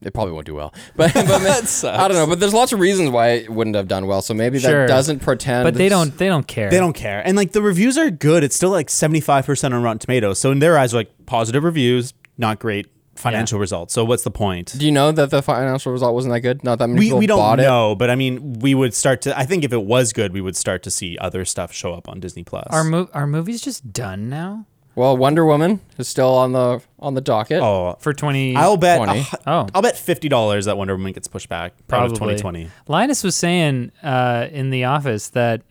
It 0.05 0.13
probably 0.13 0.33
won't 0.33 0.45
do 0.45 0.53
well, 0.53 0.73
but, 0.97 1.13
but 1.13 1.65
sucks. 1.65 1.85
I 1.97 2.09
don't 2.09 2.17
know. 2.17 2.27
But 2.27 2.41
there's 2.41 2.53
lots 2.53 2.73
of 2.73 2.81
reasons 2.81 3.09
why 3.09 3.29
it 3.29 3.49
wouldn't 3.49 3.77
have 3.77 3.87
done 3.87 4.05
well. 4.05 4.21
So 4.21 4.33
maybe 4.33 4.59
Sure. 4.59 4.85
that 4.85 4.87
doesn't 4.89 5.19
pretend. 5.21 5.63
but 5.63 5.75
they 5.75 5.87
don't 5.87 6.17
they 6.17 6.27
don't 6.27 6.45
care. 6.45 6.69
They 6.69 6.77
don't 6.77 6.91
care. 6.91 7.25
And 7.25 7.37
like 7.37 7.53
the 7.53 7.61
reviews 7.61 7.97
are 7.97 8.11
good. 8.11 8.43
It's 8.43 8.53
still 8.53 8.69
like 8.69 8.89
75% 8.89 9.73
on 9.73 9.81
Rotten 9.81 9.99
Tomatoes. 9.99 10.39
So 10.39 10.51
in 10.51 10.59
their 10.59 10.77
eyes, 10.77 10.93
like 10.93 11.09
positive 11.25 11.63
reviews, 11.63 12.13
not 12.37 12.59
great 12.59 12.87
financial 13.23 13.57
results. 13.59 13.93
So 13.93 14.05
what's 14.05 14.23
the 14.23 14.31
point? 14.31 14.73
Do 14.77 14.85
you 14.85 14.91
know 14.91 15.11
that 15.11 15.31
the 15.31 15.41
financial 15.41 15.91
result 15.91 16.13
wasn't 16.13 16.33
that 16.33 16.41
good? 16.41 16.63
Not 16.63 16.77
that 16.79 16.87
many 16.87 16.99
We, 16.99 17.05
people 17.07 17.19
we 17.19 17.27
don't 17.27 17.39
bought 17.39 17.59
it. 17.59 17.63
know, 17.63 17.95
but 17.95 18.09
I 18.11 18.15
mean, 18.15 18.59
we 18.59 18.75
would 18.75 18.93
start 18.93 19.21
to. 19.23 19.37
I 19.37 19.45
think 19.45 19.63
if 19.63 19.73
it 19.73 19.83
was 19.83 20.13
good, 20.13 20.33
we 20.33 20.41
would 20.41 20.55
start 20.55 20.83
to 20.83 20.91
see 20.91 21.17
other 21.17 21.45
stuff 21.45 21.73
show 21.73 21.93
up 21.93 22.07
on 22.07 22.19
Disney 22.19 22.43
Plus. 22.43 22.67
Our 22.69 22.83
mo- 22.83 23.09
are 23.13 23.25
movies 23.25 23.61
just 23.61 23.91
done 23.91 24.29
now 24.29 24.65
Well, 24.95 25.17
Wonder 25.17 25.43
Woman 25.45 25.79
is 25.97 26.07
still 26.07 26.29
on 26.35 26.51
the 26.51 26.81
on 26.99 27.15
the 27.15 27.21
docket. 27.21 27.61
oh, 27.61 27.95
for 27.99 28.13
twenty? 28.13 28.55
I'll 28.55 28.77
bet. 28.77 28.97
20. 28.97 29.19
a 29.19 29.25
Oh. 29.47 29.67
I'll 29.73 29.81
bet 29.81 29.97
fifty 29.97 30.29
dollars 30.29 30.65
that 30.65 30.77
Wonder 30.77 30.95
Woman 30.95 31.13
gets 31.13 31.27
pushed 31.27 31.49
back. 31.49 31.71
Out 31.73 31.77
of 31.81 31.87
Probably. 31.87 32.35
2020. 32.35 32.69
Linus 32.87 33.23
was 33.23 33.35
saying 33.35 33.91
uh, 34.03 34.47
in 34.51 34.69
the 34.69 34.83
office 34.83 35.29
that 35.29 35.61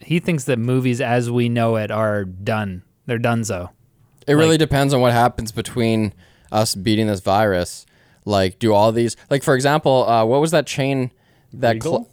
he 0.00 0.18
thinks 0.20 0.44
that 0.44 0.58
movies 0.58 1.00
as 1.00 1.30
we 1.30 1.48
know 1.48 1.76
it 1.76 1.90
are 1.90 2.24
done. 2.24 2.82
They're 3.06 3.18
donezo. 3.18 3.70
It 4.26 4.34
really 4.34 4.58
depends 4.58 4.92
on 4.92 5.00
what 5.00 5.12
happens 5.12 5.52
between 5.52 6.12
us 6.52 6.74
beating 6.74 7.06
this 7.06 7.20
virus. 7.20 7.86
Like, 8.24 8.58
do 8.58 8.74
all 8.74 8.92
these 8.92 9.16
like, 9.30 9.42
for 9.42 9.54
example, 9.54 10.08
uh, 10.08 10.24
what 10.24 10.40
was 10.40 10.50
that 10.50 10.66
chain 10.66 11.12
that 11.52 11.82
cl- 11.82 12.08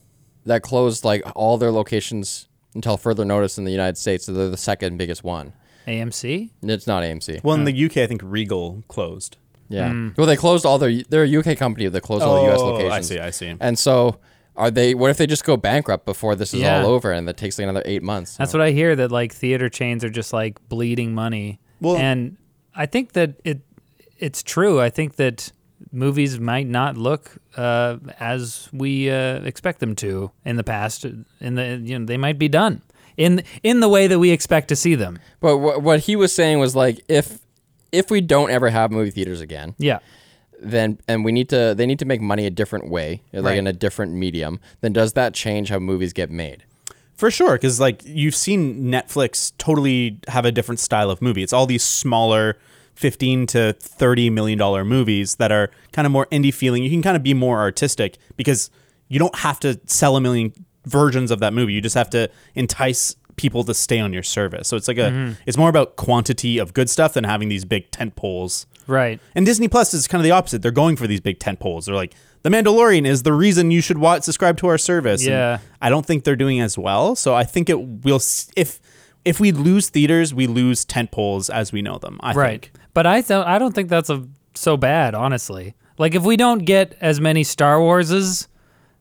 that 0.45 0.61
closed 0.61 1.03
like 1.03 1.23
all 1.35 1.57
their 1.57 1.71
locations 1.71 2.47
until 2.73 2.95
further 2.97 3.25
notice 3.25 3.57
in 3.57 3.65
the 3.65 3.71
United 3.71 3.97
States? 3.97 4.25
So 4.25 4.33
they're 4.33 4.49
the 4.49 4.55
second 4.57 4.97
biggest 4.97 5.23
one. 5.23 5.53
AMC. 5.87 6.49
It's 6.63 6.87
not 6.87 7.03
AMC. 7.03 7.43
Well, 7.43 7.55
in 7.55 7.65
the 7.65 7.85
UK, 7.85 7.97
I 7.97 8.07
think 8.07 8.21
Regal 8.23 8.83
closed. 8.87 9.37
Yeah. 9.69 9.89
Hmm. 9.89 10.09
Well, 10.17 10.27
they 10.27 10.35
closed 10.35 10.65
all 10.65 10.77
their. 10.77 11.03
They're 11.09 11.23
a 11.23 11.37
UK 11.37 11.57
company 11.57 11.87
that 11.87 12.01
closed 12.01 12.23
all 12.23 12.43
the 12.45 12.51
US 12.53 12.59
Oh, 12.59 12.65
locations. 12.73 12.93
I 12.93 13.01
see. 13.01 13.19
I 13.19 13.29
see. 13.31 13.55
And 13.59 13.77
so, 13.77 14.19
are 14.55 14.71
they? 14.71 14.93
What 14.95 15.09
if 15.11 15.17
they 15.17 15.27
just 15.27 15.43
go 15.43 15.57
bankrupt 15.57 16.05
before 16.05 16.35
this 16.35 16.53
is 16.53 16.61
Yeah. 16.61 16.81
all 16.83 16.87
over, 16.91 17.11
and 17.11 17.27
that 17.27 17.35
takes 17.37 17.57
like 17.59 17.63
another 17.63 17.81
eight 17.85 18.03
months? 18.03 18.37
That's 18.37 18.53
what 18.53 18.61
I 18.61 18.71
hear. 18.71 18.95
That 18.95 19.11
like 19.11 19.33
theater 19.33 19.67
chains 19.69 20.03
are 20.03 20.09
just 20.09 20.31
like 20.33 20.59
bleeding 20.69 21.13
money. 21.13 21.59
Well- 21.81 21.97
and 21.97 22.37
I 22.75 22.85
think 22.85 23.13
that 23.13 23.35
it 23.43 23.61
it's 24.25 24.41
true. 24.43 24.79
I 24.81 24.89
think 24.89 25.15
that 25.17 25.51
movies 25.91 26.39
might 26.39 26.67
not 26.67 26.97
look 26.97 27.23
uh, 27.57 27.97
as 28.19 28.69
we 28.73 29.09
uh, 29.09 29.41
expect 29.51 29.79
them 29.79 29.95
to 29.95 30.31
in 30.45 30.55
the 30.57 30.63
past. 30.63 31.05
In 31.05 31.55
the 31.55 31.79
you 31.83 31.99
know 31.99 32.05
they 32.05 32.17
might 32.17 32.39
be 32.39 32.47
done 32.49 32.81
in 33.17 33.43
in 33.63 33.79
the 33.79 33.89
way 33.89 34.07
that 34.07 34.19
we 34.19 34.31
expect 34.31 34.67
to 34.69 34.75
see 34.75 34.95
them. 34.95 35.19
But 35.39 35.57
what 35.57 35.81
what 35.81 35.99
he 36.01 36.15
was 36.15 36.33
saying 36.33 36.59
was 36.59 36.75
like, 36.75 36.99
if 37.07 37.39
if 37.91 38.09
we 38.11 38.19
don't 38.21 38.49
ever 38.51 38.69
have 38.69 38.91
movie 38.91 39.11
theaters 39.11 39.41
again, 39.41 39.73
Yeah. 39.77 39.99
then 40.61 40.97
and 41.07 41.23
we 41.25 41.31
need 41.31 41.49
to 41.49 41.73
they 41.77 41.85
need 41.85 41.99
to 41.99 42.05
make 42.05 42.21
money 42.21 42.45
a 42.45 42.49
different 42.61 42.89
way, 42.89 43.21
like 43.33 43.43
Right. 43.43 43.57
in 43.57 43.67
a 43.67 43.73
different 43.73 44.13
medium. 44.13 44.59
Then 44.81 44.93
does 44.93 45.13
that 45.13 45.33
change 45.33 45.69
how 45.69 45.79
movies 45.79 46.13
get 46.13 46.29
made? 46.31 46.63
For 47.15 47.31
sure, 47.31 47.53
because 47.53 47.79
like 47.79 48.01
you've 48.05 48.35
seen 48.35 48.91
Netflix 48.91 49.53
totally 49.57 50.19
have 50.27 50.43
a 50.45 50.51
different 50.51 50.79
style 50.79 51.09
of 51.09 51.21
movie. 51.21 51.43
It's 51.43 51.53
all 51.53 51.65
these 51.65 51.83
smaller, 51.83 52.57
fifteen 52.95 53.45
to 53.47 53.73
thirty 53.73 54.29
million 54.29 54.57
dollar 54.57 54.83
movies 54.83 55.35
that 55.35 55.51
are 55.51 55.69
kind 55.91 56.05
of 56.05 56.11
more 56.11 56.25
indie 56.27 56.53
feeling. 56.53 56.83
You 56.83 56.89
can 56.89 57.01
kind 57.01 57.15
of 57.15 57.23
be 57.23 57.33
more 57.33 57.59
artistic 57.59 58.17
because 58.35 58.69
you 59.07 59.19
don't 59.19 59.35
have 59.35 59.59
to 59.61 59.79
sell 59.85 60.15
a 60.15 60.21
million 60.21 60.53
versions 60.85 61.31
of 61.31 61.39
that 61.39 61.53
movie. 61.53 61.73
You 61.73 61.81
just 61.81 61.95
have 61.95 62.09
to 62.11 62.29
entice 62.55 63.15
people 63.35 63.63
to 63.65 63.73
stay 63.73 63.99
on 63.99 64.13
your 64.13 64.23
service. 64.23 64.67
So 64.67 64.77
it's 64.77 64.87
like 64.87 64.97
a 64.97 65.11
mm-hmm. 65.11 65.33
it's 65.45 65.57
more 65.57 65.69
about 65.69 65.95
quantity 65.95 66.57
of 66.57 66.73
good 66.73 66.89
stuff 66.89 67.13
than 67.13 67.23
having 67.23 67.49
these 67.49 67.65
big 67.65 67.91
tent 67.91 68.15
poles. 68.15 68.65
Right. 68.87 69.19
And 69.33 69.45
Disney 69.45 69.67
Plus 69.67 69.93
is 69.93 70.07
kind 70.07 70.19
of 70.19 70.23
the 70.23 70.31
opposite. 70.31 70.61
They're 70.61 70.71
going 70.71 70.95
for 70.95 71.07
these 71.07 71.21
big 71.21 71.39
tent 71.39 71.59
poles. 71.59 71.87
They're 71.87 71.95
like, 71.95 72.13
The 72.43 72.49
Mandalorian 72.49 73.05
is 73.05 73.23
the 73.23 73.33
reason 73.33 73.71
you 73.71 73.81
should 73.81 73.97
watch 73.97 74.23
subscribe 74.23 74.57
to 74.57 74.67
our 74.67 74.77
service. 74.77 75.21
And 75.21 75.31
Yeah. 75.31 75.59
I 75.81 75.89
don't 75.89 76.05
think 76.05 76.23
they're 76.23 76.35
doing 76.35 76.61
as 76.61 76.77
well. 76.77 77.15
So 77.15 77.33
I 77.33 77.43
think 77.43 77.69
it 77.69 77.81
will 77.81 78.21
if 78.55 78.79
if 79.25 79.39
we 79.39 79.51
lose 79.51 79.89
theaters, 79.89 80.33
we 80.33 80.47
lose 80.47 80.85
tent 80.85 81.11
poles 81.11 81.49
as 81.49 81.71
we 81.73 81.81
know 81.81 81.97
them. 81.97 82.19
I 82.21 82.33
Right. 82.33 82.61
think. 82.61 82.71
But 82.93 83.05
I 83.05 83.21
th- 83.21 83.45
I 83.45 83.57
don't 83.59 83.73
think 83.75 83.89
that's 83.89 84.09
a, 84.09 84.23
so 84.53 84.77
bad, 84.77 85.15
honestly. 85.15 85.73
Like 85.97 86.15
if 86.15 86.23
we 86.23 86.37
don't 86.37 86.59
get 86.59 86.95
as 87.01 87.19
many 87.19 87.43
Star 87.43 87.77
Warses, 87.77 88.47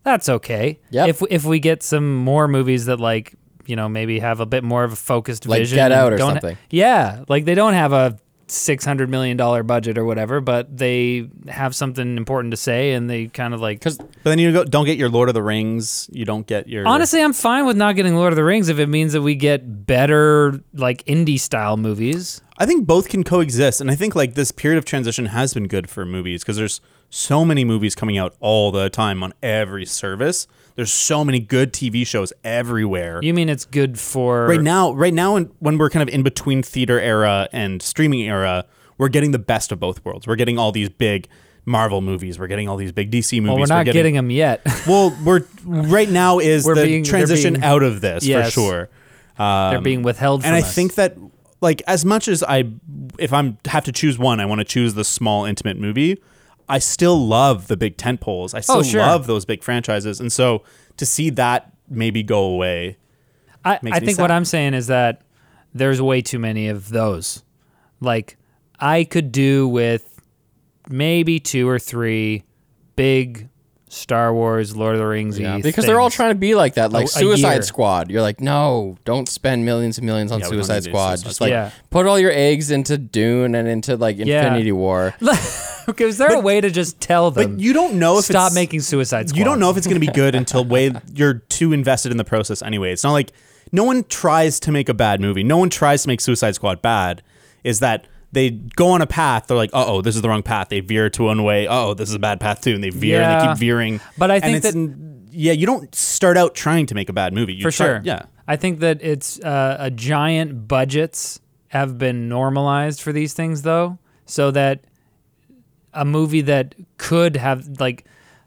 that's 0.02 0.28
okay. 0.28 0.78
Yeah. 0.90 1.06
If 1.06 1.22
if 1.30 1.44
we 1.44 1.58
get 1.60 1.82
some 1.82 2.16
more 2.16 2.48
movies 2.48 2.86
that 2.86 2.98
like 3.00 3.34
you 3.66 3.76
know 3.76 3.88
maybe 3.88 4.18
have 4.18 4.40
a 4.40 4.46
bit 4.46 4.62
more 4.64 4.84
of 4.84 4.92
a 4.92 4.96
focused 4.96 5.46
Like 5.46 5.60
vision, 5.60 5.76
Get 5.76 5.92
and 5.92 5.94
Out 6.00 6.12
or 6.12 6.16
don't 6.16 6.28
ha- 6.36 6.40
something. 6.40 6.58
yeah, 6.70 7.24
like 7.28 7.44
they 7.44 7.54
don't 7.54 7.74
have 7.74 7.92
a 7.92 8.18
six 8.48 8.84
hundred 8.84 9.08
million 9.08 9.36
dollar 9.36 9.62
budget 9.62 9.98
or 9.98 10.04
whatever, 10.04 10.40
but 10.40 10.76
they 10.76 11.28
have 11.48 11.74
something 11.74 12.16
important 12.16 12.50
to 12.52 12.56
say, 12.56 12.92
and 12.92 13.08
they 13.08 13.26
kind 13.26 13.54
of 13.54 13.60
like. 13.60 13.78
Because 13.78 13.98
But 13.98 14.24
then 14.24 14.38
you 14.38 14.52
go, 14.52 14.64
don't 14.64 14.84
get 14.84 14.98
your 14.98 15.08
Lord 15.08 15.28
of 15.28 15.34
the 15.34 15.42
Rings. 15.42 16.08
You 16.12 16.24
don't 16.24 16.46
get 16.46 16.68
your 16.68 16.86
Honestly, 16.86 17.22
I'm 17.22 17.32
fine 17.32 17.66
with 17.66 17.76
not 17.76 17.96
getting 17.96 18.14
Lord 18.14 18.32
of 18.32 18.36
the 18.36 18.44
Rings 18.44 18.68
if 18.68 18.78
it 18.78 18.88
means 18.88 19.12
that 19.12 19.22
we 19.22 19.34
get 19.34 19.86
better 19.86 20.60
like 20.72 21.04
indie 21.04 21.40
style 21.40 21.76
movies. 21.76 22.40
I 22.58 22.66
think 22.66 22.86
both 22.86 23.08
can 23.08 23.24
coexist, 23.24 23.80
and 23.80 23.90
I 23.90 23.96
think 23.96 24.14
like 24.14 24.34
this 24.34 24.52
period 24.52 24.78
of 24.78 24.84
transition 24.84 25.26
has 25.26 25.54
been 25.54 25.66
good 25.66 25.90
for 25.90 26.04
movies 26.04 26.42
because 26.42 26.56
there's 26.56 26.80
so 27.10 27.44
many 27.44 27.64
movies 27.64 27.94
coming 27.94 28.18
out 28.18 28.34
all 28.40 28.70
the 28.70 28.88
time 28.90 29.22
on 29.22 29.34
every 29.42 29.86
service. 29.86 30.46
There's 30.76 30.92
so 30.92 31.24
many 31.24 31.38
good 31.38 31.72
TV 31.72 32.06
shows 32.06 32.32
everywhere. 32.42 33.20
You 33.22 33.32
mean 33.34 33.48
it's 33.48 33.64
good 33.64 33.98
for 33.98 34.46
right 34.46 34.60
now, 34.60 34.92
right 34.92 35.14
now, 35.14 35.34
when, 35.34 35.44
when 35.60 35.78
we're 35.78 35.90
kind 35.90 36.08
of 36.08 36.12
in 36.12 36.22
between 36.22 36.62
theater 36.62 36.98
era 37.00 37.48
and 37.52 37.80
streaming 37.80 38.22
era, 38.22 38.64
we're 38.98 39.08
getting 39.08 39.30
the 39.30 39.38
best 39.38 39.70
of 39.72 39.78
both 39.78 40.04
worlds. 40.04 40.26
We're 40.26 40.36
getting 40.36 40.58
all 40.58 40.72
these 40.72 40.88
big 40.88 41.28
Marvel 41.64 42.00
movies. 42.00 42.38
We're 42.38 42.48
getting 42.48 42.68
all 42.68 42.76
these 42.76 42.92
big 42.92 43.10
DC 43.10 43.40
movies. 43.40 43.48
Well, 43.50 43.58
we're 43.58 43.66
not 43.66 43.86
getting 43.86 44.14
them 44.14 44.30
yet. 44.30 44.62
Well, 44.86 45.16
we're 45.24 45.46
right 45.64 46.08
now 46.10 46.40
is 46.40 46.64
We're 46.66 46.74
the 46.74 46.84
being- 46.84 47.04
transition 47.04 47.54
being- 47.54 47.64
out 47.64 47.82
of 47.82 48.00
this 48.00 48.24
Yes. 48.26 48.46
for 48.46 48.60
sure. 48.60 48.88
They're 49.38 49.80
being 49.80 49.98
um, 49.98 50.02
withheld 50.04 50.42
from 50.42 50.48
and 50.48 50.56
I 50.56 50.60
us. 50.66 50.74
think 50.74 50.94
that 50.96 51.16
like 51.60 51.82
as 51.86 52.04
much 52.04 52.28
as 52.28 52.42
I 52.42 52.64
if 53.18 53.32
I'm 53.32 53.58
have 53.66 53.84
to 53.84 53.92
choose 53.92 54.18
one, 54.18 54.40
I 54.40 54.44
want 54.46 54.58
to 54.58 54.64
choose 54.64 54.94
the 54.94 55.04
small 55.04 55.44
intimate 55.44 55.78
movie. 55.78 56.20
I 56.68 56.78
still 56.78 57.18
love 57.26 57.66
the 57.68 57.76
big 57.76 57.96
tent 57.96 58.20
poles. 58.20 58.54
I 58.54 58.60
still 58.60 58.76
Oh, 58.78 58.82
sure. 58.82 59.00
love 59.00 59.26
those 59.26 59.44
big 59.44 59.62
franchises. 59.62 60.20
And 60.20 60.32
so 60.32 60.62
to 60.96 61.04
see 61.06 61.30
that 61.30 61.72
maybe 61.88 62.22
go 62.22 62.44
away. 62.44 62.96
I, 63.64 63.78
I 63.92 64.00
think 64.00 64.18
what. 64.18 64.30
I'm 64.30 64.44
saying 64.44 64.74
is 64.74 64.86
that 64.88 65.22
there's 65.74 66.00
way 66.00 66.22
too 66.22 66.38
many 66.38 66.68
of 66.68 66.88
those. 66.90 67.42
Like 68.00 68.36
I 68.80 69.04
could 69.04 69.32
do 69.32 69.66
with 69.68 70.20
maybe 70.88 71.40
two 71.40 71.68
or 71.68 71.78
three 71.78 72.44
big 72.96 73.48
Star 73.94 74.34
Wars, 74.34 74.76
Lord 74.76 74.94
of 74.94 75.00
the 75.00 75.06
Rings. 75.06 75.38
Yeah, 75.38 75.58
because 75.58 75.86
they're 75.86 76.00
all 76.00 76.10
trying 76.10 76.30
to 76.30 76.34
be 76.38 76.54
like 76.54 76.74
that, 76.74 76.92
like 76.92 77.04
A- 77.04 77.06
a 77.06 77.08
Suicide 77.08 77.52
year. 77.52 77.62
Squad. 77.62 78.10
You're 78.10 78.22
like, 78.22 78.40
no, 78.40 78.96
don't 79.04 79.28
spend 79.28 79.64
millions 79.64 79.98
and 79.98 80.06
millions 80.06 80.32
on 80.32 80.40
Yeah, 80.40 80.46
Suicide 80.46 80.74
need 80.74 80.80
to 80.80 80.84
do 80.86 80.90
Squad. 80.90 81.10
Suicide 81.18 81.28
Just 81.28 81.40
like 81.40 81.50
Yeah. 81.50 81.70
put 81.90 82.06
all 82.06 82.18
your 82.18 82.32
eggs 82.32 82.70
into 82.70 82.98
Dune 82.98 83.54
and 83.54 83.68
into 83.68 83.96
like 83.96 84.16
Yeah. 84.18 84.44
Infinity 84.46 84.72
War. 84.72 85.14
Okay, 85.86 86.04
is 86.04 86.16
there 86.16 86.32
a 86.32 86.40
way 86.40 86.62
to 86.62 86.70
just 86.70 86.98
tell 86.98 87.30
them? 87.30 87.56
But 87.56 87.60
you 87.60 87.74
don't 87.74 87.96
know 87.98 88.16
if 88.18 88.24
stop 88.24 88.46
it's, 88.46 88.54
making 88.54 88.80
Suicide 88.80 89.28
Squad. 89.28 89.38
You 89.38 89.44
don't 89.44 89.60
know 89.60 89.68
if 89.68 89.76
it's 89.76 89.86
going 89.86 90.00
to 90.00 90.06
be 90.06 90.10
good 90.10 90.34
until 90.34 90.64
way 90.64 90.90
you're 91.14 91.34
too 91.34 91.74
invested 91.74 92.10
in 92.10 92.16
the 92.16 92.24
process 92.24 92.62
anyway. 92.62 92.90
It's 92.90 93.04
not 93.04 93.12
like 93.12 93.32
no 93.70 93.84
one 93.84 94.04
tries 94.04 94.58
to 94.60 94.72
make 94.72 94.88
a 94.88 94.94
bad 94.94 95.20
movie. 95.20 95.42
No 95.44 95.58
one 95.58 95.68
tries 95.68 96.00
to 96.04 96.08
make 96.08 96.22
Suicide 96.22 96.54
Squad 96.54 96.80
bad. 96.80 97.22
Is 97.64 97.80
that 97.80 98.06
they 98.34 98.50
go 98.50 98.90
on 98.90 99.00
a 99.02 99.06
path? 99.06 99.46
They're 99.46 99.56
like, 99.56 99.70
uh 99.72 99.84
oh, 99.86 100.02
this 100.02 100.14
is 100.16 100.22
the 100.22 100.28
wrong 100.28 100.42
path. 100.42 100.68
They 100.68 100.80
veer 100.80 101.08
to 101.10 101.24
one 101.24 101.42
way. 101.44 101.66
Oh, 101.68 101.94
this 101.94 102.08
is 102.08 102.14
a 102.14 102.18
bad 102.18 102.40
path 102.40 102.60
too, 102.60 102.74
and 102.74 102.84
they 102.84 102.90
veer 102.90 103.22
and 103.22 103.40
they 103.40 103.46
keep 103.48 103.58
veering. 103.58 104.00
But 104.18 104.30
I 104.30 104.40
think 104.40 104.62
that- 104.62 104.74
yeah, 105.36 105.52
you 105.52 105.66
don't 105.66 105.92
start 105.94 106.36
out 106.36 106.54
trying 106.54 106.86
to 106.86 106.94
make 106.94 107.08
a 107.08 107.12
bad 107.12 107.32
movie. 107.32 107.54
You 107.54 107.62
for 107.62 107.70
try- 107.72 107.86
sure. 107.86 108.00
Yeah. 108.04 108.26
I 108.46 108.54
think 108.56 108.78
that 108.80 109.02
it's 109.02 109.40
uh, 109.40 109.76
a 109.80 109.90
giant 109.90 110.68
budgets 110.68 111.40
have 111.68 111.98
been 111.98 112.28
normalized 112.28 113.00
for 113.00 113.12
these 113.12 113.32
things 113.32 113.62
though, 113.62 113.98
so 114.26 114.50
that 114.52 114.84
a 115.92 116.04
movie 116.04 116.40
that 116.42 116.74
could 116.98 117.36
have 117.36 117.80
like 117.80 118.04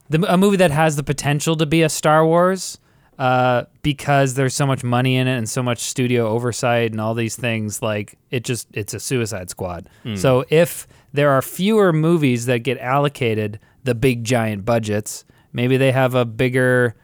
the, 0.10 0.24
a 0.32 0.38
movie 0.38 0.58
that 0.58 0.72
has 0.72 0.96
the 0.96 1.04
potential 1.04 1.56
to 1.58 1.66
be 1.66 1.82
a 1.82 1.90
Star 1.90 2.26
Wars 2.26 2.78
uh, 3.18 3.64
because 3.82 4.36
there's 4.36 4.54
so 4.56 4.66
much 4.68 4.84
money 4.84 5.16
in 5.16 5.28
it 5.28 5.38
and 5.38 5.50
so 5.50 5.64
much 5.64 5.80
studio 5.80 6.28
oversight 6.28 6.92
and 6.92 7.02
all 7.02 7.14
these 7.14 7.36
things 7.36 7.82
like 7.82 8.18
it 8.30 8.44
just 8.44 8.68
it's 8.74 8.94
a 8.94 9.00
Suicide 9.00 9.50
Squad. 9.50 9.90
So 10.16 10.46
if 10.50 10.88
there 11.14 11.32
are 11.32 11.42
fewer 11.42 11.92
movies 11.94 12.46
that 12.46 12.60
get 12.60 12.78
allocated 12.78 13.60
the 13.84 13.96
big 13.96 14.24
giant 14.24 14.66
budgets, 14.66 15.26
maybe 15.54 15.78
they 15.78 15.92
have 15.92 16.14
a 16.14 16.26
bigger 16.26 16.96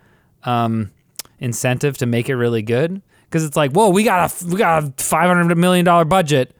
um, 0.43 0.91
incentive 1.39 1.97
to 1.97 2.05
make 2.05 2.29
it 2.29 2.35
really 2.35 2.61
good. 2.61 3.01
Because 3.25 3.43
it's 3.45 3.57
like, 3.57 3.71
whoa, 3.71 3.89
we 3.89 4.03
got 4.03 4.29
a 4.31 4.45
we 4.45 4.57
got 4.57 4.83
a 4.83 4.93
five 4.97 5.27
hundred 5.27 5.57
million 5.57 5.83
dollar 5.85 6.05
budget, 6.05 6.55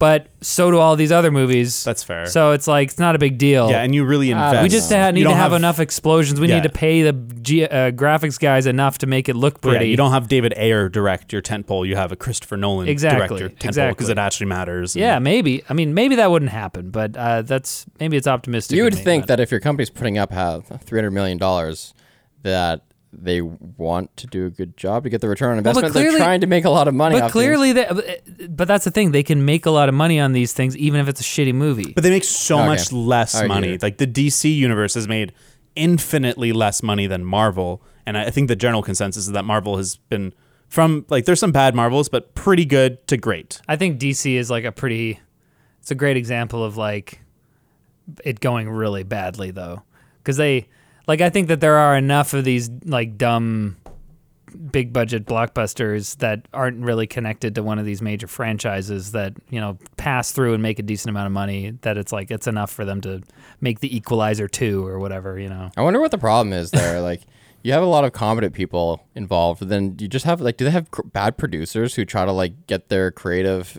but 0.00 0.26
so 0.40 0.70
do 0.72 0.78
all 0.78 0.96
these 0.96 1.12
other 1.12 1.30
movies. 1.30 1.84
That's 1.84 2.02
fair. 2.02 2.26
So 2.26 2.50
it's 2.52 2.66
like 2.66 2.88
it's 2.88 2.98
not 2.98 3.14
a 3.14 3.18
big 3.18 3.38
deal. 3.38 3.70
Yeah, 3.70 3.82
and 3.82 3.94
you 3.94 4.04
really 4.04 4.30
invest. 4.32 4.62
we 4.64 4.68
just 4.68 4.90
ha- 4.90 5.10
need 5.12 5.20
to 5.20 5.28
don't 5.28 5.36
have, 5.36 5.52
enough 5.52 5.78
explosions. 5.78 6.40
We 6.40 6.48
Yeah. 6.48 6.56
need 6.56 6.62
to 6.64 6.70
pay 6.70 7.02
the 7.02 7.12
G- 7.12 7.64
uh, 7.64 7.90
graphics 7.92 8.40
guys 8.40 8.66
enough 8.66 8.98
to 8.98 9.06
make 9.06 9.28
it 9.28 9.36
look 9.36 9.58
Yeah, 9.62 9.70
pretty. 9.70 9.88
you 9.90 9.96
don't 9.96 10.10
have 10.12 10.26
David 10.26 10.54
Ayer 10.56 10.88
direct 10.88 11.32
your 11.32 11.42
tentpole. 11.42 11.86
You 11.86 11.94
have 11.96 12.10
a 12.10 12.16
Christopher 12.16 12.56
Nolan 12.56 12.88
Exactly, 12.88 13.28
direct 13.28 13.40
your 13.40 13.48
tentpole 13.50 13.64
exactly. 13.68 13.92
because 13.94 14.08
it 14.08 14.18
actually 14.18 14.46
matters. 14.46 14.96
and- 14.96 15.00
yeah, 15.02 15.18
maybe. 15.20 15.62
I 15.68 15.74
mean, 15.74 15.94
maybe 15.94 16.16
that 16.16 16.30
wouldn't 16.30 16.50
happen, 16.50 16.90
but 16.90 17.16
uh, 17.16 17.42
that's 17.42 17.84
maybe 18.00 18.16
it's 18.16 18.26
optimistic. 18.26 18.76
You 18.76 18.82
of 18.82 18.86
would 18.86 18.94
me, 18.96 19.02
think 19.04 19.22
but- 19.24 19.28
that 19.28 19.40
if 19.40 19.50
your 19.52 19.60
company's 19.60 19.90
putting 19.90 20.18
up 20.18 20.32
have 20.32 20.64
three 20.84 20.98
hundred 20.98 21.12
million 21.12 21.38
dollars, 21.38 21.92
that 22.42 22.82
they 23.12 23.40
want 23.40 24.16
to 24.18 24.26
do 24.28 24.46
a 24.46 24.50
good 24.50 24.76
job 24.76 25.02
to 25.02 25.10
get 25.10 25.20
the 25.20 25.28
return 25.28 25.56
on 25.56 25.62
but 25.62 25.70
investment. 25.70 25.92
clearly- 25.92 26.10
They're 26.10 26.18
trying 26.26 26.40
to 26.42 26.46
make 26.46 26.64
a 26.64 26.70
lot 26.70 26.86
of 26.88 26.94
money. 26.94 27.16
But 27.16 27.24
off 27.24 27.32
clearly, 27.32 27.72
they, 27.72 28.20
but 28.48 28.68
that's 28.68 28.84
the 28.84 28.90
thing. 28.92 29.10
They 29.10 29.22
can 29.24 29.44
make 29.44 29.66
a 29.66 29.70
lot 29.70 29.88
of 29.88 29.94
money 29.94 30.20
on 30.20 30.32
these 30.32 30.52
things, 30.52 30.76
even 30.76 31.00
if 31.00 31.08
it's 31.08 31.20
a 31.20 31.24
shitty 31.24 31.52
movie. 31.54 31.92
But 31.92 32.04
they 32.04 32.10
make 32.10 32.24
so 32.24 32.58
Okay. 32.58 32.66
much 32.66 32.92
less 32.92 33.34
I 33.34 33.42
get 33.42 33.48
money. 33.48 33.78
Like 33.78 33.98
the 33.98 34.06
DC 34.06 34.54
universe 34.54 34.94
has 34.94 35.08
made 35.08 35.32
infinitely 35.76 36.52
less 36.52 36.82
money 36.82 37.06
than 37.06 37.24
Marvel, 37.24 37.82
and 38.06 38.16
I 38.16 38.24
I 38.24 38.30
think 38.30 38.48
the 38.48 38.56
general 38.56 38.82
consensus 38.82 39.26
is 39.26 39.32
that 39.32 39.44
Marvel 39.44 39.76
has 39.76 39.96
been 39.96 40.32
from 40.68 41.04
like 41.08 41.24
there's 41.24 41.40
some 41.40 41.52
bad 41.52 41.74
Marvels, 41.74 42.08
but 42.08 42.34
pretty 42.34 42.64
good 42.64 43.04
to 43.08 43.16
great. 43.16 43.60
I 43.68 43.76
think 43.76 43.98
DC 43.98 44.34
is 44.34 44.50
like 44.50 44.64
a 44.64 44.72
pretty. 44.72 45.18
It's 45.80 45.90
a 45.90 45.94
great 45.94 46.16
example 46.16 46.62
of 46.62 46.76
like 46.76 47.20
it 48.24 48.38
going 48.40 48.68
really 48.68 49.02
badly 49.02 49.50
though, 49.50 49.82
because 50.18 50.36
they 50.36 50.68
like 51.06 51.20
I 51.20 51.30
think 51.30 51.48
that 51.48 51.60
there 51.60 51.76
are 51.76 51.96
enough 51.96 52.34
of 52.34 52.44
these 52.44 52.70
like 52.84 53.16
dumb, 53.16 53.76
big 54.70 54.92
budget 54.92 55.26
blockbusters 55.26 56.16
that 56.18 56.46
aren't 56.52 56.84
really 56.84 57.06
connected 57.06 57.54
to 57.54 57.62
one 57.62 57.78
of 57.78 57.84
these 57.84 58.02
major 58.02 58.26
franchises 58.26 59.12
that 59.12 59.34
you 59.48 59.60
know 59.60 59.78
pass 59.96 60.32
through 60.32 60.54
and 60.54 60.62
make 60.62 60.78
a 60.78 60.82
decent 60.82 61.10
amount 61.10 61.26
of 61.26 61.32
money 61.32 61.70
that 61.82 61.96
it's 61.96 62.12
like 62.12 62.30
it's 62.30 62.46
enough 62.46 62.70
for 62.70 62.84
them 62.84 63.00
to 63.00 63.22
make 63.60 63.80
the 63.80 63.94
Equalizer 63.96 64.48
two 64.48 64.86
or 64.86 64.98
whatever 64.98 65.38
you 65.38 65.48
know. 65.48 65.70
I 65.76 65.82
wonder 65.82 66.00
what 66.00 66.10
the 66.10 66.18
problem 66.18 66.52
is 66.52 66.70
there. 66.70 67.00
like, 67.10 67.22
you 67.62 67.72
have 67.72 67.82
a 67.82 67.86
lot 67.86 68.04
of 68.04 68.12
competent 68.12 68.54
people 68.54 69.06
involved, 69.14 69.60
but 69.60 69.68
then 69.68 69.96
you 69.98 70.08
just 70.08 70.24
have 70.24 70.40
like, 70.40 70.56
do 70.56 70.64
they 70.64 70.70
have 70.70 70.90
cr- 70.90 71.02
bad 71.02 71.36
producers 71.36 71.94
who 71.94 72.04
try 72.04 72.24
to 72.24 72.32
like 72.32 72.66
get 72.66 72.88
their 72.88 73.10
creative 73.10 73.78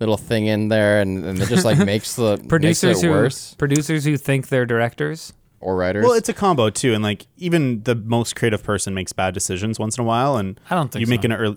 little 0.00 0.16
thing 0.16 0.46
in 0.46 0.68
there, 0.68 1.00
and, 1.00 1.24
and 1.24 1.40
it 1.40 1.48
just 1.48 1.64
like 1.64 1.78
makes 1.84 2.16
the 2.16 2.36
Producers 2.48 2.88
makes 2.88 3.02
who 3.02 3.10
worse 3.10 3.54
producers 3.54 4.04
who 4.04 4.16
think 4.16 4.48
they're 4.48 4.66
directors. 4.66 5.32
Or 5.60 5.76
writers? 5.76 6.04
Well, 6.04 6.14
it's 6.14 6.28
a 6.28 6.34
combo 6.34 6.70
too, 6.70 6.94
and 6.94 7.02
like 7.02 7.26
even 7.36 7.82
the 7.82 7.94
most 7.94 8.36
creative 8.36 8.62
person 8.62 8.94
makes 8.94 9.12
bad 9.12 9.34
decisions 9.34 9.78
once 9.78 9.96
in 9.96 10.02
a 10.02 10.06
while, 10.06 10.36
and 10.36 10.60
I 10.70 10.74
don't 10.74 10.90
think 10.92 11.00
you 11.00 11.06
make 11.06 11.22
so. 11.22 11.26
an 11.26 11.32
early, 11.32 11.56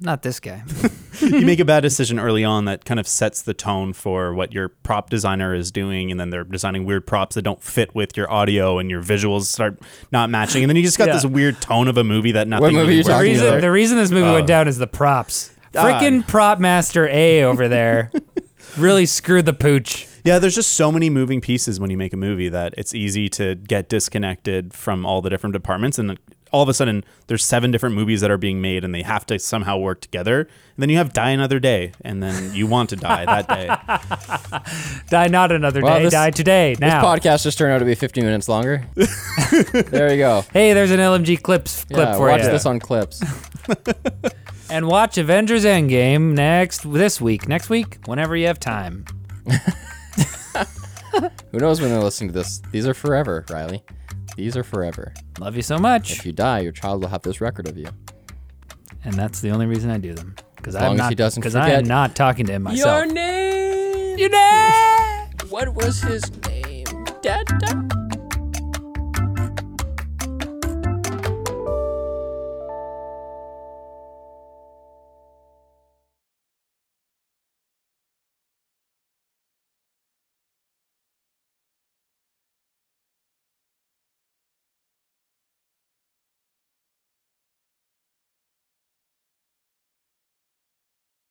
Not 0.00 0.22
this 0.22 0.40
guy. 0.40 0.62
you 1.22 1.46
make 1.46 1.58
a 1.60 1.64
bad 1.64 1.80
decision 1.80 2.18
early 2.18 2.44
on 2.44 2.66
that 2.66 2.84
kind 2.84 3.00
of 3.00 3.08
sets 3.08 3.40
the 3.40 3.54
tone 3.54 3.94
for 3.94 4.34
what 4.34 4.52
your 4.52 4.68
prop 4.68 5.08
designer 5.08 5.54
is 5.54 5.70
doing, 5.72 6.10
and 6.10 6.20
then 6.20 6.28
they're 6.28 6.44
designing 6.44 6.84
weird 6.84 7.06
props 7.06 7.36
that 7.36 7.42
don't 7.42 7.62
fit 7.62 7.94
with 7.94 8.16
your 8.18 8.30
audio, 8.30 8.78
and 8.78 8.90
your 8.90 9.02
visuals 9.02 9.44
start 9.44 9.78
not 10.12 10.28
matching, 10.28 10.62
and 10.62 10.68
then 10.68 10.76
you 10.76 10.82
just 10.82 10.98
got 10.98 11.08
Yeah. 11.08 11.14
this 11.14 11.24
weird 11.24 11.58
tone 11.62 11.88
of 11.88 11.96
a 11.96 12.04
movie 12.04 12.32
that 12.32 12.46
nothing. 12.48 12.62
What 12.64 12.72
movie 12.74 12.80
really 12.82 12.92
you 12.96 12.98
works 13.00 13.08
talking 13.08 13.30
reason, 13.30 13.44
together. 13.46 13.60
the 13.62 13.70
reason 13.70 13.96
this 13.96 14.10
movie 14.10 14.28
Oh. 14.28 14.34
went 14.34 14.46
down 14.46 14.68
is 14.68 14.76
the 14.76 14.86
props. 14.86 15.50
Freaking 15.72 16.26
prop 16.26 16.58
master 16.58 17.06
A 17.08 17.42
over 17.44 17.66
there 17.68 18.10
really 18.78 19.06
screwed 19.06 19.46
the 19.46 19.52
pooch. 19.54 20.06
Yeah, 20.26 20.40
there's 20.40 20.56
just 20.56 20.72
so 20.72 20.90
many 20.90 21.08
moving 21.08 21.40
pieces 21.40 21.78
when 21.78 21.88
you 21.90 21.96
make 21.96 22.12
a 22.12 22.16
movie 22.16 22.48
that 22.48 22.74
it's 22.76 22.94
easy 22.94 23.28
to 23.30 23.54
get 23.54 23.88
disconnected 23.88 24.74
from 24.74 25.06
all 25.06 25.22
the 25.22 25.30
different 25.30 25.52
departments 25.52 25.98
and 26.00 26.18
all 26.52 26.62
of 26.62 26.68
a 26.68 26.74
sudden 26.74 27.04
there's 27.28 27.44
seven 27.44 27.70
different 27.70 27.94
movies 27.94 28.20
that 28.22 28.30
are 28.30 28.36
being 28.38 28.60
made 28.60 28.82
and 28.84 28.92
they 28.94 29.02
have 29.02 29.24
to 29.26 29.38
somehow 29.38 29.76
work 29.78 30.00
together. 30.00 30.40
And 30.40 30.48
then 30.78 30.88
you 30.88 30.96
have 30.96 31.12
Die 31.12 31.30
Another 31.30 31.60
Day 31.60 31.92
and 32.00 32.20
then 32.22 32.52
you 32.54 32.66
want 32.66 32.90
to 32.90 32.96
die 32.96 33.24
that 33.24 33.48
day. 33.48 35.02
Die 35.10 35.26
not 35.28 35.52
another 35.52 35.80
Well, 35.80 35.98
day. 35.98 36.04
this- 36.04 36.12
die 36.12 36.30
today. 36.30 36.76
Now. 36.80 37.00
this 37.12 37.22
podcast 37.22 37.42
just 37.44 37.58
turned 37.58 37.72
out 37.72 37.78
to 37.78 37.84
be 37.84 37.94
50 37.94 38.20
minutes 38.22 38.48
longer. 38.48 38.84
there 38.94 40.10
you 40.10 40.18
go. 40.18 40.44
hey, 40.52 40.72
there's 40.72 40.90
an 40.90 40.98
LMG 41.00 41.40
clips 41.42 41.84
clip 41.84 41.98
Yeah, 42.08 42.16
for 42.16 42.28
watch 42.28 42.40
you. 42.42 42.46
Watch 42.46 42.52
this 42.52 42.66
on 42.66 42.80
clips. 42.80 43.22
and 44.70 44.88
watch 44.88 45.18
Avengers 45.18 45.64
Endgame 45.64 46.32
next 46.34 46.90
this 46.92 47.20
week. 47.20 47.46
Next 47.48 47.68
week, 47.70 47.98
whenever 48.06 48.36
you 48.36 48.46
have 48.48 48.58
time. 48.58 49.04
Who 51.52 51.58
knows 51.58 51.80
when 51.80 51.90
they're 51.90 52.02
listening 52.02 52.30
to 52.30 52.34
this? 52.34 52.60
These 52.70 52.86
are 52.86 52.94
forever, 52.94 53.44
Riley. 53.50 53.82
These 54.36 54.56
are 54.56 54.64
forever. 54.64 55.14
Love 55.38 55.56
you 55.56 55.62
so 55.62 55.78
much. 55.78 56.12
If 56.12 56.26
you 56.26 56.32
die, 56.32 56.60
your 56.60 56.72
child 56.72 57.02
will 57.02 57.08
have 57.08 57.22
this 57.22 57.40
record 57.40 57.68
of 57.68 57.78
you. 57.78 57.88
And 59.04 59.14
that's 59.14 59.40
the 59.40 59.50
only 59.50 59.66
reason 59.66 59.90
I 59.90 59.98
do 59.98 60.14
them. 60.14 60.34
Because 60.56 60.74
I'm 60.74 60.96
not 60.96 61.10
he 61.10 61.14
doesn't 61.14 61.40
because 61.40 61.54
I 61.54 61.70
am 61.70 61.84
not 61.84 62.16
talking 62.16 62.46
to 62.46 62.52
him 62.52 62.64
myself. 62.64 63.04
Your 63.04 63.14
name. 63.14 64.18
Your 64.18 64.30
name. 64.30 65.28
What 65.48 65.74
was 65.74 66.00
his 66.02 66.30
name? 66.44 66.86
Dad. 67.22 67.46